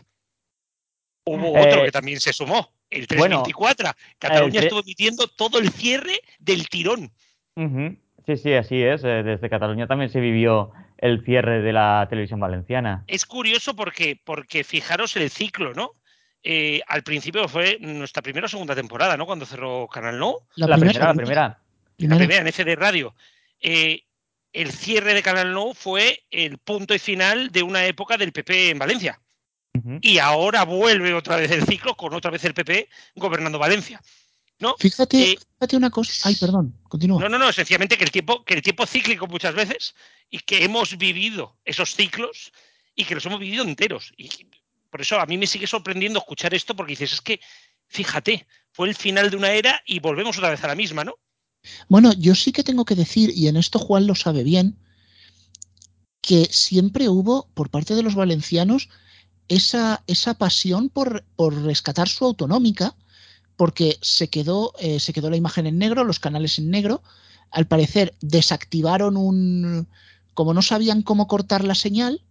Hubo 1.26 1.50
otro 1.58 1.80
Eh, 1.80 1.84
que 1.86 1.92
también 1.92 2.20
se 2.20 2.32
sumó, 2.32 2.68
el 2.90 3.06
bueno, 3.16 3.42
324. 3.42 3.90
Cataluña 4.18 4.46
el 4.46 4.52
tre- 4.54 4.62
estuvo 4.64 4.80
emitiendo 4.80 5.26
todo 5.28 5.58
el 5.58 5.70
cierre 5.70 6.20
del 6.38 6.68
tirón. 6.68 7.10
Sí, 8.26 8.36
sí, 8.36 8.52
así 8.54 8.82
es. 8.82 9.04
eh, 9.04 9.22
Desde 9.22 9.48
Cataluña 9.48 9.86
también 9.86 10.10
se 10.10 10.20
vivió 10.20 10.72
el 10.98 11.24
cierre 11.24 11.62
de 11.62 11.72
la 11.72 12.06
televisión 12.10 12.40
valenciana. 12.40 13.04
Es 13.06 13.24
curioso 13.26 13.74
porque, 13.76 14.20
porque 14.24 14.64
fijaros 14.64 15.16
el 15.16 15.30
ciclo, 15.30 15.72
¿no? 15.74 15.92
Eh, 16.42 16.80
al 16.86 17.02
principio 17.02 17.48
fue 17.48 17.78
nuestra 17.80 18.22
primera 18.22 18.46
o 18.46 18.48
segunda 18.48 18.74
temporada, 18.74 19.16
¿no? 19.16 19.26
Cuando 19.26 19.46
cerró 19.46 19.88
Canal 19.88 20.18
No. 20.18 20.36
La, 20.56 20.76
primera, 20.76 21.06
la 21.06 21.14
primera. 21.14 21.58
La 21.98 22.16
primera 22.16 22.46
en 22.46 22.52
CD 22.52 22.76
Radio. 22.76 23.14
Eh, 23.60 24.02
el 24.52 24.70
cierre 24.70 25.12
de 25.14 25.22
Canal 25.22 25.52
No 25.52 25.74
fue 25.74 26.24
el 26.30 26.58
punto 26.58 26.94
y 26.94 26.98
final 26.98 27.50
de 27.50 27.62
una 27.62 27.84
época 27.86 28.16
del 28.16 28.32
PP 28.32 28.70
en 28.70 28.78
Valencia. 28.78 29.20
Y 30.02 30.18
ahora 30.18 30.64
vuelve 30.64 31.14
otra 31.14 31.36
vez 31.36 31.50
el 31.50 31.64
ciclo 31.66 31.96
con 31.96 32.14
otra 32.14 32.30
vez 32.30 32.44
el 32.44 32.54
PP 32.54 32.88
gobernando 33.16 33.58
Valencia. 33.58 34.00
¿no? 34.58 34.74
Fíjate, 34.78 35.32
Eh, 35.32 35.38
fíjate 35.58 35.76
una 35.76 35.90
cosa. 35.90 36.28
Ay, 36.28 36.36
perdón, 36.36 36.74
continúa. 36.84 37.20
No, 37.20 37.28
no, 37.28 37.38
no, 37.38 37.52
sencillamente 37.52 37.96
que 37.98 38.04
el 38.04 38.10
tiempo, 38.10 38.44
que 38.44 38.54
el 38.54 38.62
tiempo 38.62 38.86
cíclico 38.86 39.26
muchas 39.26 39.54
veces 39.54 39.94
y 40.30 40.38
que 40.40 40.64
hemos 40.64 40.96
vivido 40.96 41.56
esos 41.64 41.94
ciclos 41.94 42.52
y 42.94 43.04
que 43.04 43.14
los 43.14 43.26
hemos 43.26 43.40
vivido 43.40 43.64
enteros. 43.64 44.12
Y 44.16 44.30
por 44.90 45.00
eso 45.00 45.20
a 45.20 45.26
mí 45.26 45.36
me 45.36 45.46
sigue 45.46 45.66
sorprendiendo 45.66 46.18
escuchar 46.18 46.54
esto 46.54 46.74
porque 46.74 46.92
dices, 46.92 47.12
es 47.12 47.20
que, 47.20 47.40
fíjate, 47.88 48.46
fue 48.72 48.88
el 48.88 48.94
final 48.94 49.30
de 49.30 49.36
una 49.36 49.52
era 49.52 49.82
y 49.86 50.00
volvemos 50.00 50.38
otra 50.38 50.50
vez 50.50 50.64
a 50.64 50.68
la 50.68 50.74
misma, 50.74 51.04
¿no? 51.04 51.14
Bueno, 51.88 52.12
yo 52.14 52.34
sí 52.34 52.52
que 52.52 52.64
tengo 52.64 52.84
que 52.84 52.94
decir, 52.94 53.30
y 53.34 53.48
en 53.48 53.56
esto 53.56 53.78
Juan 53.78 54.06
lo 54.06 54.14
sabe 54.14 54.44
bien, 54.44 54.78
que 56.20 56.46
siempre 56.46 57.08
hubo 57.08 57.48
por 57.54 57.70
parte 57.70 57.94
de 57.94 58.02
los 58.02 58.14
valencianos 58.14 58.88
esa, 59.48 60.02
esa 60.06 60.34
pasión 60.34 60.88
por, 60.88 61.24
por 61.36 61.54
rescatar 61.62 62.08
su 62.08 62.24
autonómica, 62.24 62.94
porque 63.56 63.98
se 64.02 64.28
quedó, 64.28 64.72
eh, 64.78 65.00
se 65.00 65.12
quedó 65.12 65.30
la 65.30 65.36
imagen 65.36 65.66
en 65.66 65.78
negro, 65.78 66.04
los 66.04 66.20
canales 66.20 66.58
en 66.58 66.70
negro. 66.70 67.02
Al 67.50 67.66
parecer 67.66 68.14
desactivaron 68.20 69.16
un. 69.16 69.88
Como 70.34 70.52
no 70.52 70.62
sabían 70.62 71.02
cómo 71.02 71.26
cortar 71.28 71.64
la 71.64 71.74
señal, 71.74 72.22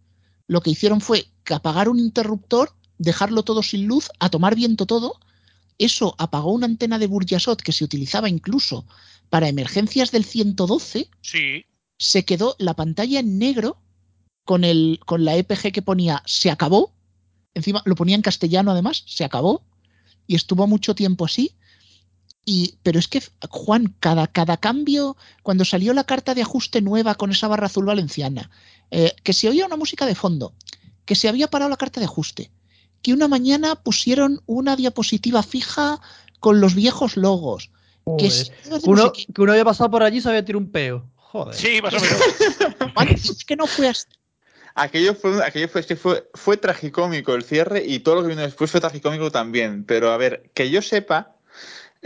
lo 0.47 0.61
que 0.61 0.69
hicieron 0.69 1.01
fue 1.01 1.27
que 1.43 1.55
apagar 1.55 1.89
un 1.89 1.99
interruptor, 1.99 2.73
dejarlo 2.99 3.43
todo 3.43 3.63
sin 3.63 3.87
luz, 3.87 4.09
a 4.19 4.29
tomar 4.29 4.55
viento 4.55 4.85
todo. 4.85 5.19
Eso 5.77 6.15
apagó 6.19 6.51
una 6.53 6.67
antena 6.67 6.99
de 6.99 7.07
Burjasot 7.07 7.61
que 7.61 7.71
se 7.71 7.83
utilizaba 7.83 8.29
incluso 8.29 8.85
para 9.29 9.49
emergencias 9.49 10.11
del 10.11 10.23
112. 10.23 11.09
Sí. 11.21 11.65
Se 11.97 12.25
quedó 12.25 12.55
la 12.59 12.75
pantalla 12.75 13.19
en 13.19 13.39
negro 13.39 13.77
con, 14.43 14.63
el, 14.63 14.99
con 15.05 15.25
la 15.25 15.35
EPG 15.35 15.71
que 15.73 15.81
ponía 15.81 16.21
se 16.25 16.51
acabó. 16.51 16.93
Encima 17.55 17.81
lo 17.85 17.95
ponía 17.95 18.15
en 18.15 18.21
castellano 18.21 18.71
además, 18.71 19.03
se 19.07 19.23
acabó. 19.23 19.63
Y 20.27 20.35
estuvo 20.35 20.67
mucho 20.67 20.93
tiempo 20.93 21.25
así. 21.25 21.55
Y, 22.45 22.75
pero 22.83 22.99
es 22.99 23.07
que, 23.07 23.23
Juan, 23.49 23.95
cada, 23.99 24.27
cada 24.27 24.57
cambio, 24.57 25.17
cuando 25.41 25.65
salió 25.65 25.93
la 25.93 26.03
carta 26.03 26.35
de 26.35 26.43
ajuste 26.43 26.81
nueva 26.81 27.15
con 27.15 27.31
esa 27.31 27.47
barra 27.47 27.65
azul 27.65 27.85
valenciana, 27.85 28.51
eh, 28.91 29.15
que 29.23 29.33
se 29.33 29.49
oía 29.49 29.65
una 29.65 29.77
música 29.77 30.05
de 30.05 30.13
fondo, 30.13 30.53
que 31.05 31.15
se 31.15 31.27
había 31.27 31.47
parado 31.47 31.69
la 31.69 31.77
carta 31.77 31.99
de 31.99 32.05
ajuste, 32.05 32.51
que 33.01 33.13
una 33.13 33.27
mañana 33.27 33.75
pusieron 33.75 34.43
una 34.45 34.75
diapositiva 34.75 35.41
fija 35.41 35.99
con 36.39 36.61
los 36.61 36.75
viejos 36.75 37.17
logos. 37.17 37.71
Que, 38.19 38.29
Joder. 38.29 38.81
uno, 38.83 39.11
que 39.11 39.41
uno 39.41 39.51
había 39.51 39.65
pasado 39.65 39.89
por 39.89 40.03
allí 40.03 40.17
y 40.17 40.21
se 40.21 40.29
había 40.29 40.45
tirado 40.45 40.63
un 40.63 40.71
peo. 40.71 41.09
Joder. 41.15 41.55
Sí, 41.55 41.81
más 41.81 41.95
o 41.95 41.99
menos. 42.99 43.29
es 43.29 43.43
que 43.43 43.55
no 43.55 43.65
fue 43.65 43.89
hasta 43.89 44.15
Aquello 44.75 45.15
fue, 45.15 45.43
aquello 45.45 45.69
fue, 45.69 45.81
este 45.81 45.95
fue, 45.95 46.29
fue 46.33 46.57
tragicómico 46.57 47.33
el 47.33 47.43
cierre 47.43 47.83
y 47.85 47.99
todo 47.99 48.15
lo 48.15 48.21
que 48.23 48.27
vino 48.27 48.41
después 48.41 48.69
fue 48.69 48.81
tragicómico 48.81 49.31
también. 49.31 49.85
Pero 49.85 50.11
a 50.11 50.17
ver, 50.17 50.49
que 50.53 50.69
yo 50.69 50.81
sepa, 50.81 51.35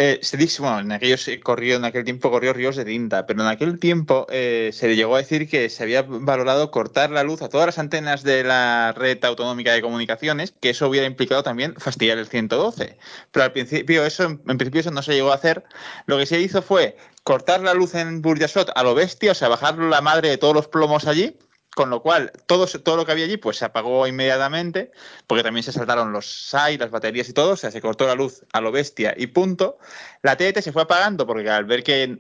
eh, 0.01 0.19
se 0.21 0.37
dice, 0.37 0.61
bueno, 0.61 0.79
en 0.79 0.91
aquello 0.91 1.17
se 1.17 1.39
corrió, 1.41 1.75
en 1.75 1.83
aquel 1.83 2.05
tiempo 2.05 2.31
corrió 2.31 2.53
ríos 2.53 2.75
de 2.75 2.85
tinta, 2.85 3.25
pero 3.25 3.41
en 3.41 3.47
aquel 3.47 3.79
tiempo 3.79 4.27
eh, 4.29 4.69
se 4.71 4.87
le 4.87 4.95
llegó 4.95 5.15
a 5.15 5.17
decir 5.17 5.49
que 5.49 5.67
se 5.69 5.83
había 5.83 6.03
valorado 6.03 6.71
cortar 6.71 7.09
la 7.09 7.23
luz 7.23 7.41
a 7.41 7.49
todas 7.49 7.65
las 7.65 7.79
antenas 7.79 8.23
de 8.23 8.43
la 8.43 8.93
red 8.95 9.21
autonómica 9.25 9.73
de 9.73 9.81
comunicaciones, 9.81 10.53
que 10.61 10.69
eso 10.69 10.87
hubiera 10.87 11.07
implicado 11.07 11.43
también 11.43 11.73
fastidiar 11.75 12.17
el 12.19 12.27
112. 12.27 12.97
Pero 13.31 13.43
al 13.43 13.51
principio 13.51 14.05
eso, 14.05 14.23
en 14.25 14.57
principio 14.57 14.81
eso 14.81 14.91
no 14.91 15.01
se 15.01 15.13
llegó 15.13 15.31
a 15.31 15.35
hacer. 15.35 15.63
Lo 16.05 16.17
que 16.17 16.27
se 16.27 16.39
hizo 16.39 16.61
fue 16.61 16.95
cortar 17.23 17.61
la 17.61 17.73
luz 17.73 17.95
en 17.95 18.21
Burjasot 18.21 18.71
a 18.75 18.83
lo 18.83 18.95
bestia, 18.95 19.31
o 19.31 19.35
sea, 19.35 19.49
bajar 19.49 19.77
la 19.79 20.01
madre 20.01 20.29
de 20.29 20.37
todos 20.37 20.53
los 20.53 20.67
plomos 20.67 21.07
allí 21.07 21.35
con 21.79 21.89
lo 21.89 22.01
cual 22.01 22.33
todo, 22.45 22.67
todo 22.67 22.97
lo 22.97 23.05
que 23.05 23.13
había 23.13 23.23
allí 23.23 23.37
pues 23.37 23.55
se 23.55 23.63
apagó 23.63 24.05
inmediatamente, 24.05 24.91
porque 25.27 25.43
también 25.43 25.63
se 25.63 25.71
saltaron 25.71 26.11
los 26.11 26.25
SAI, 26.49 26.77
las 26.77 26.91
baterías 26.91 27.29
y 27.29 27.31
todo, 27.31 27.51
o 27.51 27.55
sea, 27.55 27.71
se 27.71 27.79
cortó 27.79 28.05
la 28.05 28.15
luz 28.15 28.43
a 28.51 28.59
lo 28.59 28.73
bestia 28.73 29.13
y 29.15 29.27
punto. 29.27 29.77
La 30.21 30.35
TDT 30.35 30.59
se 30.59 30.73
fue 30.73 30.81
apagando 30.81 31.25
porque 31.25 31.49
al 31.49 31.63
ver 31.63 31.83
que 31.83 32.19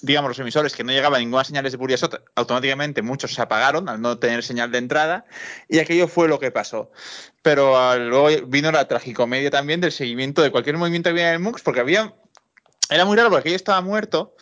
digamos 0.00 0.28
los 0.28 0.38
emisores 0.38 0.76
que 0.76 0.84
no 0.84 0.92
llegaban 0.92 1.22
ninguna 1.22 1.42
señal 1.42 1.68
de 1.68 1.76
Burjasot, 1.76 2.22
automáticamente 2.36 3.02
muchos 3.02 3.34
se 3.34 3.42
apagaron 3.42 3.88
al 3.88 4.00
no 4.00 4.16
tener 4.20 4.44
señal 4.44 4.70
de 4.70 4.78
entrada 4.78 5.24
y 5.68 5.80
aquello 5.80 6.06
fue 6.06 6.28
lo 6.28 6.38
que 6.38 6.52
pasó. 6.52 6.92
Pero 7.42 7.72
uh, 7.72 7.98
luego 7.98 8.46
vino 8.46 8.70
la 8.70 8.86
tragicomedia 8.86 9.50
también 9.50 9.80
del 9.80 9.90
seguimiento 9.90 10.40
de 10.40 10.52
cualquier 10.52 10.76
movimiento 10.76 11.08
que 11.08 11.14
había 11.14 11.30
en 11.30 11.34
el 11.34 11.40
MUX 11.40 11.62
porque 11.62 11.80
había 11.80 12.14
era 12.90 13.04
muy 13.04 13.16
raro 13.16 13.30
porque 13.30 13.40
aquello 13.40 13.56
estaba 13.56 13.80
muerto, 13.80 14.34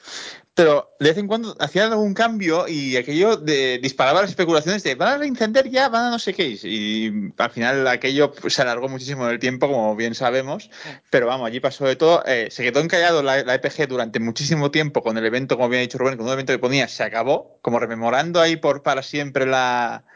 pero 0.58 0.96
de 0.98 1.10
vez 1.10 1.18
en 1.18 1.28
cuando 1.28 1.54
hacían 1.60 1.92
algún 1.92 2.14
cambio 2.14 2.66
y 2.66 2.96
aquello 2.96 3.36
de, 3.36 3.78
disparaba 3.80 4.22
las 4.22 4.30
especulaciones 4.30 4.82
de 4.82 4.96
van 4.96 5.12
a 5.12 5.18
reincendiar 5.18 5.68
ya, 5.68 5.88
van 5.88 6.06
a 6.06 6.10
no 6.10 6.18
sé 6.18 6.34
qué. 6.34 6.58
Y 6.60 7.12
al 7.38 7.50
final 7.52 7.86
aquello 7.86 8.32
pues, 8.32 8.54
se 8.54 8.62
alargó 8.62 8.88
muchísimo 8.88 9.24
en 9.26 9.34
el 9.34 9.38
tiempo, 9.38 9.68
como 9.68 9.94
bien 9.94 10.16
sabemos. 10.16 10.68
Pero 11.10 11.28
vamos, 11.28 11.46
allí 11.46 11.60
pasó 11.60 11.84
de 11.84 11.94
todo. 11.94 12.24
Eh, 12.26 12.48
se 12.50 12.64
quedó 12.64 12.80
encallado 12.80 13.22
la, 13.22 13.44
la, 13.44 13.54
EPG 13.54 13.86
durante 13.86 14.18
muchísimo 14.18 14.72
tiempo 14.72 15.00
con 15.00 15.16
el 15.16 15.24
evento, 15.24 15.56
como 15.56 15.68
bien 15.68 15.78
ha 15.78 15.82
dicho 15.82 15.96
Rubén, 15.96 16.16
con 16.16 16.26
un 16.26 16.32
evento 16.32 16.52
que 16.52 16.58
ponía 16.58 16.88
se 16.88 17.04
acabó, 17.04 17.60
como 17.62 17.78
rememorando 17.78 18.40
ahí 18.40 18.56
por 18.56 18.82
para 18.82 19.04
siempre 19.04 19.46
la 19.46 20.06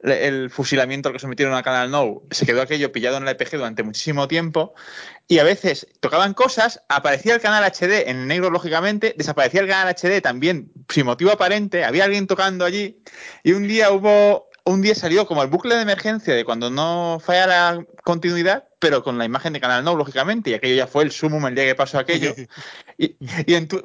el 0.00 0.50
fusilamiento 0.50 1.08
al 1.08 1.14
que 1.14 1.18
sometieron 1.18 1.54
a 1.54 1.62
Canal 1.62 1.90
No, 1.90 2.22
se 2.30 2.46
quedó 2.46 2.62
aquello 2.62 2.92
pillado 2.92 3.16
en 3.16 3.24
la 3.24 3.32
EPG 3.32 3.56
durante 3.56 3.82
muchísimo 3.82 4.28
tiempo 4.28 4.74
y 5.26 5.38
a 5.38 5.44
veces 5.44 5.86
tocaban 6.00 6.34
cosas, 6.34 6.82
aparecía 6.88 7.34
el 7.34 7.40
canal 7.40 7.64
HD 7.64 8.08
en 8.08 8.26
negro 8.26 8.50
lógicamente, 8.50 9.14
desaparecía 9.16 9.62
el 9.62 9.68
canal 9.68 9.94
HD 9.94 10.20
también 10.20 10.70
sin 10.88 11.06
motivo 11.06 11.30
aparente, 11.32 11.84
había 11.84 12.04
alguien 12.04 12.26
tocando 12.26 12.64
allí 12.64 13.02
y 13.42 13.52
un 13.52 13.66
día 13.66 13.90
hubo 13.90 14.45
un 14.66 14.82
día 14.82 14.94
salió 14.94 15.26
como 15.26 15.42
el 15.42 15.48
bucle 15.48 15.76
de 15.76 15.82
emergencia 15.82 16.34
de 16.34 16.44
cuando 16.44 16.70
no 16.70 17.18
falla 17.24 17.46
la 17.46 17.86
continuidad, 18.02 18.64
pero 18.80 19.02
con 19.02 19.16
la 19.16 19.24
imagen 19.24 19.52
de 19.52 19.60
Canal 19.60 19.84
No, 19.84 19.94
lógicamente, 19.94 20.50
y 20.50 20.54
aquello 20.54 20.74
ya 20.74 20.88
fue 20.88 21.04
el 21.04 21.12
sumum 21.12 21.46
el 21.46 21.54
día 21.54 21.64
que 21.64 21.76
pasó 21.76 21.98
aquello. 21.98 22.34
y, 22.98 23.16
y 23.46 23.54
en 23.54 23.68
tu, 23.68 23.80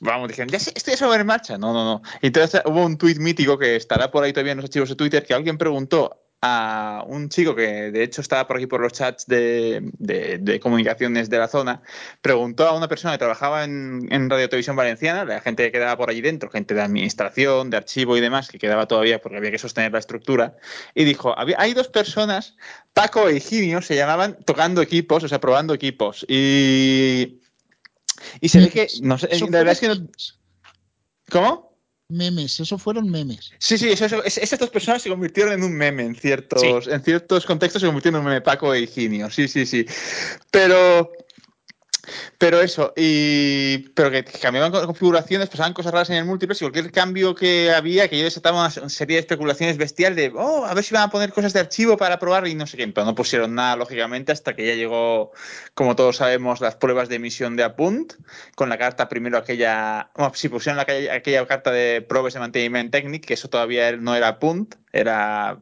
vamos, 0.00 0.28
dijeron, 0.28 0.48
ya 0.48 0.58
estoy 0.58 0.96
sobre 0.96 1.20
en 1.20 1.26
marcha. 1.26 1.56
No, 1.56 1.72
no, 1.72 1.84
no. 1.84 2.02
Y 2.20 2.26
entonces 2.26 2.60
hubo 2.66 2.84
un 2.84 2.98
tuit 2.98 3.18
mítico 3.18 3.58
que 3.58 3.76
estará 3.76 4.10
por 4.10 4.24
ahí 4.24 4.32
todavía 4.32 4.52
en 4.52 4.58
los 4.58 4.64
archivos 4.64 4.88
de 4.88 4.96
Twitter, 4.96 5.24
que 5.24 5.34
alguien 5.34 5.56
preguntó 5.56 6.27
a 6.40 7.04
un 7.06 7.28
chico 7.28 7.54
que 7.54 7.90
de 7.90 8.02
hecho 8.02 8.20
estaba 8.20 8.46
por 8.46 8.56
aquí 8.56 8.66
por 8.66 8.80
los 8.80 8.92
chats 8.92 9.26
de, 9.26 9.90
de, 9.98 10.38
de 10.38 10.60
comunicaciones 10.60 11.28
de 11.28 11.38
la 11.38 11.48
zona, 11.48 11.82
preguntó 12.22 12.66
a 12.68 12.76
una 12.76 12.86
persona 12.86 13.14
que 13.14 13.18
trabajaba 13.18 13.64
en, 13.64 14.06
en 14.10 14.30
Radio 14.30 14.48
Televisión 14.48 14.76
Valenciana, 14.76 15.24
la 15.24 15.40
gente 15.40 15.64
que 15.64 15.72
quedaba 15.72 15.96
por 15.96 16.10
allí 16.10 16.20
dentro, 16.20 16.48
gente 16.50 16.74
de 16.74 16.82
administración, 16.82 17.70
de 17.70 17.78
archivo 17.78 18.16
y 18.16 18.20
demás, 18.20 18.48
que 18.48 18.58
quedaba 18.58 18.86
todavía 18.86 19.20
porque 19.20 19.38
había 19.38 19.50
que 19.50 19.58
sostener 19.58 19.92
la 19.92 19.98
estructura, 19.98 20.56
y 20.94 21.04
dijo, 21.04 21.36
había, 21.36 21.56
hay 21.58 21.74
dos 21.74 21.88
personas, 21.88 22.56
Paco 22.92 23.28
e 23.28 23.36
Higinio, 23.36 23.82
se 23.82 23.96
llamaban 23.96 24.38
tocando 24.44 24.80
equipos, 24.80 25.24
o 25.24 25.28
sea, 25.28 25.40
probando 25.40 25.74
equipos, 25.74 26.24
y... 26.28 27.40
Y 28.40 28.48
se 28.48 28.58
ve 28.58 28.68
que, 28.70 28.88
no 29.02 29.16
sé, 29.16 29.28
la 29.28 29.58
verdad 29.58 29.72
es 29.72 29.80
que 29.80 29.88
no... 29.88 29.94
¿Cómo? 31.30 31.67
Memes, 32.08 32.58
eso 32.58 32.78
fueron 32.78 33.10
memes. 33.10 33.52
Sí, 33.58 33.76
sí, 33.76 33.90
eso, 33.90 34.06
eso, 34.06 34.22
esas 34.24 34.58
dos 34.58 34.70
personas 34.70 35.02
se 35.02 35.10
convirtieron 35.10 35.52
en 35.52 35.62
un 35.62 35.74
meme 35.74 36.04
en 36.04 36.14
ciertos, 36.14 36.62
sí. 36.62 36.90
en 36.90 37.02
ciertos 37.02 37.44
contextos, 37.44 37.82
se 37.82 37.86
convirtieron 37.86 38.20
en 38.20 38.26
un 38.26 38.32
meme 38.32 38.40
Paco 38.40 38.72
e 38.72 38.80
Higinio, 38.80 39.30
sí, 39.30 39.46
sí, 39.46 39.66
sí. 39.66 39.86
Pero, 40.50 41.12
pero 42.38 42.60
eso, 42.60 42.92
y 42.96 43.78
pero 43.94 44.10
que 44.10 44.24
cambiaban 44.24 44.70
configuraciones, 44.70 45.48
pasaban 45.48 45.72
cosas 45.72 45.92
raras 45.92 46.10
en 46.10 46.16
el 46.16 46.24
múltiples 46.24 46.60
y 46.60 46.64
cualquier 46.64 46.92
cambio 46.92 47.34
que 47.34 47.70
había, 47.72 48.08
que 48.08 48.18
yo 48.18 48.24
desataba 48.24 48.58
una 48.58 48.88
serie 48.88 49.16
de 49.16 49.20
especulaciones 49.20 49.76
bestial 49.76 50.14
de, 50.14 50.32
oh, 50.34 50.64
a 50.64 50.74
ver 50.74 50.84
si 50.84 50.94
van 50.94 51.04
a 51.04 51.10
poner 51.10 51.32
cosas 51.32 51.52
de 51.52 51.60
archivo 51.60 51.96
para 51.96 52.18
probar 52.18 52.46
y 52.46 52.54
no 52.54 52.66
sé 52.66 52.76
qué, 52.76 52.88
pero 52.88 53.06
no 53.06 53.14
pusieron 53.14 53.54
nada, 53.54 53.76
lógicamente, 53.76 54.32
hasta 54.32 54.54
que 54.54 54.66
ya 54.66 54.74
llegó, 54.74 55.32
como 55.74 55.96
todos 55.96 56.16
sabemos, 56.16 56.60
las 56.60 56.76
pruebas 56.76 57.08
de 57.08 57.16
emisión 57.16 57.56
de 57.56 57.64
Apunt, 57.64 58.14
con 58.54 58.68
la 58.68 58.78
carta 58.78 59.08
primero 59.08 59.38
aquella, 59.38 60.10
bueno, 60.14 60.32
sí, 60.34 60.48
pusieron 60.48 60.80
aquella, 60.80 61.14
aquella 61.14 61.46
carta 61.46 61.70
de 61.70 62.02
pruebas 62.02 62.34
de 62.34 62.40
mantenimiento 62.40 62.92
técnico, 62.92 63.26
que 63.26 63.34
eso 63.34 63.48
todavía 63.48 63.92
no 63.96 64.14
era 64.14 64.28
Apunt, 64.28 64.74
era 64.92 65.58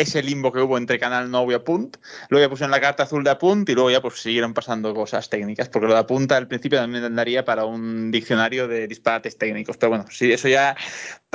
ese 0.00 0.22
limbo 0.22 0.52
que 0.52 0.60
hubo 0.60 0.78
entre 0.78 0.98
Canal 0.98 1.30
No 1.30 1.50
y 1.50 1.54
Apunt. 1.54 1.96
Luego 2.28 2.46
ya 2.46 2.50
pusieron 2.50 2.70
la 2.70 2.80
carta 2.80 3.04
azul 3.04 3.24
de 3.24 3.30
Apunt 3.30 3.68
y 3.68 3.74
luego 3.74 3.90
ya 3.90 4.00
pues 4.00 4.20
siguieron 4.20 4.54
pasando 4.54 4.94
cosas 4.94 5.28
técnicas, 5.28 5.68
porque 5.68 5.88
lo 5.88 5.94
de 5.94 6.00
Apunta 6.00 6.36
al 6.36 6.48
principio 6.48 6.78
también 6.78 7.04
andaría 7.04 7.44
para 7.44 7.64
un 7.64 8.10
diccionario 8.10 8.68
de 8.68 8.88
disparates 8.88 9.38
técnicos. 9.38 9.76
Pero 9.76 9.90
bueno, 9.90 10.06
sí, 10.10 10.32
eso 10.32 10.48
ya, 10.48 10.76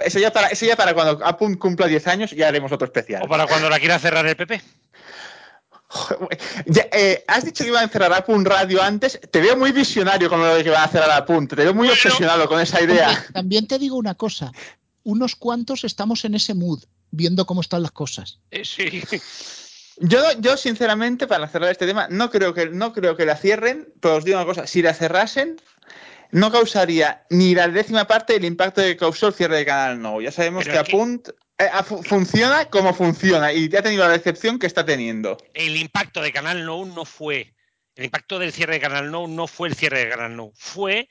eso 0.04 0.20
ya 0.20 0.32
para, 0.32 0.48
eso 0.48 0.66
ya 0.66 0.76
para 0.76 0.94
cuando 0.94 1.26
Apunt 1.26 1.58
cumpla 1.58 1.88
10 1.88 2.08
años 2.08 2.32
ya 2.32 2.48
haremos 2.48 2.72
otro 2.72 2.86
especial. 2.86 3.24
O 3.24 3.28
para 3.28 3.48
cuando 3.48 3.70
la 3.70 3.80
quiera 3.80 4.00
cerrar 4.00 4.26
el 4.26 4.36
PP. 4.36 4.62
Ya, 6.66 6.88
eh, 6.92 7.24
has 7.28 7.46
dicho 7.46 7.64
que 7.64 7.70
iba 7.70 7.80
a 7.80 7.88
cerrar 7.88 8.12
Apunt 8.14 8.48
Radio 8.48 8.82
antes. 8.82 9.20
Te 9.32 9.40
veo 9.40 9.56
muy 9.56 9.72
visionario 9.72 10.30
con 10.30 10.40
lo 10.40 10.56
de 10.56 10.64
que 10.64 10.70
va 10.70 10.84
a 10.84 10.88
cerrar 10.88 11.12
Apunt. 11.12 11.52
Te 11.52 11.56
veo 11.56 11.74
muy 11.74 11.88
bueno, 11.88 11.94
obsesionado 11.94 12.48
con 12.48 12.60
esa 12.60 12.82
idea. 12.82 13.26
También 13.34 13.68
te 13.68 13.80
digo 13.80 13.96
una 13.96 14.16
cosa. 14.16 14.52
unos 15.04 15.36
cuantos 15.36 15.84
estamos 15.84 16.26
en 16.26 16.36
ese 16.36 16.54
mood, 16.54 16.84
viendo 17.12 17.46
cómo 17.46 17.62
están 17.62 17.82
las 17.82 17.92
cosas. 17.92 18.40
Eh, 18.52 18.64
sí. 18.66 19.02
Yo, 19.98 20.20
yo, 20.42 20.58
sinceramente, 20.58 21.26
para 21.26 21.48
cerrar 21.48 21.72
este 21.72 21.88
tema, 21.88 22.08
no 22.10 22.30
creo, 22.30 22.54
que, 22.54 22.66
no 22.66 22.92
creo 22.92 23.16
que 23.16 23.26
la 23.26 23.38
cierren, 23.38 23.94
pero 24.02 24.18
os 24.18 24.26
digo 24.26 24.38
una 24.38 24.46
cosa, 24.46 24.68
si 24.68 24.82
la 24.82 24.94
cerrasen, 24.94 25.56
no 26.32 26.52
causaría 26.52 27.24
ni 27.30 27.56
la 27.56 27.70
décima 27.70 28.06
parte 28.06 28.34
del 28.34 28.44
impacto 28.44 28.82
que 28.82 28.98
causó 28.98 29.28
el 29.30 29.34
cierre 29.34 29.56
de 29.56 29.66
Canal 29.66 30.02
No. 30.02 30.20
Ya 30.20 30.34
sabemos 30.34 30.66
Pero 30.66 30.84
que 30.84 30.92
Apunt 30.92 31.30
eh, 31.58 31.70
fu- 31.86 32.04
funciona 32.04 32.66
como 32.66 32.94
funciona 32.94 33.54
y 33.54 33.70
ya 33.70 33.80
ha 33.80 33.84
tenido 33.84 34.04
la 34.06 34.12
decepción 34.12 34.60
que 34.60 34.68
está 34.68 34.84
teniendo. 34.86 35.38
El 35.54 35.78
impacto 35.78 36.22
de 36.22 36.34
Canal 36.34 36.66
No 36.66 36.84
no 36.86 37.06
fue. 37.06 37.54
El 37.96 38.04
impacto 38.04 38.38
del 38.38 38.52
cierre 38.52 38.74
de 38.74 38.80
Canal 38.82 39.10
No 39.12 39.28
no 39.30 39.48
fue 39.48 39.70
el 39.70 39.76
cierre 39.76 40.00
de 40.00 40.10
Canal 40.10 40.36
No. 40.36 40.52
Fue 40.56 41.08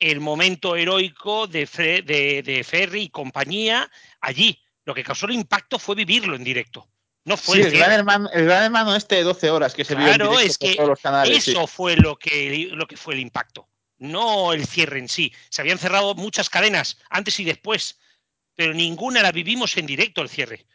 el 0.00 0.18
momento 0.18 0.74
heroico 0.74 1.46
de, 1.46 1.68
Fre- 1.68 2.04
de, 2.04 2.42
de 2.42 2.64
Ferry 2.64 3.02
y 3.02 3.08
compañía 3.10 3.88
allí. 4.20 4.60
Lo 4.86 4.94
que 4.94 5.04
causó 5.04 5.26
el 5.26 5.32
impacto 5.32 5.78
fue 5.78 5.94
vivirlo 5.94 6.34
en 6.34 6.44
directo. 6.44 6.88
No 7.24 7.36
fue 7.36 7.56
Sí, 7.56 7.62
el 7.62 7.72
gran, 7.72 7.90
hermano, 7.90 8.30
el 8.32 8.44
gran 8.44 8.62
hermano 8.62 8.94
este 8.94 9.16
de 9.16 9.24
12 9.24 9.50
horas 9.50 9.74
que 9.74 9.84
se 9.84 9.96
vio 9.96 10.06
en 10.06 10.14
Claro, 10.14 10.30
directo 10.30 10.48
es 10.48 10.58
por 10.58 10.68
que 10.70 10.76
todos 10.76 10.88
los 10.88 11.00
canales. 11.00 11.44
sí. 11.44 11.50
eso 11.50 11.66
fue 11.66 11.96
lo 11.96 12.16
que, 12.16 12.68
lo 12.70 12.86
que 12.86 12.96
fue 12.96 13.14
el 13.14 13.20
impacto, 13.20 13.68
no 13.98 14.52
el 14.52 14.64
cierre 14.64 15.00
en 15.00 15.08
sí. 15.08 15.32
Se 15.50 15.60
habían 15.60 15.78
cerrado 15.78 16.14
muchas 16.14 16.48
cadenas 16.48 16.98
antes 17.10 17.38
y 17.40 17.44
después, 17.44 17.98
pero 18.54 18.72
ninguna 18.74 19.22
la 19.22 19.32
vivimos 19.32 19.76
en 19.76 19.86
directo 19.86 20.22
el 20.22 20.28
cierre. 20.28 20.66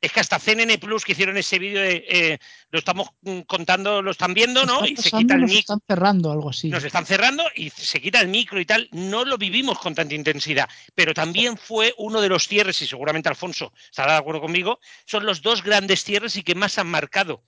Es 0.00 0.12
que 0.12 0.20
hasta 0.20 0.38
CNN 0.38 0.78
Plus 0.78 1.04
que 1.04 1.12
hicieron 1.12 1.36
ese 1.36 1.58
vídeo 1.58 1.80
de 1.82 2.04
eh, 2.08 2.38
lo 2.70 2.78
estamos 2.78 3.08
mm, 3.22 3.40
contando, 3.40 4.00
lo 4.00 4.12
están 4.12 4.32
viendo, 4.32 4.64
¿no? 4.64 4.84
Está 4.84 4.88
Y 4.88 4.96
se 4.96 5.10
quita 5.10 5.34
el 5.34 5.40
nos 5.40 5.50
micro, 5.50 5.60
están 5.60 5.80
cerrando, 5.86 6.30
algo 6.30 6.50
así. 6.50 6.68
nos 6.68 6.84
están 6.84 7.04
cerrando 7.04 7.42
y 7.56 7.70
se 7.70 8.00
quita 8.00 8.20
el 8.20 8.28
micro 8.28 8.60
y 8.60 8.64
tal. 8.64 8.88
No 8.92 9.24
lo 9.24 9.38
vivimos 9.38 9.78
con 9.80 9.96
tanta 9.96 10.14
intensidad, 10.14 10.68
pero 10.94 11.14
también 11.14 11.56
fue 11.56 11.94
uno 11.98 12.20
de 12.20 12.28
los 12.28 12.46
cierres, 12.46 12.80
y 12.80 12.86
seguramente 12.86 13.28
Alfonso 13.28 13.72
estará 13.90 14.12
de 14.12 14.18
acuerdo 14.18 14.40
conmigo, 14.40 14.78
son 15.04 15.26
los 15.26 15.42
dos 15.42 15.64
grandes 15.64 16.04
cierres 16.04 16.36
y 16.36 16.44
que 16.44 16.54
más 16.54 16.78
han 16.78 16.88
marcado 16.88 17.42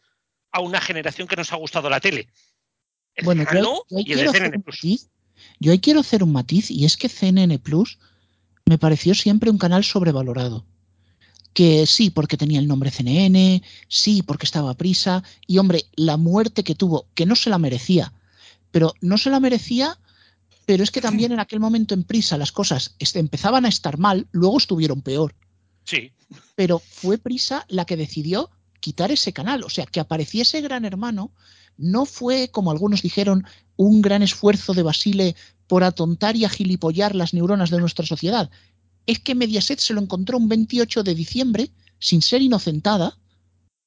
a 0.51 0.61
una 0.61 0.81
generación 0.81 1.29
que 1.29 1.37
nos 1.37 1.53
ha 1.53 1.57
gustado 1.57 1.89
la 1.89 2.01
tele. 2.01 2.29
El 3.15 3.25
Bueno, 3.27 3.45
yo, 3.53 3.85
yo 3.89 3.99
ahí 3.99 4.05
y 4.07 4.13
el 4.13 4.19
de 4.19 4.29
CNN 4.29 4.59
Plus. 4.59 4.85
matiz. 4.85 5.11
Yo 5.61 5.73
ahí 5.73 5.79
quiero 5.79 6.01
hacer 6.01 6.25
un 6.25 6.33
matiz 6.33 6.71
y 6.71 6.85
es 6.85 6.97
que 6.97 7.09
CNN 7.09 7.59
Plus 7.61 7.99
me 8.67 8.79
pareció 8.79 9.15
siempre 9.15 9.51
un 9.51 9.59
canal 9.59 9.85
sobrevalorado. 9.85 10.67
Que 11.53 11.87
sí, 11.87 12.11
porque 12.11 12.37
tenía 12.37 12.61
el 12.61 12.69
nombre 12.69 12.91
CNN, 12.91 13.63
sí, 13.89 14.23
porque 14.23 14.47
estaba 14.47 14.71
a 14.71 14.77
prisa, 14.77 15.23
y 15.47 15.59
hombre, 15.59 15.87
la 15.97 16.17
muerte 16.17 16.63
que 16.63 16.75
tuvo, 16.75 17.07
que 17.15 17.27
no 17.27 17.35
se 17.35 17.51
la 17.51 17.59
merecía, 17.59 18.13
pero 18.71 18.95
no 19.01 19.19
se 19.19 19.31
la 19.31 19.41
merecía, 19.41 19.99
pero 20.65 20.85
es 20.85 20.91
que 20.91 21.01
también 21.01 21.33
en 21.33 21.41
aquel 21.41 21.61
momento 21.61 21.95
en 21.95 22.05
prisa 22.05 22.39
las 22.39 22.53
cosas 22.53 22.95
empezaban 23.15 23.65
a 23.65 23.69
estar 23.69 23.99
mal, 23.99 24.29
luego 24.31 24.59
estuvieron 24.59 25.03
peor 25.03 25.35
Sí, 25.85 26.13
pero 26.55 26.79
fue 26.79 27.19
Prisa 27.19 27.65
la 27.69 27.85
que 27.85 27.97
decidió 27.97 28.51
quitar 28.81 29.11
ese 29.11 29.33
canal. 29.33 29.65
O 29.65 29.71
sea, 29.71 29.87
que 29.87 30.01
apareciese 30.01 30.61
Gran 30.61 30.85
Hermano 30.85 31.33
no 31.77 32.07
fue, 32.07 32.51
como 32.51 32.71
algunos 32.71 33.03
dijeron, 33.03 33.45
un 33.77 34.03
gran 34.03 34.23
esfuerzo 34.23 34.75
de 34.75 34.83
Basile 34.83 35.37
por 35.67 35.85
atontar 35.85 36.37
y 36.37 36.45
agilipollar 36.45 37.15
las 37.15 37.33
neuronas 37.33 37.71
de 37.71 37.79
nuestra 37.79 38.05
sociedad. 38.05 38.51
Es 39.11 39.19
que 39.19 39.35
Mediaset 39.35 39.81
se 39.81 39.93
lo 39.93 40.01
encontró 40.01 40.39
un 40.39 40.49
28 40.49 41.03
de 41.03 41.15
diciembre, 41.17 41.71
sin 41.99 42.23
ser 42.23 42.43
inocentada, 42.43 43.19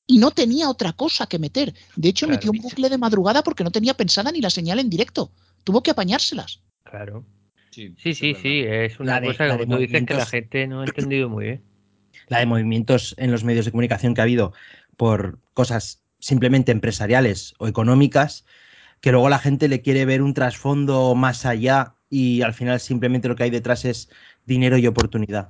y 0.05 0.17
no 0.17 0.31
tenía 0.31 0.69
otra 0.69 0.91
cosa 0.91 1.27
que 1.27 1.39
meter. 1.39 1.73
De 1.95 2.09
hecho, 2.09 2.25
Claro. 2.25 2.35
metió 2.37 2.51
un 2.51 2.57
bucle 2.57 2.89
de 2.89 2.97
madrugada 2.97 3.41
porque 3.41 3.63
no 3.63 3.71
tenía 3.71 3.93
pensada 3.93 4.33
ni 4.33 4.41
la 4.41 4.49
señal 4.49 4.79
en 4.79 4.89
directo. 4.89 5.31
Tuvo 5.63 5.81
que 5.81 5.91
apañárselas. 5.91 6.61
Claro. 6.83 7.25
Sí, 7.71 7.95
Sí, 7.97 8.13
sí, 8.13 8.35
sí, 8.35 8.59
es 8.67 8.99
una 8.99 9.21
de- 9.21 9.27
cosa 9.27 9.57
que 9.57 9.65
tú 9.65 9.77
dices 9.77 10.05
que 10.05 10.13
la 10.13 10.25
gente 10.25 10.67
no 10.67 10.81
ha 10.81 10.85
entendido 10.85 11.29
muy 11.29 11.45
bien. 11.45 11.63
la 12.27 12.39
de 12.39 12.45
movimientos 12.45 13.15
en 13.17 13.31
los 13.31 13.45
medios 13.45 13.63
de 13.63 13.71
comunicación 13.71 14.13
que 14.13 14.19
ha 14.21 14.25
habido 14.25 14.51
por 14.97 15.39
cosas 15.53 16.03
simplemente 16.19 16.73
empresariales 16.73 17.53
o 17.59 17.67
económicas, 17.69 18.43
que 18.99 19.11
luego 19.11 19.29
la 19.29 19.39
gente 19.39 19.69
le 19.69 19.81
quiere 19.81 20.03
ver 20.05 20.21
un 20.21 20.33
trasfondo 20.33 21.15
más 21.15 21.45
allá 21.45 21.95
y 22.09 22.41
al 22.43 22.53
final 22.53 22.79
simplemente 22.79 23.27
lo 23.29 23.35
que 23.35 23.43
hay 23.43 23.49
detrás 23.49 23.85
es 23.85 24.09
dinero 24.45 24.77
y 24.77 24.87
oportunidad. 24.87 25.49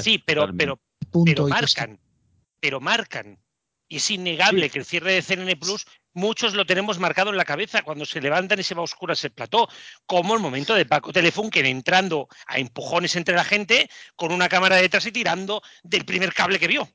sí, 0.00 0.22
pero, 0.24 0.48
pero, 0.56 0.80
pero 1.24 1.48
marcan, 1.48 1.98
pero 2.60 2.80
marcan. 2.80 3.38
Y 3.88 3.96
es 3.96 4.10
innegable 4.10 4.68
que 4.68 4.80
el 4.80 4.84
cierre 4.84 5.12
de 5.12 5.22
CNN 5.22 5.54
Plus, 5.56 5.86
muchos 6.12 6.54
lo 6.54 6.66
tenemos 6.66 6.98
marcado 6.98 7.30
en 7.30 7.36
la 7.36 7.44
cabeza 7.44 7.82
cuando 7.82 8.04
se 8.04 8.20
levantan 8.20 8.58
y 8.58 8.64
se 8.64 8.74
va 8.74 8.80
a 8.80 8.84
oscuras 8.84 9.22
el 9.24 9.30
plató, 9.30 9.68
como 10.06 10.34
el 10.34 10.40
momento 10.40 10.74
de 10.74 10.86
Paco 10.86 11.12
Telefunken 11.12 11.66
entrando 11.66 12.28
a 12.48 12.58
empujones 12.58 13.14
entre 13.14 13.36
la 13.36 13.44
gente 13.44 13.88
con 14.16 14.32
una 14.32 14.48
cámara 14.48 14.76
detrás 14.76 15.06
y 15.06 15.12
tirando 15.12 15.62
del 15.84 16.04
primer 16.04 16.32
cable 16.34 16.58
que 16.58 16.66
vio. 16.66 16.88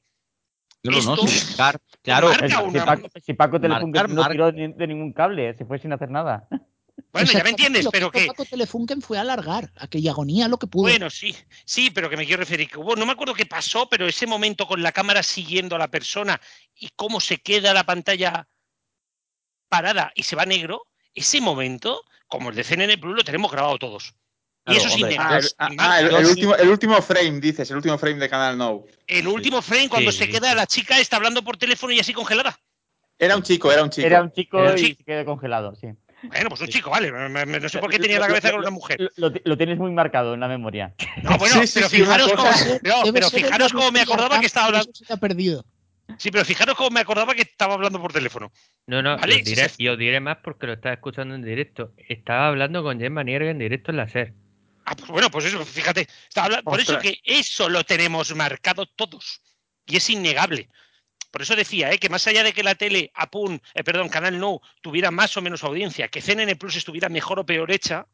Claro, 0.84 1.02
no, 1.04 1.14
Esto 1.14 1.28
sin 1.28 1.48
marcar, 1.50 1.80
claro, 2.02 2.28
marca 2.28 2.48
Si 2.48 2.64
una- 2.66 2.86
Paco, 2.86 3.08
si 3.24 3.34
Paco 3.36 3.62
Telefunken 3.62 3.92
Marcar, 3.92 4.10
no 4.10 4.52
tiró 4.52 4.52
de 4.52 4.88
ningún 4.88 5.14
cable, 5.14 5.54
se 5.54 5.64
fue 5.64 5.80
sin 5.80 5.94
hacer 5.94 6.10
nada. 6.10 6.48
Bueno, 7.14 7.32
ya 7.32 7.44
me 7.44 7.50
entiendes, 7.50 7.84
lo 7.84 7.92
pero 7.92 8.10
que. 8.10 8.26
Paco 8.28 8.46
Telefunken 8.46 9.02
fue 9.02 9.18
alargar 9.18 9.72
aquella 9.78 10.12
agonía 10.12 10.48
lo 10.48 10.58
que 10.58 10.68
pudo. 10.68 10.84
Bueno, 10.84 11.10
sí, 11.10 11.36
sí, 11.66 11.90
pero 11.92 12.10
que 12.10 12.16
me 12.18 12.26
quiero 12.26 12.40
referir 12.40 12.70
que 12.70 12.78
hubo, 12.80 12.96
no 12.96 13.06
me 13.06 13.12
acuerdo 13.12 13.34
qué 13.34 13.46
pasó, 13.46 13.90
pero 13.90 14.08
ese 14.08 14.26
momento 14.28 14.66
con 14.66 14.82
la 14.82 14.92
cámara 14.94 15.22
siguiendo 15.22 15.76
a 15.76 15.80
la 15.80 15.90
persona 15.90 16.40
y 16.76 16.90
cómo 16.96 17.20
se 17.20 17.38
queda 17.40 17.74
la 17.74 17.84
pantalla 17.86 18.48
parada 19.70 20.12
y 20.16 20.24
se 20.24 20.36
va 20.36 20.46
negro, 20.46 20.88
ese 21.14 21.42
momento, 21.42 22.04
como 22.28 22.50
el 22.50 22.56
de 22.56 22.64
CNN 22.64 22.98
Plus, 22.98 23.16
lo 23.16 23.24
tenemos 23.24 23.52
grabado 23.52 23.78
todos. 23.78 24.14
y 24.68 24.76
eso 24.76 24.88
es 24.88 24.94
hombre, 24.94 25.16
Ah, 25.20 25.40
ah, 25.58 25.70
Y 25.72 25.76
ah, 25.80 26.00
el- 26.02 26.26
último, 26.26 26.56
el 26.56 26.70
último 26.70 27.02
frame, 27.02 27.40
dices, 27.40 27.70
el 27.72 27.78
último 27.78 27.98
frame 27.98 28.20
de 28.20 28.30
Canal 28.30 28.58
No. 28.58 28.84
El 29.08 29.28
último 29.28 29.62
frame 29.62 29.90
cuando 29.90 30.12
Sí, 30.12 30.20
se 30.20 30.26
sí, 30.26 30.32
queda 30.32 30.54
la 30.54 30.68
chica 30.68 31.00
está 31.00 31.16
hablando 31.18 31.44
por 31.44 31.58
teléfono 31.58 31.92
y 31.94 32.00
así 32.00 32.14
congelada. 32.14 32.58
Era 33.18 33.36
un 33.36 33.44
chico, 33.44 33.72
era 33.72 33.84
un 33.84 33.90
chico. 33.90 34.06
Era 34.08 34.22
un 34.22 34.32
chico 34.32 34.60
Era 34.60 34.72
un 34.72 34.78
y 34.78 34.82
chico. 34.82 34.98
se 35.00 35.04
quedó 35.04 35.26
congelado, 35.26 35.76
sí. 35.76 35.88
Bueno, 36.24 36.50
pues 36.50 36.62
un 36.62 36.68
chico, 36.68 36.90
vale. 36.90 37.12
No 37.12 37.70
sé 37.70 37.80
por 37.80 37.90
qué 37.90 38.00
tenía 38.00 38.20
la 38.20 38.28
cabeza 38.28 38.52
con 38.52 38.60
una 38.62 38.70
mujer. 38.70 39.00
Lo, 39.16 39.30
lo- 39.30 39.36
lo 39.44 39.58
tienes 39.58 39.78
muy 39.78 39.92
marcado 39.92 40.34
en 40.34 40.40
la 40.40 40.48
memoria. 40.48 40.94
No, 41.24 41.38
bueno, 41.38 41.56
Sí, 41.62 41.68
sí, 41.68 41.74
pero 41.80 41.90
fijaros 41.90 42.32
cómo, 42.34 42.50
no, 42.84 43.14
pero 43.14 43.30
fijaros 43.30 43.74
cómo 43.74 43.92
me 43.92 44.02
acordaba 44.02 44.40
que 44.40 44.46
estaba 44.46 44.68
hablando. 44.68 44.92
se 44.94 45.12
ha 45.12 45.18
perdido. 45.18 45.66
Sí, 46.18 46.30
pero 46.30 46.44
fijaros 46.44 46.76
cómo 46.76 46.90
me 46.90 47.00
acordaba 47.00 47.34
que 47.34 47.42
estaba 47.44 47.74
hablando 47.76 48.02
por 48.02 48.12
teléfono. 48.12 48.52
No, 48.88 49.02
no, 49.02 49.18
Vale, 49.18 49.36
y 49.36 49.40
os 49.40 49.46
diré, 49.46 49.98
diré 49.98 50.20
más 50.20 50.38
porque 50.44 50.68
lo 50.68 50.74
estaba 50.74 50.94
escuchando 50.94 51.36
en 51.36 51.42
directo. 51.42 51.94
Estaba 51.98 52.48
hablando 52.48 52.84
con 52.84 53.00
Gemma 53.00 53.24
Nierga 53.24 53.50
en 53.50 53.60
directo 53.60 53.92
en 53.92 53.98
la 53.98 54.10
SER. 54.10 54.34
Ah, 54.86 54.96
pues 54.96 55.10
bueno, 55.10 55.30
pues 55.32 55.46
eso, 55.46 55.64
fíjate. 55.66 56.08
estaba 56.28 56.62
por 56.64 56.80
eso 56.80 57.00
que 57.00 57.20
eso 57.24 57.70
lo 57.70 57.84
tenemos 57.84 58.36
marcado 58.36 58.86
todos. 58.88 59.42
Y 59.86 59.96
es 59.98 60.10
innegable. 60.10 60.70
Por 61.32 61.42
eso 61.42 61.56
decía, 61.56 61.92
¿eh? 61.92 61.98
que 61.98 62.10
más 62.10 62.28
allá 62.28 62.44
de 62.44 62.54
que 62.54 62.62
la 62.64 62.76
tele, 62.76 63.12
Apun, 63.16 63.62
eh, 63.74 63.84
perdón, 63.84 64.10
Canal 64.10 64.38
No, 64.40 64.60
tuviera 64.82 65.12
más 65.12 65.36
o 65.38 65.42
menos 65.42 65.64
audiencia, 65.64 66.10
que 66.10 66.22
CNN 66.22 66.56
Plus 66.58 66.76
estuviera 66.76 67.08
mejor 67.10 67.40
o 67.40 67.46
peor 67.46 67.72
hecha, 67.72 68.06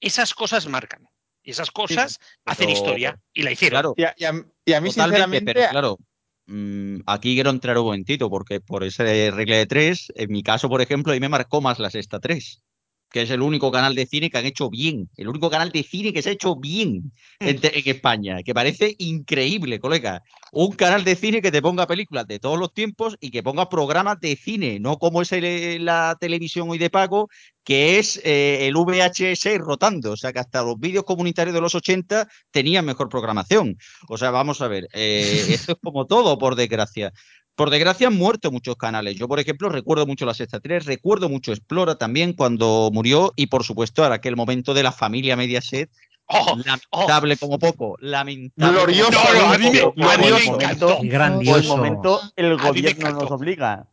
esas 0.00 0.34
cosas 0.34 0.66
marcan. 0.66 1.08
Y 1.42 1.50
esas 1.52 1.70
cosas 1.70 2.20
hacen 2.44 2.66
pero- 2.66 2.76
historia. 2.78 3.20
Y 3.32 3.42
la 3.42 3.50
hicieron. 3.52 3.74
Claro, 3.80 3.94
Y 3.96 4.02
a, 4.04 4.14
y 4.18 4.24
a- 4.24 4.44
y 4.66 4.72
a 4.74 4.80
mí, 4.82 4.92
sinceramente, 4.92 5.54
pero 5.54 5.70
claro, 5.70 5.98
mm, 6.46 6.98
aquí 7.06 7.34
quiero 7.34 7.48
entrar 7.50 7.78
un 7.78 7.84
momentito, 7.86 8.28
porque 8.28 8.60
por 8.60 8.84
esa 8.84 9.04
regla 9.04 9.56
de 9.56 9.66
tres, 9.66 10.12
en 10.14 10.30
mi 10.30 10.42
caso, 10.42 10.68
por 10.68 10.82
ejemplo, 10.82 11.12
ahí 11.14 11.20
me 11.20 11.28
marcó 11.30 11.62
más 11.62 11.78
la 11.78 11.88
sexta 11.90 12.20
tres, 12.20 12.60
que 13.10 13.22
es 13.22 13.30
el 13.30 13.42
único 13.42 13.70
canal 13.70 13.94
de 13.94 14.06
cine 14.06 14.30
que 14.30 14.38
han 14.38 14.46
hecho 14.46 14.68
bien, 14.70 15.08
el 15.16 15.28
único 15.28 15.50
canal 15.50 15.70
de 15.70 15.82
cine 15.82 16.12
que 16.12 16.22
se 16.22 16.30
ha 16.30 16.32
hecho 16.32 16.56
bien 16.56 17.12
en, 17.40 17.60
España, 17.62 18.42
que 18.42 18.54
parece 18.54 18.94
increíble, 18.98 19.80
colega. 19.80 20.22
Un 20.52 20.72
canal 20.72 21.04
de 21.04 21.16
cine 21.16 21.40
que 21.40 21.50
te 21.50 21.62
ponga 21.62 21.86
películas 21.86 22.26
de 22.26 22.38
todos 22.38 22.58
los 22.58 22.72
tiempos 22.72 23.16
y 23.20 23.30
que 23.30 23.42
ponga 23.42 23.68
programas 23.68 24.20
de 24.20 24.36
cine, 24.36 24.78
no 24.80 24.98
como 24.98 25.22
es 25.22 25.32
el- 25.32 25.84
la 25.84 26.16
televisión 26.20 26.68
hoy 26.68 26.78
de 26.78 26.90
pago, 26.90 27.28
que 27.64 27.98
es 27.98 28.20
eh, 28.24 28.66
el 28.66 28.74
VHS 28.76 29.58
rotando, 29.58 30.12
o 30.12 30.16
sea 30.16 30.32
que 30.32 30.38
hasta 30.38 30.62
los 30.62 30.78
vídeos 30.78 31.04
comunitarios 31.04 31.54
de 31.54 31.60
los 31.60 31.74
80 31.74 32.26
tenían 32.50 32.84
mejor 32.86 33.08
programación. 33.08 33.76
O 34.08 34.16
sea, 34.16 34.30
vamos 34.30 34.60
a 34.62 34.68
ver, 34.68 34.88
eh, 34.92 35.46
esto 35.50 35.72
es 35.72 35.78
como 35.82 36.06
todo, 36.06 36.38
por 36.38 36.54
desgracia. 36.54 37.12
Por 37.58 37.70
desgracia 37.70 38.06
han 38.06 38.14
muerto 38.16 38.52
muchos 38.52 38.76
canales. 38.76 39.16
Yo, 39.16 39.26
por 39.26 39.40
ejemplo, 39.40 39.68
recuerdo 39.68 40.06
mucho 40.06 40.24
la 40.24 40.32
Sexta 40.32 40.60
3, 40.60 40.84
recuerdo 40.86 41.28
mucho 41.28 41.50
Explora 41.52 41.96
también 41.98 42.32
cuando 42.34 42.88
murió 42.92 43.32
y, 43.34 43.48
por 43.48 43.64
supuesto, 43.64 44.04
ahora 44.04 44.14
aquel 44.14 44.36
momento 44.36 44.74
de 44.74 44.84
la 44.84 44.92
familia 44.92 45.34
Mediaset, 45.34 45.90
¡Oh! 46.26 46.56
lamentable 46.64 47.36
como 47.36 47.58
poco, 47.58 47.96
lamentable. 47.98 48.72
Glorioso, 48.78 49.10
No, 49.10 49.52
a 49.52 49.58
mí 49.58 49.70
me- 49.70 49.80
a 49.80 49.86
mí 49.86 49.92
me 49.96 50.16
glorioso. 50.28 50.54
encantó. 50.54 50.98
Grandioso. 51.02 51.58
el 51.58 51.66
momento, 51.66 52.20
el 52.36 52.56
gobierno 52.58 53.10
nos 53.10 53.30
obliga. 53.32 53.86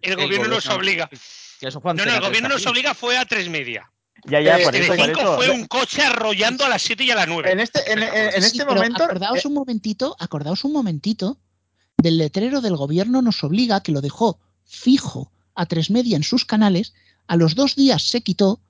El 0.00 0.14
gobierno 0.14 0.46
nos 0.46 0.64
gobierno- 0.64 0.74
obliga. 0.76 1.08
Que 1.58 1.66
eso 1.66 1.80
fue 1.80 1.94
No, 1.94 2.04
no, 2.04 2.12
el 2.14 2.20
gobierno 2.20 2.50
3 2.50 2.62
nos 2.62 2.66
obliga 2.70 2.94
fue 2.94 3.18
a 3.18 3.24
tres 3.24 3.48
media. 3.48 3.90
Ya, 4.26 4.40
ya, 4.40 4.60
Eh, 4.60 4.62
por 4.62 4.76
En 4.76 4.82
eso, 4.84 4.92
el 4.92 4.98
por 4.98 5.06
5 5.08 5.20
eso. 5.22 5.36
fue 5.38 5.50
un 5.50 5.66
coche 5.66 6.02
arrollando 6.02 6.64
a 6.64 6.68
las 6.68 6.82
7 6.82 7.02
y 7.02 7.10
a 7.10 7.16
las 7.16 7.26
9. 7.26 7.50
en 7.50 7.58
este, 7.58 7.80
en, 7.90 7.98
en- 8.00 8.14
en 8.14 8.42
Sí, 8.42 8.46
este 8.58 8.64
momento. 8.64 9.02
Acordaos 9.02 9.44
eh, 9.44 9.48
un 9.48 9.54
momentito, 9.54 10.14
acordaos 10.20 10.62
un 10.64 10.72
momentito 10.72 11.38
del 12.00 12.18
letrero 12.18 12.60
del 12.60 12.76
gobierno 12.76 13.22
nos 13.22 13.42
obliga, 13.42 13.82
que 13.82 13.92
lo 13.92 14.00
dejó 14.00 14.38
fijo 14.64 15.32
a 15.54 15.66
tres 15.66 15.90
media 15.90 16.16
en 16.16 16.22
sus 16.22 16.44
canales, 16.44 16.94
a 17.26 17.36
los 17.36 17.54
dos 17.54 17.74
días 17.74 18.08
se 18.08 18.22
quitó 18.22 18.60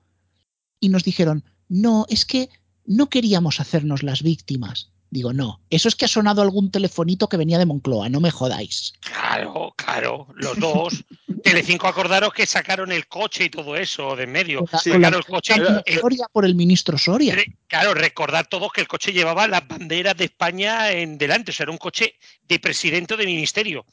y 0.79 0.89
nos 0.89 1.03
dijeron, 1.03 1.43
no, 1.67 2.05
es 2.09 2.25
que 2.25 2.49
no 2.85 3.09
queríamos 3.09 3.59
hacernos 3.59 4.01
las 4.01 4.23
víctimas. 4.23 4.89
Digo, 5.11 5.33
no, 5.33 5.59
eso 5.71 5.87
es 5.87 5.95
que 5.95 6.05
ha 6.05 6.07
sonado 6.07 6.43
algún 6.43 6.69
telefonito 6.69 7.27
que 7.27 7.37
venía 7.37 7.57
de 7.57 7.65
Moncloa, 7.65 8.09
no 8.09 8.19
me 8.19 8.29
jodáis. 8.29 8.93
Claro, 8.99 9.73
claro, 9.75 10.27
los 10.35 10.57
dos. 10.59 11.03
Telecinco, 11.43 11.87
acordaros 11.87 12.31
que 12.31 12.45
sacaron 12.45 12.91
el 12.91 13.07
coche 13.07 13.45
y 13.45 13.49
todo 13.49 13.75
eso 13.75 14.15
de 14.15 14.23
en 14.25 14.31
medio. 14.31 14.65
Sí, 14.83 14.91
claro, 14.91 15.17
el 15.17 15.25
coche. 15.25 15.53
el- 15.85 15.99
Soria 15.99 16.27
por 16.31 16.45
el 16.45 16.53
ministro 16.53 16.97
Soria. 16.97 17.35
Claro, 17.67 17.95
recordar 17.95 18.45
todos 18.47 18.71
que 18.71 18.81
el 18.81 18.87
coche 18.87 19.11
llevaba 19.11 19.47
las 19.47 19.67
banderas 19.67 20.15
de 20.15 20.25
España 20.25 20.91
en 20.91 21.17
delante, 21.17 21.51
o 21.51 21.53
sea, 21.53 21.63
era 21.63 21.71
un 21.71 21.77
coche 21.79 22.13
de 22.43 22.59
presidente 22.59 23.17
de 23.17 23.25
ministerio. 23.25 23.85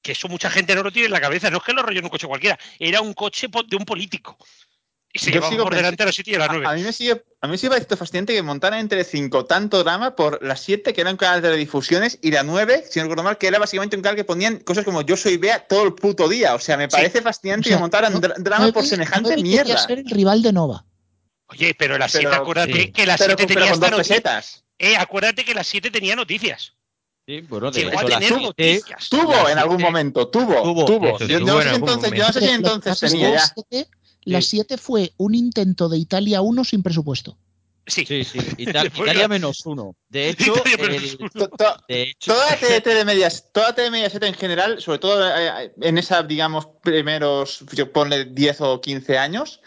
Que 0.00 0.12
eso 0.12 0.28
mucha 0.28 0.48
gente 0.48 0.74
no 0.74 0.82
lo 0.82 0.92
tiene 0.92 1.06
en 1.06 1.12
la 1.12 1.20
cabeza, 1.20 1.50
no 1.50 1.58
es 1.58 1.64
que 1.64 1.72
lo 1.72 1.82
rollo 1.82 1.98
en 1.98 2.04
un 2.04 2.10
coche 2.10 2.26
cualquiera, 2.26 2.58
era 2.78 3.00
un 3.02 3.12
coche 3.12 3.48
de 3.68 3.76
un 3.76 3.84
político. 3.84 4.38
Y 5.12 5.18
se 5.20 5.26
Yo 5.30 5.34
llevaba 5.36 5.50
sigo 5.52 5.64
por 5.64 5.74
delante 5.74 6.02
a 6.02 6.06
las 6.06 6.14
7 6.14 6.30
y 6.30 6.34
a 6.34 6.38
las 6.38 6.48
9. 6.50 6.66
A 6.66 6.72
mí 6.74 6.82
me 6.82 6.92
sigue, 6.92 7.12
a 7.40 7.46
mí 7.46 7.50
me 7.52 7.56
sigue 7.58 7.70
pareciendo 7.70 7.96
fascinante 7.96 8.34
que 8.34 8.42
montaran 8.42 8.78
entre 8.78 9.04
5 9.04 9.46
tanto 9.46 9.82
drama 9.82 10.14
por 10.14 10.44
las 10.44 10.60
7 10.60 10.92
que 10.92 11.00
era 11.00 11.10
un 11.10 11.16
canal 11.16 11.40
de 11.40 11.48
redifusiones 11.50 12.18
y 12.20 12.30
la 12.30 12.42
9, 12.42 12.84
si 12.90 12.98
no 12.98 13.04
recuerdo 13.04 13.22
mal, 13.22 13.38
que 13.38 13.46
era 13.46 13.58
básicamente 13.58 13.96
un 13.96 14.02
canal 14.02 14.16
que 14.16 14.24
ponían 14.24 14.58
cosas 14.58 14.84
como 14.84 15.00
Yo 15.02 15.16
soy 15.16 15.38
Bea 15.38 15.66
todo 15.66 15.84
el 15.84 15.94
puto 15.94 16.28
día. 16.28 16.54
O 16.54 16.58
sea, 16.58 16.76
me 16.76 16.88
parece 16.88 17.22
fascinante 17.22 17.68
O 17.68 17.70
sea, 17.70 17.76
que 17.78 17.80
montaran 17.80 18.12
no- 18.12 18.20
dra- 18.20 18.34
drama 18.36 18.66
por 18.66 18.74
nueve- 18.82 18.88
semejante 18.88 19.36
mierda. 19.38 19.78
ser 19.78 20.00
el 20.00 20.10
rival 20.10 20.42
de 20.42 20.52
Nova. 20.52 20.84
Oye, 21.46 21.74
pero 21.78 21.96
las 21.96 22.12
7, 22.12 22.26
Pero- 22.28 22.42
acuérdate 22.42 22.72
sí. 22.74 22.92
que 22.92 23.06
las 23.06 23.18
Pero 23.18 23.30
7 23.38 23.54
con- 23.54 23.62
pero 23.64 23.78
tenía 23.80 23.96
pesetas. 23.96 24.64
Eh, 24.78 24.94
acuérdate 24.96 25.44
que 25.46 25.54
las 25.54 25.66
7 25.66 25.90
tenía 25.90 26.14
noticias. 26.16 26.74
Sí, 27.26 27.40
bueno, 27.42 27.70
de 27.70 27.80
Llegó 27.84 27.98
a 27.98 28.04
tener 28.04 28.28
siete- 28.28 28.42
noticias. 28.42 29.08
Tuvo 29.10 29.48
en 29.48 29.58
algún 29.58 29.80
momento, 29.82 30.28
tuvo, 30.28 30.62
Tuvo. 30.62 30.84
tuvo. 30.86 31.08
Eso 31.08 31.18
Yo, 31.20 31.26
sí, 31.26 31.32
yo 31.32 31.40
no 31.40 31.46
tuvo 31.46 31.56
sé 31.62 31.68
si 31.68 31.74
entonces, 31.74 33.02
no 33.02 33.08
tenía 33.10 33.30
ya. 33.34 33.54
Las 34.28 34.46
siete- 34.46 34.74
La 34.74 34.76
7 34.76 34.78
fue 34.78 35.12
un 35.16 35.34
intento 35.34 35.88
de 35.88 35.98
Italia 35.98 36.40
1 36.42 36.64
sin 36.64 36.82
presupuesto. 36.82 37.36
Sí, 37.86 38.04
sí, 38.04 38.22
sí. 38.24 38.38
Italia 38.58 39.28
menos 39.28 39.64
uno. 39.64 39.96
De 40.10 40.28
hecho, 40.30 40.52
el- 40.64 41.18
de 41.88 42.14
Toda 42.24 42.50
la 42.50 42.56
TDT 42.56 42.86
de 42.94 43.04
medias, 43.06 43.46
toda 43.52 43.74
TDT 43.74 43.84
de 43.84 43.90
en 44.26 44.34
general, 44.34 44.80
sobre 44.82 44.98
todo 44.98 45.26
eh, 45.26 45.72
en 45.80 45.96
esa, 45.96 46.22
digamos, 46.22 46.68
primeros, 46.82 47.64
yo 47.72 47.90
ponle 47.90 48.26
10 48.26 48.60
o 48.60 48.80
15 48.80 49.16
años, 49.16 49.60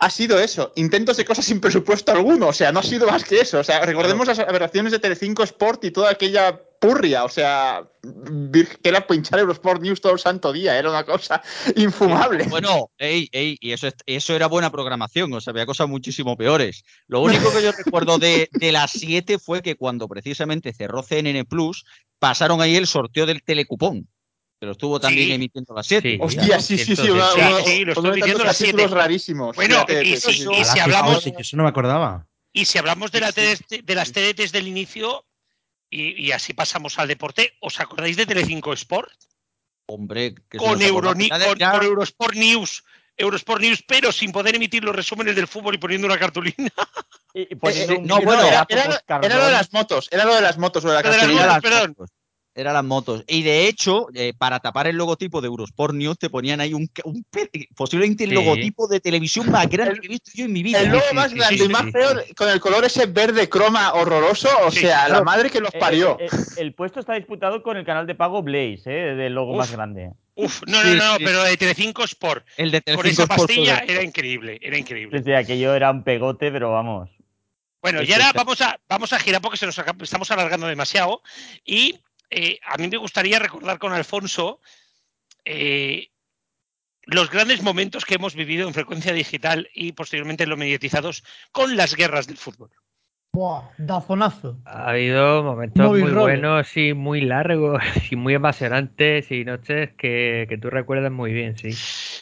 ha 0.00 0.10
sido 0.10 0.38
eso, 0.38 0.72
intentos 0.76 1.16
de 1.16 1.24
cosas 1.24 1.44
sin 1.44 1.60
presupuesto 1.60 2.12
alguno, 2.12 2.48
o 2.48 2.52
sea, 2.52 2.70
no 2.70 2.80
ha 2.80 2.84
sido 2.84 3.06
más 3.08 3.24
que 3.24 3.40
eso, 3.40 3.58
o 3.58 3.64
sea, 3.64 3.84
recordemos 3.84 4.26
las 4.28 4.38
aberraciones 4.38 4.92
de 4.92 5.00
Telecinco 5.00 5.42
Sport 5.42 5.84
y 5.84 5.90
toda 5.90 6.10
aquella 6.10 6.60
purria, 6.80 7.24
o 7.24 7.28
sea, 7.28 7.82
que 8.02 8.88
era 8.88 9.04
pinchar 9.08 9.40
Eurosport 9.40 9.82
News 9.82 10.00
todo 10.00 10.12
el 10.12 10.20
santo 10.20 10.52
día, 10.52 10.78
era 10.78 10.88
una 10.90 11.04
cosa 11.04 11.42
infumable. 11.74 12.44
Bueno, 12.44 12.90
ey, 12.98 13.28
ey, 13.32 13.56
y 13.60 13.72
eso, 13.72 13.88
es- 13.88 13.96
eso 14.06 14.36
era 14.36 14.46
buena 14.46 14.70
programación, 14.70 15.32
o 15.32 15.40
sea, 15.40 15.50
había 15.50 15.66
cosas 15.66 15.88
muchísimo 15.88 16.36
peores. 16.36 16.84
Lo 17.08 17.20
único 17.20 17.52
que 17.52 17.62
yo 17.62 17.72
recuerdo 17.72 18.18
de, 18.18 18.48
de 18.52 18.70
las 18.70 18.92
7 18.92 19.40
fue 19.40 19.62
que 19.62 19.74
cuando 19.74 20.06
precisamente 20.06 20.72
cerró 20.72 21.02
CNN 21.02 21.44
Plus, 21.44 21.84
pasaron 22.20 22.60
ahí 22.60 22.76
el 22.76 22.86
sorteo 22.86 23.26
del 23.26 23.42
telecupón, 23.42 24.08
que 24.58 24.66
lo 24.66 24.72
estuvo 24.72 24.98
también 24.98 25.28
Sí. 25.28 25.32
emitiendo 25.34 25.72
las 25.74 25.86
7. 25.86 26.18
Hostia, 26.20 26.60
sí, 26.60 26.76
sí, 26.78 26.96
sí, 26.96 27.10
una- 27.10 27.28
Sí, 27.32 27.38
una- 27.40 27.60
sí, 27.62 27.84
lo 27.84 27.92
estoy 27.92 28.20
las 28.20 28.28
capítulos 28.28 28.56
siete. 28.56 28.86
rarísimos. 28.88 29.56
Bueno, 29.56 29.76
la 29.76 29.86
TDT, 29.86 30.06
y 30.06 30.16
sí, 30.16 30.32
si- 30.32 30.42
sí. 30.44 30.48
y 30.52 30.64
si 30.64 30.78
hablamos, 30.80 31.22
Sí, 31.22 31.32
eso 31.38 31.56
no 31.56 31.62
me 31.62 31.68
acordaba. 31.68 32.26
y 32.52 32.64
si 32.64 32.78
hablamos 32.78 33.12
de, 33.12 33.20
la 33.20 33.32
TDT 33.32 33.82
de 33.82 33.94
las 33.94 34.10
TDTs 34.12 34.50
del 34.52 34.66
inicio, 34.66 35.24
y, 35.90 36.26
y 36.26 36.32
así 36.32 36.54
pasamos 36.54 36.98
al 36.98 37.08
deporte, 37.08 37.54
¿os 37.60 37.78
acordáis 37.80 38.16
de 38.16 38.26
Telecinco 38.26 38.72
Sport? 38.72 39.10
Hombre, 39.86 40.34
que 40.50 40.58
Con, 40.58 40.78
de- 40.78 40.90
con, 40.90 40.96
Eurosport 41.82 42.34
News. 42.34 42.84
Eurosport 43.16 43.60
News, 43.62 43.82
pero 43.86 44.12
sin 44.12 44.30
poder 44.32 44.54
emitir 44.56 44.84
los 44.84 44.94
resúmenes 44.94 45.34
del 45.34 45.48
fútbol 45.48 45.74
y 45.74 45.78
poniendo 45.78 46.06
una 46.06 46.18
cartulina. 46.18 46.70
Y, 47.34 47.42
Eh, 47.42 47.48
eh, 47.62 47.98
no, 48.02 48.20
bueno, 48.20 48.42
era, 48.44 48.66
era 48.68 48.86
lo- 48.88 49.22
era 49.26 49.36
lo 49.36 49.46
de 49.46 49.52
las 49.52 49.72
motos, 49.72 50.08
era 50.10 50.24
lo 50.24 50.34
de 50.34 50.40
las 50.40 50.58
motos, 50.58 50.84
o 50.84 50.88
de 50.88 50.94
la 50.94 51.02
Lo 51.02 51.10
de 51.10 51.16
las 51.16 51.20
cartulina. 51.26 51.46
motos, 51.46 51.62
perdón. 51.62 51.96
Eran 52.58 52.74
las 52.74 52.84
motos. 52.84 53.22
Y 53.28 53.42
de 53.42 53.68
hecho, 53.68 54.08
eh, 54.14 54.32
para 54.36 54.58
tapar 54.58 54.88
el 54.88 54.96
logotipo 54.96 55.40
de 55.40 55.46
Eurosport 55.46 55.94
News, 55.94 56.18
te 56.18 56.28
ponían 56.28 56.60
ahí 56.60 56.74
un, 56.74 56.90
posiblemente 57.76 58.24
el 58.24 58.30
Sí. 58.30 58.34
logotipo 58.34 58.88
de 58.88 58.98
televisión 59.00 59.48
más 59.50 59.68
grande 59.68 60.00
que 60.00 60.06
he 60.06 60.10
visto 60.10 60.30
yo 60.34 60.44
en 60.46 60.52
mi 60.52 60.62
vida. 60.64 60.80
El 60.80 60.88
logo 60.90 61.04
más 61.14 61.32
grande 61.32 61.64
y 61.64 61.68
más 61.68 61.90
feo, 61.92 62.10
con 62.36 62.48
el 62.48 62.58
color 62.60 62.84
ese 62.84 63.06
verde 63.06 63.48
croma 63.48 63.92
horroroso, 63.94 64.48
o 64.66 64.70
sea, 64.72 65.08
la 65.08 65.22
madre 65.22 65.50
que 65.50 65.60
los 65.60 65.72
eh, 65.72 65.78
parió. 65.78 66.18
eh, 66.18 66.26
eh, 66.32 66.36
el 66.56 66.74
puesto 66.74 66.98
está 67.00 67.14
disputado 67.14 67.62
con 67.62 67.76
el 67.76 67.84
canal 67.84 68.06
de 68.08 68.14
pago 68.16 68.42
Blaze, 68.42 68.82
eh, 68.86 69.14
del 69.14 69.34
logo 69.34 69.52
Uf. 69.52 69.58
más 69.58 69.70
grande. 69.70 70.10
Uf, 70.34 70.62
no, 70.66 70.82
Sí, 70.82 70.88
no, 70.88 70.94
no, 70.96 71.16
sí. 71.18 71.24
pero 71.24 71.42
de 71.44 71.56
Telecinco 71.56 72.04
Sport. 72.04 72.44
El 72.56 72.70
de 72.72 72.82
Con 72.82 72.96
Telecinco 72.96 73.22
esa 73.22 73.22
Sport, 73.34 73.48
pastilla 73.48 73.78
era 73.86 74.02
increíble, 74.02 74.58
era 74.62 74.76
increíble. 74.78 75.18
Sí, 75.18 75.24
sí, 75.26 75.32
aquello 75.32 75.74
era 75.74 75.90
un 75.90 76.02
pegote, 76.02 76.50
pero 76.50 76.72
vamos. 76.72 77.08
Bueno, 77.80 78.02
y 78.02 78.12
ahora 78.12 78.32
vamos 78.34 78.60
a, 78.60 78.76
vamos 78.88 79.12
a 79.12 79.20
girar 79.20 79.40
porque 79.40 79.56
se 79.56 79.64
nos 79.66 79.78
acaba- 79.78 80.02
estamos 80.02 80.28
alargando 80.32 80.66
demasiado. 80.66 81.22
Y 81.64 82.00
eh, 82.30 82.58
a 82.64 82.76
mí 82.76 82.88
me 82.88 82.96
gustaría 82.96 83.38
recordar 83.38 83.78
con 83.78 83.92
Alfonso 83.92 84.60
eh, 85.44 86.10
los 87.04 87.30
grandes 87.30 87.62
momentos 87.62 88.04
que 88.04 88.16
hemos 88.16 88.34
vivido 88.34 88.68
en 88.68 88.74
frecuencia 88.74 89.12
digital 89.12 89.68
y 89.74 89.92
posteriormente 89.92 90.44
en 90.44 90.50
los 90.50 90.58
mediatizados 90.58 91.24
con 91.52 91.76
las 91.76 91.94
guerras 91.94 92.26
del 92.26 92.36
fútbol. 92.36 92.70
Buah, 93.32 93.70
dazonazo. 93.76 94.58
Ha 94.64 94.88
habido 94.88 95.42
momentos 95.42 95.86
muy 95.86 96.10
buenos 96.10 96.74
y 96.76 96.94
muy 96.94 97.20
largos 97.20 97.82
y 98.10 98.16
muy 98.16 98.34
apasionantes 98.34 99.30
y 99.30 99.44
noches 99.44 99.90
que, 99.98 100.46
que 100.48 100.58
tú 100.58 100.70
recuerdas 100.70 101.12
muy 101.12 101.32
bien, 101.32 101.56
sí. 101.56 101.70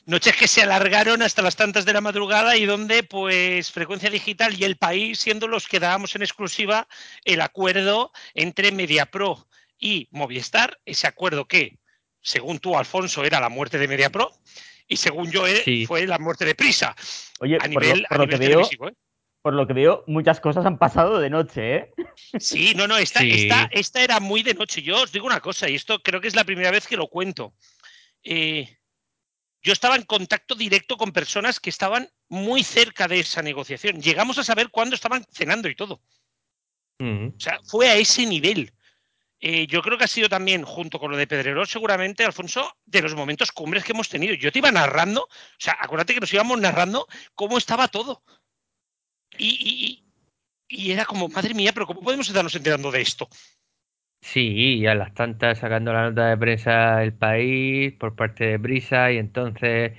Noches 0.07 0.37
que 0.37 0.49
se 0.49 0.63
alargaron 0.63 1.23
hasta 1.23 1.43
las 1.43 1.55
tantas 1.55 1.85
de 1.85 1.93
la 1.93 2.01
madrugada 2.01 2.57
y 2.57 2.67
donde, 2.67 3.05
pues, 3.05 3.71
Frecuencia 3.71 4.11
Digital 4.11 4.55
y 4.59 4.65
El 4.65 4.77
País 4.77 5.21
siendo 5.21 5.47
los 5.47 5.69
que 5.69 5.81
dábamos 5.81 6.17
en 6.17 6.23
exclusiva 6.23 6.89
el 7.25 7.41
acuerdo 7.41 8.13
entre 8.35 8.73
MediaPro 8.73 9.46
y 9.79 10.09
Movistar, 10.11 10.79
ese 10.85 11.07
acuerdo 11.07 11.47
que, 11.47 11.79
según 12.21 12.59
tú, 12.59 12.77
Alfonso, 12.77 13.25
era 13.25 13.41
la 13.41 13.49
muerte 13.49 13.79
de 13.79 13.89
MediaPro 13.89 14.33
y 14.89 14.97
según 14.97 15.31
yo 15.31 15.47
eh, 15.47 15.63
Sí. 15.65 15.87
fue 15.87 16.07
la 16.07 16.19
muerte 16.19 16.45
de 16.45 16.55
Prisa. 16.55 16.95
Oye, 17.41 17.57
a 17.57 17.61
por 17.61 17.69
nivel, 17.69 18.03
lo, 18.03 18.09
por 18.09 18.17
a 18.17 18.19
lo 18.19 18.27
nivel 18.27 18.41
que 18.41 18.47
veo, 18.79 18.89
¿eh? 18.89 18.95
por 19.43 19.55
lo 19.55 19.67
que 19.67 19.73
veo, 19.75 20.05
muchas 20.07 20.41
cosas 20.41 20.67
han 20.67 20.79
pasado 20.79 21.21
de 21.21 21.31
noche, 21.31 21.77
¿eh? 21.77 21.95
Sí, 22.41 22.75
no, 22.75 22.87
no, 22.89 22.97
esta, 22.97 23.21
Sí. 23.21 23.31
esta, 23.33 23.69
esta 23.73 24.03
era 24.03 24.19
muy 24.19 24.43
de 24.43 24.55
noche. 24.55 24.83
Yo 24.83 25.03
os 25.03 25.13
digo 25.13 25.27
una 25.27 25.41
cosa, 25.41 25.69
y 25.69 25.75
esto 25.77 26.03
creo 26.03 26.21
que 26.21 26.29
es 26.29 26.35
la 26.35 26.45
primera 26.45 26.71
vez 26.71 26.87
que 26.87 26.97
lo 26.97 27.07
cuento. 27.09 27.55
Eh, 28.25 28.77
yo 29.63 29.73
estaba 29.73 29.97
en 29.97 30.03
contacto 30.03 30.55
directo 30.55 30.97
con 30.97 31.13
personas 31.13 31.61
que 31.61 31.71
estaban 31.71 32.09
muy 32.29 32.63
cerca 32.63 33.07
de 33.09 33.21
esa 33.21 33.43
negociación. 33.43 34.01
Llegamos 34.01 34.39
a 34.39 34.45
saber 34.45 34.69
cuándo 34.71 34.95
estaban 34.95 35.25
cenando 35.31 35.69
y 35.69 35.75
todo. 35.77 36.01
O 36.99 37.41
sea, 37.41 37.61
fue 37.65 37.89
a 37.89 37.97
ese 37.97 38.25
nivel. 38.27 38.73
Eh, 39.41 39.67
yo 39.67 39.83
creo 39.83 39.99
que 39.99 40.05
ha 40.05 40.09
sido 40.09 40.29
también, 40.29 40.63
junto 40.65 40.99
con 40.99 41.11
lo 41.11 41.17
de 41.17 41.27
Pedrerol, 41.27 41.67
seguramente, 41.67 42.25
Alfonso, 42.25 42.77
de 42.87 43.03
los 43.03 43.15
momentos 43.15 43.53
cumbres 43.53 43.85
que 43.85 43.93
hemos 43.93 44.09
tenido. 44.09 44.35
Yo 44.35 44.51
te 44.51 44.59
iba 44.61 44.71
narrando, 44.73 45.23
o 45.25 45.29
sea, 45.59 45.77
acuérdate 45.81 46.15
que 46.15 46.21
nos 46.21 46.33
íbamos 46.33 46.59
narrando 46.61 47.07
cómo 47.35 47.59
estaba 47.59 47.89
todo. 47.89 48.23
Y, 49.39 49.49
y- 50.69 50.85
y- 50.89 50.93
era 50.93 51.05
como, 51.05 51.29
madre 51.29 51.55
mía, 51.55 51.73
pero 51.73 51.87
¿cómo 51.87 52.03
podemos 52.03 52.29
estarnos 52.29 52.55
enterando 52.55 52.91
de 52.91 53.03
esto? 53.03 53.29
Sí, 54.21 54.41
y 54.81 54.87
a 54.87 54.95
las 54.95 55.15
tantas 55.15 55.59
sacando 55.59 55.93
la 55.93 56.11
nota 56.11 56.27
de 56.29 56.37
prensa 56.37 57.03
El 57.03 57.15
País 57.15 57.93
por 57.95 58.17
parte 58.17 58.45
de 58.45 58.57
Brisa 58.59 59.13
y 59.13 59.19
entonces 59.19 59.93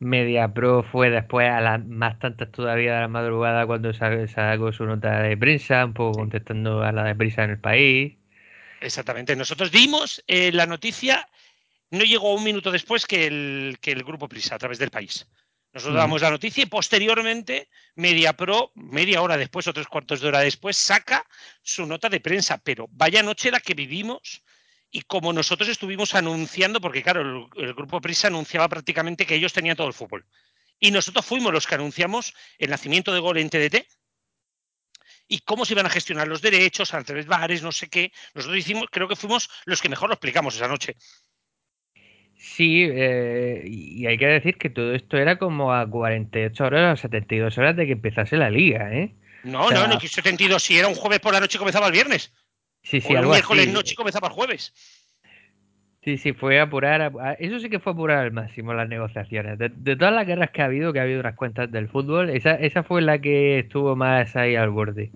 MediaPro 0.00 0.82
fue 0.84 1.10
después 1.10 1.48
a 1.50 1.60
las 1.60 1.84
más 1.86 2.18
tantas 2.18 2.50
todavía 2.50 2.94
de 2.94 3.00
la 3.02 3.08
madrugada 3.08 3.66
cuando 3.66 3.92
sa- 3.92 4.26
sacó 4.28 4.72
su 4.72 4.84
nota 4.86 5.20
de 5.20 5.36
prensa, 5.36 5.84
un 5.84 5.92
poco 5.94 6.18
contestando 6.20 6.82
a 6.82 6.92
la 6.92 7.04
de 7.04 7.14
Brisa 7.14 7.44
en 7.44 7.50
El 7.50 7.60
País. 7.60 8.16
Exactamente. 8.84 9.34
Nosotros 9.34 9.70
dimos 9.70 10.22
eh, 10.26 10.52
la 10.52 10.66
noticia, 10.66 11.26
no 11.90 12.04
llegó 12.04 12.34
un 12.34 12.44
minuto 12.44 12.70
después 12.70 13.06
que 13.06 13.26
el, 13.26 13.78
que 13.80 13.92
el 13.92 14.04
grupo 14.04 14.28
Prisa, 14.28 14.54
a 14.54 14.58
través 14.58 14.78
del 14.78 14.90
país. 14.90 15.26
Nosotros 15.72 15.96
damos 15.96 16.22
la 16.22 16.30
noticia 16.30 16.62
y 16.62 16.66
posteriormente 16.66 17.68
MediaPro, 17.96 18.72
media 18.74 19.22
hora 19.22 19.36
después 19.36 19.66
o 19.66 19.72
tres 19.72 19.88
cuartos 19.88 20.20
de 20.20 20.28
hora 20.28 20.40
después, 20.40 20.76
saca 20.76 21.26
su 21.62 21.84
nota 21.86 22.08
de 22.08 22.20
prensa. 22.20 22.58
Pero 22.58 22.86
vaya 22.90 23.22
noche 23.22 23.50
la 23.50 23.58
que 23.58 23.74
vivimos 23.74 24.42
y 24.90 25.00
como 25.00 25.32
nosotros 25.32 25.68
estuvimos 25.68 26.14
anunciando, 26.14 26.80
porque 26.80 27.02
claro, 27.02 27.22
el, 27.22 27.64
el 27.64 27.74
grupo 27.74 28.00
Prisa 28.00 28.28
anunciaba 28.28 28.68
prácticamente 28.68 29.26
que 29.26 29.34
ellos 29.34 29.52
tenían 29.52 29.76
todo 29.76 29.88
el 29.88 29.94
fútbol. 29.94 30.26
Y 30.78 30.90
nosotros 30.90 31.24
fuimos 31.24 31.52
los 31.52 31.66
que 31.66 31.74
anunciamos 31.74 32.34
el 32.58 32.70
nacimiento 32.70 33.12
de 33.12 33.20
Gol 33.20 33.38
en 33.38 33.48
TDT 33.48 33.86
y 35.28 35.38
cómo 35.40 35.64
se 35.64 35.74
iban 35.74 35.86
a 35.86 35.90
gestionar 35.90 36.28
los 36.28 36.42
derechos, 36.42 36.94
ángeles 36.94 37.26
bares, 37.26 37.62
no 37.62 37.72
sé 37.72 37.88
qué. 37.88 38.12
Nosotros 38.34 38.58
hicimos, 38.58 38.86
creo 38.90 39.08
que 39.08 39.16
fuimos 39.16 39.48
los 39.64 39.80
que 39.80 39.88
mejor 39.88 40.08
lo 40.08 40.14
explicamos 40.14 40.56
esa 40.56 40.68
noche. 40.68 40.96
Sí, 42.36 42.86
eh, 42.90 43.62
y 43.64 44.06
hay 44.06 44.18
que 44.18 44.26
decir 44.26 44.58
que 44.58 44.68
todo 44.68 44.94
esto 44.94 45.16
era 45.16 45.38
como 45.38 45.72
a 45.72 45.88
48 45.88 46.64
horas 46.64 46.98
o 46.98 47.02
72 47.02 47.56
horas 47.56 47.74
de 47.76 47.86
que 47.86 47.92
empezase 47.92 48.36
la 48.36 48.50
liga, 48.50 48.92
¿eh? 48.92 49.14
No, 49.44 49.66
O 49.66 49.68
sea, 49.68 49.80
no, 49.80 49.94
no, 49.94 49.98
que 49.98 50.08
72, 50.08 50.62
si 50.62 50.78
era 50.78 50.88
un 50.88 50.94
jueves 50.94 51.20
por 51.20 51.32
la 51.32 51.40
noche 51.40 51.58
comenzaba 51.58 51.86
el 51.86 51.92
viernes. 51.92 52.32
Sí, 52.82 53.00
sí, 53.00 53.08
o 53.08 53.10
un 53.12 53.16
algo 53.18 53.32
miércoles 53.32 53.64
así. 53.64 53.72
noche 53.72 53.94
comenzaba 53.94 54.28
el 54.28 54.34
jueves. 54.34 54.72
Sí, 56.04 56.18
sí, 56.18 56.34
fue 56.34 56.60
apurar, 56.60 57.12
eso 57.38 57.58
sí 57.58 57.70
que 57.70 57.80
fue 57.80 57.92
apurar 57.92 58.18
al 58.18 58.32
máximo 58.32 58.74
las 58.74 58.88
negociaciones. 58.88 59.58
De, 59.58 59.96
todas 59.96 60.12
las 60.12 60.26
guerras 60.26 60.50
que 60.50 60.60
ha 60.60 60.66
habido, 60.66 60.92
que 60.92 60.98
ha 60.98 61.02
habido 61.02 61.20
unas 61.20 61.34
cuentas 61.34 61.72
del 61.72 61.88
fútbol, 61.88 62.28
esa, 62.28 62.56
esa 62.56 62.82
fue 62.82 63.00
la 63.00 63.18
que 63.18 63.60
estuvo 63.60 63.96
más 63.96 64.36
ahí 64.36 64.54
al 64.54 64.68
borde. 64.68 65.10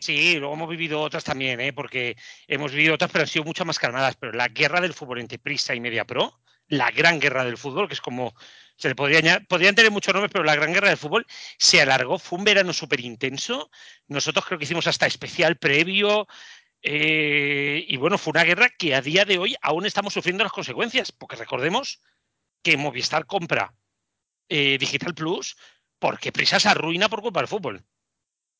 Sí, 0.00 0.36
luego 0.38 0.54
hemos 0.54 0.70
vivido 0.70 1.00
otras 1.00 1.22
también, 1.22 1.60
¿eh? 1.60 1.74
porque 1.74 2.16
hemos 2.48 2.72
vivido 2.72 2.94
otras, 2.94 3.10
pero 3.12 3.22
han 3.22 3.28
sido 3.28 3.44
mucho 3.44 3.66
más 3.66 3.78
calmadas. 3.78 4.16
Pero 4.16 4.32
la 4.32 4.48
guerra 4.48 4.80
del 4.80 4.94
fútbol 4.94 5.20
entre 5.20 5.38
Prisa 5.38 5.74
y 5.74 5.80
Media 5.80 6.06
Pro, 6.06 6.32
la 6.68 6.90
gran 6.90 7.20
guerra 7.20 7.44
del 7.44 7.58
fútbol, 7.58 7.86
que 7.86 7.94
es 7.94 8.00
como 8.00 8.32
se 8.76 8.88
le 8.88 8.94
podría 8.94 9.40
podrían 9.46 9.74
tener 9.74 9.92
muchos 9.92 10.14
nombres, 10.14 10.32
pero 10.32 10.44
la 10.44 10.56
gran 10.56 10.72
guerra 10.72 10.88
del 10.88 10.96
fútbol 10.96 11.26
se 11.58 11.82
alargó, 11.82 12.18
fue 12.18 12.38
un 12.38 12.44
verano 12.44 12.72
súper 12.72 13.00
intenso. 13.00 13.70
Nosotros 14.08 14.46
creo 14.46 14.58
que 14.58 14.64
hicimos 14.64 14.86
hasta 14.86 15.06
especial 15.06 15.56
previo. 15.56 16.26
Eh, 16.82 17.84
y 17.86 17.96
bueno, 17.96 18.18
fue 18.18 18.32
una 18.32 18.44
guerra 18.44 18.68
que 18.70 18.94
a 18.94 19.00
día 19.00 19.24
de 19.24 19.38
hoy 19.38 19.54
aún 19.62 19.86
estamos 19.86 20.12
sufriendo 20.12 20.42
las 20.42 20.52
consecuencias, 20.52 21.12
porque 21.12 21.36
recordemos 21.36 22.00
que 22.62 22.76
Movistar 22.76 23.26
compra 23.26 23.74
eh, 24.48 24.78
Digital 24.78 25.14
Plus 25.14 25.56
porque 25.98 26.32
Prisa 26.32 26.58
se 26.58 26.68
arruina 26.68 27.08
por 27.08 27.22
culpa 27.22 27.40
del 27.40 27.48
fútbol. 27.48 27.84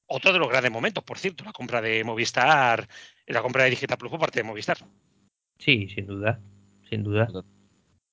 Otro 0.07 0.33
de 0.33 0.39
los 0.39 0.49
grandes 0.49 0.71
momentos, 0.71 1.03
por 1.03 1.19
cierto, 1.19 1.45
la 1.45 1.53
compra 1.53 1.81
de 1.81 2.05
Movistar, 2.05 2.89
la 3.27 3.43
compra 3.43 3.65
de 3.65 3.71
Digital 3.71 3.99
Plus 3.99 4.11
por 4.11 4.21
parte 4.21 4.41
de 4.41 4.45
Movistar. 4.45 4.79
Sí, 5.59 5.89
sin 5.89 6.07
duda, 6.07 6.41
sin 6.89 7.03
duda. 7.03 7.29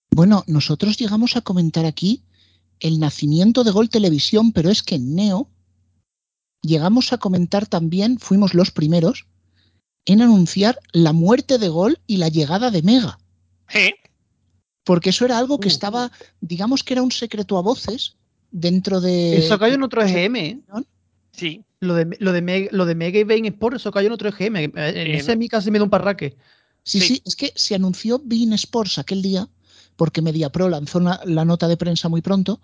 Bueno, 0.10 0.44
nosotros 0.48 0.98
llegamos 0.98 1.36
a 1.36 1.42
comentar 1.42 1.86
aquí 1.86 2.24
el 2.80 3.00
nacimiento 3.00 3.64
de 3.64 3.72
Gol 3.72 3.90
Televisión, 3.90 4.52
pero 4.52 4.70
es 4.70 4.82
que 4.82 4.96
en 4.96 5.16
Neo 5.16 5.50
llegamos 6.62 7.14
a 7.14 7.18
comentar 7.18 7.68
también, 7.68 8.18
fuimos 8.18 8.54
los 8.54 8.72
primeros, 8.72 9.28
en 10.06 10.22
anunciar 10.22 10.80
la 10.92 11.14
muerte 11.14 11.58
de 11.58 11.70
Gol 11.70 12.00
y 12.08 12.18
la 12.18 12.30
llegada 12.30 12.72
de 12.72 12.82
Mega. 12.82 13.20
Sí. 13.68 13.94
Porque 14.84 15.12
eso 15.12 15.26
era 15.26 15.38
algo 15.38 15.60
que 15.60 15.68
estaba, 15.68 16.12
digamos 16.42 16.84
que 16.84 16.94
era 16.94 17.04
un 17.04 17.12
secreto 17.12 17.58
a 17.58 17.62
voces 17.62 18.16
dentro 18.52 19.02
de... 19.02 19.38
Eso 19.38 19.60
cayó 19.60 19.76
en 19.76 19.84
otro 19.84 20.02
EGM. 20.02 20.36
¿eh? 20.38 20.60
Sí. 21.32 21.64
Lo 21.80 21.94
de, 21.94 22.18
lo 22.20 22.32
de, 22.34 22.42
Meg- 22.44 22.70
lo 22.72 22.86
de 22.86 22.96
Mega 22.96 23.20
y 23.20 23.24
Bain 23.24 23.46
Sport, 23.46 23.76
eso 23.76 23.92
cayó 23.92 24.08
en 24.08 24.14
otro 24.14 24.30
EGM. 24.30 24.56
En 24.56 25.16
ese 25.16 25.34
a 25.34 25.36
mí 25.36 25.48
casi 25.48 25.70
me 25.70 25.78
da 25.78 25.84
un 25.84 25.90
parraque. 25.90 26.36
Sí, 26.84 27.00
sí, 27.02 27.22
es 27.26 27.36
que 27.36 27.54
se 27.56 27.76
anunció 27.76 28.20
Bein 28.24 28.54
Sports 28.54 28.98
aquel 28.98 29.22
día, 29.22 29.48
porque 29.96 30.22
MediaPro 30.24 30.70
lanzó 30.70 30.98
una- 30.98 31.20
la 31.26 31.46
nota 31.46 31.68
de 31.68 31.78
prensa 31.78 32.10
muy 32.10 32.22
pronto, 32.22 32.60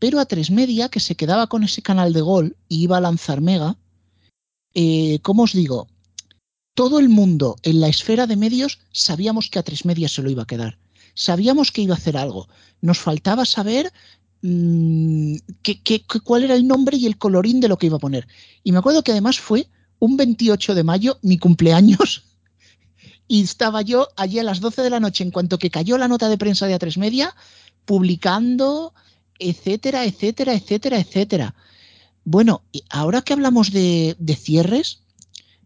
pero 0.00 0.18
a 0.18 0.24
tres 0.24 0.50
Media, 0.50 0.88
que 0.88 0.98
se 0.98 1.14
quedaba 1.14 1.46
con 1.46 1.62
ese 1.62 1.82
canal 1.82 2.12
de 2.12 2.20
gol 2.20 2.56
y 2.68 2.82
iba 2.82 2.96
a 2.96 3.00
lanzar 3.00 3.40
Mega, 3.40 3.76
eh, 4.74 5.20
¿cómo 5.22 5.44
os 5.44 5.52
digo? 5.52 5.86
Todo 6.74 6.98
el 6.98 7.08
mundo 7.08 7.56
en 7.62 7.80
la 7.80 7.86
esfera 7.86 8.26
de 8.26 8.36
medios 8.36 8.80
sabíamos 8.90 9.48
que 9.48 9.60
a 9.60 9.62
tres 9.62 9.84
Media 9.84 10.08
se 10.08 10.22
lo 10.22 10.30
iba 10.30 10.42
a 10.42 10.46
quedar. 10.46 10.76
Sabíamos 11.14 11.70
que 11.70 11.82
iba 11.82 11.94
a 11.94 11.98
hacer 11.98 12.16
algo. 12.16 12.48
Nos 12.80 12.98
faltaba 12.98 13.44
saber 13.44 13.92
mm, 14.42 15.36
cuál 16.24 16.42
era 16.42 16.56
el 16.56 16.66
nombre 16.66 16.96
y 16.96 17.06
el 17.06 17.16
colorín 17.16 17.60
de 17.60 17.68
lo 17.68 17.78
que 17.78 17.86
iba 17.86 17.96
a 17.96 18.00
poner. 18.00 18.26
Y 18.64 18.72
me 18.72 18.78
acuerdo 18.78 19.04
que 19.04 19.12
además 19.12 19.38
fue 19.38 19.68
un 20.00 20.16
28 20.16 20.74
de 20.74 20.82
mayo, 20.82 21.18
mi 21.22 21.38
cumpleaños, 21.38 22.24
y 23.28 23.42
estaba 23.44 23.82
yo 23.82 24.08
allí 24.16 24.40
a 24.40 24.42
las 24.42 24.58
12 24.58 24.82
de 24.82 24.90
la 24.90 24.98
noche, 24.98 25.22
en 25.22 25.30
cuanto 25.30 25.58
que 25.58 25.70
cayó 25.70 25.96
la 25.96 26.08
nota 26.08 26.28
de 26.28 26.38
prensa 26.38 26.66
de 26.66 26.76
A3 26.76 26.98
Media, 26.98 27.36
publicando, 27.84 28.94
etcétera, 29.38 30.04
etcétera, 30.04 30.54
etcétera, 30.54 30.98
etcétera. 30.98 31.54
Bueno, 32.24 32.62
ahora 32.90 33.22
que 33.22 33.32
hablamos 33.32 33.70
de, 33.70 34.16
de 34.18 34.34
cierres, 34.34 35.03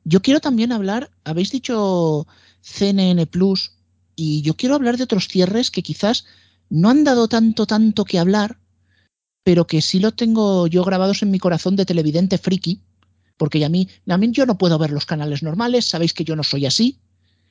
yo 0.04 0.22
quiero 0.22 0.40
también 0.40 0.72
hablar, 0.72 1.10
habéis 1.24 1.50
dicho 1.50 2.26
CNN 2.60 3.26
Plus, 3.26 3.72
y 4.16 4.42
yo 4.42 4.56
quiero 4.56 4.74
hablar 4.74 4.96
de 4.96 5.04
otros 5.04 5.28
cierres 5.28 5.70
que 5.70 5.82
quizás 5.82 6.24
no 6.70 6.90
han 6.90 7.04
dado 7.04 7.28
tanto, 7.28 7.66
tanto 7.66 8.04
que 8.04 8.18
hablar, 8.18 8.58
pero 9.44 9.66
que 9.66 9.80
sí 9.80 10.00
lo 10.00 10.12
tengo 10.12 10.66
yo 10.66 10.84
grabados 10.84 11.22
en 11.22 11.30
mi 11.30 11.38
corazón 11.38 11.76
de 11.76 11.86
televidente 11.86 12.36
friki, 12.36 12.82
porque 13.36 13.64
a 13.64 13.68
mí, 13.68 13.88
a 14.06 14.18
mí 14.18 14.30
yo 14.32 14.44
no 14.44 14.58
puedo 14.58 14.78
ver 14.78 14.90
los 14.90 15.06
canales 15.06 15.42
normales, 15.42 15.86
sabéis 15.86 16.12
que 16.12 16.24
yo 16.24 16.36
no 16.36 16.42
soy 16.42 16.66
así, 16.66 16.98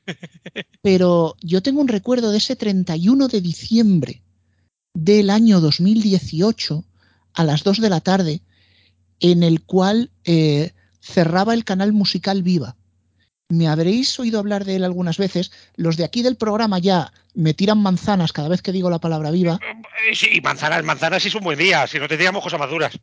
pero 0.82 1.36
yo 1.42 1.62
tengo 1.64 1.82
un 1.82 1.88
recuerdo 1.88 2.32
de 2.32 2.38
ese 2.38 2.56
31 2.56 3.28
de 3.28 3.42
diciembre 3.42 4.22
del 4.94 5.30
año 5.30 5.62
2018 5.62 6.84
a 7.34 7.44
las 7.44 7.64
2 7.64 7.82
de 7.82 7.90
la 7.90 8.02
tarde, 8.02 8.42
en 9.20 9.44
el 9.44 9.64
cual 9.64 10.12
eh, 10.26 10.74
cerraba 11.12 11.54
el 11.54 11.64
canal 11.64 11.94
musical 11.94 12.44
Viva. 12.44 12.76
Me 13.50 13.68
habréis 13.70 14.20
oído 14.20 14.40
hablar 14.40 14.66
de 14.66 14.76
él 14.76 14.84
algunas 14.84 15.18
veces. 15.18 15.52
Los 15.78 15.96
de 15.96 16.04
aquí 16.04 16.22
del 16.22 16.36
programa 16.36 16.80
ya 16.80 17.14
me 17.34 17.54
tiran 17.54 17.78
manzanas 17.82 18.34
cada 18.34 18.50
vez 18.50 18.62
que 18.62 18.74
digo 18.74 18.90
la 18.90 19.00
palabra 19.00 19.32
viva. 19.32 19.58
Eh, 20.10 20.14
Sí, 20.14 20.42
manzanas, 20.42 20.84
manzanas 20.84 21.22
sí 21.24 21.30
es 21.30 21.36
un 21.36 21.44
buen 21.44 21.58
día, 21.58 21.88
si 21.88 21.98
no 22.00 22.08
tendríamos 22.08 22.44
cosas 22.44 22.60
más 22.60 22.70
duras. 22.70 23.00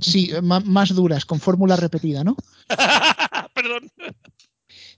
Sí, 0.00 0.30
ma- 0.42 0.60
más 0.60 0.94
duras, 0.94 1.24
con 1.24 1.40
fórmula 1.40 1.76
repetida, 1.76 2.22
¿no? 2.24 2.36
Perdón. 3.54 3.90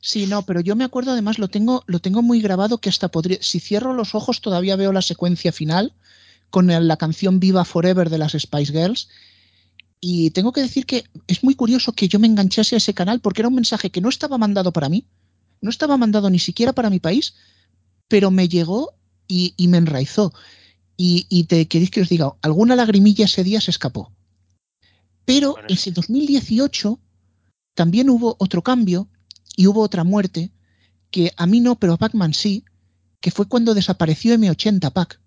Sí, 0.00 0.26
no, 0.26 0.42
pero 0.42 0.60
yo 0.60 0.76
me 0.76 0.84
acuerdo 0.84 1.12
además, 1.12 1.38
lo 1.38 1.48
tengo, 1.48 1.82
lo 1.86 1.98
tengo 2.00 2.22
muy 2.22 2.40
grabado 2.40 2.78
que 2.78 2.88
hasta 2.88 3.08
podría. 3.08 3.38
Si 3.40 3.60
cierro 3.60 3.94
los 3.94 4.14
ojos, 4.14 4.40
todavía 4.40 4.76
veo 4.76 4.92
la 4.92 5.02
secuencia 5.02 5.50
final 5.52 5.92
con 6.50 6.66
la 6.68 6.96
canción 6.96 7.40
Viva 7.40 7.64
Forever 7.64 8.08
de 8.10 8.18
las 8.18 8.32
Spice 8.32 8.72
Girls. 8.72 9.08
Y 10.00 10.30
tengo 10.30 10.52
que 10.52 10.60
decir 10.60 10.86
que 10.86 11.04
es 11.26 11.42
muy 11.42 11.54
curioso 11.54 11.92
que 11.92 12.08
yo 12.08 12.18
me 12.18 12.26
enganchase 12.26 12.76
a 12.76 12.78
ese 12.78 12.94
canal 12.94 13.20
porque 13.20 13.42
era 13.42 13.48
un 13.48 13.54
mensaje 13.54 13.90
que 13.90 14.00
no 14.00 14.08
estaba 14.08 14.38
mandado 14.38 14.72
para 14.72 14.88
mí, 14.88 15.06
no 15.60 15.70
estaba 15.70 15.96
mandado 15.96 16.30
ni 16.30 16.38
siquiera 16.38 16.72
para 16.72 16.90
mi 16.90 17.00
país, 17.00 17.34
pero 18.06 18.30
me 18.30 18.48
llegó 18.48 18.94
y, 19.26 19.54
y 19.56 19.68
me 19.68 19.78
enraizó. 19.78 20.32
Y, 20.96 21.26
y 21.28 21.44
te 21.44 21.66
queréis 21.66 21.90
que 21.90 22.00
os 22.00 22.08
diga, 22.08 22.34
alguna 22.42 22.76
lagrimilla 22.76 23.24
ese 23.24 23.44
día 23.44 23.60
se 23.60 23.70
escapó. 23.70 24.12
Pero 25.24 25.56
ese 25.68 25.90
2018 25.90 26.98
también 27.74 28.08
hubo 28.08 28.36
otro 28.38 28.62
cambio 28.62 29.08
y 29.56 29.66
hubo 29.66 29.82
otra 29.82 30.04
muerte 30.04 30.50
que 31.10 31.32
a 31.36 31.46
mí 31.46 31.60
no, 31.60 31.78
pero 31.78 31.94
a 31.94 31.96
Pac-Man 31.96 32.34
sí, 32.34 32.64
que 33.20 33.30
fue 33.30 33.46
cuando 33.46 33.74
desapareció 33.74 34.34
M80 34.34 34.92
Pac. 34.92 35.20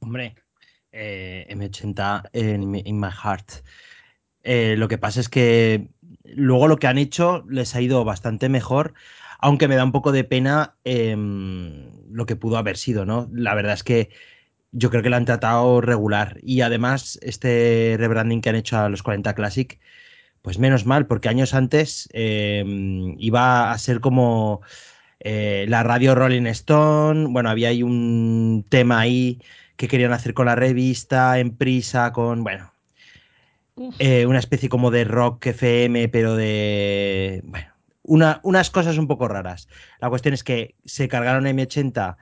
Hombre, 0.00 0.34
eh, 0.92 1.46
M80 1.50 2.30
en, 2.32 3.00
my 3.00 3.08
heart. 3.10 3.50
Eh, 4.42 4.74
lo 4.78 4.88
que 4.88 4.98
pasa 4.98 5.20
es 5.20 5.28
que 5.28 5.88
luego 6.24 6.68
lo 6.68 6.78
que 6.78 6.86
han 6.86 6.98
hecho 6.98 7.44
les 7.48 7.74
ha 7.74 7.80
ido 7.80 8.04
bastante 8.04 8.48
mejor, 8.48 8.94
aunque 9.38 9.68
me 9.68 9.76
da 9.76 9.84
un 9.84 9.92
poco 9.92 10.12
de 10.12 10.24
pena 10.24 10.76
em, 10.84 11.90
lo 12.10 12.26
que 12.26 12.36
pudo 12.36 12.56
haber 12.58 12.76
sido, 12.76 13.04
¿no? 13.06 13.28
La 13.32 13.54
verdad 13.54 13.74
es 13.74 13.84
que 13.84 14.10
yo 14.72 14.90
creo 14.90 15.02
que 15.02 15.10
lo 15.10 15.16
han 15.16 15.24
tratado 15.24 15.80
regular 15.80 16.38
y 16.42 16.60
además 16.62 17.18
este 17.22 17.96
rebranding 17.98 18.40
que 18.40 18.50
han 18.50 18.56
hecho 18.56 18.78
a 18.78 18.88
los 18.88 19.02
40 19.02 19.34
Classic, 19.34 19.80
pues 20.42 20.58
menos 20.58 20.86
mal, 20.86 21.06
porque 21.06 21.28
años 21.28 21.54
antes 21.54 22.08
em, 22.12 23.16
iba 23.18 23.72
a 23.72 23.78
ser 23.78 24.00
como 24.00 24.62
eh, 25.20 25.66
la 25.68 25.82
radio 25.82 26.14
Rolling 26.14 26.46
Stone, 26.46 27.28
bueno, 27.30 27.50
había 27.50 27.68
ahí 27.70 27.82
un 27.82 28.66
tema 28.68 29.00
ahí 29.00 29.40
que 29.76 29.88
querían 29.88 30.12
hacer 30.12 30.34
con 30.34 30.46
la 30.46 30.56
revista, 30.56 31.38
en 31.38 31.56
prisa, 31.56 32.12
con, 32.12 32.44
bueno, 32.44 32.72
eh, 33.98 34.26
una 34.26 34.38
especie 34.38 34.68
como 34.68 34.90
de 34.90 35.04
rock 35.04 35.46
FM, 35.46 36.08
pero 36.08 36.36
de, 36.36 37.42
bueno, 37.44 37.68
una- 38.02 38.40
unas 38.42 38.70
cosas 38.70 38.98
un 38.98 39.06
poco 39.06 39.28
raras. 39.28 39.68
La 40.00 40.08
cuestión 40.08 40.34
es 40.34 40.44
que 40.44 40.74
se 40.84 41.08
cargaron 41.08 41.44
M80, 41.46 42.16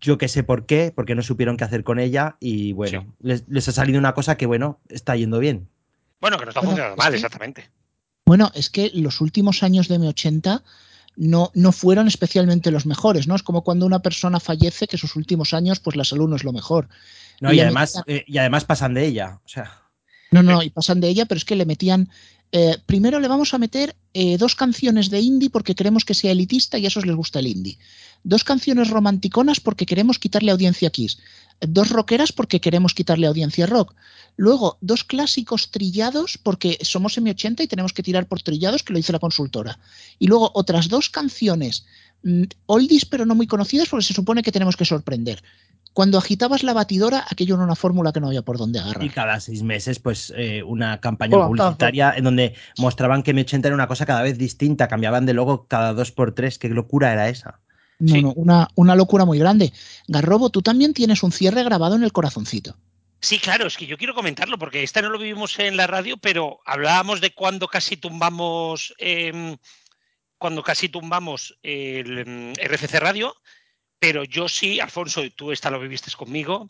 yo 0.00 0.18
que 0.18 0.28
sé 0.28 0.42
por 0.42 0.66
qué, 0.66 0.92
porque 0.94 1.14
no 1.14 1.22
supieron 1.22 1.56
qué 1.56 1.64
hacer 1.64 1.84
con 1.84 1.98
ella 2.00 2.36
y 2.40 2.72
bueno, 2.72 3.06
les, 3.20 3.44
les 3.48 3.68
ha 3.68 3.72
salido 3.72 3.98
una 3.98 4.14
cosa 4.14 4.36
que, 4.36 4.46
bueno, 4.46 4.80
está 4.88 5.14
yendo 5.16 5.38
bien. 5.38 5.68
Bueno, 6.20 6.38
que 6.38 6.44
no 6.44 6.50
está 6.50 6.60
Bueno, 6.60 6.70
funcionando 6.70 6.94
es 6.94 6.98
mal, 6.98 7.10
que- 7.12 7.16
exactamente. 7.16 7.70
Bueno, 8.24 8.50
es 8.54 8.70
que 8.70 8.90
los 8.94 9.20
últimos 9.20 9.62
años 9.62 9.88
de 9.88 9.96
M80 9.98 10.62
no, 11.16 11.50
no 11.54 11.72
fueron 11.72 12.06
especialmente 12.06 12.70
los 12.70 12.86
mejores, 12.86 13.26
¿no? 13.28 13.34
Es 13.34 13.42
como 13.42 13.62
cuando 13.64 13.84
una 13.84 13.98
persona 14.00 14.40
fallece 14.40 14.86
que 14.86 14.96
sus 14.96 15.16
últimos 15.16 15.52
años, 15.52 15.80
pues 15.80 15.96
la 15.96 16.04
salud 16.04 16.28
no 16.28 16.36
es 16.36 16.44
lo 16.44 16.52
mejor. 16.52 16.88
No, 17.40 17.52
Y 17.52 17.60
además, 17.60 18.00
eh, 18.06 18.24
y 18.26 18.38
además 18.38 18.64
pasan 18.64 18.94
de 18.94 19.04
ella. 19.06 19.40
O 19.44 19.48
sea, 19.48 19.81
No, 20.32 20.42
no, 20.42 20.62
y 20.62 20.70
pasan 20.70 21.00
de 21.00 21.08
ella, 21.08 21.26
pero 21.26 21.38
es 21.38 21.44
que 21.44 21.56
le 21.56 21.66
metían. 21.66 22.08
eh, 22.52 22.76
primero 22.84 23.18
le 23.20 23.28
vamos 23.28 23.54
a 23.54 23.58
meter 23.58 23.96
eh, 24.12 24.36
dos 24.36 24.54
canciones 24.54 25.08
de 25.08 25.20
indie 25.20 25.48
porque 25.50 25.74
queremos 25.74 26.04
que 26.04 26.14
sea 26.14 26.32
elitista 26.32 26.78
y 26.78 26.84
a 26.84 26.88
esos 26.88 27.06
les 27.06 27.16
gusta 27.16 27.38
el 27.38 27.46
indie. 27.46 27.78
Dos 28.24 28.44
canciones 28.44 28.90
romanticonas 28.90 29.60
porque 29.60 29.86
queremos 29.86 30.18
quitarle 30.18 30.50
audiencia 30.52 30.88
a 30.88 30.90
Kiss. 30.90 31.18
Dos 31.60 31.90
rockeras 31.90 32.32
porque 32.32 32.60
queremos 32.60 32.92
quitarle 32.92 33.26
audiencia 33.26 33.64
a 33.64 33.68
rock. 33.68 33.94
Luego, 34.36 34.78
dos 34.80 35.04
clásicos 35.04 35.70
trillados 35.70 36.38
porque 36.38 36.78
somos 36.82 37.16
M80 37.18 37.62
y 37.64 37.68
tenemos 37.68 37.92
que 37.92 38.02
tirar 38.02 38.26
por 38.26 38.42
trillados, 38.42 38.82
que 38.82 38.92
lo 38.92 38.98
dice 38.98 39.12
la 39.12 39.18
consultora. 39.18 39.78
Y 40.18 40.26
luego 40.26 40.50
otras 40.54 40.88
dos 40.88 41.08
canciones 41.08 41.84
oldies 42.66 43.04
pero 43.04 43.26
no 43.26 43.34
muy 43.34 43.46
conocidas 43.46 43.88
porque 43.88 44.04
se 44.04 44.14
supone 44.14 44.42
que 44.42 44.52
tenemos 44.52 44.76
que 44.76 44.84
sorprender. 44.84 45.42
Cuando 45.92 46.16
agitabas 46.16 46.62
la 46.62 46.72
batidora, 46.72 47.26
aquello 47.28 47.56
era 47.56 47.64
una 47.64 47.74
fórmula 47.74 48.12
que 48.12 48.20
no 48.20 48.28
había 48.28 48.40
por 48.40 48.56
dónde 48.56 48.78
agarrar. 48.78 49.04
y 49.04 49.10
cada 49.10 49.38
seis 49.40 49.62
meses, 49.62 49.98
pues 49.98 50.32
eh, 50.36 50.62
una 50.62 51.00
campaña 51.00 51.46
publicitaria 51.46 52.14
en 52.16 52.24
donde 52.24 52.54
mostraban 52.78 53.22
que 53.22 53.34
M80 53.34 53.66
era 53.66 53.74
una 53.74 53.88
cosa 53.88 54.06
cada 54.06 54.22
vez 54.22 54.38
distinta, 54.38 54.88
cambiaban 54.88 55.26
de 55.26 55.34
logo 55.34 55.66
cada 55.66 55.92
dos 55.92 56.10
por 56.10 56.34
tres. 56.34 56.58
¿Qué 56.58 56.70
locura 56.70 57.12
era 57.12 57.28
esa? 57.28 57.60
No, 57.98 58.20
no, 58.20 58.32
una, 58.32 58.68
una 58.74 58.94
locura 58.94 59.26
muy 59.26 59.38
grande. 59.38 59.72
Garrobo, 60.08 60.48
tú 60.48 60.62
también 60.62 60.94
tienes 60.94 61.22
un 61.22 61.30
cierre 61.30 61.62
grabado 61.62 61.94
en 61.94 62.04
el 62.04 62.12
corazoncito. 62.12 62.74
Sí, 63.22 63.38
claro, 63.38 63.68
es 63.68 63.76
que 63.76 63.86
yo 63.86 63.96
quiero 63.96 64.14
comentarlo 64.14 64.58
porque 64.58 64.82
esta 64.82 65.00
no 65.00 65.08
lo 65.08 65.18
vivimos 65.18 65.56
en 65.60 65.76
la 65.76 65.86
radio, 65.86 66.16
pero 66.16 66.58
hablábamos 66.66 67.20
de 67.20 67.32
cuando 67.32 67.68
casi 67.68 67.96
tumbamos, 67.96 68.92
em, 68.98 69.56
cuando 70.42 70.64
casi 70.64 70.88
tumbamos 70.88 71.56
el 71.62 72.18
em, 72.18 72.52
RFC 72.54 72.98
Radio, 72.98 73.32
pero 74.00 74.24
yo 74.24 74.48
sí, 74.48 74.80
Alfonso, 74.80 75.22
y 75.22 75.30
tú 75.30 75.52
esta 75.52 75.70
lo 75.70 75.78
viviste 75.78 76.10
conmigo, 76.16 76.68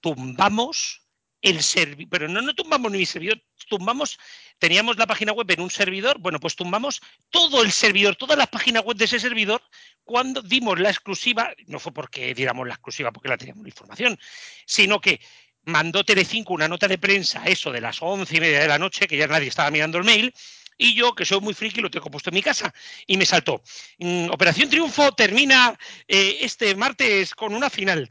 tumbamos 0.00 1.02
el 1.42 1.60
servidor, 1.64 2.08
pero 2.08 2.28
no, 2.28 2.40
no 2.40 2.54
tumbamos 2.54 2.92
ni 2.92 2.98
mi 2.98 3.04
servidor, 3.04 3.42
tumbamos, 3.68 4.16
teníamos 4.60 4.96
la 4.96 5.08
página 5.08 5.32
web 5.32 5.50
en 5.50 5.62
un 5.62 5.70
servidor, 5.70 6.20
bueno, 6.20 6.38
pues 6.38 6.54
tumbamos 6.54 7.02
todo 7.30 7.64
el 7.64 7.72
servidor, 7.72 8.14
todas 8.14 8.38
las 8.38 8.46
páginas 8.46 8.84
web 8.84 8.96
de 8.96 9.06
ese 9.06 9.18
servidor, 9.18 9.60
cuando 10.04 10.40
dimos 10.40 10.78
la 10.78 10.90
exclusiva, 10.90 11.52
no 11.66 11.80
fue 11.80 11.92
porque 11.92 12.32
diéramos 12.32 12.64
la 12.64 12.74
exclusiva 12.74 13.10
porque 13.10 13.28
la 13.28 13.36
teníamos 13.36 13.64
la 13.64 13.70
información, 13.70 14.16
sino 14.66 15.00
que 15.00 15.20
mandó 15.64 16.04
Telecinco 16.04 16.54
una 16.54 16.68
nota 16.68 16.86
de 16.86 16.98
prensa, 16.98 17.42
eso 17.44 17.72
de 17.72 17.80
las 17.80 18.00
once 18.00 18.36
y 18.36 18.40
media 18.40 18.60
de 18.60 18.68
la 18.68 18.78
noche, 18.78 19.08
que 19.08 19.16
ya 19.16 19.26
nadie 19.26 19.48
estaba 19.48 19.72
mirando 19.72 19.98
el 19.98 20.04
mail, 20.04 20.32
y 20.78 20.94
yo, 20.94 21.14
que 21.14 21.24
soy 21.24 21.40
muy 21.40 21.54
friki, 21.54 21.80
lo 21.80 21.90
tengo 21.90 22.10
puesto 22.10 22.30
en 22.30 22.34
mi 22.34 22.42
casa, 22.42 22.72
y 23.06 23.16
me 23.16 23.26
saltó. 23.26 23.62
mm, 23.98 24.30
Operación 24.30 24.68
Triunfo 24.68 25.12
termina 25.12 25.78
eh, 26.08 26.38
este 26.40 26.74
martes 26.74 27.34
con 27.34 27.54
una 27.54 27.70
final. 27.70 28.10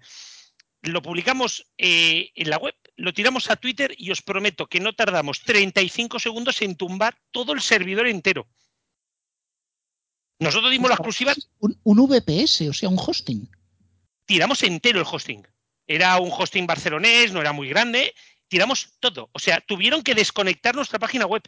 Lo 0.81 1.02
publicamos 1.02 1.65
eh, 1.77 2.31
en 2.35 2.49
la 2.49 2.57
web, 2.57 2.76
lo 2.98 3.14
tiramos 3.14 3.49
a 3.49 3.56
Twitter 3.56 3.94
y 3.98 4.11
os 4.11 4.22
prometo 4.22 4.68
que 4.68 4.80
no 4.80 4.94
tardamos 4.94 5.41
35 5.41 6.19
segundos 6.19 6.61
en 6.61 6.76
tumbar 6.76 7.18
todo 7.31 7.53
el 7.53 7.61
servidor 7.61 8.07
entero. 8.07 8.48
Nosotros 10.40 10.72
dimos 10.72 10.90
la 10.90 10.95
exclusiva, 10.95 11.34
Un, 11.60 11.80
un 11.84 12.07
VPS, 12.07 12.61
o 12.69 12.73
sea, 12.73 12.90
un 12.90 12.98
hosting. 12.99 13.49
tiramos 14.26 14.61
entero 14.64 14.99
el 14.99 15.06
hosting. 15.10 15.48
Era 15.88 16.18
un 16.19 16.31
hosting 16.31 16.65
barcelonés, 16.68 17.31
no 17.31 17.40
era 17.41 17.53
muy 17.53 17.69
grande, 17.69 18.14
tiramos 18.48 18.94
todo. 18.99 19.30
O 19.34 19.40
sea, 19.40 19.61
tuvieron 19.61 20.02
que 20.03 20.15
desconectar 20.15 20.76
nuestra 20.76 20.99
página 20.99 21.26
web. 21.26 21.44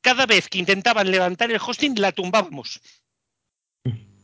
Cada 0.00 0.26
vez 0.26 0.48
que 0.48 0.58
intentaban 0.58 1.10
levantar 1.10 1.50
el 1.50 1.60
hosting, 1.60 2.00
la 2.00 2.12
tumbábamos. 2.12 2.80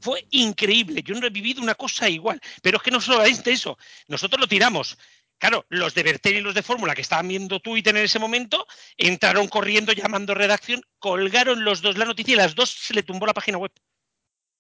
Fue 0.01 0.27
increíble. 0.31 1.03
Yo 1.03 1.15
no 1.15 1.27
he 1.27 1.31
vivido 1.31 1.63
una 1.63 1.75
cosa 1.75 2.09
igual. 2.09 2.41
Pero 2.63 2.79
es 2.79 2.83
que 2.83 2.91
no 2.91 3.01
solo 3.01 3.25
es 3.25 3.43
de 3.43 3.53
eso. 3.53 3.77
Nosotros 4.09 4.41
lo 4.41 4.47
tiramos. 4.47 4.97
Claro, 5.39 5.67
los 5.69 5.95
de 5.95 6.03
Bertel 6.03 6.37
y 6.37 6.41
los 6.41 6.55
de 6.55 6.63
Fórmula 6.63 6.95
que 6.95 7.03
estaban 7.03 7.29
viendo 7.29 7.61
Twitter 7.61 7.95
en 7.95 8.05
ese 8.05 8.19
momento, 8.19 8.67
entraron 8.97 9.49
corriendo 9.49 9.93
llamando 9.93 10.35
redacción, 10.35 10.83
colgaron 10.99 11.63
los 11.63 11.83
dos 11.83 11.99
la 11.99 12.07
noticia 12.07 12.33
y 12.33 12.37
las 12.37 12.55
dos 12.55 12.71
se 12.71 12.95
le 12.95 13.03
tumbó 13.03 13.27
la 13.27 13.35
página 13.35 13.59
web. 13.59 13.73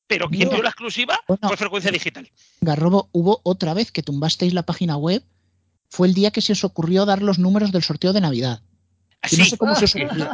Pero 0.07 0.29
quien 0.29 0.51
dio 0.51 0.63
la 0.63 0.69
exclusiva 0.69 1.19
fue 1.27 1.57
Frecuencia 1.57 1.91
Digital. 1.91 2.31
Garrobo, 2.61 3.09
hubo 3.13 3.41
otra 3.43 3.75
vez 3.75 3.91
que 3.91 4.03
tumbasteis 4.03 4.53
la 4.53 4.65
página 4.65 4.97
web. 4.97 5.25
Fue 5.89 6.07
el 6.07 6.15
día 6.15 6.31
que 6.31 6.43
se 6.43 6.53
os 6.53 6.63
ocurrió 6.63 7.07
dar 7.07 7.23
los 7.23 7.39
números 7.39 7.73
del 7.73 7.83
sorteo 7.83 8.13
de 8.13 8.21
Navidad. 8.21 8.63
Que 9.29 9.37
no 9.37 9.45
Sí. 9.45 9.51
sé 9.51 9.59
cómo 9.59 9.75
se 9.75 9.85
os 9.85 9.95
ocurrió. 9.95 10.31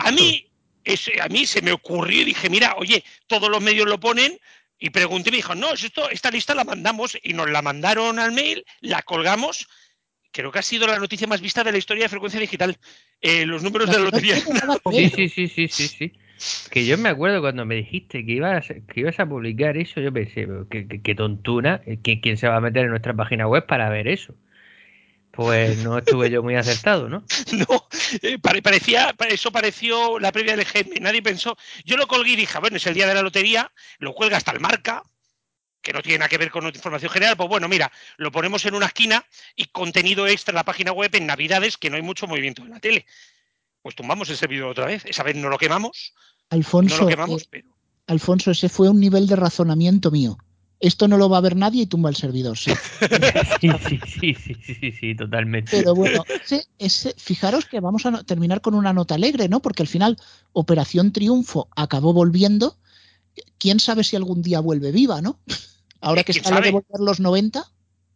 A 0.00 0.10
mí, 0.12 0.46
ese- 0.84 1.20
a 1.20 1.28
mí 1.28 1.46
se 1.46 1.62
me 1.62 1.72
ocurrió 1.72 2.22
y 2.22 2.24
dije, 2.26 2.48
mira, 2.50 2.74
oye, 2.76 3.02
todos 3.26 3.48
los 3.50 3.60
medios 3.62 3.86
lo 3.88 3.98
ponen. 4.00 4.38
Y 4.80 4.90
pregunté 4.90 5.30
y 5.30 5.32
me 5.32 5.36
dijo, 5.38 5.54
no, 5.56 5.72
es 5.74 5.82
esto, 5.82 6.08
esta 6.08 6.30
lista 6.30 6.54
la 6.54 6.64
mandamos. 6.64 7.18
Y 7.22 7.32
nos 7.32 7.50
la 7.50 7.62
mandaron 7.62 8.18
al 8.18 8.32
mail, 8.32 8.64
la 8.80 9.02
colgamos. 9.02 9.68
Creo 10.30 10.52
que 10.52 10.58
ha 10.60 10.62
sido 10.62 10.86
la 10.86 10.98
noticia 10.98 11.26
más 11.26 11.40
vista 11.40 11.64
de 11.64 11.72
la 11.72 11.78
historia 11.78 12.04
de 12.04 12.08
frecuencia 12.08 12.38
digital. 12.38 12.76
Eh, 13.20 13.44
los 13.46 13.62
números 13.62 13.90
de 13.90 13.96
la 13.98 14.04
lotería. 14.04 14.36
Sí, 14.92 15.08
sí, 15.10 15.28
sí, 15.28 15.48
sí, 15.48 15.68
sí, 15.68 15.88
sí. 15.88 16.12
Que 16.70 16.86
yo 16.86 16.96
me 16.96 17.08
acuerdo 17.08 17.40
cuando 17.40 17.64
me 17.64 17.74
dijiste 17.74 18.24
que 18.24 18.32
ibas, 18.32 18.68
que 18.68 19.00
ibas 19.00 19.18
a 19.18 19.26
publicar 19.26 19.76
eso, 19.76 20.00
yo 20.00 20.12
pensé, 20.12 20.46
pero 20.46 20.68
qué, 20.68 20.86
qué- 20.86 21.02
qué 21.02 21.14
tontuna, 21.16 21.80
eh, 21.84 21.98
¿quién, 22.00 22.20
quién 22.20 22.36
se 22.36 22.46
va 22.46 22.56
a 22.56 22.60
meter 22.60 22.84
en 22.84 22.90
nuestra 22.90 23.12
página 23.14 23.48
web 23.48 23.66
para 23.66 23.88
ver 23.88 24.06
eso? 24.06 24.34
Pues 25.38 25.78
no 25.84 25.96
estuve 25.96 26.30
yo 26.30 26.42
muy 26.42 26.56
acertado, 26.56 27.08
¿no? 27.08 27.22
No, 27.52 27.86
eh, 28.22 28.40
pare- 28.40 28.60
parecía, 28.60 29.12
pa- 29.12 29.28
eso 29.28 29.52
pareció 29.52 30.18
la 30.18 30.32
previa 30.32 30.56
del 30.56 30.66
GM. 30.66 30.98
Nadie 31.00 31.22
pensó. 31.22 31.56
Yo 31.84 31.96
lo 31.96 32.08
colgué 32.08 32.32
y 32.32 32.36
dije, 32.36 32.58
bueno, 32.58 32.76
es 32.76 32.84
el 32.88 32.94
día 32.94 33.06
de 33.06 33.14
la 33.14 33.22
lotería, 33.22 33.70
lo 34.00 34.14
cuelga 34.14 34.36
hasta 34.36 34.50
el 34.50 34.58
marca, 34.58 35.04
que 35.80 35.92
no 35.92 36.02
tiene 36.02 36.18
nada 36.18 36.28
que 36.28 36.38
ver 36.38 36.50
con 36.50 36.66
información 36.66 37.12
general. 37.12 37.36
Pues 37.36 37.48
bueno, 37.48 37.68
mira, 37.68 37.92
lo 38.16 38.32
ponemos 38.32 38.64
en 38.66 38.74
una 38.74 38.86
esquina 38.86 39.24
y 39.54 39.66
contenido 39.66 40.26
extra 40.26 40.50
en 40.50 40.56
la 40.56 40.64
página 40.64 40.90
web 40.90 41.14
en 41.14 41.26
Navidades, 41.26 41.76
que 41.76 41.88
no 41.88 41.94
hay 41.94 42.02
mucho 42.02 42.26
movimiento 42.26 42.62
en 42.62 42.70
la 42.70 42.80
tele. 42.80 43.06
Pues 43.80 43.94
tumbamos 43.94 44.28
el 44.30 44.36
servidor 44.36 44.70
otra 44.70 44.86
vez. 44.86 45.04
Esa 45.04 45.22
vez 45.22 45.36
no 45.36 45.48
lo 45.50 45.56
quemamos, 45.56 46.14
no 46.50 46.56
Alfonso, 46.56 47.02
lo 47.02 47.06
quemamos, 47.06 47.42
eh, 47.42 47.46
pero 47.48 47.68
Alfonso, 48.08 48.50
ese 48.50 48.68
fue 48.68 48.88
un 48.88 48.98
nivel 48.98 49.28
de 49.28 49.36
razonamiento 49.36 50.10
mío. 50.10 50.36
Esto 50.80 51.08
no 51.08 51.16
lo 51.16 51.28
va 51.28 51.38
a 51.38 51.40
ver 51.40 51.56
nadie 51.56 51.82
y 51.82 51.86
tumba 51.86 52.08
el 52.08 52.14
servidor, 52.16 52.56
sí. 52.56 52.70
Sí, 53.60 53.68
sí, 53.88 54.00
sí, 54.06 54.34
sí, 54.34 54.54
sí, 54.64 54.74
sí, 54.74 54.92
sí, 54.92 55.14
totalmente. 55.16 55.76
Pero 55.76 55.94
bueno, 55.94 56.24
ese- 56.44 56.66
ese- 56.78 57.14
fijaros 57.16 57.64
que 57.66 57.80
vamos 57.80 58.06
a 58.06 58.22
terminar 58.22 58.60
con 58.60 58.74
una 58.74 58.92
nota 58.92 59.16
alegre, 59.16 59.48
¿no? 59.48 59.60
Porque 59.60 59.82
al 59.82 59.88
final 59.88 60.16
Operación 60.52 61.12
Triunfo 61.12 61.68
acabó 61.74 62.12
volviendo. 62.12 62.78
¿Quién 63.58 63.80
sabe 63.80 64.04
si 64.04 64.14
algún 64.16 64.42
día 64.42 64.60
vuelve 64.60 64.92
viva, 64.92 65.20
no? 65.20 65.40
Ahora 66.00 66.22
que 66.22 66.32
¿Quién 66.32 66.44
está 66.44 66.54
lo 66.54 66.60
de 66.64 66.70
volver 66.70 67.00
los 67.00 67.18
90. 67.18 67.64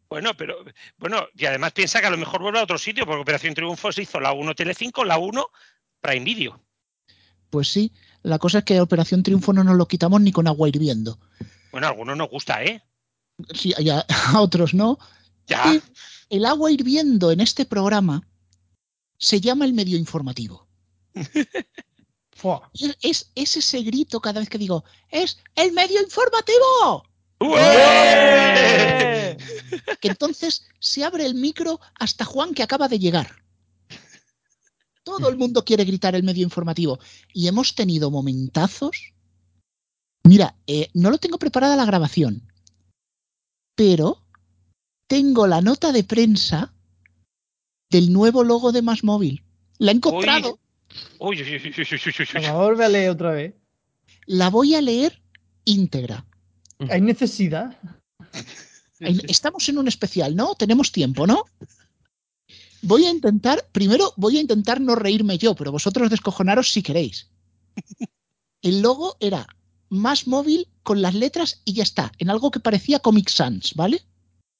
bueno, 0.08 0.30
pero 0.36 0.56
bueno, 0.98 1.22
y 1.36 1.46
además 1.46 1.72
piensa 1.72 2.00
que 2.00 2.06
a 2.06 2.10
lo 2.10 2.18
mejor 2.18 2.42
vuelve 2.42 2.60
a 2.60 2.64
otro 2.64 2.78
sitio, 2.78 3.06
porque 3.06 3.22
Operación 3.22 3.54
Triunfo 3.54 3.90
se 3.90 4.02
hizo 4.02 4.20
la 4.20 4.32
1 4.32 4.54
Telecinco, 4.54 5.04
la 5.04 5.18
1 5.18 5.46
Prime 6.00 6.24
Video. 6.24 6.60
Pues 7.50 7.68
sí, 7.68 7.92
la 8.22 8.38
cosa 8.38 8.58
es 8.58 8.64
que 8.64 8.80
Operación 8.80 9.22
Triunfo 9.24 9.52
no 9.52 9.64
nos 9.64 9.76
lo 9.76 9.86
quitamos 9.88 10.20
ni 10.20 10.30
con 10.30 10.46
agua 10.46 10.68
hirviendo. 10.68 11.18
Bueno, 11.72 11.86
a 11.86 11.90
algunos 11.90 12.16
nos 12.16 12.28
gusta, 12.30 12.62
¿eh? 12.62 12.82
Sí, 13.54 13.74
a 14.08 14.40
otros 14.40 14.74
no. 14.74 14.98
Ya. 15.46 15.80
El 16.28 16.44
agua 16.46 16.70
hirviendo 16.70 17.30
en 17.32 17.40
este 17.40 17.64
programa 17.64 18.26
se 19.18 19.40
llama 19.40 19.64
el 19.64 19.72
medio 19.72 19.98
informativo. 19.98 20.68
Es, 22.74 22.96
es- 23.02 23.30
es 23.36 23.56
ese 23.56 23.82
grito 23.82 24.20
cada 24.20 24.40
vez 24.40 24.48
que 24.48 24.58
digo, 24.58 24.84
es 25.10 25.38
el 25.54 25.72
medio 25.72 26.00
informativo. 26.02 27.04
Que 30.00 30.08
entonces 30.08 30.64
se 30.80 31.04
abre 31.04 31.24
el 31.26 31.34
micro 31.34 31.80
hasta 31.98 32.24
Juan 32.24 32.54
que 32.54 32.62
acaba 32.62 32.88
de 32.88 32.98
llegar. 32.98 33.36
Todo 35.04 35.28
el 35.28 35.36
mundo 35.36 35.64
quiere 35.64 35.84
gritar 35.84 36.14
el 36.14 36.22
medio 36.22 36.42
informativo. 36.44 36.98
Y 37.32 37.48
hemos 37.48 37.74
tenido 37.74 38.10
momentazos. 38.10 39.12
Mira, 40.24 40.56
eh, 40.66 40.88
no 40.94 41.10
lo 41.10 41.18
tengo 41.18 41.38
preparada 41.38 41.76
la 41.76 41.84
grabación, 41.84 42.42
pero 43.74 44.22
tengo 45.06 45.46
la 45.46 45.60
nota 45.60 45.92
de 45.92 46.04
prensa 46.04 46.72
del 47.90 48.12
nuevo 48.12 48.44
logo 48.44 48.72
de 48.72 48.82
Más 48.82 49.04
Móvil. 49.04 49.44
La 49.78 49.92
he 49.92 49.94
encontrado. 49.94 50.58
Uy, 51.18 51.42
uy, 51.42 51.56
uy, 51.56 51.56
uy, 51.56 51.74
uy, 51.76 51.86
uy, 51.92 52.00
uy, 52.06 52.14
uy. 52.18 52.26
Venga, 52.34 52.52
vuelve 52.54 52.84
a 52.84 52.88
leer 52.88 53.10
otra 53.10 53.32
vez. 53.32 53.54
La 54.26 54.50
voy 54.50 54.74
a 54.74 54.80
leer 54.80 55.22
íntegra. 55.64 56.24
Hay 56.90 57.00
necesidad. 57.00 57.78
Estamos 59.00 59.68
en 59.68 59.78
un 59.78 59.88
especial, 59.88 60.36
¿no? 60.36 60.54
Tenemos 60.54 60.92
tiempo, 60.92 61.26
¿no? 61.26 61.44
Voy 62.82 63.04
a 63.04 63.10
intentar, 63.10 63.68
primero 63.72 64.12
voy 64.16 64.38
a 64.38 64.40
intentar 64.40 64.80
no 64.80 64.94
reírme 64.94 65.38
yo, 65.38 65.54
pero 65.54 65.72
vosotros 65.72 66.10
descojonaros 66.10 66.72
si 66.72 66.82
queréis. 66.82 67.30
El 68.62 68.80
logo 68.80 69.16
era 69.20 69.46
más 69.92 70.26
móvil 70.26 70.68
con 70.82 71.02
las 71.02 71.14
letras 71.14 71.60
y 71.66 71.74
ya 71.74 71.82
está, 71.82 72.12
en 72.18 72.30
algo 72.30 72.50
que 72.50 72.60
parecía 72.60 73.00
Comic 73.00 73.28
Sans, 73.28 73.74
¿vale? 73.74 74.02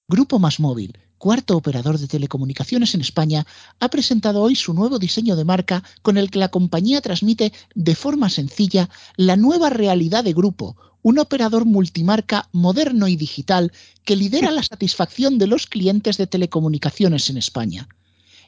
Grupo 0.06 0.38
Más 0.38 0.60
Móvil, 0.60 0.98
cuarto 1.16 1.56
operador 1.56 1.98
de 1.98 2.06
telecomunicaciones 2.06 2.94
en 2.94 3.00
España, 3.00 3.46
ha 3.80 3.88
presentado 3.88 4.42
hoy 4.42 4.54
su 4.54 4.74
nuevo 4.74 4.98
diseño 4.98 5.34
de 5.34 5.46
marca 5.46 5.82
con 6.02 6.18
el 6.18 6.30
que 6.30 6.38
la 6.38 6.50
compañía 6.50 7.00
transmite 7.00 7.50
de 7.74 7.94
forma 7.94 8.28
sencilla 8.28 8.90
la 9.16 9.36
nueva 9.36 9.70
realidad 9.70 10.22
de 10.22 10.34
Grupo, 10.34 10.76
un 11.00 11.18
operador 11.18 11.64
multimarca 11.64 12.50
moderno 12.52 13.08
y 13.08 13.16
digital 13.16 13.72
que 14.04 14.16
lidera 14.16 14.50
la 14.50 14.62
satisfacción 14.62 15.38
de 15.38 15.46
los 15.46 15.66
clientes 15.66 16.18
de 16.18 16.26
telecomunicaciones 16.26 17.30
en 17.30 17.38
España. 17.38 17.88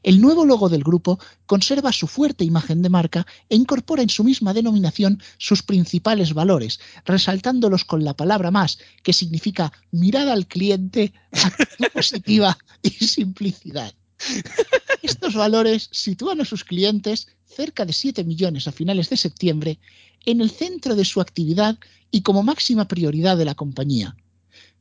El 0.05 0.20
nuevo 0.20 0.44
logo 0.44 0.68
del 0.68 0.85
grupo 0.85 1.18
conserva 1.47 1.90
su 1.90 2.06
fuerte 2.06 2.44
imagen 2.44 2.82
de 2.82 2.90
marca 2.90 3.26
e 3.48 3.56
incorpora 3.56 4.02
en 4.02 4.10
su 4.10 4.22
misma 4.22 4.52
denominación 4.52 5.20
sus 5.39 5.62
principales 5.62 6.35
valores, 6.35 6.78
resaltándolos 7.06 7.86
con 7.86 8.05
la 8.05 8.12
palabra 8.14 8.51
más, 8.51 8.78
que 9.02 9.14
significa 9.14 9.72
mirada 9.93 10.35
al 10.35 10.47
cliente, 10.47 11.14
actitud 11.32 11.89
positiva 11.94 12.59
y 12.82 12.90
simplicidad. 12.90 13.94
Estos 15.02 15.35
valores 15.35 15.89
sitúan 15.90 16.43
a 16.43 16.44
sus 16.44 16.64
clientes, 16.64 17.28
cerca 17.47 17.86
de 17.86 17.94
7 17.94 18.24
millones 18.24 18.68
a 18.68 18.72
finales 18.72 19.09
de 19.09 19.16
septiembre, 19.16 19.78
en 20.26 20.43
el 20.43 20.51
centro 20.51 20.97
de 20.97 21.06
su 21.06 21.22
actividad 21.22 21.78
y 22.10 22.20
como 22.20 22.43
máxima 22.43 22.86
prioridad 22.89 23.39
de 23.39 23.47
la 23.47 23.55
compañía. 23.55 24.14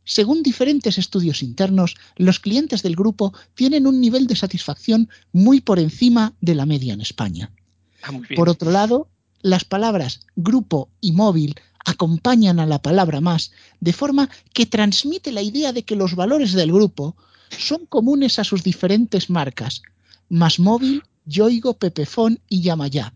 Según 0.05 0.43
diferentes 0.43 0.97
estudios 0.97 1.43
internos, 1.43 1.95
los 2.17 2.39
clientes 2.39 2.83
del 2.83 2.95
grupo 2.95 3.33
tienen 3.55 3.87
un 3.87 4.01
nivel 4.01 4.27
de 4.27 4.35
satisfacción 4.35 5.09
muy 5.31 5.61
por 5.61 5.79
encima 5.79 6.33
de 6.41 6.55
la 6.55 6.65
media 6.65 6.93
en 6.93 7.01
España. 7.01 7.51
Ah. 8.03 8.11
Por 8.35 8.49
otro 8.49 8.71
lado, 8.71 9.07
las 9.41 9.65
palabras 9.65 10.21
grupo 10.35 10.89
y 10.99 11.11
móvil 11.11 11.55
acompañan 11.85 12.59
a 12.59 12.65
la 12.65 12.81
palabra 12.81 13.21
más, 13.21 13.51
de 13.79 13.93
forma 13.93 14.29
que 14.53 14.65
transmite 14.65 15.31
la 15.31 15.41
idea 15.41 15.73
de 15.73 15.83
que 15.83 15.95
los 15.95 16.15
valores 16.15 16.53
del 16.53 16.71
grupo 16.71 17.15
son 17.49 17.85
comunes 17.85 18.39
a 18.39 18.43
sus 18.43 18.63
diferentes 18.63 19.29
marcas, 19.29 19.81
Masmóvil, 20.29 21.03
Yoigo, 21.25 21.75
Pepefon 21.75 22.39
y 22.49 22.61
Yamaya. 22.61 23.13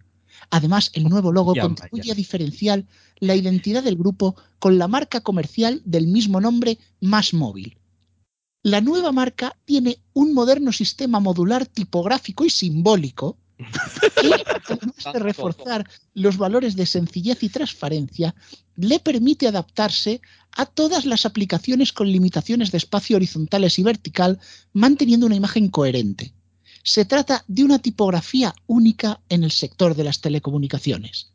Además, 0.49 0.91
el 0.94 1.03
nuevo 1.10 1.32
logo 1.32 1.53
contribuye 1.56 2.11
a 2.11 2.15
diferenciar 2.15 2.86
la 3.19 3.36
identidad 3.36 3.84
del 3.84 3.98
grupo 3.98 4.36
con 4.60 4.78
la 4.78 4.88
marca 4.88 5.22
comercial 5.22 5.82
del 5.86 6.07
mismo 6.07 6.40
nombre, 6.40 6.78
Masmóvil. 7.02 7.78
La 8.64 8.82
nueva 8.82 9.11
marca 9.11 9.57
tiene 9.65 9.99
un 10.14 10.34
moderno 10.34 10.72
sistema 10.72 11.19
modular 11.19 11.65
tipográfico 11.65 12.45
y 12.45 12.49
simbólico 12.49 13.38
que, 14.22 14.44
además 14.68 15.14
de 15.14 15.19
reforzar 15.19 15.90
los 16.14 16.38
valores 16.38 16.76
de 16.76 16.86
sencillez 16.86 17.44
y 17.44 17.49
transparencia, 17.49 18.36
le 18.76 18.99
permite 18.99 19.48
adaptarse 19.48 20.22
a 20.52 20.65
todas 20.65 21.06
las 21.06 21.26
aplicaciones 21.26 21.91
con 21.91 22.11
limitaciones 22.11 22.72
de 22.72 22.78
espacio 22.78 23.15
horizontales 23.15 23.80
y 23.80 23.84
vertical, 23.84 24.40
manteniendo 24.74 25.26
una 25.26 25.36
imagen 25.36 25.69
coherente. 25.69 26.34
Se 26.88 27.04
trata 27.04 27.44
de 27.50 27.66
una 27.66 27.80
tipografía 27.80 28.56
única 28.66 29.20
en 29.28 29.44
el 29.44 29.52
sector 29.52 29.94
de 29.94 30.06
las 30.06 30.22
telecomunicaciones. 30.22 31.34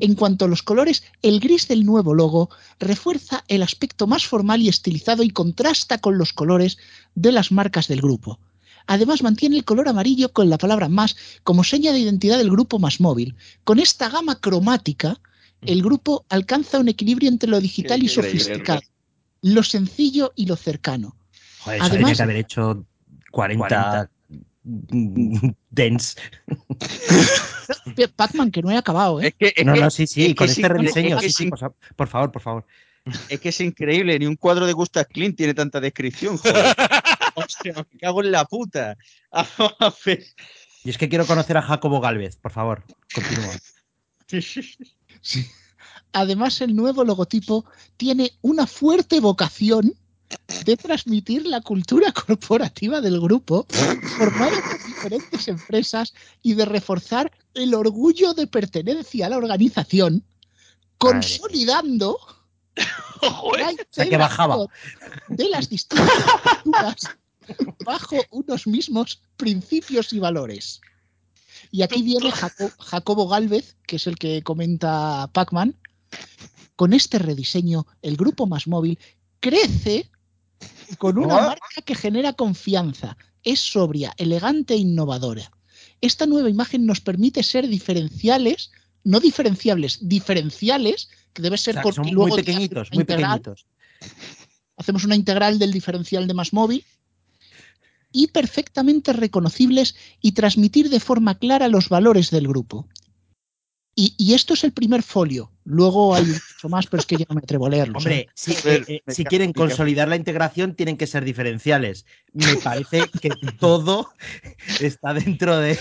En 0.00 0.14
cuanto 0.14 0.46
a 0.46 0.48
los 0.48 0.62
colores, 0.62 1.02
el 1.20 1.40
gris 1.40 1.68
del 1.68 1.84
nuevo 1.84 2.14
logo 2.14 2.48
refuerza 2.80 3.44
el 3.48 3.62
aspecto 3.62 4.06
más 4.06 4.24
formal 4.24 4.62
y 4.62 4.70
estilizado 4.70 5.22
y 5.22 5.28
contrasta 5.28 5.98
con 5.98 6.16
los 6.16 6.32
colores 6.32 6.78
de 7.14 7.32
las 7.32 7.52
marcas 7.52 7.86
del 7.86 8.00
grupo. 8.00 8.40
Además, 8.86 9.22
mantiene 9.22 9.58
el 9.58 9.66
color 9.66 9.90
amarillo 9.90 10.32
con 10.32 10.48
la 10.48 10.56
palabra 10.56 10.88
más 10.88 11.16
como 11.44 11.64
seña 11.64 11.92
de 11.92 11.98
identidad 11.98 12.38
del 12.38 12.50
grupo 12.50 12.78
más 12.78 12.98
móvil. 12.98 13.36
Con 13.64 13.80
esta 13.80 14.08
gama 14.08 14.36
cromática, 14.36 15.20
el 15.60 15.82
grupo 15.82 16.24
alcanza 16.30 16.78
un 16.78 16.88
equilibrio 16.88 17.28
entre 17.28 17.50
lo 17.50 17.60
digital 17.60 18.02
y 18.02 18.08
sofisticado, 18.08 18.80
lo 19.42 19.62
sencillo 19.62 20.32
y 20.34 20.46
lo 20.46 20.56
cercano. 20.56 21.14
Joder, 21.58 21.76
eso 21.82 21.90
Además- 21.90 22.16
que 22.16 22.22
haber 22.22 22.36
hecho 22.36 22.86
40, 23.30 24.10
dens. 25.70 26.16
Pac-Man, 28.16 28.50
que 28.50 28.62
no 28.62 28.70
he 28.70 28.76
acabado, 28.76 29.20
¿eh? 29.20 29.28
Es 29.28 29.34
que, 29.34 29.52
es 29.56 29.66
no, 29.66 29.74
que- 29.74 29.80
no, 29.80 29.90
sí, 29.90 30.06
sí, 30.06 30.26
es 30.26 30.34
con 30.34 30.46
es 30.46 30.58
este 30.58 30.68
rediseño, 30.68 31.16
es 31.16 31.22
que 31.22 31.28
sí, 31.30 31.44
sí, 31.44 31.50
por, 31.50 31.58
fa- 31.58 31.72
por 31.96 32.08
favor, 32.08 32.32
por 32.32 32.42
favor. 32.42 32.66
Es 33.28 33.40
que 33.40 33.48
es 33.48 33.60
increíble, 33.60 34.18
ni 34.18 34.26
un 34.26 34.36
cuadro 34.36 34.66
de 34.66 34.72
Gustav 34.74 35.06
Klimt 35.06 35.36
tiene 35.36 35.54
tanta 35.54 35.80
descripción, 35.80 36.36
joder. 36.36 36.74
Sea, 37.62 37.86
me 37.92 37.98
cago 37.98 38.22
en 38.22 38.32
la 38.32 38.44
puta. 38.44 38.96
Y 40.84 40.90
es 40.90 40.98
que 40.98 41.08
quiero 41.08 41.24
conocer 41.24 41.56
a 41.56 41.62
Jacobo 41.62 42.00
Galvez, 42.00 42.36
por 42.36 42.50
favor, 42.52 42.84
continúa. 43.14 43.54
Además, 46.12 46.60
el 46.60 46.74
nuevo 46.74 47.04
logotipo 47.04 47.64
tiene 47.96 48.32
una 48.42 48.66
fuerte 48.66 49.20
vocación 49.20 49.94
de 50.64 50.76
transmitir 50.76 51.46
la 51.46 51.60
cultura 51.60 52.12
corporativa 52.12 53.00
del 53.00 53.20
grupo, 53.20 53.66
formado 54.18 54.50
por 54.60 54.86
diferentes 54.86 55.48
empresas, 55.48 56.12
y 56.42 56.54
de 56.54 56.64
reforzar 56.64 57.32
el 57.54 57.74
orgullo 57.74 58.34
de 58.34 58.46
pertenencia 58.46 59.26
a 59.26 59.30
la 59.30 59.38
organización, 59.38 60.24
consolidando 60.98 62.18
la 63.22 63.28
O 63.28 63.54
sea, 63.56 63.66
que 63.66 63.72
integración 63.82 64.18
bajaba. 64.18 64.66
de 65.28 65.48
las 65.48 65.68
distintas 65.68 66.10
culturas 66.62 66.96
bajo 67.84 68.16
unos 68.30 68.66
mismos 68.66 69.22
principios 69.36 70.12
y 70.12 70.18
valores. 70.18 70.80
Y 71.70 71.82
aquí 71.82 72.02
viene 72.02 72.30
Jaco- 72.30 72.72
Jacobo 72.78 73.26
Galvez, 73.28 73.76
que 73.86 73.96
es 73.96 74.06
el 74.06 74.16
que 74.18 74.42
comenta 74.42 75.28
Pac-Man. 75.32 75.74
Con 76.76 76.92
este 76.92 77.18
rediseño, 77.18 77.86
el 78.02 78.16
grupo 78.16 78.46
más 78.46 78.66
móvil 78.68 78.98
crece 79.40 80.10
con 80.98 81.18
una 81.18 81.36
marca 81.36 81.82
que 81.84 81.94
genera 81.94 82.32
confianza. 82.32 83.16
Es 83.42 83.60
sobria, 83.60 84.12
elegante 84.16 84.74
e 84.74 84.78
innovadora. 84.78 85.50
Esta 86.00 86.26
nueva 86.26 86.50
imagen 86.50 86.86
nos 86.86 87.00
permite 87.00 87.42
ser 87.42 87.68
diferenciales, 87.68 88.70
no 89.04 89.20
diferenciables, 89.20 89.98
diferenciales, 90.08 91.08
que 91.32 91.42
debe 91.42 91.54
O 91.54 91.58
ser 91.58 91.74
sea, 91.74 91.82
porque 91.82 91.96
son 91.96 92.14
luego 92.14 92.28
muy 92.28 92.42
pequeñitos, 92.42 92.90
muy 92.92 93.02
integral, 93.02 93.40
pequeñitos. 93.40 93.66
hacemos 94.76 95.04
una 95.04 95.16
integral 95.16 95.58
del 95.58 95.72
diferencial 95.72 96.26
de 96.26 96.34
más 96.34 96.52
móvil 96.52 96.84
y 98.12 98.28
perfectamente 98.28 99.12
reconocibles 99.12 99.94
y 100.20 100.32
transmitir 100.32 100.88
de 100.88 101.00
forma 101.00 101.38
clara 101.38 101.68
los 101.68 101.88
valores 101.88 102.30
del 102.30 102.48
grupo. 102.48 102.88
Y, 104.00 104.14
y 104.16 104.34
esto 104.34 104.54
es 104.54 104.62
el 104.62 104.70
primer 104.72 105.02
folio. 105.02 105.50
Luego 105.64 106.14
hay 106.14 106.22
mucho 106.22 106.68
más, 106.68 106.86
pero 106.86 107.00
es 107.00 107.06
que 107.06 107.16
ya 107.16 107.24
no 107.28 107.34
me 107.34 107.40
atrevo 107.40 107.66
a 107.66 107.70
leerlo. 107.70 107.98
Hombre, 107.98 108.28
si, 108.32 108.52
eh, 108.52 108.84
eh, 108.86 109.02
si 109.08 109.24
quieren 109.24 109.52
consolidar 109.52 110.06
la 110.06 110.14
integración, 110.14 110.76
tienen 110.76 110.96
que 110.96 111.08
ser 111.08 111.24
diferenciales. 111.24 112.06
Me 112.32 112.54
parece 112.58 113.10
que 113.10 113.30
todo 113.58 114.12
está 114.78 115.14
dentro 115.14 115.58
de. 115.58 115.76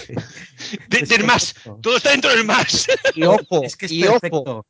De- 0.89 1.02
del 1.03 1.26
más. 1.26 1.53
Todo 1.80 1.98
está 1.98 2.10
dentro 2.10 2.31
del 2.31 2.44
más. 2.44 2.88
Y 3.14 3.23
ojo, 3.26 3.61
Es 3.64 3.76
que 3.76 3.85
es 3.85 3.91
y 3.91 4.07
ojo, 4.07 4.19
perfecto. 4.19 4.65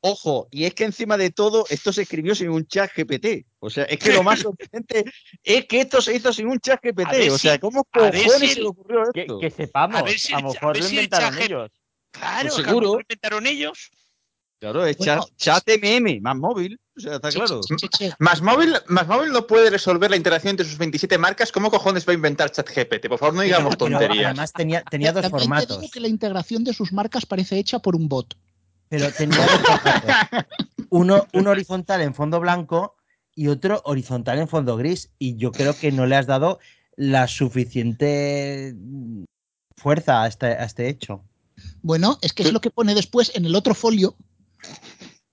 ojo, 0.00 0.46
y 0.52 0.62
es 0.66 0.74
que 0.74 0.84
encima 0.84 1.16
de 1.16 1.30
todo, 1.30 1.66
esto 1.70 1.92
se 1.92 2.02
escribió 2.02 2.36
sin 2.36 2.50
un 2.50 2.64
chat 2.68 2.88
GPT. 2.96 3.46
O 3.58 3.68
sea, 3.68 3.82
es 3.82 3.98
que 3.98 4.12
lo 4.12 4.22
más 4.22 4.38
sorprendente 4.42 5.10
es 5.42 5.66
que 5.66 5.80
esto 5.80 6.00
se 6.00 6.14
hizo 6.14 6.32
sin 6.32 6.46
un 6.46 6.60
chat 6.60 6.80
GPT. 6.80 7.30
O 7.32 7.36
sea, 7.38 7.58
¿cómo 7.58 7.82
cojones 7.82 8.22
si 8.38 8.48
se 8.50 8.60
le 8.60 8.66
ocurrió 8.68 9.02
Que, 9.12 9.22
esto? 9.22 9.40
que 9.40 9.50
sepamos, 9.50 10.02
A 10.02 10.04
ver 10.04 10.20
si 10.20 10.32
a 10.32 10.36
el- 10.38 10.42
lo 10.44 10.50
a 10.50 10.52
mejor 10.52 10.74
ver 10.74 10.82
lo 10.84 10.88
si 10.88 10.96
el 10.98 11.04
inventaron 11.04 11.38
ellos. 11.42 11.70
Claro, 12.12 12.50
Pues 12.54 12.66
seguro. 12.66 13.00
inventaron 13.00 13.46
ellos. 13.46 13.90
Claro, 14.60 14.86
es 14.86 14.96
Bueno, 14.98 15.24
chat, 15.36 15.64
chat 15.64 15.68
MM, 15.82 16.20
más 16.20 16.36
móvil. 16.36 16.78
O 16.96 17.00
sea, 17.00 17.14
está 17.16 17.30
Che, 17.30 17.38
claro. 17.38 17.60
che, 17.62 17.74
che, 17.76 17.88
che. 17.88 18.12
Más 18.20 18.40
móvil, 18.42 18.74
más 18.86 19.08
móvil 19.08 19.32
no 19.32 19.46
puede 19.46 19.70
resolver 19.70 20.08
la 20.10 20.16
interacción 20.16 20.50
entre 20.50 20.64
sus 20.66 20.78
27 20.78 21.18
marcas. 21.18 21.50
¿Cómo 21.50 21.68
cojones 21.70 22.06
va 22.06 22.12
a 22.12 22.14
inventar 22.14 22.50
ChatGPT? 22.52 23.08
Por 23.08 23.18
favor, 23.18 23.34
no 23.34 23.40
digamos 23.40 23.74
Pero 23.76 23.90
tonterías. 23.90 24.26
además 24.26 24.52
tenía, 24.52 24.82
tenía 24.84 25.10
dos 25.12 25.22
También 25.22 25.38
te 25.40 25.44
formatos. 25.48 25.80
digo 25.80 25.90
que 25.90 25.98
la 26.00 26.06
integración 26.08 26.62
de 26.62 26.74
sus 26.74 26.92
marcas 26.92 27.26
parece 27.26 27.58
hecha 27.58 27.80
por 27.80 27.96
un 27.96 28.08
bot. 28.08 28.36
Pero 28.88 29.10
tenía 29.10 29.38
dos 29.38 29.50
formatos. 29.62 30.44
Uno, 30.90 31.26
uno 31.32 31.50
horizontal 31.50 32.02
en 32.02 32.14
fondo 32.14 32.38
blanco 32.38 32.96
y 33.34 33.48
otro 33.48 33.80
horizontal 33.86 34.38
en 34.38 34.46
fondo 34.46 34.76
gris. 34.76 35.10
Y 35.18 35.36
yo 35.38 35.50
creo 35.50 35.74
que 35.76 35.90
no 35.90 36.04
le 36.06 36.14
has 36.16 36.26
dado 36.26 36.60
la 36.96 37.26
suficiente 37.26 38.74
fuerza 39.76 40.22
a 40.22 40.26
este, 40.28 40.46
a 40.46 40.64
este 40.64 40.88
hecho. 40.88 41.24
Bueno, 41.82 42.18
es 42.22 42.32
que 42.32 42.42
es 42.44 42.52
lo 42.52 42.60
que 42.60 42.70
pone 42.70 42.94
después 42.94 43.32
en 43.34 43.44
el 43.44 43.54
otro 43.54 43.74
folio. 43.74 44.16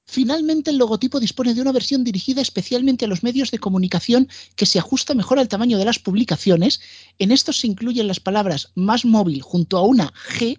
Finalmente, 0.05 0.71
el 0.71 0.77
logotipo 0.77 1.19
dispone 1.19 1.53
de 1.53 1.61
una 1.61 1.71
versión 1.71 2.03
dirigida 2.03 2.41
especialmente 2.41 3.05
a 3.05 3.07
los 3.07 3.21
medios 3.21 3.51
de 3.51 3.59
comunicación 3.59 4.27
que 4.55 4.65
se 4.65 4.79
ajusta 4.79 5.13
mejor 5.13 5.37
al 5.37 5.47
tamaño 5.47 5.77
de 5.77 5.85
las 5.85 5.99
publicaciones. 5.99 6.81
En 7.19 7.31
estos 7.31 7.59
se 7.59 7.67
incluyen 7.67 8.07
las 8.07 8.19
palabras 8.19 8.71
más 8.73 9.05
móvil 9.05 9.43
junto 9.43 9.77
a 9.77 9.83
una 9.83 10.11
G 10.37 10.57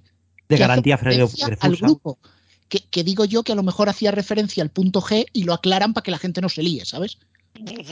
De 0.48 0.56
garantía 0.56 0.98
al 1.60 1.76
grupo. 1.76 2.18
Que, 2.68 2.78
que 2.78 3.02
digo 3.02 3.24
yo 3.24 3.42
que 3.42 3.50
a 3.50 3.56
lo 3.56 3.64
mejor 3.64 3.88
hacía 3.88 4.12
referencia 4.12 4.62
al 4.62 4.70
punto 4.70 5.00
G 5.02 5.26
y 5.32 5.42
lo 5.42 5.52
aclaran 5.54 5.92
para 5.94 6.04
que 6.04 6.12
la 6.12 6.18
gente 6.18 6.40
no 6.40 6.48
se 6.48 6.62
líe, 6.62 6.84
¿sabes? 6.84 7.18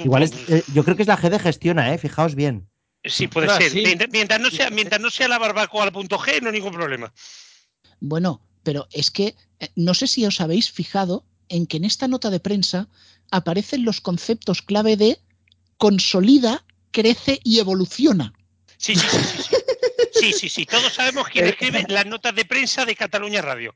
Igual 0.05 0.23
es, 0.23 0.33
eh, 0.49 0.63
yo 0.73 0.85
creo 0.85 0.95
que 0.95 1.03
es 1.03 1.09
la 1.09 1.19
G 1.19 1.29
de 1.29 1.41
gestiona, 1.41 1.93
¿eh? 1.93 1.99
Fijaos 1.99 2.37
bien. 2.37 2.69
Sí, 3.03 3.27
puede 3.27 3.49
Ah, 3.51 3.59
ser. 3.59 3.73
sí. 3.73 3.83
Mientras, 3.85 4.11
mientras 4.13 4.41
no 4.41 4.51
sea, 4.51 4.71
mientras 4.71 5.01
no 5.01 5.11
sea 5.11 5.27
la 5.27 5.39
barbacoa 5.39 5.83
al 5.83 5.93
punto 5.93 6.17
G, 6.21 6.41
no 6.41 6.49
hay 6.51 6.55
ningún 6.55 6.73
problema. 6.73 7.13
Bueno, 8.01 8.41
pero 8.63 8.89
es 8.93 9.11
que 9.11 9.35
eh, 9.61 9.69
no 9.77 9.95
sé 9.95 10.07
si 10.07 10.25
os 10.27 10.41
habéis 10.41 10.71
fijado 10.71 11.25
en 11.49 11.67
que 11.67 11.79
en 11.79 11.85
esta 11.85 12.09
nota 12.09 12.31
de 12.31 12.41
prensa 12.41 12.89
aparecen 13.31 13.85
los 13.85 14.01
conceptos 14.01 14.63
clave 14.63 14.97
de 14.97 15.21
consolida, 15.77 16.65
crece 16.91 17.41
y 17.45 17.59
evoluciona. 17.59 18.35
Sí, 18.77 18.95
sí, 18.95 19.07
sí, 19.11 19.43
sí. 19.43 19.57
Sí, 20.13 20.33
sí, 20.33 20.33
sí, 20.33 20.49
sí. 20.49 20.67
Todos 20.67 20.93
sabemos 20.93 21.29
quién 21.29 21.47
escribe 21.47 21.85
las 21.89 22.07
notas 22.07 22.35
de 22.35 22.45
prensa 22.45 22.85
de 22.85 22.97
Cataluña 22.97 23.43
Radio. 23.43 23.75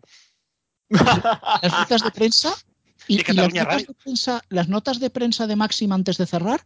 Las 0.88 1.72
notas 1.72 2.02
de 2.02 2.10
prensa 2.10 2.54
y, 3.08 3.16
De 3.16 3.24
y 3.28 3.32
las, 3.34 3.54
notas 3.54 3.86
de 3.86 3.94
prensa, 3.94 4.42
las 4.48 4.68
notas 4.68 5.00
de 5.00 5.10
prensa 5.10 5.46
de 5.46 5.56
Máxima 5.56 5.94
antes 5.94 6.18
de 6.18 6.26
cerrar. 6.26 6.64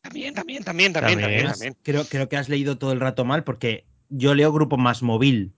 También, 0.00 0.34
también, 0.34 0.64
también, 0.64 0.92
también, 0.92 1.20
también, 1.20 1.46
También. 1.46 1.52
también. 1.52 1.76
Creo, 1.82 2.04
creo 2.06 2.28
que 2.28 2.36
has 2.36 2.48
leído 2.48 2.78
todo 2.78 2.92
el 2.92 3.00
rato 3.00 3.24
mal 3.24 3.44
porque 3.44 3.84
yo 4.08 4.34
leo 4.34 4.52
grupo 4.52 4.76
más 4.76 5.02
móvil. 5.02 5.52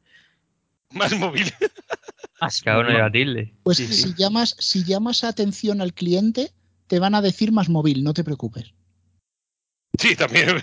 Más 0.91 1.17
móvil. 1.19 1.53
Cada 2.65 2.81
uno 2.81 2.91
lleva 2.91 3.11
tilde. 3.11 3.55
Pues 3.63 3.79
Sí, 3.79 3.87
sí. 3.87 3.95
si 3.95 4.15
llamas, 4.15 4.55
si 4.59 4.85
llamas 4.85 5.25
atención 5.25 5.81
al 5.81 5.93
cliente, 5.93 6.53
te 6.87 6.99
van 6.99 7.15
a 7.15 7.21
decir 7.23 7.53
más 7.53 7.69
móvil, 7.69 8.03
no 8.05 8.15
te 8.15 8.25
preocupes. 8.25 8.73
Sí, 9.99 10.15
también. 10.17 10.63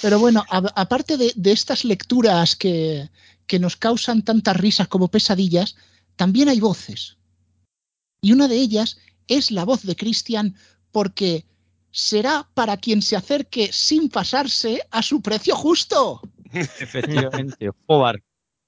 Pero 0.00 0.18
bueno, 0.18 0.44
a- 0.48 0.72
aparte 0.80 1.16
de, 1.16 1.32
de 1.36 1.52
estas 1.52 1.84
lecturas 1.84 2.56
que, 2.56 3.10
que 3.46 3.58
nos 3.58 3.76
causan 3.76 4.22
tantas 4.22 4.56
risas 4.56 4.88
como 4.88 5.08
pesadillas, 5.08 5.76
también 6.16 6.48
hay 6.48 6.60
voces. 6.60 7.18
Y 8.22 8.32
una 8.32 8.48
de 8.48 8.56
ellas 8.56 8.98
es 9.26 9.50
la 9.50 9.64
voz 9.64 9.82
de 9.82 9.96
Cristian 9.96 10.56
porque 10.92 11.44
será 11.90 12.48
para 12.54 12.76
quien 12.76 13.02
se 13.02 13.16
acerque 13.16 13.70
sin 13.72 14.08
pasarse 14.08 14.80
a 14.90 15.02
su 15.02 15.20
precio 15.20 15.56
justo. 15.56 16.20
Efectivamente, 16.52 17.70
Jobar. 17.86 18.22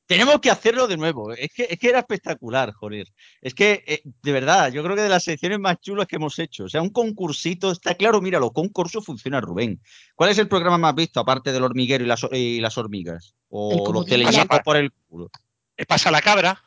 Tenemos 0.07 0.39
que 0.41 0.51
hacerlo 0.51 0.87
de 0.87 0.99
nuevo. 0.99 1.33
Es 1.33 1.49
que, 1.55 1.67
es 1.71 1.79
que 1.79 1.89
era 1.89 2.01
espectacular, 2.01 2.73
joder. 2.73 3.09
Es 3.41 3.55
que, 3.55 3.83
eh, 3.87 4.03
de 4.23 4.33
verdad, 4.33 4.71
yo 4.71 4.83
creo 4.83 4.97
que 4.97 5.03
de 5.03 5.09
las 5.09 5.25
secciones 5.25 5.59
más 5.59 5.81
chulas 5.81 6.07
que 6.07 6.17
hemos 6.17 6.39
hecho. 6.39 6.65
O 6.65 6.69
sea, 6.69 6.83
un 6.83 6.91
concursito, 6.91 7.71
está 7.71 7.95
claro, 7.95 8.21
mira, 8.21 8.39
los 8.39 8.53
concursos 8.53 9.05
funcionan, 9.05 9.43
Rubén. 9.43 9.81
¿Cuál 10.15 10.31
es 10.31 10.39
el 10.39 10.49
programa 10.49 10.77
más 10.77 10.95
visto, 10.95 11.21
aparte 11.21 11.53
del 11.53 11.65
hormiguero 11.65 12.05
y 12.05 12.07
las, 12.07 12.21
y 12.33 12.61
las 12.61 12.77
hormigas? 12.77 13.35
El 13.45 13.47
O 13.51 13.93
los 13.93 14.05
que 14.05 14.19
le 14.19 14.31
llevan 14.31 14.61
por 14.63 14.77
el 14.77 14.93
culo. 14.93 15.31
Eh, 15.77 15.87
Pasa 15.87 16.11
la 16.11 16.21
cabra. 16.21 16.63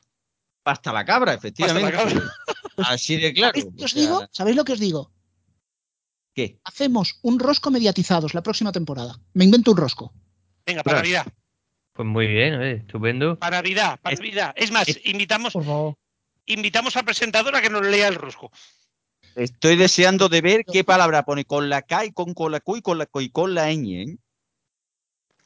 Pasta 0.64 0.92
la 0.92 1.06
cabra, 1.06 1.34
efectivamente. 1.34 1.92
La 1.92 1.98
cabra. 1.98 2.22
Así 2.78 3.16
de 3.18 3.34
claro. 3.34 3.54
¿Sabéis 3.54 3.66
lo 3.66 3.76
que 3.76 3.84
o 3.84 3.86
os 3.86 3.92
sea, 3.92 4.02
digo? 4.02 4.28
¿Sabéis 4.32 4.58
lo 4.58 4.66
que 4.66 4.74
os 4.74 4.80
digo? 4.80 5.12
¿Qué? 6.34 6.60
Hacemos 6.64 7.20
un 7.22 7.40
rosco 7.40 7.72
mediatizados 7.72 8.34
la 8.34 8.44
próxima 8.44 8.72
temporada. 8.72 9.20
Me 9.34 9.46
invento 9.46 9.72
un 9.72 9.78
rosco. 9.78 10.14
Venga, 10.66 10.84
para 10.84 10.98
Navidad. 10.98 11.26
Pues 11.98 12.08
muy 12.08 12.28
bien, 12.28 12.62
estupendo. 12.62 13.40
Para 13.40 13.58
Navidad, 13.58 14.00
para 14.00 14.16
Navidad. 14.16 14.54
Es 14.56 14.72
más, 14.72 14.86
invitamos, 15.04 15.58
invitamos 16.46 16.96
al 16.96 17.04
presentador 17.06 17.56
a 17.56 17.62
que 17.62 17.72
nos 17.72 17.84
lea 17.84 18.08
el 18.08 18.14
rosco. 18.14 18.52
Estoy 19.36 19.78
deseando 19.78 20.30
de 20.30 20.42
ver 20.42 20.64
qué 20.64 20.84
palabra 20.84 21.26
pone 21.26 21.44
con 21.46 21.70
la 21.70 21.82
K 21.82 22.06
y 22.06 22.12
con, 22.12 22.36
con 22.36 22.52
la 22.52 22.60
Q 22.60 22.78
y 22.78 22.82
con 22.84 23.00
la, 23.00 23.08
Q 23.08 23.22
y 23.22 23.30
con 23.32 23.56
la 23.56 23.72
ñ. 23.74 23.88
¿eh? 24.04 24.18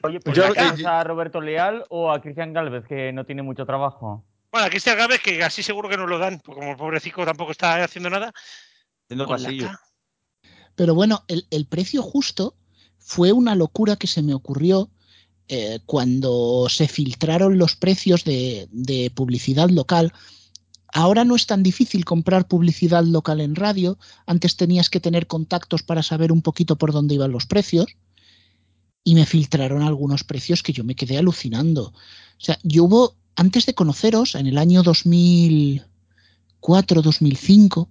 Oye, 0.04 0.20
pues 0.20 0.36
Yo- 0.36 0.50
¿le 0.50 0.56
damos 0.56 0.84
a 0.84 1.04
Roberto 1.06 1.40
Leal 1.40 1.86
o 1.88 2.12
a 2.12 2.22
Cristian 2.22 2.52
Galvez, 2.52 2.86
que 2.86 3.14
no 3.14 3.26
tiene 3.26 3.44
mucho 3.44 3.66
trabajo? 3.66 4.26
Bueno, 4.52 4.68
a 4.68 4.70
Cristian 4.70 4.98
Gávez, 4.98 5.22
que 5.22 5.42
así 5.44 5.64
seguro 5.64 5.88
que 5.88 5.96
nos 5.96 6.10
lo 6.10 6.18
dan, 6.18 6.42
porque 6.44 6.60
como 6.60 6.72
el 6.72 6.78
pobrecito 6.78 7.24
tampoco 7.26 7.54
está 7.54 7.82
haciendo 7.82 8.10
nada. 8.10 8.34
Pero 10.76 10.96
bueno, 10.96 11.24
el, 11.30 11.48
el 11.50 11.66
precio 11.66 12.02
justo 12.02 12.56
fue 12.98 13.32
una 13.32 13.56
locura 13.56 13.96
que 13.96 14.08
se 14.08 14.22
me 14.22 14.34
ocurrió 14.34 14.90
eh, 15.54 15.82
cuando 15.86 16.68
se 16.70 16.88
filtraron 16.88 17.58
los 17.58 17.76
precios 17.76 18.24
de, 18.24 18.70
de 18.72 19.12
publicidad 19.14 19.70
local. 19.70 20.14
Ahora 20.94 21.26
no 21.26 21.36
es 21.36 21.46
tan 21.46 21.62
difícil 21.62 22.06
comprar 22.06 22.48
publicidad 22.48 23.04
local 23.04 23.42
en 23.42 23.56
radio. 23.56 23.98
Antes 24.26 24.56
tenías 24.56 24.90
que 24.90 25.02
tener 25.02 25.28
contactos 25.28 25.84
para 25.84 26.04
saber 26.04 26.32
un 26.32 26.42
poquito 26.42 26.78
por 26.78 26.94
dónde 26.94 27.16
iban 27.16 27.34
los 27.34 27.48
precios. 27.48 27.98
Y 29.04 29.14
me 29.14 29.26
filtraron 29.26 29.82
algunos 29.82 30.24
precios 30.24 30.64
que 30.64 30.72
yo 30.72 30.86
me 30.86 30.96
quedé 30.96 31.18
alucinando. 31.18 31.88
O 31.88 31.94
sea, 32.38 32.58
yo 32.64 32.86
hubo, 32.86 33.18
antes 33.36 33.66
de 33.66 33.74
conoceros, 33.74 34.36
en 34.36 34.48
el 34.48 34.58
año 34.58 34.84
2004, 34.84 37.02
2005, 37.02 37.90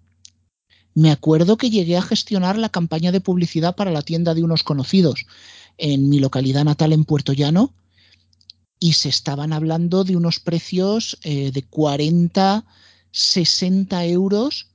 me 0.94 1.10
acuerdo 1.10 1.58
que 1.58 1.68
llegué 1.68 1.98
a 1.98 2.02
gestionar 2.02 2.56
la 2.56 2.70
campaña 2.70 3.12
de 3.12 3.20
publicidad 3.20 3.76
para 3.76 3.90
la 3.90 4.00
tienda 4.00 4.32
de 4.32 4.44
unos 4.44 4.64
conocidos 4.64 5.26
en 5.80 6.08
mi 6.08 6.20
localidad 6.20 6.64
natal 6.64 6.92
en 6.92 7.04
Puerto 7.04 7.32
Llano 7.32 7.74
y 8.78 8.94
se 8.94 9.08
estaban 9.08 9.52
hablando 9.52 10.04
de 10.04 10.16
unos 10.16 10.40
precios 10.40 11.18
eh, 11.22 11.50
de 11.52 11.62
40, 11.62 12.64
60 13.10 14.04
euros 14.06 14.68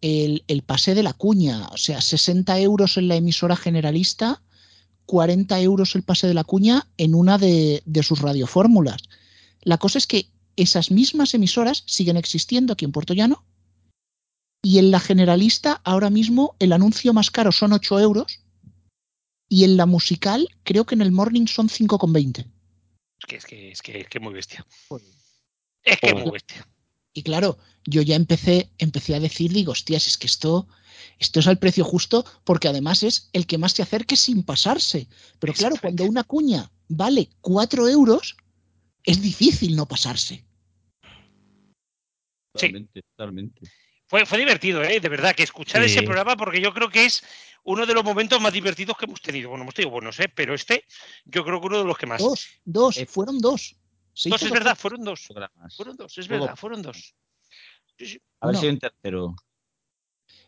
el, 0.00 0.44
el 0.48 0.62
pase 0.62 0.94
de 0.94 1.02
la 1.02 1.12
cuña, 1.12 1.66
o 1.68 1.76
sea, 1.76 2.00
60 2.00 2.58
euros 2.60 2.96
en 2.96 3.08
la 3.08 3.16
emisora 3.16 3.56
generalista, 3.56 4.42
40 5.06 5.60
euros 5.60 5.94
el 5.94 6.02
pase 6.02 6.26
de 6.28 6.34
la 6.34 6.44
cuña 6.44 6.86
en 6.98 7.14
una 7.14 7.38
de, 7.38 7.82
de 7.86 8.02
sus 8.02 8.20
radiofórmulas. 8.20 9.02
La 9.62 9.78
cosa 9.78 9.98
es 9.98 10.06
que 10.06 10.30
esas 10.56 10.90
mismas 10.90 11.34
emisoras 11.34 11.84
siguen 11.86 12.16
existiendo 12.16 12.72
aquí 12.72 12.84
en 12.84 12.92
Puerto 12.92 13.14
Llano 13.14 13.44
y 14.62 14.78
en 14.78 14.90
la 14.90 15.00
generalista 15.00 15.80
ahora 15.84 16.10
mismo 16.10 16.54
el 16.58 16.72
anuncio 16.72 17.12
más 17.12 17.30
caro 17.30 17.52
son 17.52 17.72
8 17.72 18.00
euros 18.00 18.40
y 19.48 19.64
en 19.64 19.76
la 19.76 19.86
musical 19.86 20.48
creo 20.62 20.84
que 20.84 20.94
en 20.94 21.02
el 21.02 21.12
morning 21.12 21.46
son 21.46 21.68
5,20. 21.68 22.46
Es 23.18 23.26
que 23.26 23.36
es 23.36 23.46
que 23.46 23.70
es 23.72 23.82
que 23.82 24.00
es 24.00 24.08
que 24.08 24.20
muy 24.20 24.32
bestia. 24.32 24.66
Es 25.82 25.98
que 25.98 26.08
es 26.08 26.14
muy 26.14 26.30
bestia. 26.30 26.68
Y 27.12 27.22
claro, 27.22 27.58
yo 27.84 28.02
ya 28.02 28.14
empecé, 28.14 28.70
empecé 28.78 29.14
a 29.14 29.20
decir, 29.20 29.52
digo, 29.52 29.72
hostias, 29.72 30.06
es 30.06 30.18
que 30.18 30.26
esto, 30.26 30.68
esto 31.18 31.40
es 31.40 31.46
al 31.48 31.58
precio 31.58 31.84
justo 31.84 32.24
porque 32.44 32.68
además 32.68 33.02
es 33.02 33.28
el 33.32 33.46
que 33.46 33.58
más 33.58 33.72
se 33.72 33.82
acerque 33.82 34.16
sin 34.16 34.44
pasarse. 34.44 35.08
Pero 35.38 35.52
claro, 35.52 35.76
cuando 35.80 36.04
una 36.04 36.22
cuña 36.22 36.70
vale 36.88 37.30
4 37.40 37.88
euros, 37.88 38.36
es 39.02 39.20
difícil 39.20 39.74
no 39.74 39.86
pasarse. 39.86 40.44
Totalmente, 42.52 43.02
totalmente. 43.02 43.62
Fue, 44.08 44.24
fue 44.26 44.38
divertido, 44.38 44.82
¿eh? 44.82 45.00
de 45.00 45.08
verdad, 45.08 45.34
que 45.34 45.42
escuchar 45.42 45.82
Sí. 45.84 45.90
ese 45.90 46.02
programa, 46.02 46.34
porque 46.36 46.60
yo 46.60 46.72
creo 46.72 46.88
que 46.88 47.04
es 47.04 47.22
uno 47.64 47.84
de 47.84 47.92
los 47.94 48.02
momentos 48.02 48.40
más 48.40 48.52
divertidos 48.52 48.96
que 48.96 49.04
hemos 49.04 49.20
tenido. 49.20 49.50
Bueno, 49.50 49.62
hemos 49.64 49.74
tenido 49.74 49.90
buenos, 49.90 50.18
¿eh? 50.20 50.28
pero 50.34 50.54
este, 50.54 50.84
yo 51.26 51.44
creo 51.44 51.60
que 51.60 51.66
uno 51.66 51.78
de 51.78 51.84
los 51.84 51.98
que 51.98 52.06
más. 52.06 52.20
Dos, 52.22 52.48
dos, 52.64 52.98
fueron 53.08 53.38
dos. 53.38 53.76
Se 54.14 54.30
Dos, 54.30 54.42
es 54.42 54.48
dos 54.48 54.58
verdad, 54.58 54.76
fueron 54.76 55.04
dos. 55.04 55.28
Fueron 55.76 55.96
dos, 55.96 56.18
es 56.18 56.26
verdad, 56.26 56.56
fueron 56.56 56.82
dos. 56.82 57.14
Sí, 57.98 58.06
sí. 58.06 58.22
A 58.40 58.46
ver 58.48 58.54
Bueno. 58.54 58.60
si 58.60 58.66
hay 58.66 58.72
un 58.72 58.78
tercero. 58.78 59.36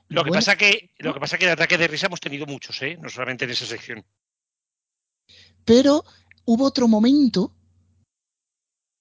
Lo 0.09 0.25
que 0.25 0.31
Bueno. 0.31 0.33
pasa 0.41 0.57
que, 0.57 0.91
lo 0.99 1.15
que 1.15 1.21
pasa 1.21 1.39
que 1.39 1.47
de 1.47 1.53
ataque 1.53 1.79
de 1.79 1.87
risa 1.87 2.07
hemos 2.07 2.19
tenido 2.21 2.47
muchos, 2.47 2.81
¿eh? 2.83 2.97
No 3.01 3.09
solamente 3.09 3.45
en 3.45 3.51
esa 3.53 3.67
sección. 3.67 4.05
Pero 5.65 6.03
hubo 6.47 6.65
otro 6.65 6.89
momento 6.89 7.55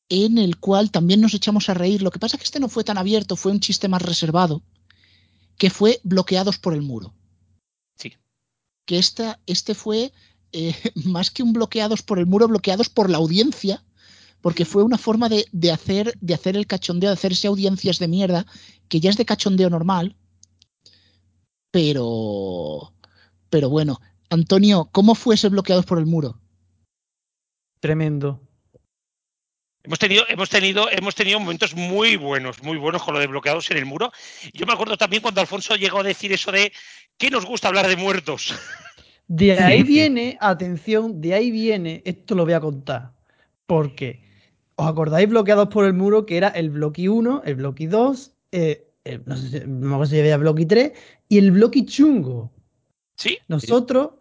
en 0.09 0.39
el 0.39 0.57
cual 0.57 0.91
también 0.91 1.21
nos 1.21 1.33
echamos 1.33 1.69
a 1.69 1.75
reír. 1.75 2.01
Lo 2.01 2.11
que 2.11 2.19
pasa 2.19 2.35
es 2.35 2.41
que 2.41 2.45
este 2.45 2.59
no 2.59 2.67
fue 2.67 2.83
tan 2.83 2.97
abierto, 2.97 3.35
fue 3.35 3.51
un 3.51 3.59
chiste 3.59 3.87
más 3.87 4.01
reservado, 4.01 4.63
que 5.57 5.69
fue 5.69 5.99
bloqueados 6.03 6.57
por 6.57 6.73
el 6.73 6.81
muro. 6.81 7.13
Sí. 7.95 8.13
Que 8.85 8.97
esta, 8.97 9.39
este 9.45 9.75
fue 9.75 10.11
eh, 10.51 10.75
más 11.05 11.31
que 11.31 11.43
un 11.43 11.53
bloqueados 11.53 12.01
por 12.01 12.19
el 12.19 12.25
muro, 12.25 12.47
bloqueados 12.47 12.89
por 12.89 13.09
la 13.09 13.19
audiencia, 13.19 13.83
porque 14.41 14.65
fue 14.65 14.83
una 14.83 14.97
forma 14.97 15.29
de, 15.29 15.45
de 15.51 15.71
hacer, 15.71 16.17
de 16.19 16.33
hacer 16.33 16.57
el 16.57 16.65
cachondeo, 16.65 17.09
de 17.09 17.13
hacerse 17.13 17.47
audiencias 17.47 17.99
de 17.99 18.07
mierda, 18.07 18.45
que 18.87 18.99
ya 18.99 19.09
es 19.09 19.17
de 19.17 19.25
cachondeo 19.25 19.69
normal. 19.69 20.15
Pero, 21.71 22.93
pero 23.49 23.69
bueno, 23.69 24.01
Antonio, 24.29 24.89
¿cómo 24.91 25.13
fue 25.13 25.35
ese 25.35 25.49
bloqueados 25.49 25.85
por 25.85 25.99
el 25.99 26.07
muro? 26.07 26.39
Tremendo. 27.79 28.41
Hemos 29.83 29.97
tenido, 29.99 30.23
hemos 30.27 30.49
tenido, 30.49 30.89
hemos 30.91 31.15
tenido 31.15 31.39
momentos 31.39 31.73
muy 31.73 32.17
buenos, 32.17 32.61
muy 32.63 32.77
buenos 32.77 33.01
con 33.03 33.13
lo 33.13 33.19
de 33.19 33.27
bloqueados 33.27 33.71
en 33.71 33.77
el 33.77 33.85
muro. 33.85 34.11
Yo 34.53 34.65
me 34.65 34.73
acuerdo 34.73 34.97
también 34.97 35.21
cuando 35.21 35.39
Alfonso 35.41 35.75
llegó 35.75 35.99
a 35.99 36.03
decir 36.03 36.33
eso 36.33 36.51
de 36.51 36.71
que 37.17 37.29
nos 37.29 37.45
gusta 37.45 37.69
hablar 37.69 37.87
de 37.87 37.95
muertos. 37.95 38.53
De 39.27 39.53
ahí 39.59 39.83
viene, 39.83 40.37
atención, 40.41 41.21
de 41.21 41.33
ahí 41.33 41.51
viene, 41.51 42.01
esto 42.05 42.35
lo 42.35 42.45
voy 42.45 42.53
a 42.53 42.59
contar. 42.59 43.13
Porque, 43.67 44.21
¿os 44.75 44.87
acordáis 44.87 45.29
bloqueados 45.29 45.69
por 45.69 45.85
el 45.85 45.93
muro 45.93 46.25
que 46.25 46.37
era 46.37 46.49
el 46.49 46.71
bloque 46.71 47.07
1, 47.09 47.43
el 47.45 47.55
bloque 47.55 47.87
2, 47.87 48.33
eh, 48.51 48.87
el- 49.03 49.23
no 49.25 49.37
sé 49.37 49.49
si, 49.49 49.67
no 49.67 49.95
acuerdo 49.95 50.11
si 50.11 50.19
había 50.19 50.37
bloque 50.37 50.65
3 50.65 50.91
y 51.29 51.37
el 51.37 51.51
bloque 51.51 51.85
chungo? 51.85 52.51
Sí. 53.15 53.37
Nosotros 53.47 54.11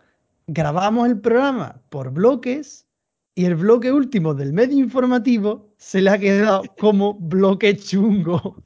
grabamos 0.47 1.09
el 1.09 1.20
programa 1.20 1.80
por 1.89 2.10
bloques 2.12 2.86
y 3.39 3.44
el 3.44 3.55
bloque 3.55 3.93
último 3.93 4.35
del 4.35 4.52
medio 4.52 4.77
informativo 4.78 5.73
se 5.78 6.02
le 6.02 6.10
ha 6.10 6.19
quedado 6.19 6.65
como 6.77 7.15
bloque 7.15 7.77
chungo. 7.77 8.60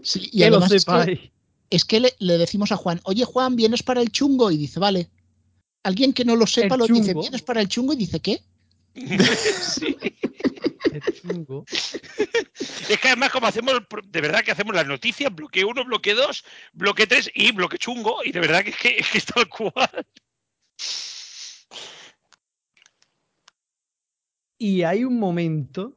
Sí, 0.00 0.30
y 0.32 0.38
Que 0.38 0.48
lo 0.50 0.56
además 0.56 0.72
es 0.72 0.82
sepáis. 0.84 1.18
que, 1.20 1.32
es 1.68 1.84
que 1.84 2.00
le, 2.00 2.14
le 2.20 2.38
decimos 2.38 2.72
a 2.72 2.76
Juan, 2.76 3.02
oye 3.04 3.26
Juan, 3.26 3.54
¿vienes 3.54 3.82
para 3.82 4.00
el 4.00 4.10
chungo? 4.10 4.50
Y 4.50 4.56
dice, 4.56 4.80
vale. 4.80 5.10
Alguien 5.82 6.14
que 6.14 6.24
no 6.24 6.36
lo 6.36 6.46
sepa 6.46 6.76
El 6.76 6.78
lo 6.78 6.86
dice. 6.86 7.12
¿vienes 7.12 7.42
para 7.42 7.60
el 7.60 7.68
chungo? 7.68 7.92
Y 7.92 7.96
dice, 7.96 8.18
¿qué? 8.20 8.40
El 8.94 9.18
chungo. 11.20 11.66
Es 11.68 12.98
que 12.98 13.08
además, 13.08 13.30
como 13.30 13.46
hacemos, 13.46 13.74
de 14.06 14.20
verdad 14.22 14.42
que 14.42 14.52
hacemos 14.52 14.74
las 14.74 14.86
noticias, 14.86 15.34
bloque 15.34 15.66
1, 15.66 15.84
bloque 15.84 16.14
2, 16.14 16.44
bloque 16.72 17.06
3 17.06 17.30
y 17.34 17.52
bloque 17.52 17.76
chungo, 17.76 18.24
y 18.24 18.32
de 18.32 18.40
verdad 18.40 18.64
que 18.64 18.70
es 18.70 18.76
que 18.76 18.96
es, 19.00 19.10
que 19.10 19.18
es 19.18 19.26
tal 19.26 19.46
cual. 19.50 20.06
Y 24.58 24.82
hay 24.82 25.04
un 25.04 25.18
momento 25.18 25.94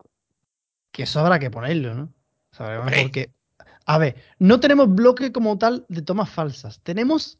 que 0.92 1.04
eso 1.04 1.20
habrá 1.20 1.40
que 1.40 1.50
ponerlo, 1.50 1.96
¿no? 1.96 2.14
Sabremos 2.52 2.92
porque, 3.02 3.34
a 3.86 3.98
ver, 3.98 4.16
no 4.38 4.60
tenemos 4.60 4.94
bloque 4.94 5.32
como 5.32 5.58
tal 5.58 5.86
de 5.90 6.02
tomas 6.02 6.30
falsas. 6.30 6.80
Tenemos 6.82 7.40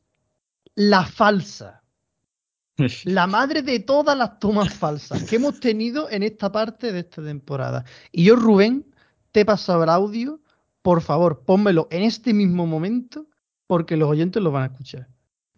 la 0.76 1.06
falsa. 1.06 1.84
La 3.04 3.28
madre 3.28 3.62
de 3.62 3.80
todas 3.80 4.18
las 4.18 4.40
tomas 4.40 4.74
falsas 4.74 5.24
que 5.26 5.36
hemos 5.36 5.60
tenido 5.60 6.10
en 6.10 6.24
esta 6.24 6.52
parte 6.52 6.92
de 6.92 7.02
esta 7.02 7.22
temporada. 7.22 7.86
Y 8.12 8.24
yo, 8.24 8.36
Rubén, 8.36 8.92
te 9.32 9.42
he 9.42 9.46
pasado 9.46 9.84
el 9.84 9.90
audio. 9.90 10.40
Por 10.82 11.02
favor, 11.02 11.44
pónmelo 11.46 11.88
en 11.92 12.02
este 12.04 12.34
mismo 12.34 12.66
momento 12.66 13.28
porque 13.68 13.98
los 13.98 14.10
oyentes 14.10 14.42
lo 14.42 14.52
van 14.52 14.64
a 14.64 14.66
escuchar. 14.68 15.08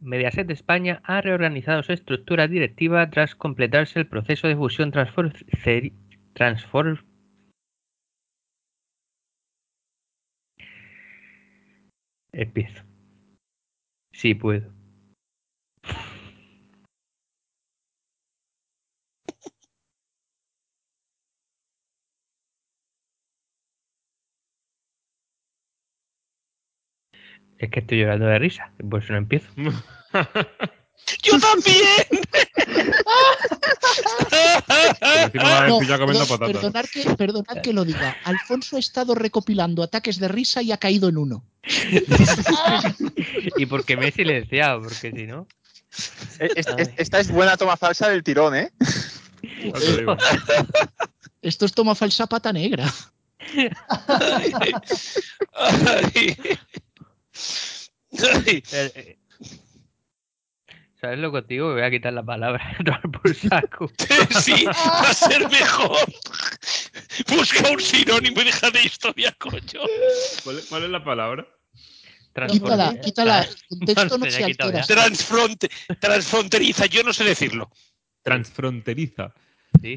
Mediaset 0.03 0.49
España 0.51 1.01
ha 1.05 1.21
reorganizado 1.21 1.81
su 1.81 1.93
estructura 1.93 2.47
directiva 2.47 3.09
tras 3.09 3.35
completarse 3.35 3.99
el 3.99 4.07
proceso 4.07 4.47
de 4.47 4.55
fusión 4.55 4.91
transfor 4.91 5.33
ceri- 5.63 5.93
transfor- 6.33 7.03
Empiezo. 12.31 12.83
Sí 14.11 14.33
puedo. 14.35 14.71
Es 27.63 27.69
que 27.69 27.79
estoy 27.79 27.99
llorando 27.99 28.25
de 28.25 28.39
risa, 28.39 28.71
por 28.89 29.01
eso 29.01 29.13
no 29.13 29.19
empiezo. 29.19 29.47
¡Yo 31.23 31.39
también! 31.39 32.05
No, 35.33 35.79
perdonad, 35.79 36.85
que, 36.91 37.03
perdonad 37.15 37.61
que 37.61 37.73
lo 37.73 37.85
diga. 37.85 38.15
Alfonso 38.23 38.75
ha 38.75 38.79
estado 38.79 39.15
recopilando 39.15 39.83
ataques 39.83 40.19
de 40.19 40.27
risa 40.27 40.61
y 40.61 40.71
ha 40.71 40.77
caído 40.77 41.09
en 41.09 41.17
uno. 41.17 41.45
y 43.57 43.65
porque 43.65 43.97
me 43.97 44.07
he 44.09 44.11
silenciado, 44.11 44.81
porque 44.81 45.11
si 45.11 45.27
no. 45.27 45.47
Es- 46.39 46.67
esta 46.97 47.19
es 47.19 47.31
buena 47.31 47.55
toma 47.57 47.77
falsa 47.77 48.09
del 48.09 48.23
tirón, 48.23 48.55
¿eh? 48.55 48.71
Esto 51.41 51.65
es 51.65 51.73
toma 51.73 51.95
falsa 51.95 52.27
pata 52.27 52.51
negra. 52.53 52.91
Eh, 53.55 53.69
eh, 56.15 56.57
¿Sabes 60.99 61.19
lo 61.19 61.31
contigo? 61.31 61.67
Me 61.69 61.73
voy 61.73 61.81
a 61.83 61.91
quitar 61.91 62.13
la 62.13 62.23
palabra. 62.23 62.63
tomar 62.85 63.01
por 63.11 63.35
saco. 63.35 63.91
Sí, 64.41 64.65
va 64.65 65.09
a 65.09 65.13
ser 65.13 65.49
mejor. 65.49 65.97
Busca 67.29 67.69
un 67.71 67.79
sinónimo 67.79 68.41
y 68.41 68.45
deja 68.45 68.71
de 68.71 68.83
historia, 68.83 69.35
coño. 69.37 69.81
¿Cuál, 70.43 70.59
es- 70.59 70.65
cuál 70.67 70.83
es 70.83 70.89
la 70.89 71.03
palabra? 71.03 71.45
Quítala, 72.49 72.99
quítala. 73.01 73.47
Contexto 73.69 74.17
no 74.17 74.25
se 74.31 74.43
altera. 74.43 74.81
Transfronte, 74.81 75.69
transfronteriza, 75.99 76.85
yo 76.87 77.03
no 77.03 77.13
sé 77.13 77.23
decirlo. 77.25 77.69
Transfronteriza. 78.23 79.33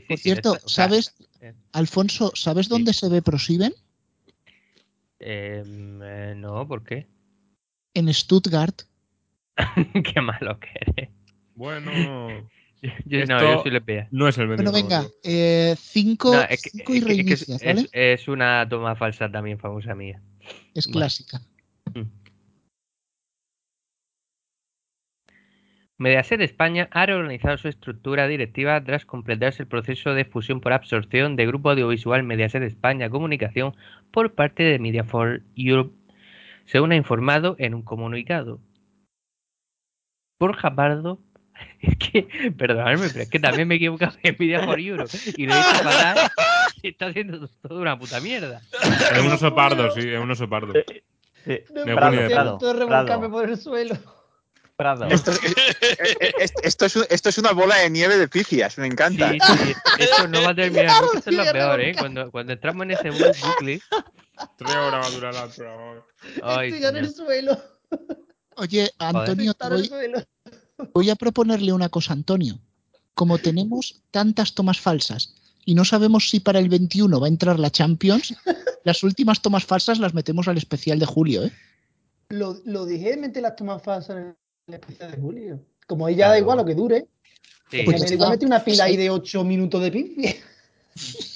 Por 0.09 0.19
cierto, 0.19 0.59
¿sabes, 0.67 1.15
Alfonso, 1.73 2.33
¿sabes 2.35 2.69
dónde 2.69 2.93
se 2.93 3.09
ve 3.09 3.23
Prosiven? 3.23 3.73
Em, 5.19 6.03
eh, 6.03 6.35
no, 6.37 6.67
¿por 6.69 6.85
qué? 6.85 7.07
En 7.97 8.13
Stuttgart. 8.13 8.83
Qué 10.15 10.21
malo 10.21 10.59
que 10.61 10.69
eres. 10.75 11.11
Bueno. 11.55 12.47
Yo, 13.07 13.19
no, 13.27 13.37
Esto 13.39 13.65
yo 13.65 13.81
soy. 13.81 14.07
No 14.11 14.29
es 14.29 14.37
el 14.39 14.47
Bueno, 14.49 14.71
venga, 14.71 15.07
eh, 15.25 15.75
cinco, 15.79 16.35
No, 16.35 16.43
es 16.43 16.63
que- 16.63 16.71
cinco 16.71 16.95
y 16.95 17.01
que- 17.01 17.01
es 17.01 17.17
reinicias, 17.49 17.65
¿vale? 17.65 17.81
es- 17.81 18.21
es 18.23 18.29
una 18.29 18.69
toma 18.69 18.95
falsa 18.95 19.33
también 19.33 19.59
famosa 19.59 19.95
mía. 19.95 20.21
Es 20.75 20.87
clásica. 20.87 21.41
Mediaset 25.99 26.41
España 26.43 26.89
ha 26.93 27.07
reorganizado 27.07 27.57
su 27.57 27.69
estructura 27.69 28.29
directiva 28.29 28.85
tras 28.85 29.07
completarse 29.07 29.63
el 29.63 29.69
proceso 29.69 30.13
de 30.13 30.27
fusión 30.27 30.61
por 30.61 30.75
absorción 30.75 31.35
de 31.37 31.47
Grupo 31.47 31.71
Audiovisual 31.71 32.23
Mediaset 32.23 32.63
España 32.63 33.09
Comunicación 33.09 33.75
por 34.13 34.35
parte 34.35 34.63
de 34.63 34.79
Media 34.79 35.03
for 35.05 35.43
Europe, 35.57 35.95
según 36.67 36.93
ha 36.93 36.97
informado 36.97 37.57
en 37.59 37.75
un 37.75 37.83
comunicado. 37.83 38.61
Borja 40.39 40.75
Pardo, 40.75 41.19
es 41.81 41.97
que, 41.97 42.53
perdonadme, 42.57 43.09
pero 43.09 43.23
es 43.23 43.31
que 43.31 43.41
también 43.41 43.69
me 43.69 43.75
he 43.75 43.77
equivocado 43.79 44.17
en 44.23 44.37
Media 44.39 44.65
for 44.65 44.79
Europe 44.79 45.11
y 45.37 45.47
lo 45.47 45.55
he 45.55 45.59
hecho 45.59 45.75
fatal. 45.83 46.31
Está 46.83 47.07
haciendo 47.07 47.49
todo 47.63 47.81
una 47.81 47.99
puta 47.99 48.21
mierda. 48.21 48.61
Es 49.13 49.21
un 49.25 49.33
oso 49.33 49.55
pardo, 49.55 49.91
sí, 49.93 50.01
es 50.09 50.21
un 50.21 50.31
oso 50.31 50.49
pardo. 50.49 50.73
No 50.75 51.85
Me 51.85 51.95
me 51.95 52.17
de 52.17 52.23
gusta 52.23 52.27
Prado. 52.29 52.59
todo 52.59 52.73
revolcarme 52.75 53.29
por 53.29 53.49
el 53.49 53.57
suelo. 53.57 53.97
Esto, 54.79 55.31
es- 55.31 55.41
eh, 55.43 56.17
eh, 56.21 56.33
esto 56.63 56.85
es, 56.85 56.97
esto 57.09 57.29
es 57.31 57.39
una 57.39 57.53
bola 57.53 57.77
de 57.77 57.89
nieve 57.89 58.19
de 58.19 58.29
pifias, 58.29 58.77
me 58.77 58.87
encanta. 58.87 59.31
Sí, 59.33 59.39
sí, 59.41 59.73
esto 59.99 60.29
no 60.29 60.43
va 60.43 60.51
a 60.51 60.55
terminar 60.55 61.03
esto 61.15 61.31
es 61.31 61.37
lo 61.37 61.51
peor, 61.51 61.81
¿eh? 61.81 61.95
Cuando, 61.99 62.31
cuando 62.31 62.53
entramos 62.53 62.83
en 62.85 62.91
ese 62.91 63.11
bu- 63.11 63.47
bucle. 63.47 63.81
Tres 64.59 64.71
horas 64.71 65.03
va 65.03 65.07
a 65.07 65.11
durar 65.11 65.49
programa. 65.55 66.05
Ay, 66.43 66.69
Estoy 66.69 66.85
en 66.85 66.97
el 66.97 67.15
suelo. 67.15 67.59
Oye, 68.57 68.91
Antonio, 68.99 69.55
voy, 69.69 69.87
suelo. 69.87 70.23
voy 70.93 71.11
a 71.11 71.17
proponerle 71.17 71.73
una 71.73 71.89
cosa, 71.89 72.13
Antonio. 72.13 72.59
Como 73.15 73.39
tenemos 73.39 74.03
tantas 74.11 74.55
tomas 74.55 74.79
falsas 74.79 75.35
y 75.65 75.75
no 75.75 75.87
sabemos 75.87 76.29
si 76.29 76.39
para 76.41 76.59
el 76.59 76.69
21 76.69 77.19
va 77.19 77.27
a 77.27 77.31
entrar 77.31 77.59
la 77.59 77.71
Champions, 77.71 78.35
las 78.85 79.03
últimas 79.03 79.41
tomas 79.41 79.65
falsas 79.65 79.99
las 79.99 80.13
metemos 80.13 80.49
al 80.49 80.59
especial 80.59 80.99
de 80.99 81.07
julio, 81.07 81.45
¿eh? 81.45 81.53
Lo, 82.29 82.59
lo 82.67 82.85
dije 82.85 83.11
de 83.11 83.17
meter 83.17 83.43
las 83.43 83.57
tomas 83.57 83.83
falsas 83.83 84.17
en 84.19 84.37
el 84.67 84.75
especial 84.75 85.11
de 85.13 85.17
Julio. 85.19 85.61
Como 85.87 86.09
ya 86.11 86.29
da 86.31 86.39
igual 86.39 86.59
lo 86.59 86.65
que 86.65 86.75
dure. 86.75 87.07
Sí. 87.71 87.83
Pues 87.85 88.01
me 88.03 88.09
igual 88.15 88.31
mete 88.31 88.47
una 88.47 88.65
pila 88.65 88.85
ahí 88.85 88.97
de 88.97 89.11
8 89.11 89.45
minutos 89.45 89.83
de 89.83 89.91
pifi. 89.91 90.37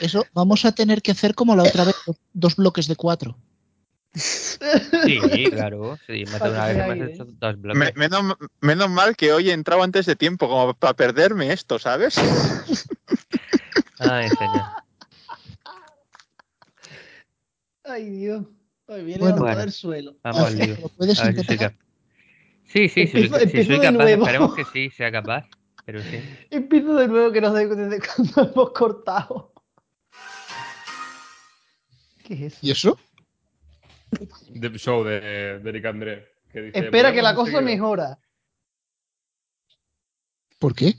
Eso 0.00 0.24
vamos 0.32 0.64
a 0.64 0.72
tener 0.72 1.02
que 1.02 1.10
hacer 1.10 1.34
como 1.34 1.54
la 1.54 1.62
otra 1.64 1.84
vez, 1.84 1.94
dos 2.32 2.56
bloques 2.56 2.86
de 2.88 2.96
cuatro. 2.96 3.36
Sí, 4.14 5.18
claro. 5.50 5.98
Sí, 6.06 6.24
más 6.30 6.42
de 6.42 6.50
una 6.50 6.66
vez 6.66 6.78
hemos 6.78 7.08
hecho 7.08 7.24
dos 7.26 7.60
bloques. 7.60 7.78
Me- 7.78 7.92
menos, 7.94 8.34
menos 8.60 8.88
mal 8.88 9.14
que 9.14 9.32
hoy 9.32 9.50
he 9.50 9.52
entrado 9.52 9.82
antes 9.82 10.06
de 10.06 10.16
tiempo, 10.16 10.48
como 10.48 10.72
para 10.74 10.94
perderme 10.94 11.52
esto, 11.52 11.78
¿sabes? 11.78 12.16
Ay, 13.98 14.28
señor. 14.30 14.64
Ay, 17.84 18.08
Dios. 18.10 18.46
Viene 18.96 19.18
Bueno. 19.18 19.36
a 19.36 19.40
Bueno. 19.40 19.56
del 19.60 19.72
suelo. 19.72 20.16
Vamos 20.22 20.40
al 20.46 20.58
lío. 20.58 20.76
¿Lo 20.80 20.88
puedes 20.88 21.18
A 21.20 21.24
ver 21.24 21.32
si 21.34 21.36
soy 21.36 21.40
intentar? 21.42 21.70
cap- 21.72 21.80
Sí, 22.66 22.88
sí, 22.88 23.06
si 23.08 23.18
empiezo 23.18 23.38
soy 23.38 23.46
de 23.46 23.80
capaz. 23.80 23.92
nuevo. 23.92 24.22
Esperemos 24.24 24.54
que 24.54 24.64
sí, 24.66 24.90
sea 24.90 25.10
capaz. 25.10 25.46
Pero 25.86 26.02
sí. 26.02 26.20
Empiezo 26.50 26.94
de 26.96 27.08
nuevo 27.08 27.32
que 27.32 27.40
no 27.40 27.54
sé 27.56 27.66
desde 27.66 28.00
cuándo 28.00 28.52
hemos 28.54 28.70
cortado. 28.72 29.52
¿Qué 32.24 32.34
es 32.34 32.40
eso? 32.52 32.58
¿Y 32.62 32.70
eso? 32.70 32.98
The 34.60 34.70
Show 34.78 35.04
de, 35.04 35.58
de 35.60 35.70
Eric 35.70 35.84
André. 35.86 36.28
Que 36.52 36.62
dice, 36.62 36.78
Espera 36.80 37.12
que 37.12 37.22
la 37.22 37.32
"Volvemos 37.32 37.48
cosa 37.48 37.58
enseguida". 37.60 37.76
mejora. 37.76 38.18
¿Por 40.58 40.74
qué? 40.74 40.94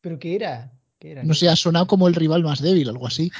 ¿Pero 0.00 0.18
qué 0.18 0.34
era? 0.36 0.72
¿Qué 0.98 1.12
era? 1.12 1.22
No 1.22 1.34
sé, 1.34 1.48
ha 1.48 1.56
sonado 1.56 1.86
como 1.86 2.08
el 2.08 2.14
rival 2.14 2.42
más 2.42 2.60
débil, 2.62 2.88
algo 2.88 3.06
así. 3.06 3.30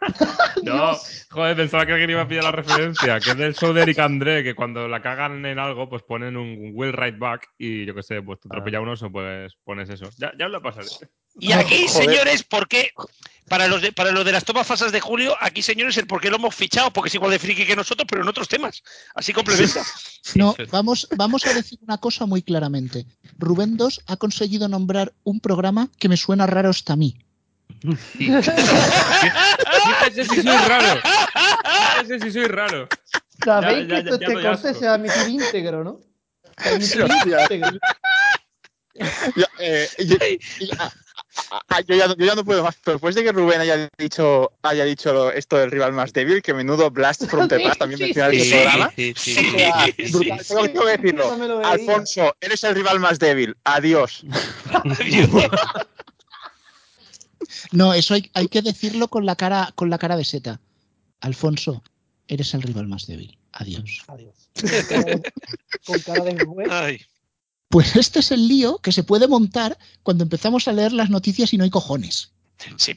No, 0.62 0.96
joder, 1.30 1.56
pensaba 1.56 1.86
que 1.86 1.92
alguien 1.92 2.10
iba 2.10 2.22
a 2.22 2.28
pillar 2.28 2.44
la 2.44 2.52
referencia, 2.52 3.20
que 3.20 3.30
es 3.30 3.36
del 3.36 3.54
show 3.54 3.72
de 3.72 3.82
Eric 3.82 3.98
André, 3.98 4.42
que 4.42 4.54
cuando 4.54 4.88
la 4.88 5.00
cagan 5.00 5.44
en 5.46 5.58
algo, 5.58 5.88
pues 5.88 6.02
ponen 6.02 6.36
un 6.36 6.72
Will 6.74 6.92
Right 6.92 7.18
Back 7.18 7.48
y 7.58 7.86
yo 7.86 7.94
qué 7.94 8.02
sé, 8.02 8.22
pues 8.22 8.40
te 8.40 8.48
atropella 8.48 8.80
un 8.80 8.88
oso, 8.88 9.10
pues 9.10 9.54
pones 9.64 9.88
eso. 9.88 10.10
Ya, 10.18 10.32
ya 10.38 10.46
os 10.46 10.52
lo 10.52 10.62
pasaré. 10.62 10.88
Y 11.38 11.52
aquí, 11.52 11.88
señores, 11.88 12.42
¿por 12.42 12.68
qué? 12.68 12.90
Para 13.48 13.66
los, 13.66 13.80
de, 13.80 13.92
para 13.92 14.10
los 14.10 14.26
de 14.26 14.32
las 14.32 14.44
tomas 14.44 14.66
falsas 14.66 14.92
de 14.92 15.00
Julio, 15.00 15.34
aquí, 15.40 15.62
señores, 15.62 15.96
el 15.96 16.06
por 16.06 16.20
qué 16.20 16.28
lo 16.28 16.36
hemos 16.36 16.54
fichado, 16.54 16.92
porque 16.92 17.08
es 17.08 17.14
igual 17.14 17.30
de 17.30 17.38
friki 17.38 17.64
que 17.64 17.76
nosotros, 17.76 18.06
pero 18.10 18.22
en 18.22 18.28
otros 18.28 18.48
temas. 18.48 18.82
Así 19.14 19.32
complementa. 19.32 19.82
No, 20.34 20.54
vamos, 20.70 21.08
vamos 21.16 21.46
a 21.46 21.54
decir 21.54 21.78
una 21.80 21.96
cosa 21.96 22.26
muy 22.26 22.42
claramente. 22.42 23.06
Rubén 23.38 23.78
2 23.78 24.02
ha 24.06 24.16
conseguido 24.18 24.68
nombrar 24.68 25.14
un 25.22 25.40
programa 25.40 25.88
que 25.98 26.10
me 26.10 26.18
suena 26.18 26.46
raro 26.46 26.68
hasta 26.68 26.92
a 26.92 26.96
mí. 26.96 27.16
Fíjese 28.16 28.52
si 30.24 30.42
soy 30.42 30.56
raro. 30.66 31.00
Fíjese 32.02 32.20
si 32.20 32.30
soy 32.32 32.44
raro. 32.46 32.88
Sabéis 33.44 33.86
Ya, 33.88 34.02
que 34.02 34.04
ya, 34.04 34.10
esto- 34.10 34.18
ya 34.20 34.26
este 34.26 34.42
corte 34.48 34.74
se 34.74 34.86
va 34.86 34.92
a 34.92 34.96
emitir 34.96 35.28
íntegro, 35.28 35.84
¿no? 35.84 36.00
Se 36.80 36.98
va 37.02 37.08
a 37.14 37.16
emitir 37.16 37.36
íntegro. 37.40 37.78
Yo, 39.36 39.44
eh, 39.60 39.88
yo- 39.98 40.16
yo 41.86 41.94
ya, 41.94 42.08
no- 42.08 42.16
yo 42.16 42.26
ya 42.26 42.34
no 42.34 42.44
puedo 42.44 42.64
más. 42.64 42.74
Pero 42.82 42.96
después 42.96 43.14
de 43.14 43.22
que 43.22 43.30
Rubén 43.30 43.60
haya 43.60 43.88
dicho, 43.96 44.50
haya 44.62 44.84
dicho 44.84 45.12
lo- 45.12 45.30
esto 45.30 45.56
del 45.56 45.70
rival 45.70 45.92
más 45.92 46.12
débil, 46.12 46.42
que 46.42 46.52
menudo 46.52 46.90
Blast 46.90 47.26
from 47.26 47.46
the 47.46 47.60
Past 47.60 47.78
también 47.78 47.98
Sí, 47.98 48.04
menciona 48.06 48.28
en 48.30 48.40
sí, 48.40 48.52
el 48.52 48.62
programa. 48.62 48.92
Sí, 48.96 49.14
sí, 49.16 49.34
Sí. 49.34 49.40
sí. 49.40 49.50
Sí, 49.96 50.08
sí, 50.08 50.42
tengo, 50.48 50.84
que 50.84 50.96
decirlo. 50.98 51.60
Alfonso, 51.64 52.34
eres 52.40 52.64
el 52.64 52.74
rival 52.74 52.98
más 52.98 53.20
débil. 53.20 53.56
Adiós. 53.62 54.24
No, 57.72 57.94
eso 57.94 58.14
hay, 58.14 58.30
hay 58.34 58.48
que 58.48 58.62
decirlo 58.62 59.08
con 59.08 59.26
la 59.26 59.36
cara, 59.36 59.72
con 59.74 59.90
la 59.90 59.98
cara 59.98 60.16
de 60.16 60.24
seta. 60.24 60.60
Alfonso, 61.20 61.82
eres 62.26 62.54
el 62.54 62.62
rival 62.62 62.88
más 62.88 63.06
débil. 63.06 63.38
Adiós. 63.52 64.04
Adiós. 64.06 64.50
Con 65.86 65.98
cara 66.00 66.24
de 66.24 66.44
juez. 66.44 66.68
Ay. 66.70 67.00
Pues 67.68 67.96
este 67.96 68.20
es 68.20 68.30
el 68.30 68.46
lío 68.46 68.78
que 68.78 68.92
se 68.92 69.02
puede 69.02 69.26
montar 69.26 69.78
cuando 70.02 70.24
empezamos 70.24 70.68
a 70.68 70.72
leer 70.72 70.92
las 70.92 71.10
noticias 71.10 71.52
y 71.52 71.58
no 71.58 71.64
hay 71.64 71.70
cojones. 71.70 72.32
Sí, 72.76 72.96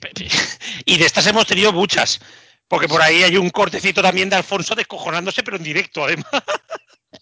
y 0.85 0.97
de 0.97 1.05
estas 1.05 1.27
hemos 1.27 1.45
tenido 1.45 1.71
muchas. 1.71 2.19
Porque 2.67 2.87
por 2.87 3.01
ahí 3.01 3.21
hay 3.23 3.35
un 3.35 3.49
cortecito 3.49 4.01
también 4.01 4.29
de 4.29 4.37
Alfonso 4.37 4.75
descojonándose, 4.75 5.43
pero 5.43 5.57
en 5.57 5.63
directo, 5.63 6.05
además. 6.05 6.25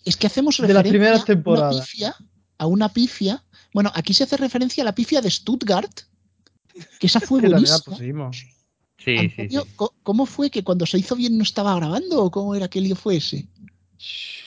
Es 0.05 0.15
que 0.15 0.27
hacemos 0.27 0.57
De 0.57 0.71
las 0.73 0.83
referencia 0.83 1.25
primeras 1.25 1.49
a 1.49 1.67
una 1.67 1.69
pifia, 1.71 2.15
a 2.59 2.65
una 2.67 2.93
pifia. 2.93 3.43
Bueno, 3.73 3.91
aquí 3.95 4.13
se 4.13 4.25
hace 4.25 4.37
referencia 4.37 4.83
a 4.83 4.85
la 4.85 4.93
pifia 4.93 5.21
de 5.21 5.31
Stuttgart, 5.31 6.01
que 6.99 7.07
esa 7.07 7.19
fue 7.19 7.41
buenísima. 7.49 7.95
Sí, 7.97 8.11
sí, 8.97 9.17
Antonio, 9.17 9.61
sí. 9.63 9.71
co- 9.75 9.95
¿Cómo 10.03 10.25
fue 10.25 10.49
que 10.49 10.63
cuando 10.63 10.85
se 10.85 10.97
hizo 10.97 11.15
bien 11.15 11.37
no 11.37 11.43
estaba 11.43 11.75
grabando 11.75 12.23
o 12.23 12.31
cómo 12.31 12.53
era 12.55 12.67
que 12.67 12.81
lío 12.81 12.95
fue 12.95 13.17
ese? 13.17 13.47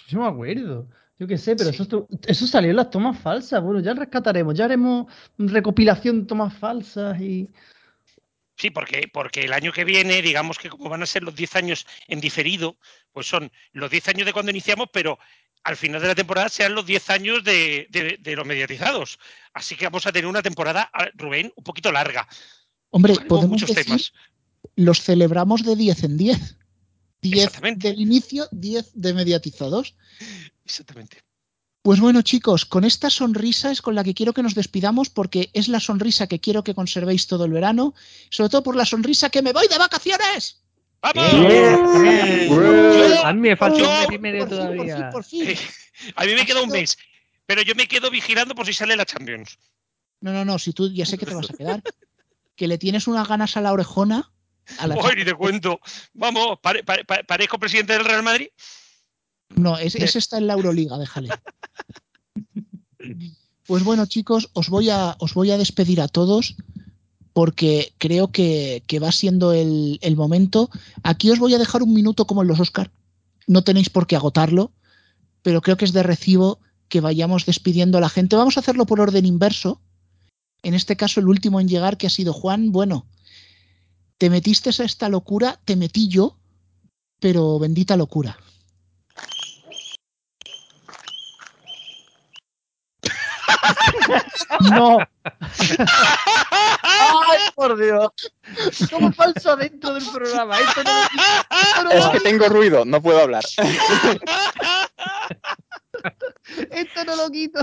Yo 0.08 0.20
me 0.20 0.26
acuerdo. 0.26 0.88
Yo 1.18 1.26
qué 1.28 1.38
sé, 1.38 1.54
pero 1.54 1.70
eso 2.26 2.46
salió 2.46 2.70
en 2.70 2.76
las 2.76 2.90
tomas 2.90 3.18
falsas. 3.18 3.62
Bueno, 3.62 3.80
ya 3.80 3.94
rescataremos, 3.94 4.54
ya 4.54 4.64
haremos 4.64 5.06
recopilación 5.38 6.20
de 6.20 6.26
tomas 6.26 6.52
falsas 6.54 7.20
y. 7.20 7.48
Sí, 8.56 8.70
porque, 8.70 9.08
porque 9.12 9.40
el 9.42 9.52
año 9.52 9.72
que 9.72 9.84
viene, 9.84 10.20
digamos 10.22 10.58
que 10.58 10.68
como 10.68 10.88
van 10.88 11.02
a 11.02 11.06
ser 11.06 11.22
los 11.22 11.34
10 11.34 11.56
años 11.56 11.86
en 12.08 12.20
diferido, 12.20 12.76
pues 13.12 13.26
son 13.26 13.50
los 13.72 13.90
10 13.90 14.06
años 14.08 14.26
de 14.26 14.32
cuando 14.32 14.50
iniciamos, 14.50 14.88
pero 14.92 15.18
al 15.64 15.76
final 15.76 16.00
de 16.02 16.08
la 16.08 16.14
temporada 16.14 16.48
sean 16.48 16.74
los 16.74 16.86
10 16.86 17.10
años 17.10 17.44
de, 17.44 17.86
de- 17.90 18.18
de 18.20 18.36
los 18.36 18.46
mediatizados. 18.46 19.18
Así 19.54 19.76
que 19.76 19.84
vamos 19.84 20.06
a 20.06 20.12
tener 20.12 20.26
una 20.26 20.42
temporada, 20.42 20.90
Rubén, 21.14 21.52
un 21.56 21.64
poquito 21.64 21.92
larga. 21.92 22.26
Hombre, 22.90 23.14
podemos 23.28 23.50
muchos 23.50 23.68
decir, 23.68 23.84
temas. 23.84 24.12
los 24.76 25.00
celebramos 25.02 25.64
de 25.64 25.76
10 25.76 26.04
en 26.04 26.16
10. 26.16 26.56
10 27.22 27.60
del 27.76 28.00
inicio, 28.00 28.48
10 28.50 28.90
de 28.94 29.14
mediatizados. 29.14 29.94
Exactamente. 30.64 31.22
Pues 31.82 31.98
bueno, 32.00 32.22
chicos, 32.22 32.64
con 32.64 32.84
esta 32.84 33.10
sonrisa 33.10 33.70
es 33.72 33.82
con 33.82 33.94
la 33.94 34.04
que 34.04 34.14
quiero 34.14 34.32
que 34.32 34.42
nos 34.42 34.54
despidamos 34.54 35.10
porque 35.10 35.50
es 35.52 35.66
la 35.68 35.80
sonrisa 35.80 36.28
que 36.28 36.40
quiero 36.40 36.62
que 36.62 36.74
conservéis 36.74 37.26
todo 37.26 37.44
el 37.44 37.52
verano, 37.52 37.94
sobre 38.30 38.50
todo 38.50 38.62
por 38.62 38.76
la 38.76 38.86
sonrisa 38.86 39.30
que 39.30 39.42
me 39.42 39.52
voy 39.52 39.66
de 39.68 39.78
vacaciones. 39.78 40.61
A 43.24 43.32
mí 43.32 43.40
me 43.40 43.56
falta 43.56 43.76
un 43.82 43.88
mes 43.88 44.08
y 44.12 44.18
medio 44.18 44.46
por 44.46 44.48
fin, 44.48 44.58
por 44.58 44.76
todavía. 44.76 44.96
fin, 44.96 45.10
por 45.10 45.24
fin. 45.24 45.56
A 46.16 46.24
mí 46.24 46.34
me 46.34 46.46
queda 46.46 46.62
un 46.62 46.70
mes, 46.70 46.96
pero 47.46 47.62
yo 47.62 47.74
me 47.74 47.86
quedo 47.88 48.10
vigilando 48.10 48.54
por 48.54 48.66
si 48.66 48.72
sale 48.72 48.96
la 48.96 49.04
Champions. 49.04 49.58
No, 50.20 50.32
no, 50.32 50.44
no, 50.44 50.58
si 50.58 50.72
tú 50.72 50.90
ya 50.92 51.04
sé 51.04 51.18
que 51.18 51.26
te 51.26 51.34
vas 51.34 51.50
a 51.50 51.54
quedar, 51.54 51.82
que 52.54 52.68
le 52.68 52.78
tienes 52.78 53.06
unas 53.08 53.26
ganas 53.28 53.56
a 53.56 53.60
la 53.60 53.72
orejona. 53.72 54.32
A 54.78 54.86
la 54.86 54.94
Uy, 54.96 55.16
ni 55.16 55.24
te 55.24 55.34
cuento. 55.34 55.80
Vamos, 56.14 56.58
pare- 56.62 56.84
pare- 56.84 57.04
pare- 57.04 57.24
parezco 57.24 57.58
presidente 57.58 57.94
del 57.94 58.04
Real 58.04 58.22
Madrid. 58.22 58.48
No, 59.56 59.76
es- 59.76 59.96
ese 59.96 60.18
está 60.18 60.38
en 60.38 60.46
la 60.46 60.52
Euroliga, 60.54 60.96
déjale. 60.98 61.30
Pues 63.66 63.82
bueno, 63.84 64.06
chicos, 64.06 64.50
os 64.54 64.68
voy 64.68 64.90
a, 64.90 65.16
os 65.18 65.34
voy 65.34 65.50
a 65.50 65.58
despedir 65.58 66.00
a 66.00 66.08
todos 66.08 66.54
porque 67.32 67.94
creo 67.98 68.30
que, 68.30 68.82
que 68.86 68.98
va 68.98 69.12
siendo 69.12 69.52
el, 69.52 69.98
el 70.02 70.16
momento. 70.16 70.70
Aquí 71.02 71.30
os 71.30 71.38
voy 71.38 71.54
a 71.54 71.58
dejar 71.58 71.82
un 71.82 71.94
minuto 71.94 72.26
como 72.26 72.42
en 72.42 72.48
los 72.48 72.60
Oscar. 72.60 72.90
No 73.46 73.62
tenéis 73.64 73.90
por 73.90 74.06
qué 74.06 74.16
agotarlo, 74.16 74.72
pero 75.42 75.60
creo 75.62 75.76
que 75.76 75.84
es 75.84 75.92
de 75.92 76.02
recibo 76.02 76.58
que 76.88 77.00
vayamos 77.00 77.46
despidiendo 77.46 77.98
a 77.98 78.00
la 78.00 78.08
gente. 78.08 78.36
Vamos 78.36 78.56
a 78.56 78.60
hacerlo 78.60 78.86
por 78.86 79.00
orden 79.00 79.24
inverso. 79.24 79.80
En 80.62 80.74
este 80.74 80.96
caso, 80.96 81.20
el 81.20 81.28
último 81.28 81.58
en 81.58 81.68
llegar, 81.68 81.96
que 81.96 82.06
ha 82.06 82.10
sido 82.10 82.32
Juan. 82.32 82.70
Bueno, 82.70 83.06
te 84.18 84.30
metiste 84.30 84.70
a 84.70 84.84
esta 84.84 85.08
locura, 85.08 85.58
te 85.64 85.74
metí 85.74 86.08
yo, 86.08 86.36
pero 87.18 87.58
bendita 87.58 87.96
locura. 87.96 88.36
No. 94.70 94.98
¡Ay, 96.82 97.38
por 97.54 97.76
Dios! 97.76 98.10
Como 98.90 99.12
falso 99.12 99.56
dentro 99.56 99.94
del 99.94 100.04
programa. 100.12 100.58
Esto 100.58 100.82
no, 100.84 101.02
esto 101.02 101.84
no 101.84 101.90
Es 101.90 102.06
que 102.06 102.20
tengo 102.20 102.48
ruido, 102.48 102.84
no 102.84 103.02
puedo 103.02 103.20
hablar. 103.20 103.44
esto 106.70 107.04
no 107.04 107.16
lo 107.16 107.30
quito. 107.30 107.60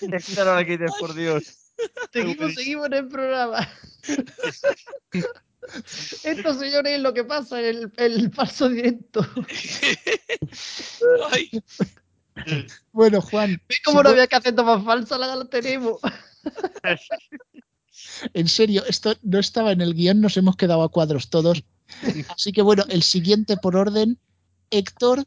Esto 0.00 0.44
no 0.44 0.54
lo 0.54 0.66
quites, 0.66 0.92
por 0.98 1.14
Dios. 1.14 1.72
Seguimos, 2.12 2.54
seguimos 2.54 2.86
en 2.86 2.94
el 2.94 3.08
programa. 3.08 3.68
Esto, 6.24 6.54
señores, 6.54 6.94
es 6.94 7.00
lo 7.00 7.12
que 7.12 7.24
pasa 7.24 7.60
en 7.60 7.66
el, 7.66 7.92
el 7.96 8.32
falso 8.32 8.68
directo. 8.68 9.20
Bueno, 12.92 13.20
Juan. 13.20 13.60
¿Ves 13.68 13.80
cómo 13.84 14.02
no 14.02 14.10
había 14.10 14.26
que 14.26 14.36
hacer 14.36 14.54
tomas 14.54 14.84
falsas? 14.84 15.18
La 15.18 15.34
la 15.36 15.44
tenemos. 15.44 16.00
En 18.32 18.48
serio, 18.48 18.84
esto 18.86 19.14
no 19.22 19.38
estaba 19.38 19.72
en 19.72 19.80
el 19.80 19.94
guion, 19.94 20.20
nos 20.20 20.36
hemos 20.36 20.56
quedado 20.56 20.82
a 20.82 20.88
cuadros 20.88 21.30
todos. 21.30 21.64
Así 22.28 22.52
que 22.52 22.62
bueno, 22.62 22.84
el 22.88 23.02
siguiente 23.02 23.56
por 23.56 23.76
orden, 23.76 24.18
Héctor, 24.70 25.24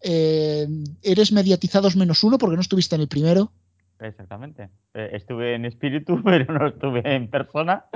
eh, 0.00 0.66
eres 1.02 1.32
mediatizados 1.32 1.96
menos 1.96 2.24
uno 2.24 2.38
porque 2.38 2.56
no 2.56 2.62
estuviste 2.62 2.94
en 2.94 3.02
el 3.02 3.08
primero. 3.08 3.52
Exactamente. 4.00 4.70
Eh, 4.94 5.10
Estuve 5.12 5.54
en 5.54 5.64
espíritu, 5.64 6.20
pero 6.24 6.52
no 6.52 6.66
estuve 6.66 7.02
en 7.14 7.28
persona. 7.28 7.86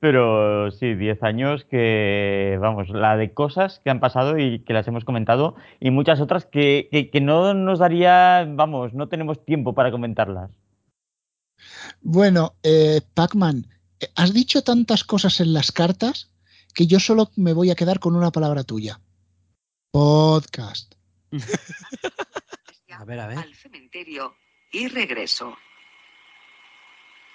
Pero 0.00 0.70
sí, 0.70 0.94
10 0.94 1.22
años 1.22 1.64
que, 1.64 2.56
vamos, 2.60 2.88
la 2.88 3.16
de 3.16 3.34
cosas 3.34 3.80
que 3.82 3.90
han 3.90 4.00
pasado 4.00 4.38
y 4.38 4.60
que 4.60 4.72
las 4.72 4.86
hemos 4.88 5.04
comentado 5.04 5.56
y 5.80 5.90
muchas 5.90 6.20
otras 6.20 6.46
que, 6.46 6.88
que- 6.90 7.10
que 7.10 7.20
no 7.20 7.52
nos 7.54 7.78
daría, 7.80 8.46
vamos, 8.48 8.94
no 8.94 9.08
tenemos 9.08 9.44
tiempo 9.44 9.74
para 9.74 9.90
comentarlas. 9.90 10.50
Bueno, 12.00 12.54
eh, 12.62 13.00
Pac-Man, 13.14 13.66
eh, 14.00 14.06
has 14.16 14.32
dicho 14.32 14.62
tantas 14.62 15.04
cosas 15.04 15.40
en 15.40 15.52
las 15.52 15.72
cartas 15.72 16.30
que 16.74 16.86
yo 16.86 16.98
solo 17.00 17.30
me 17.36 17.52
voy 17.52 17.70
a 17.70 17.74
quedar 17.74 17.98
con 18.00 18.16
una 18.16 18.30
palabra 18.30 18.64
tuya. 18.64 19.00
Podcast. 19.90 20.94
A 22.98 23.04
ver, 23.04 23.18
a 23.18 23.26
ver. 23.26 23.38
al 23.38 23.54
cementerio 23.54 24.32
y 24.72 24.88
regreso. 24.88 25.56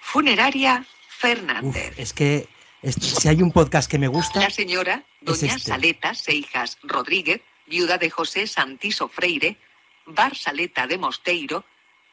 Funeraria 0.00 0.84
Fernández. 1.08 1.94
Es 1.98 2.12
que 2.12 2.48
este- 2.82 3.06
si 3.06 3.28
hay 3.28 3.42
un 3.42 3.52
podcast 3.52 3.90
que 3.90 3.98
me 3.98 4.08
gusta, 4.08 4.40
La 4.40 4.50
señora 4.50 5.04
Doña 5.20 5.54
este. 5.54 5.60
Saleta 5.70 6.14
Seijas 6.14 6.78
Rodríguez, 6.82 7.40
viuda 7.66 7.98
de 7.98 8.10
José 8.10 8.46
Santiso 8.46 9.08
Freire, 9.08 9.56
Bar 10.06 10.36
Saleta 10.36 10.86
de 10.86 10.98
Mosteiro, 10.98 11.64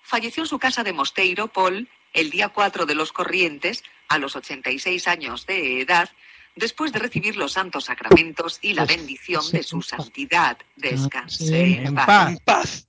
falleció 0.02 0.43
en 0.43 0.47
su 0.49 0.60
casa 0.60 0.84
de 0.84 0.93
Mosteiro, 0.93 1.47
Paul, 1.47 1.88
el 2.14 2.30
día 2.30 2.49
4 2.49 2.85
de 2.85 2.95
los 2.95 3.11
Corrientes, 3.11 3.84
a 4.07 4.18
los 4.18 4.35
86 4.35 5.07
años 5.07 5.45
de 5.45 5.81
edad, 5.81 6.10
después 6.56 6.91
de 6.91 6.99
recibir 6.99 7.36
los 7.38 7.53
santos 7.53 7.86
sacramentos 7.86 8.60
y 8.61 8.73
la 8.73 8.86
bendición 8.86 9.44
de 9.52 9.64
su 9.64 9.82
santidad. 9.82 10.57
Descanse 10.76 11.84
en 11.84 11.95
paz. 11.95 12.88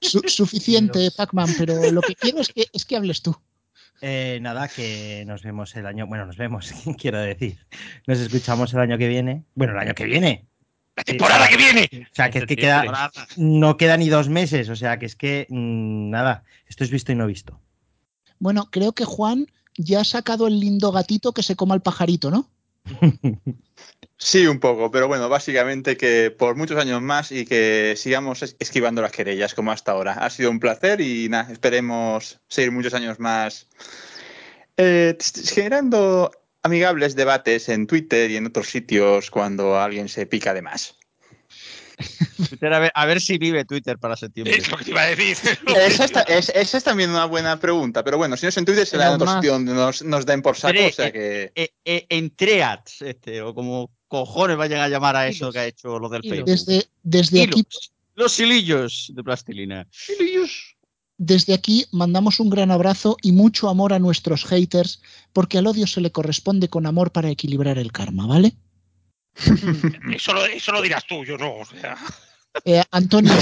Su- 0.00 0.22
suficiente, 0.26 1.10
Pac-Man, 1.16 1.48
pero 1.58 1.90
lo 1.90 2.00
que 2.00 2.14
quiero 2.14 2.40
es 2.40 2.48
que, 2.52 2.66
es 2.72 2.84
que 2.84 2.96
hables 2.96 3.22
tú. 3.22 3.36
Eh, 4.02 4.38
nada, 4.42 4.68
que 4.68 5.24
nos 5.26 5.42
vemos 5.42 5.74
el 5.76 5.86
año. 5.86 6.06
Bueno, 6.06 6.26
nos 6.26 6.36
vemos, 6.36 6.70
quiero 6.98 7.18
decir. 7.18 7.58
Nos 8.06 8.18
escuchamos 8.18 8.72
el 8.74 8.80
año 8.80 8.98
que 8.98 9.08
viene. 9.08 9.44
Bueno, 9.54 9.72
el 9.72 9.78
año 9.78 9.94
que 9.94 10.04
viene. 10.04 10.46
¡La 10.96 11.04
temporada 11.04 11.46
que 11.48 11.56
viene! 11.58 11.88
O 12.10 12.14
sea, 12.14 12.30
que 12.30 12.38
es 12.38 12.46
que 12.46 12.56
queda. 12.56 13.10
No 13.36 13.76
queda 13.76 13.96
ni 13.98 14.08
dos 14.08 14.28
meses. 14.30 14.68
O 14.70 14.76
sea, 14.76 14.98
que 14.98 15.06
es 15.06 15.16
que. 15.16 15.46
mm, 15.50 16.10
nada, 16.10 16.44
esto 16.66 16.84
es 16.84 16.90
visto 16.90 17.12
y 17.12 17.14
no 17.14 17.26
visto. 17.26 17.60
Bueno, 18.38 18.70
creo 18.70 18.92
que 18.92 19.04
Juan 19.04 19.46
ya 19.76 20.00
ha 20.00 20.04
sacado 20.04 20.46
el 20.46 20.60
lindo 20.60 20.92
gatito 20.92 21.32
que 21.32 21.42
se 21.42 21.56
coma 21.56 21.74
el 21.74 21.82
pajarito, 21.82 22.30
¿no? 22.30 22.50
Sí, 24.18 24.46
un 24.46 24.60
poco, 24.60 24.90
pero 24.90 25.08
bueno, 25.08 25.28
básicamente 25.28 25.96
que 25.98 26.30
por 26.30 26.56
muchos 26.56 26.78
años 26.78 27.02
más 27.02 27.32
y 27.32 27.44
que 27.44 27.94
sigamos 27.98 28.42
es- 28.42 28.56
esquivando 28.58 29.02
las 29.02 29.12
querellas 29.12 29.54
como 29.54 29.72
hasta 29.72 29.92
ahora. 29.92 30.14
Ha 30.14 30.30
sido 30.30 30.50
un 30.50 30.58
placer 30.60 31.00
y 31.02 31.28
nada, 31.28 31.52
esperemos 31.52 32.40
seguir 32.48 32.72
muchos 32.72 32.94
años 32.94 33.20
más 33.20 33.68
eh, 34.76 35.16
generando 35.44 36.30
amigables 36.62 37.14
debates 37.14 37.68
en 37.68 37.86
Twitter 37.86 38.30
y 38.30 38.36
en 38.36 38.46
otros 38.46 38.68
sitios 38.70 39.30
cuando 39.30 39.78
alguien 39.78 40.08
se 40.08 40.26
pica 40.26 40.54
de 40.54 40.62
más. 40.62 40.96
Twitter, 42.48 42.72
a, 42.72 42.78
ver, 42.78 42.92
a 42.94 43.06
ver 43.06 43.20
si 43.20 43.38
vive 43.38 43.64
Twitter 43.64 43.98
para 43.98 44.16
septiembre. 44.16 44.56
Es 44.56 44.70
lo 44.70 44.76
que 44.76 44.84
te 44.84 44.90
iba 44.90 45.02
a 45.02 45.06
decir. 45.06 45.36
Esa, 45.76 46.04
está- 46.04 46.22
es- 46.22 46.50
esa 46.54 46.78
es 46.78 46.84
también 46.84 47.10
una 47.10 47.24
buena 47.24 47.58
pregunta, 47.58 48.04
pero 48.04 48.18
bueno, 48.18 48.36
si 48.36 48.44
no 48.44 48.50
es 48.50 48.56
en 48.56 48.64
Twitter 48.64 48.86
será 48.86 49.08
en 49.08 49.14
otro 49.14 49.26
Además- 49.26 49.42
sitio 49.42 49.52
donde 49.52 49.72
nos, 49.74 50.02
nos 50.02 50.26
den 50.26 50.42
por 50.42 50.56
saco, 50.56 50.74
Pero, 50.74 50.88
o 50.88 50.92
sea 50.92 51.06
eh, 51.08 51.12
que... 51.12 51.52
eh, 51.54 51.70
eh, 51.84 52.06
en 52.10 52.30
Treats, 52.30 53.02
este, 53.02 53.40
o 53.42 53.54
como 53.54 53.90
cojones 54.08 54.56
vayan 54.56 54.80
a 54.80 54.88
llamar 54.88 55.16
a 55.16 55.26
eso 55.28 55.50
que 55.50 55.58
ha 55.58 55.66
hecho 55.66 55.98
lo 55.98 56.08
del 56.08 56.22
Facebook. 56.22 56.46
Desde, 56.46 56.86
desde 57.02 57.42
Hilos. 57.44 57.60
aquí, 57.60 57.66
Los 58.14 58.38
hilillos 58.38 59.10
de 59.14 59.24
plastilina. 59.24 59.86
desde 61.18 61.54
aquí 61.54 61.86
mandamos 61.92 62.40
un 62.40 62.50
gran 62.50 62.70
abrazo 62.70 63.16
y 63.22 63.32
mucho 63.32 63.68
amor 63.68 63.92
a 63.94 63.98
nuestros 63.98 64.44
haters, 64.44 65.00
porque 65.32 65.58
al 65.58 65.66
odio 65.66 65.86
se 65.86 66.00
le 66.02 66.12
corresponde 66.12 66.68
con 66.68 66.86
amor 66.86 67.10
para 67.10 67.30
equilibrar 67.30 67.78
el 67.78 67.90
karma, 67.90 68.26
¿vale? 68.26 68.54
Eso 70.14 70.32
lo, 70.32 70.44
eso 70.46 70.72
lo 70.72 70.82
dirás 70.82 71.06
tú, 71.06 71.24
yo 71.24 71.36
no. 71.36 71.56
O 71.56 71.64
sea, 71.64 71.96
Eh, 72.64 72.82
Antonio, 72.90 73.32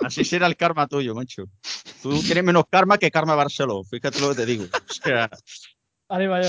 Así 0.00 0.24
será 0.24 0.46
el 0.46 0.56
karma 0.56 0.86
tuyo, 0.86 1.14
macho. 1.14 1.44
Tú 2.02 2.20
tienes 2.20 2.44
menos 2.44 2.64
karma 2.70 2.98
que 2.98 3.10
karma 3.10 3.34
Barceló. 3.34 3.84
Fíjate 3.84 4.20
lo 4.20 4.30
que 4.30 4.36
te 4.36 4.46
digo. 4.46 4.64
O 4.64 4.92
sea, 4.92 5.30
Arriba 6.08 6.42
yo. 6.42 6.48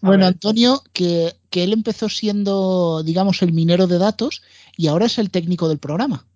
bueno, 0.00 0.26
Antonio, 0.26 0.82
que, 0.92 1.32
que 1.50 1.64
él 1.64 1.72
empezó 1.72 2.08
siendo, 2.08 3.02
digamos, 3.02 3.42
el 3.42 3.52
minero 3.52 3.86
de 3.86 3.98
datos 3.98 4.42
y 4.76 4.88
ahora 4.88 5.06
es 5.06 5.18
el 5.18 5.30
técnico 5.30 5.68
del 5.68 5.78
programa. 5.78 6.26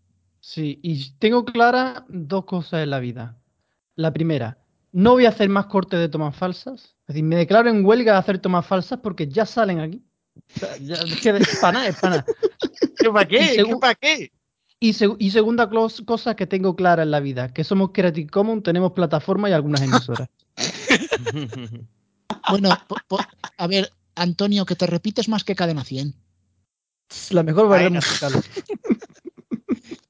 Sí, 0.40 0.80
y 0.82 1.10
tengo 1.18 1.44
claras 1.44 2.02
dos 2.08 2.44
cosas 2.44 2.82
en 2.82 2.90
la 2.90 3.00
vida. 3.00 3.38
La 3.94 4.12
primera, 4.12 4.58
no 4.92 5.12
voy 5.12 5.26
a 5.26 5.30
hacer 5.30 5.48
más 5.48 5.66
cortes 5.66 5.98
de 5.98 6.08
tomas 6.08 6.36
falsas. 6.36 6.94
Es 7.06 7.14
decir, 7.14 7.24
me 7.24 7.36
declaro 7.36 7.70
en 7.70 7.84
huelga 7.84 8.12
de 8.12 8.18
hacer 8.18 8.38
tomas 8.38 8.66
falsas 8.66 8.98
porque 9.02 9.28
ya 9.28 9.46
salen 9.46 9.80
aquí. 9.80 10.02
Es 10.54 11.20
que 11.20 11.30
es 11.30 11.58
para 11.60 11.72
nada, 11.72 11.88
es 11.88 11.96
para 11.96 12.16
nada. 12.16 12.26
¿para 13.12 13.28
qué? 13.28 13.54
¿Qué 13.56 13.76
para 13.80 13.94
qué? 13.94 14.32
Y, 14.80 14.90
seg- 14.92 15.16
y 15.18 15.30
segunda 15.30 15.70
cosa 16.04 16.34
que 16.36 16.46
tengo 16.46 16.74
clara 16.74 17.02
en 17.04 17.10
la 17.10 17.20
vida, 17.20 17.52
que 17.52 17.64
somos 17.64 17.90
Creative 17.92 18.28
Commons, 18.30 18.62
tenemos 18.62 18.92
plataforma 18.92 19.48
y 19.48 19.52
algunas 19.52 19.80
emisoras. 19.82 20.28
Bueno, 22.48 22.70
a 23.58 23.66
ver, 23.68 23.92
Antonio, 24.16 24.66
que 24.66 24.74
te 24.74 24.86
repites 24.86 25.28
más 25.28 25.44
que 25.44 25.54
Cadena 25.54 25.84
100. 25.84 26.14
La 27.30 27.42
mejor 27.42 27.68
variedad 27.68 27.92
musical. 27.92 28.32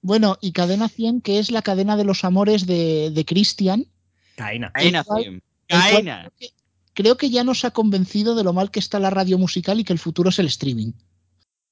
Bueno, 0.05 0.37
y 0.41 0.51
Cadena 0.53 0.89
100, 0.89 1.21
que 1.21 1.39
es 1.39 1.53
la 1.53 1.63
cadena 1.63 1.97
de 1.97 2.03
los 2.05 2.25
amores 2.25 2.67
de, 2.67 3.11
de 3.15 3.25
Cristian. 3.25 3.87
Caena. 4.35 4.67
El 4.75 4.83
Caena, 4.83 5.05
cual- 5.05 5.43
Creo 6.95 7.17
que- 7.17 7.31
ya 7.31 7.45
nos 7.45 7.65
ha 7.65 7.71
convencido 7.71 8.35
de 8.35 8.45
lo 8.45 8.53
mal 8.53 8.71
que 8.71 8.81
está 8.81 8.99
la 8.99 9.11
radio 9.11 9.39
musical 9.39 9.81
y 9.81 9.85
que 9.85 9.93
el 9.93 9.99
futuro 9.99 10.29
es 10.31 10.39
el 10.39 10.47
streaming. 10.47 10.93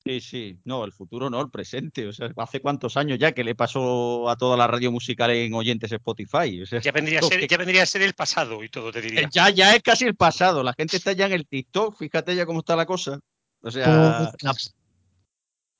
Sí, 0.02 0.20
sí. 0.22 0.58
No, 0.64 0.84
el 0.86 0.92
futuro 0.92 1.28
no, 1.28 1.40
el 1.42 1.50
presente. 1.50 2.06
O 2.08 2.12
sea, 2.12 2.30
hace 2.38 2.60
cuántos 2.60 2.96
años 2.96 3.18
ya 3.18 3.32
que 3.32 3.44
le 3.44 3.54
pasó 3.54 4.30
a 4.30 4.36
toda 4.36 4.56
la 4.56 4.66
radio 4.66 4.90
musical 4.90 5.30
en 5.30 5.52
oyentes 5.52 5.92
Spotify. 5.92 6.62
O 6.62 6.66
sea, 6.66 6.80
Ya 6.80 6.90
vendría, 6.90 7.18
a 7.18 7.22
ser, 7.44 7.46
ya 7.46 7.56
vendría 7.58 7.82
a 7.82 7.86
ser 7.86 8.00
el 8.02 8.14
pasado 8.14 8.64
y 8.64 8.70
todo, 8.70 8.90
te 8.92 9.02
diría. 9.02 9.28
ya, 9.30 9.50
ya 9.50 9.74
es 9.74 9.82
casi 9.82 10.06
el 10.06 10.14
pasado. 10.16 10.62
La 10.62 10.72
gente 10.72 10.96
está 10.96 11.12
ya 11.12 11.26
en 11.26 11.32
el 11.32 11.46
TikTok. 11.46 11.98
Fíjate 11.98 12.34
ya 12.34 12.46
cómo 12.46 12.60
está 12.60 12.76
la 12.76 12.86
cosa. 12.86 13.20
O 13.60 13.70
sea, 13.70 14.32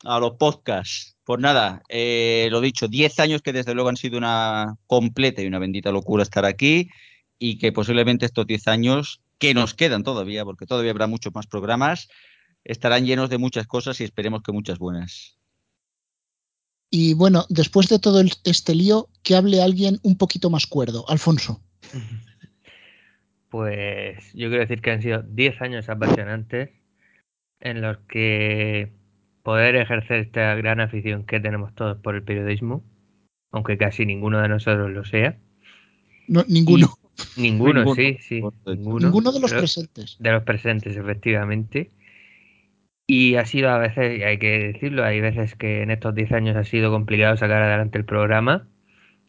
a 0.05 0.19
los 0.19 0.33
podcasts. 0.33 1.17
Pues 1.25 1.41
nada, 1.41 1.83
eh, 1.89 2.49
lo 2.51 2.61
dicho, 2.61 2.89
10 2.89 3.19
años 3.21 3.41
que 3.43 3.53
desde 3.53 3.75
luego 3.75 3.89
han 3.89 3.97
sido 3.97 4.19
una 4.19 4.75
completa 4.87 5.43
y 5.43 5.47
una 5.47 5.59
bendita 5.59 5.93
locura 5.93 6.23
estar 6.25 6.45
aquí 6.45 6.89
y 7.39 7.59
que 7.59 7.73
posiblemente 7.73 8.27
estos 8.27 8.47
10 8.47 8.67
años 8.69 9.21
que 9.41 9.55
nos 9.55 9.75
quedan 9.75 10.05
todavía, 10.05 10.45
porque 10.45 10.67
todavía 10.67 10.93
habrá 10.93 11.07
muchos 11.09 11.35
más 11.35 11.47
programas, 11.49 12.09
estarán 12.63 13.07
llenos 13.07 13.31
de 13.31 13.39
muchas 13.39 13.67
cosas 13.67 14.01
y 14.01 14.05
esperemos 14.05 14.43
que 14.43 14.53
muchas 14.53 14.79
buenas. 14.79 15.39
Y 16.91 17.15
bueno, 17.15 17.47
después 17.49 17.89
de 17.89 17.99
todo 17.99 18.21
el- 18.21 18.33
este 18.45 18.75
lío, 18.75 19.09
que 19.23 19.35
hable 19.37 19.63
alguien 19.63 19.99
un 20.03 20.17
poquito 20.19 20.51
más 20.51 20.67
cuerdo. 20.67 21.05
Alfonso. 21.09 21.61
Pues 23.51 24.33
yo 24.33 24.49
quiero 24.49 24.61
decir 24.61 24.81
que 24.81 24.93
han 24.93 25.03
sido 25.03 25.23
10 25.23 25.61
años 25.61 25.89
apasionantes 25.89 26.71
en 27.59 27.81
los 27.81 27.99
que 28.09 28.93
poder 29.43 29.75
ejercer 29.75 30.21
esta 30.21 30.55
gran 30.55 30.79
afición 30.81 31.27
que 31.27 31.41
tenemos 31.41 31.75
todos 31.75 31.99
por 32.01 32.15
el 32.15 32.23
periodismo, 32.23 32.85
aunque 33.51 33.77
casi 33.77 34.07
ninguno 34.07 34.41
de 34.41 34.49
nosotros 34.49 34.89
lo 34.93 35.05
sea. 35.05 35.37
No, 36.29 36.45
ninguno. 36.47 36.95
Ninguno, 37.37 37.81
Ninguno, 37.85 37.95
sí, 37.95 38.19
sí. 38.21 38.43
Ninguno, 38.67 39.07
Ninguno 39.07 39.33
de 39.33 39.41
los 39.41 39.51
Pero- 39.51 39.61
presentes. 39.63 40.17
De 40.19 40.31
los 40.33 40.43
presentes, 40.45 40.97
efectivamente. 40.97 41.91
Y 43.07 43.35
ha 43.37 43.45
sido 43.45 43.71
a 43.71 43.79
veces, 43.79 44.21
y 44.21 44.23
hay 44.23 44.39
que 44.39 44.73
decirlo, 44.73 45.05
hay 45.05 45.21
veces 45.21 45.57
que 45.57 45.83
en 45.83 45.91
estos 45.91 46.15
10 46.15 46.31
años 46.33 46.57
ha 46.57 46.65
sido 46.65 46.91
complicado 46.93 47.37
sacar 47.37 47.61
adelante 47.63 47.99
el 47.99 48.05
programa 48.05 48.69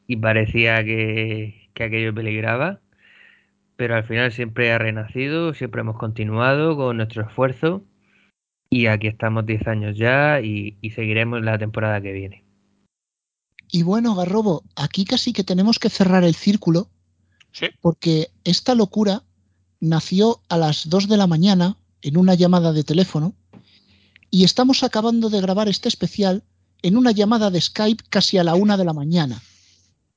y 0.05 0.17
parecía 0.17 0.83
que, 0.83 1.69
que 1.73 1.83
aquello 1.85 2.13
peligraba, 2.13 2.79
pero 3.77 3.95
al 3.95 4.03
final 4.03 4.31
siempre 4.31 4.71
ha 4.71 4.77
renacido, 4.77 5.55
siempre 5.55 5.81
hemos 5.81 5.97
continuado 5.97 6.77
con 6.77 6.97
nuestro 6.97 7.23
esfuerzo 7.23 7.83
y 8.69 8.85
aquí 8.85 9.07
estamos 9.07 9.47
10 9.47 9.67
años 9.67 9.97
ya 9.97 10.41
y, 10.41 10.77
y 10.81 10.91
seguiremos 10.91 11.41
la 11.41 11.57
temporada 11.57 11.99
que 12.01 12.11
viene. 12.11 12.43
Y 13.71 13.81
bueno, 13.81 14.13
Garrobo, 14.13 14.63
aquí 14.75 15.05
casi 15.05 15.33
que 15.33 15.43
tenemos 15.43 15.79
que 15.79 15.89
cerrar 15.89 16.23
el 16.23 16.35
círculo, 16.35 16.87
porque 17.81 18.31
esta 18.43 18.75
locura 18.75 19.23
nació 19.79 20.41
a 20.49 20.57
las 20.57 20.89
2 20.89 21.07
de 21.07 21.17
la 21.17 21.27
mañana 21.27 21.77
en 22.01 22.17
una 22.17 22.35
llamada 22.35 22.73
de 22.73 22.83
teléfono 22.83 23.33
y 24.29 24.43
estamos 24.43 24.83
acabando 24.83 25.29
de 25.29 25.41
grabar 25.41 25.67
este 25.67 25.89
especial 25.89 26.43
en 26.81 26.97
una 26.97 27.11
llamada 27.11 27.51
de 27.51 27.61
Skype 27.61 28.05
casi 28.09 28.37
a 28.37 28.43
la 28.43 28.55
1 28.55 28.77
de 28.77 28.85
la 28.85 28.93
mañana. 28.93 29.41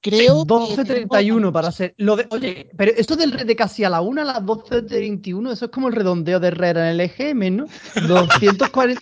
Creo 0.01 0.45
que 0.45 0.55
12.31 0.55 1.51
para 1.51 1.73
ser. 1.73 1.95
Lo 1.97 2.15
de, 2.15 2.27
oye, 2.31 2.69
pero 2.77 2.93
esto 2.95 3.17
del 3.17 3.33
red 3.33 3.47
de 3.47 3.57
casi 3.57 3.85
a 3.85 3.91
la 3.91 4.03
1 4.03 4.21
a 4.21 4.25
las 4.25 4.43
12.31, 4.43 5.53
eso 5.53 5.65
es 5.65 5.71
como 5.71 5.89
el 5.89 5.95
redondeo 5.95 6.41
de 6.41 6.49
Herrera 6.49 6.91
en 6.91 7.01
el 7.01 7.01
EGM, 7.01 7.57
¿no? 7.57 7.67
240, 8.07 9.01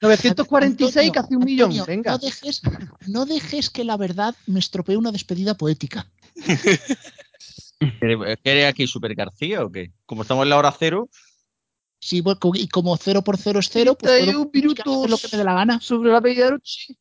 946, 0.00 1.10
casi 1.10 1.34
un 1.34 1.44
millón. 1.44 1.70
Antonio, 1.72 1.86
Venga. 1.86 2.12
No 2.12 2.18
dejes, 2.18 2.62
no 3.08 3.26
dejes 3.26 3.68
que 3.68 3.82
la 3.82 3.96
verdad 3.96 4.34
me 4.46 4.60
estropee 4.60 4.96
una 4.96 5.10
despedida 5.10 5.54
poética. 5.54 6.06
¿Qué 7.78 8.38
eres 8.44 8.66
aquí, 8.66 8.86
Super 8.86 9.14
García 9.14 9.64
o 9.64 9.70
qué? 9.70 9.92
Como 10.06 10.22
estamos 10.22 10.42
en 10.44 10.50
la 10.50 10.56
hora 10.58 10.74
cero. 10.78 11.08
Sí, 12.00 12.20
bueno, 12.20 12.38
co- 12.38 12.52
y 12.54 12.68
como 12.68 12.96
0 12.96 13.22
por 13.22 13.36
0 13.36 13.58
es 13.58 13.68
0, 13.72 13.96
pues 13.98 14.12
puedo 14.12 14.48
31 14.48 14.50
minutos 14.52 14.96
hacer 14.98 15.10
lo 15.10 15.16
que 15.18 15.28
me 15.32 15.38
dé 15.38 15.44
la 15.44 15.54
gana. 15.54 15.80
sobre 15.80 16.12
la 16.12 16.20
medianoche. 16.20 16.96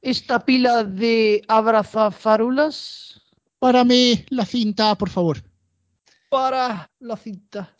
Esta 0.00 0.44
pila 0.44 0.84
de 0.84 1.42
abrazafarulas 1.48 3.20
Para 3.58 3.84
mí, 3.84 4.24
la 4.30 4.46
cinta, 4.46 4.94
por 4.96 5.10
favor. 5.10 5.42
para 6.30 6.90
la 7.00 7.16
cinta. 7.16 7.74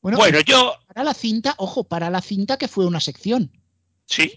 Bueno, 0.00 0.16
Bueno, 0.18 0.40
yo- 0.40 0.74
Para 0.88 1.04
la 1.04 1.14
cinta, 1.14 1.54
ojo, 1.58 1.84
para 1.84 2.08
la 2.10 2.20
cinta 2.22 2.56
que 2.56 2.66
fue 2.68 2.86
una 2.86 3.00
sección. 3.00 3.50
Sí. 4.06 4.32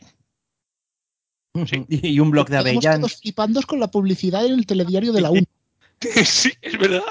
Y 1.87 2.19
un 2.19 2.31
blog 2.31 2.47
de 2.47 2.57
Quedamos 2.57 2.67
Avellán. 2.71 3.01
todos 3.01 3.15
flipando 3.21 3.61
con 3.61 3.79
la 3.79 3.89
publicidad 3.89 4.45
en 4.45 4.53
el 4.53 4.65
telediario 4.65 5.13
de 5.13 5.21
la 5.21 5.31
1. 5.31 5.41
sí, 6.25 6.51
es 6.61 6.77
verdad. 6.77 7.01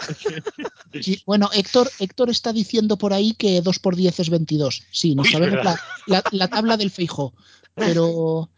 Sí, 1.00 1.22
bueno, 1.26 1.48
Héctor, 1.52 1.90
Héctor 1.98 2.30
está 2.30 2.52
diciendo 2.52 2.96
por 2.98 3.12
ahí 3.12 3.34
que 3.34 3.60
2 3.60 3.78
por 3.78 3.96
10 3.96 4.20
es 4.20 4.30
22. 4.30 4.82
Sí, 4.90 5.14
no 5.14 5.24
sabemos 5.24 5.64
la, 5.64 5.80
la- 6.06 6.22
la 6.30 6.48
tabla 6.48 6.76
del 6.76 6.90
Feijo. 6.90 7.32
Pero 7.74 8.50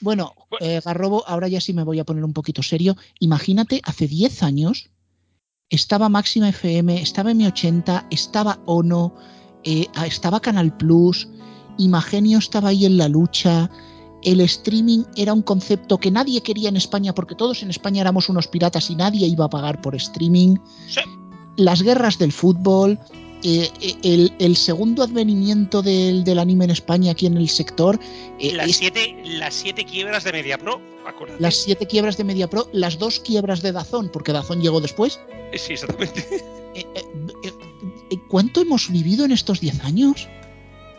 bueno, 0.00 0.34
eh, 0.60 0.80
Garrobo, 0.84 1.24
ahora 1.26 1.48
ya 1.48 1.60
sí 1.60 1.72
me 1.72 1.82
voy 1.84 1.98
a 1.98 2.04
poner 2.04 2.24
un 2.24 2.32
poquito 2.32 2.62
serio. 2.62 2.96
Imagínate, 3.20 3.80
hace 3.84 4.06
10 4.06 4.42
años 4.42 4.90
estaba 5.70 6.08
Máxima 6.08 6.48
FM, 6.50 7.00
estaba 7.00 7.30
M80, 7.32 8.06
estaba 8.10 8.58
ONO, 8.66 9.14
eh, 9.64 9.86
estaba 10.06 10.40
Canal 10.40 10.76
Plus, 10.76 11.28
Imagenio 11.78 12.38
estaba 12.38 12.70
ahí 12.70 12.84
en 12.86 12.96
la 12.96 13.08
lucha. 13.08 13.70
El 14.22 14.40
streaming 14.40 15.04
era 15.16 15.32
un 15.32 15.42
concepto 15.42 15.98
que 15.98 16.10
nadie 16.10 16.40
quería 16.42 16.68
en 16.68 16.76
España 16.76 17.14
porque 17.14 17.34
todos 17.34 17.62
en 17.62 17.70
España 17.70 18.00
éramos 18.00 18.28
unos 18.28 18.48
piratas 18.48 18.90
y 18.90 18.96
nadie 18.96 19.26
iba 19.26 19.44
a 19.44 19.50
pagar 19.50 19.80
por 19.80 19.94
streaming. 19.94 20.56
Las 21.56 21.82
guerras 21.82 22.18
del 22.18 22.32
fútbol, 22.32 22.98
eh, 23.44 23.70
eh, 23.80 23.94
el, 24.02 24.32
el 24.40 24.56
segundo 24.56 25.02
advenimiento 25.04 25.82
del, 25.82 26.24
del 26.24 26.38
anime 26.40 26.64
en 26.64 26.70
España 26.70 27.12
aquí 27.12 27.26
en 27.26 27.36
el 27.36 27.48
sector, 27.48 27.98
eh, 28.40 28.52
Las 28.54 28.70
es- 28.70 28.76
siete, 28.78 29.16
las 29.24 29.54
siete 29.54 29.84
quiebras 29.84 30.24
de 30.24 30.32
MediaPro, 30.32 30.80
acuérdate. 31.06 31.40
las 31.42 31.56
siete 31.56 31.86
quiebras 31.86 32.16
de 32.16 32.24
MediaPro, 32.24 32.68
las 32.72 32.98
dos 32.98 33.20
quiebras 33.20 33.62
de 33.62 33.70
Dazón, 33.72 34.10
porque 34.12 34.32
Dazón 34.32 34.60
llegó 34.60 34.80
después. 34.80 35.20
Sí, 35.54 35.72
exactamente. 35.74 36.26
Eh, 36.74 38.18
¿Cuánto 38.28 38.60
hemos 38.60 38.90
vivido 38.90 39.24
en 39.24 39.32
estos 39.32 39.60
10 39.60 39.80
años? 39.84 40.28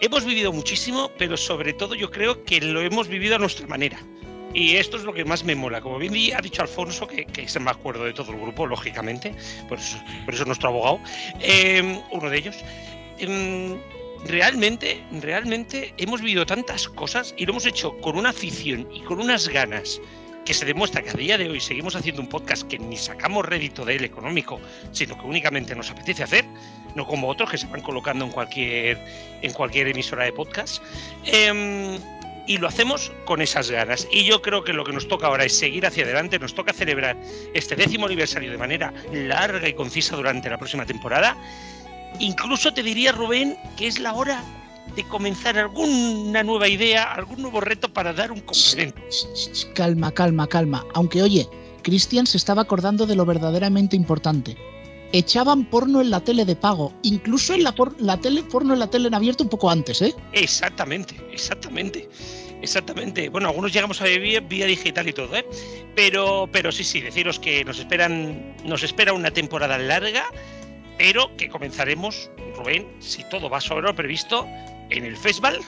Hemos 0.01 0.23
vivido 0.23 0.53
muchísimo, 0.53 1.11
pero 1.17 1.35
sobre 1.35 1.73
todo 1.73 1.93
yo 1.93 2.09
creo 2.09 2.43
que 2.45 2.61
lo 2.61 2.81
hemos 2.81 3.09
vivido 3.09 3.35
a 3.35 3.37
nuestra 3.39 3.67
manera. 3.67 3.99
Y 4.53 4.77
esto 4.77 4.95
es 4.95 5.03
lo 5.03 5.13
que 5.13 5.25
más 5.25 5.43
me 5.43 5.55
mola. 5.55 5.81
Como 5.81 5.97
bien 5.97 6.13
ha 6.35 6.41
dicho 6.41 6.61
Alfonso, 6.61 7.05
que, 7.05 7.25
que 7.25 7.43
es 7.43 7.55
el 7.57 7.63
más 7.63 7.75
cuerdo 7.77 8.05
de 8.05 8.13
todo 8.13 8.31
el 8.31 8.39
grupo, 8.39 8.65
lógicamente, 8.65 9.35
por 9.67 9.77
eso, 9.77 9.97
por 10.25 10.47
nuestro 10.47 10.69
abogado, 10.69 10.99
eh, 11.41 12.01
uno 12.11 12.29
de 12.29 12.37
ellos. 12.37 12.55
Em, 13.17 13.77
realmente, 14.25 15.03
realmente 15.21 15.93
hemos 15.97 16.21
vivido 16.21 16.45
tantas 16.45 16.87
cosas 16.87 17.33
y 17.37 17.45
lo 17.45 17.51
hemos 17.51 17.65
hecho 17.65 17.97
con 17.99 18.17
una 18.17 18.29
afición 18.29 18.87
y 18.93 19.01
con 19.01 19.19
unas 19.19 19.49
ganas 19.49 20.01
que 20.45 20.53
se 20.53 20.65
demuestra 20.65 21.03
que 21.03 21.09
a 21.09 21.13
día 21.13 21.37
de 21.37 21.49
hoy 21.49 21.59
seguimos 21.59 21.95
haciendo 21.95 22.21
un 22.21 22.27
podcast 22.27 22.63
que 22.63 22.79
ni 22.79 22.97
sacamos 22.97 23.45
rédito 23.45 23.85
de 23.85 23.97
él 23.97 24.03
económico, 24.05 24.59
sino 24.91 25.15
que 25.15 25.27
únicamente 25.27 25.75
nos 25.75 25.91
apetece 25.91 26.23
hacer, 26.23 26.45
no 26.95 27.05
como 27.05 27.27
otros 27.27 27.49
que 27.49 27.57
se 27.57 27.67
van 27.67 27.81
colocando 27.81 28.25
en 28.25 28.31
cualquier, 28.31 28.97
en 29.41 29.53
cualquier 29.53 29.87
emisora 29.87 30.25
de 30.25 30.33
podcast. 30.33 30.81
Em, 31.25 31.97
y 32.47 32.57
lo 32.57 32.67
hacemos 32.67 33.11
con 33.25 33.41
esas 33.41 33.69
ganas. 33.69 34.07
Y 34.11 34.23
yo 34.23 34.41
creo 34.41 34.63
que 34.63 34.73
lo 34.73 34.83
que 34.83 34.91
nos 34.91 35.07
toca 35.07 35.27
ahora 35.27 35.45
es 35.45 35.55
seguir 35.55 35.85
hacia 35.85 36.03
adelante, 36.03 36.39
nos 36.39 36.55
toca 36.55 36.73
celebrar 36.73 37.15
este 37.53 37.75
décimo 37.75 38.07
aniversario 38.07 38.51
de 38.51 38.57
manera 38.57 38.91
larga 39.13 39.69
y 39.69 39.73
concisa 39.73 40.15
durante 40.15 40.49
la 40.49 40.57
próxima 40.57 40.85
temporada. 40.85 41.37
Incluso 42.19 42.73
te 42.73 42.81
diría, 42.81 43.11
Rubén, 43.11 43.55
que 43.77 43.85
es 43.85 43.99
la 43.99 44.13
hora 44.13 44.43
de 44.95 45.03
comenzar 45.03 45.59
alguna 45.59 46.41
nueva 46.41 46.67
idea, 46.67 47.13
algún 47.13 47.43
nuevo 47.43 47.61
reto 47.61 47.93
para 47.93 48.13
dar 48.13 48.31
un. 48.31 48.41
Calma, 49.75 50.11
calma, 50.11 50.47
calma. 50.47 50.83
Aunque 50.95 51.21
oye, 51.21 51.47
Cristian 51.83 52.25
se 52.25 52.37
estaba 52.37 52.63
acordando 52.63 53.05
de 53.05 53.15
lo 53.15 53.25
verdaderamente 53.25 53.95
importante. 53.95 54.57
Echaban 55.11 55.65
porno 55.65 56.01
en 56.01 56.09
la 56.11 56.19
tele 56.19 56.45
de 56.45 56.55
pago, 56.55 56.93
incluso 57.01 57.53
en 57.55 57.63
la, 57.63 57.73
por- 57.73 57.99
la 57.99 58.17
tele, 58.19 58.43
porno 58.43 58.73
en 58.73 58.79
la 58.79 58.87
tele 58.89 59.07
en 59.07 59.15
abierto 59.15 59.43
un 59.43 59.49
poco 59.49 59.69
antes, 59.69 60.01
¿eh? 60.01 60.13
Exactamente, 60.33 61.15
exactamente. 61.31 62.07
Exactamente. 62.61 63.29
Bueno, 63.29 63.47
algunos 63.47 63.71
llegamos 63.71 64.01
a 64.01 64.05
vivir 64.05 64.41
vía 64.41 64.65
digital 64.65 65.07
y 65.07 65.13
todo, 65.13 65.33
¿eh? 65.35 65.45
Pero, 65.95 66.49
pero 66.51 66.71
sí, 66.71 66.83
sí, 66.83 66.99
deciros 66.99 67.39
que 67.39 67.63
nos 67.63 67.79
esperan, 67.79 68.55
nos 68.65 68.83
espera 68.83 69.13
una 69.13 69.31
temporada 69.31 69.77
larga, 69.77 70.25
pero 70.97 71.35
que 71.37 71.47
comenzaremos, 71.47 72.29
Rubén, 72.57 72.87
si 72.99 73.23
todo 73.29 73.49
va 73.49 73.61
sobre 73.61 73.87
lo 73.87 73.95
previsto, 73.95 74.45
en 74.89 75.05
el 75.05 75.15
festival, 75.15 75.59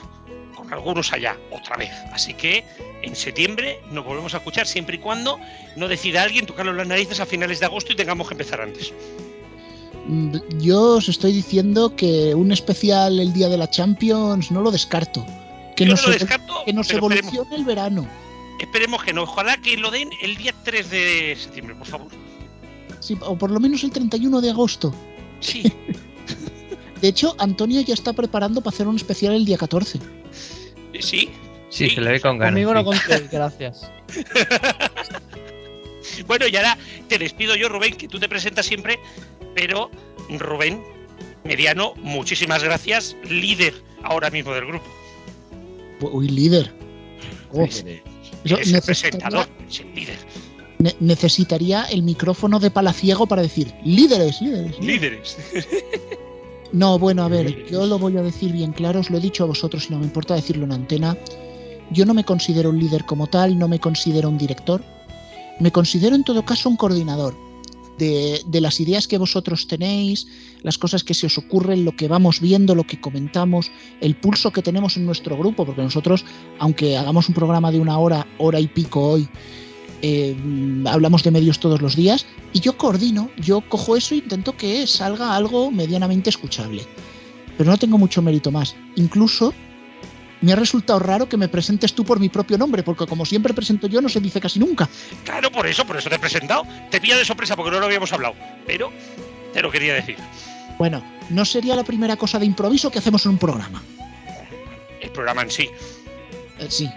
con 0.54 0.70
algunos 0.72 1.12
allá, 1.14 1.36
otra 1.50 1.76
vez. 1.78 1.90
Así 2.12 2.34
que 2.34 2.62
en 3.00 3.16
septiembre 3.16 3.80
nos 3.90 4.04
volvemos 4.04 4.34
a 4.34 4.36
escuchar 4.36 4.66
siempre 4.66 4.96
y 4.96 4.98
cuando 4.98 5.40
no 5.76 5.88
decida 5.88 6.22
alguien 6.22 6.44
tocarnos 6.44 6.76
las 6.76 6.86
narices 6.86 7.20
a 7.20 7.26
finales 7.26 7.58
de 7.58 7.66
agosto 7.66 7.92
y 7.94 7.96
tengamos 7.96 8.28
que 8.28 8.34
empezar 8.34 8.60
antes. 8.60 8.92
Mm, 10.06 10.36
yo 10.60 10.96
os 10.96 11.08
estoy 11.08 11.32
diciendo 11.32 11.94
que 11.96 12.34
un 12.34 12.52
especial 12.52 13.18
el 13.20 13.32
día 13.32 13.48
de 13.48 13.56
la 13.58 13.68
Champions 13.70 14.50
no 14.50 14.60
lo 14.62 14.70
descarto. 14.70 15.24
Que 15.76 15.84
Yo 15.84 15.90
nos, 15.92 16.02
no 16.02 16.08
lo 16.08 16.14
evol- 16.14 16.18
descarto, 16.20 16.54
que 16.66 16.72
nos 16.72 16.90
evolucione 16.90 17.28
esperemos. 17.30 17.58
el 17.58 17.64
verano. 17.64 18.08
Esperemos 18.60 19.02
que 19.02 19.12
no. 19.12 19.22
Ojalá 19.22 19.56
que 19.60 19.76
lo 19.76 19.90
den 19.90 20.10
el 20.22 20.36
día 20.36 20.54
3 20.64 20.90
de 20.90 21.36
septiembre, 21.38 21.74
por 21.74 21.86
favor. 21.86 22.08
Sí, 23.00 23.16
o 23.22 23.36
por 23.36 23.50
lo 23.50 23.58
menos 23.58 23.82
el 23.82 23.90
31 23.90 24.40
de 24.40 24.50
agosto. 24.50 24.94
Sí. 25.40 25.62
De 27.00 27.08
hecho, 27.08 27.34
Antonio 27.38 27.80
ya 27.80 27.94
está 27.94 28.12
preparando 28.12 28.60
para 28.60 28.74
hacer 28.74 28.86
un 28.86 28.94
especial 28.94 29.34
el 29.34 29.44
día 29.44 29.58
14. 29.58 29.98
Sí. 31.00 31.30
Sí, 31.68 31.90
se 31.90 32.00
le 32.00 32.12
ve 32.12 32.20
con 32.20 32.38
ganas. 32.38 32.52
Conmigo 32.52 32.72
no 32.74 32.80
sí. 32.92 33.00
contéis, 33.08 33.30
gracias. 33.30 33.90
Bueno, 36.26 36.46
y 36.46 36.56
ahora 36.56 36.76
te 37.08 37.18
despido 37.18 37.54
yo, 37.56 37.68
Rubén, 37.68 37.94
que 37.96 38.08
tú 38.08 38.18
te 38.18 38.28
presentas 38.28 38.66
siempre, 38.66 38.98
pero 39.54 39.90
Rubén, 40.38 40.82
mediano, 41.44 41.94
muchísimas 41.96 42.62
gracias, 42.62 43.16
líder 43.28 43.74
ahora 44.02 44.30
mismo 44.30 44.52
del 44.52 44.66
grupo. 44.66 44.84
Uy, 46.12 46.28
líder. 46.28 46.72
Uf, 47.52 47.62
Es 47.64 47.84
eso 48.44 48.76
el 48.76 48.82
presentador, 48.82 49.46
es 49.68 49.80
el 49.80 49.94
líder. 49.94 50.18
ne- 50.78 50.96
necesitaría 51.00 51.84
el 51.84 52.02
micrófono 52.02 52.58
de 52.58 52.70
palaciego 52.70 53.26
para 53.26 53.42
decir 53.42 53.72
líderes, 53.84 54.40
líderes. 54.40 54.78
líderes". 54.80 55.36
Líderes. 55.52 55.72
No, 56.72 56.98
bueno, 56.98 57.22
a 57.22 57.28
ver, 57.28 57.66
yo 57.70 57.84
lo 57.84 57.98
voy 57.98 58.16
a 58.16 58.22
decir 58.22 58.50
bien 58.50 58.72
claro, 58.72 59.00
os 59.00 59.10
lo 59.10 59.18
he 59.18 59.20
dicho 59.20 59.44
a 59.44 59.46
vosotros 59.46 59.88
y 59.90 59.92
no 59.92 59.98
me 59.98 60.06
importa 60.06 60.34
decirlo 60.34 60.64
en 60.64 60.72
antena. 60.72 61.18
Yo 61.90 62.06
no 62.06 62.14
me 62.14 62.24
considero 62.24 62.70
un 62.70 62.78
líder 62.78 63.04
como 63.04 63.26
tal, 63.26 63.58
no 63.58 63.68
me 63.68 63.78
considero 63.78 64.30
un 64.30 64.38
director. 64.38 64.82
Me 65.60 65.70
considero 65.70 66.16
en 66.16 66.24
todo 66.24 66.42
caso 66.46 66.70
un 66.70 66.78
coordinador 66.78 67.36
de, 67.98 68.60
las 68.60 68.80
ideas 68.80 69.06
que 69.06 69.18
vosotros 69.18 69.66
tenéis, 69.66 70.26
las 70.62 70.78
cosas 70.78 71.04
que 71.04 71.14
se 71.14 71.26
os 71.26 71.38
ocurren, 71.38 71.84
lo 71.84 71.92
que 71.92 72.08
vamos 72.08 72.40
viendo, 72.40 72.74
lo 72.74 72.84
que 72.84 73.00
comentamos, 73.00 73.70
el 74.00 74.16
pulso 74.16 74.52
que 74.52 74.62
tenemos 74.62 74.96
en 74.96 75.06
nuestro 75.06 75.36
grupo, 75.36 75.64
porque 75.64 75.82
nosotros, 75.82 76.24
aunque 76.58 76.96
hagamos 76.96 77.28
un 77.28 77.34
programa 77.34 77.70
de 77.70 77.80
una 77.80 77.98
hora, 77.98 78.26
hora 78.38 78.60
y 78.60 78.66
pico 78.66 79.00
hoy, 79.00 79.28
eh, 80.02 80.36
hablamos 80.86 81.22
de 81.22 81.30
medios 81.30 81.60
todos 81.60 81.80
los 81.80 81.94
días 81.94 82.26
y 82.52 82.58
yo 82.58 82.76
coordino, 82.76 83.30
yo 83.38 83.60
cojo 83.68 83.96
eso 83.96 84.14
e 84.14 84.18
intento 84.18 84.56
que 84.56 84.86
salga 84.86 85.36
algo 85.36 85.70
medianamente 85.70 86.30
escuchable. 86.30 86.82
Pero 87.56 87.70
no 87.70 87.78
tengo 87.78 87.98
mucho 87.98 88.20
mérito 88.20 88.50
más. 88.50 88.74
Incluso 88.96 89.54
me 90.42 90.52
ha 90.52 90.56
resultado 90.56 90.98
raro 90.98 91.28
que 91.28 91.36
me 91.36 91.48
presentes 91.48 91.94
tú 91.94 92.04
por 92.04 92.20
mi 92.20 92.28
propio 92.28 92.58
nombre, 92.58 92.82
porque 92.82 93.06
como 93.06 93.24
siempre 93.24 93.54
presento 93.54 93.86
yo, 93.86 94.00
no 94.00 94.08
se 94.08 94.20
dice 94.20 94.40
casi 94.40 94.58
nunca. 94.58 94.88
Claro, 95.24 95.50
por 95.50 95.66
eso, 95.66 95.86
por 95.86 95.96
eso 95.96 96.10
te 96.10 96.16
he 96.16 96.18
presentado. 96.18 96.64
Te 96.90 97.00
pilla 97.00 97.16
de 97.16 97.24
sorpresa 97.24 97.56
porque 97.56 97.70
no 97.70 97.80
lo 97.80 97.86
habíamos 97.86 98.12
hablado, 98.12 98.34
pero 98.66 98.92
te 99.52 99.62
lo 99.62 99.70
quería 99.70 99.94
decir. 99.94 100.16
Bueno, 100.78 101.02
no 101.30 101.44
sería 101.44 101.76
la 101.76 101.84
primera 101.84 102.16
cosa 102.16 102.38
de 102.38 102.46
improviso 102.46 102.90
que 102.90 102.98
hacemos 102.98 103.24
en 103.24 103.32
un 103.32 103.38
programa. 103.38 103.82
El 105.00 105.10
programa 105.10 105.42
en 105.42 105.50
sí. 105.50 105.68
Eh, 106.58 106.66
sí, 106.68 106.88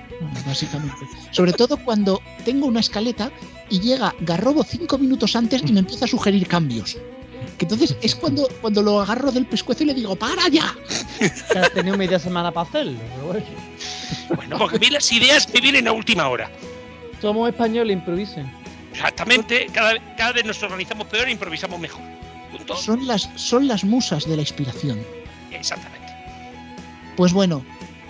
básicamente. 0.45 1.05
Sobre 1.31 1.53
todo 1.53 1.77
cuando 1.77 2.21
tengo 2.43 2.65
una 2.65 2.79
escaleta 2.79 3.31
y 3.69 3.79
llega 3.79 4.13
Garrobo 4.19 4.63
cinco 4.63 4.97
minutos 4.97 5.35
antes 5.35 5.61
y 5.65 5.71
me 5.71 5.79
empieza 5.79 6.05
a 6.05 6.07
sugerir 6.07 6.47
cambios. 6.47 6.97
Que 7.57 7.65
entonces 7.65 7.95
es 8.01 8.15
cuando, 8.15 8.47
cuando 8.61 8.81
lo 8.81 9.01
agarro 9.01 9.31
del 9.31 9.45
pescuezo 9.45 9.83
y 9.83 9.87
le 9.87 9.93
digo, 9.93 10.15
¡para 10.15 10.47
ya! 10.49 10.75
Que 11.19 11.59
has 11.59 11.71
tenido 11.71 11.95
media 11.97 12.19
semana 12.19 12.51
para 12.51 12.67
hacerlo, 12.67 12.99
pero 13.15 13.27
bueno. 13.27 13.45
Bueno, 14.35 14.57
porque 14.57 14.79
mí 14.79 14.89
las 14.89 15.09
ideas 15.11 15.47
me 15.53 15.61
vienen 15.61 15.87
a 15.87 15.93
última 15.93 16.27
hora. 16.27 16.51
Somos 17.21 17.49
españoles, 17.49 17.93
improvisen. 17.93 18.51
Exactamente, 18.91 19.67
cada, 19.73 19.93
cada 20.15 20.33
vez 20.33 20.45
nos 20.45 20.61
organizamos 20.63 21.07
peor 21.07 21.27
e 21.27 21.31
improvisamos 21.31 21.79
mejor. 21.79 22.01
Punto. 22.51 22.75
Son 22.75 23.07
las, 23.07 23.29
son 23.35 23.67
las 23.67 23.83
musas 23.83 24.25
de 24.25 24.35
la 24.35 24.41
inspiración. 24.41 24.99
Exactamente. 25.51 26.13
Pues 27.15 27.33
bueno, 27.33 27.65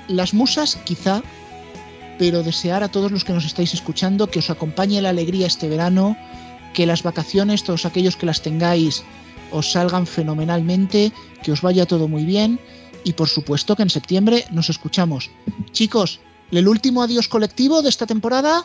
las 0.07 0.34
musas 0.34 0.77
quizá, 0.85 1.22
pero 2.17 2.43
desear 2.43 2.84
a 2.84 2.89
todos 2.89 3.11
los 3.11 3.23
que 3.23 3.34
nos 3.34 3.45
estáis 3.45 3.73
escuchando 3.73 4.27
que 4.27 4.39
os 4.39 4.49
acompañe 4.49 5.01
la 5.01 5.09
alegría 5.09 5.47
este 5.47 5.69
verano, 5.69 6.17
que 6.73 6.85
las 6.85 7.03
vacaciones, 7.03 7.63
todos 7.63 7.85
aquellos 7.85 8.15
que 8.15 8.26
las 8.26 8.41
tengáis, 8.41 9.03
os 9.51 9.72
salgan 9.72 10.05
fenomenalmente, 10.07 11.11
que 11.43 11.51
os 11.51 11.61
vaya 11.61 11.85
todo 11.85 12.07
muy 12.07 12.26
bien 12.26 12.59
y 13.03 13.13
por 13.13 13.30
supuesto 13.30 13.76
que 13.76 13.84
en 13.84 13.89
septiembre 13.89 14.45
nos 14.51 14.69
escuchamos. 14.69 15.30
Chicos, 15.72 16.19
el 16.51 16.67
último 16.67 17.01
adiós 17.03 17.27
colectivo 17.27 17.81
de 17.81 17.89
esta 17.89 18.05
temporada. 18.05 18.63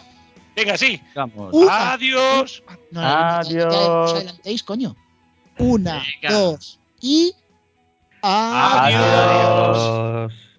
Venga, 0.56 0.76
sí. 0.76 1.00
Vamos. 1.14 1.50
Una. 1.52 1.92
Adiós. 1.92 2.62
No, 2.90 3.00
no, 3.00 3.08
os 3.40 3.46
Adiós. 3.46 4.12
adelantéis, 4.12 4.62
coño. 4.62 4.96
Una, 5.58 6.02
Venga. 6.22 6.38
dos 6.38 6.78
y 7.00 7.32
adiós. 8.22 8.94
Adiós. 8.94 9.78
Adiós. 9.78 10.49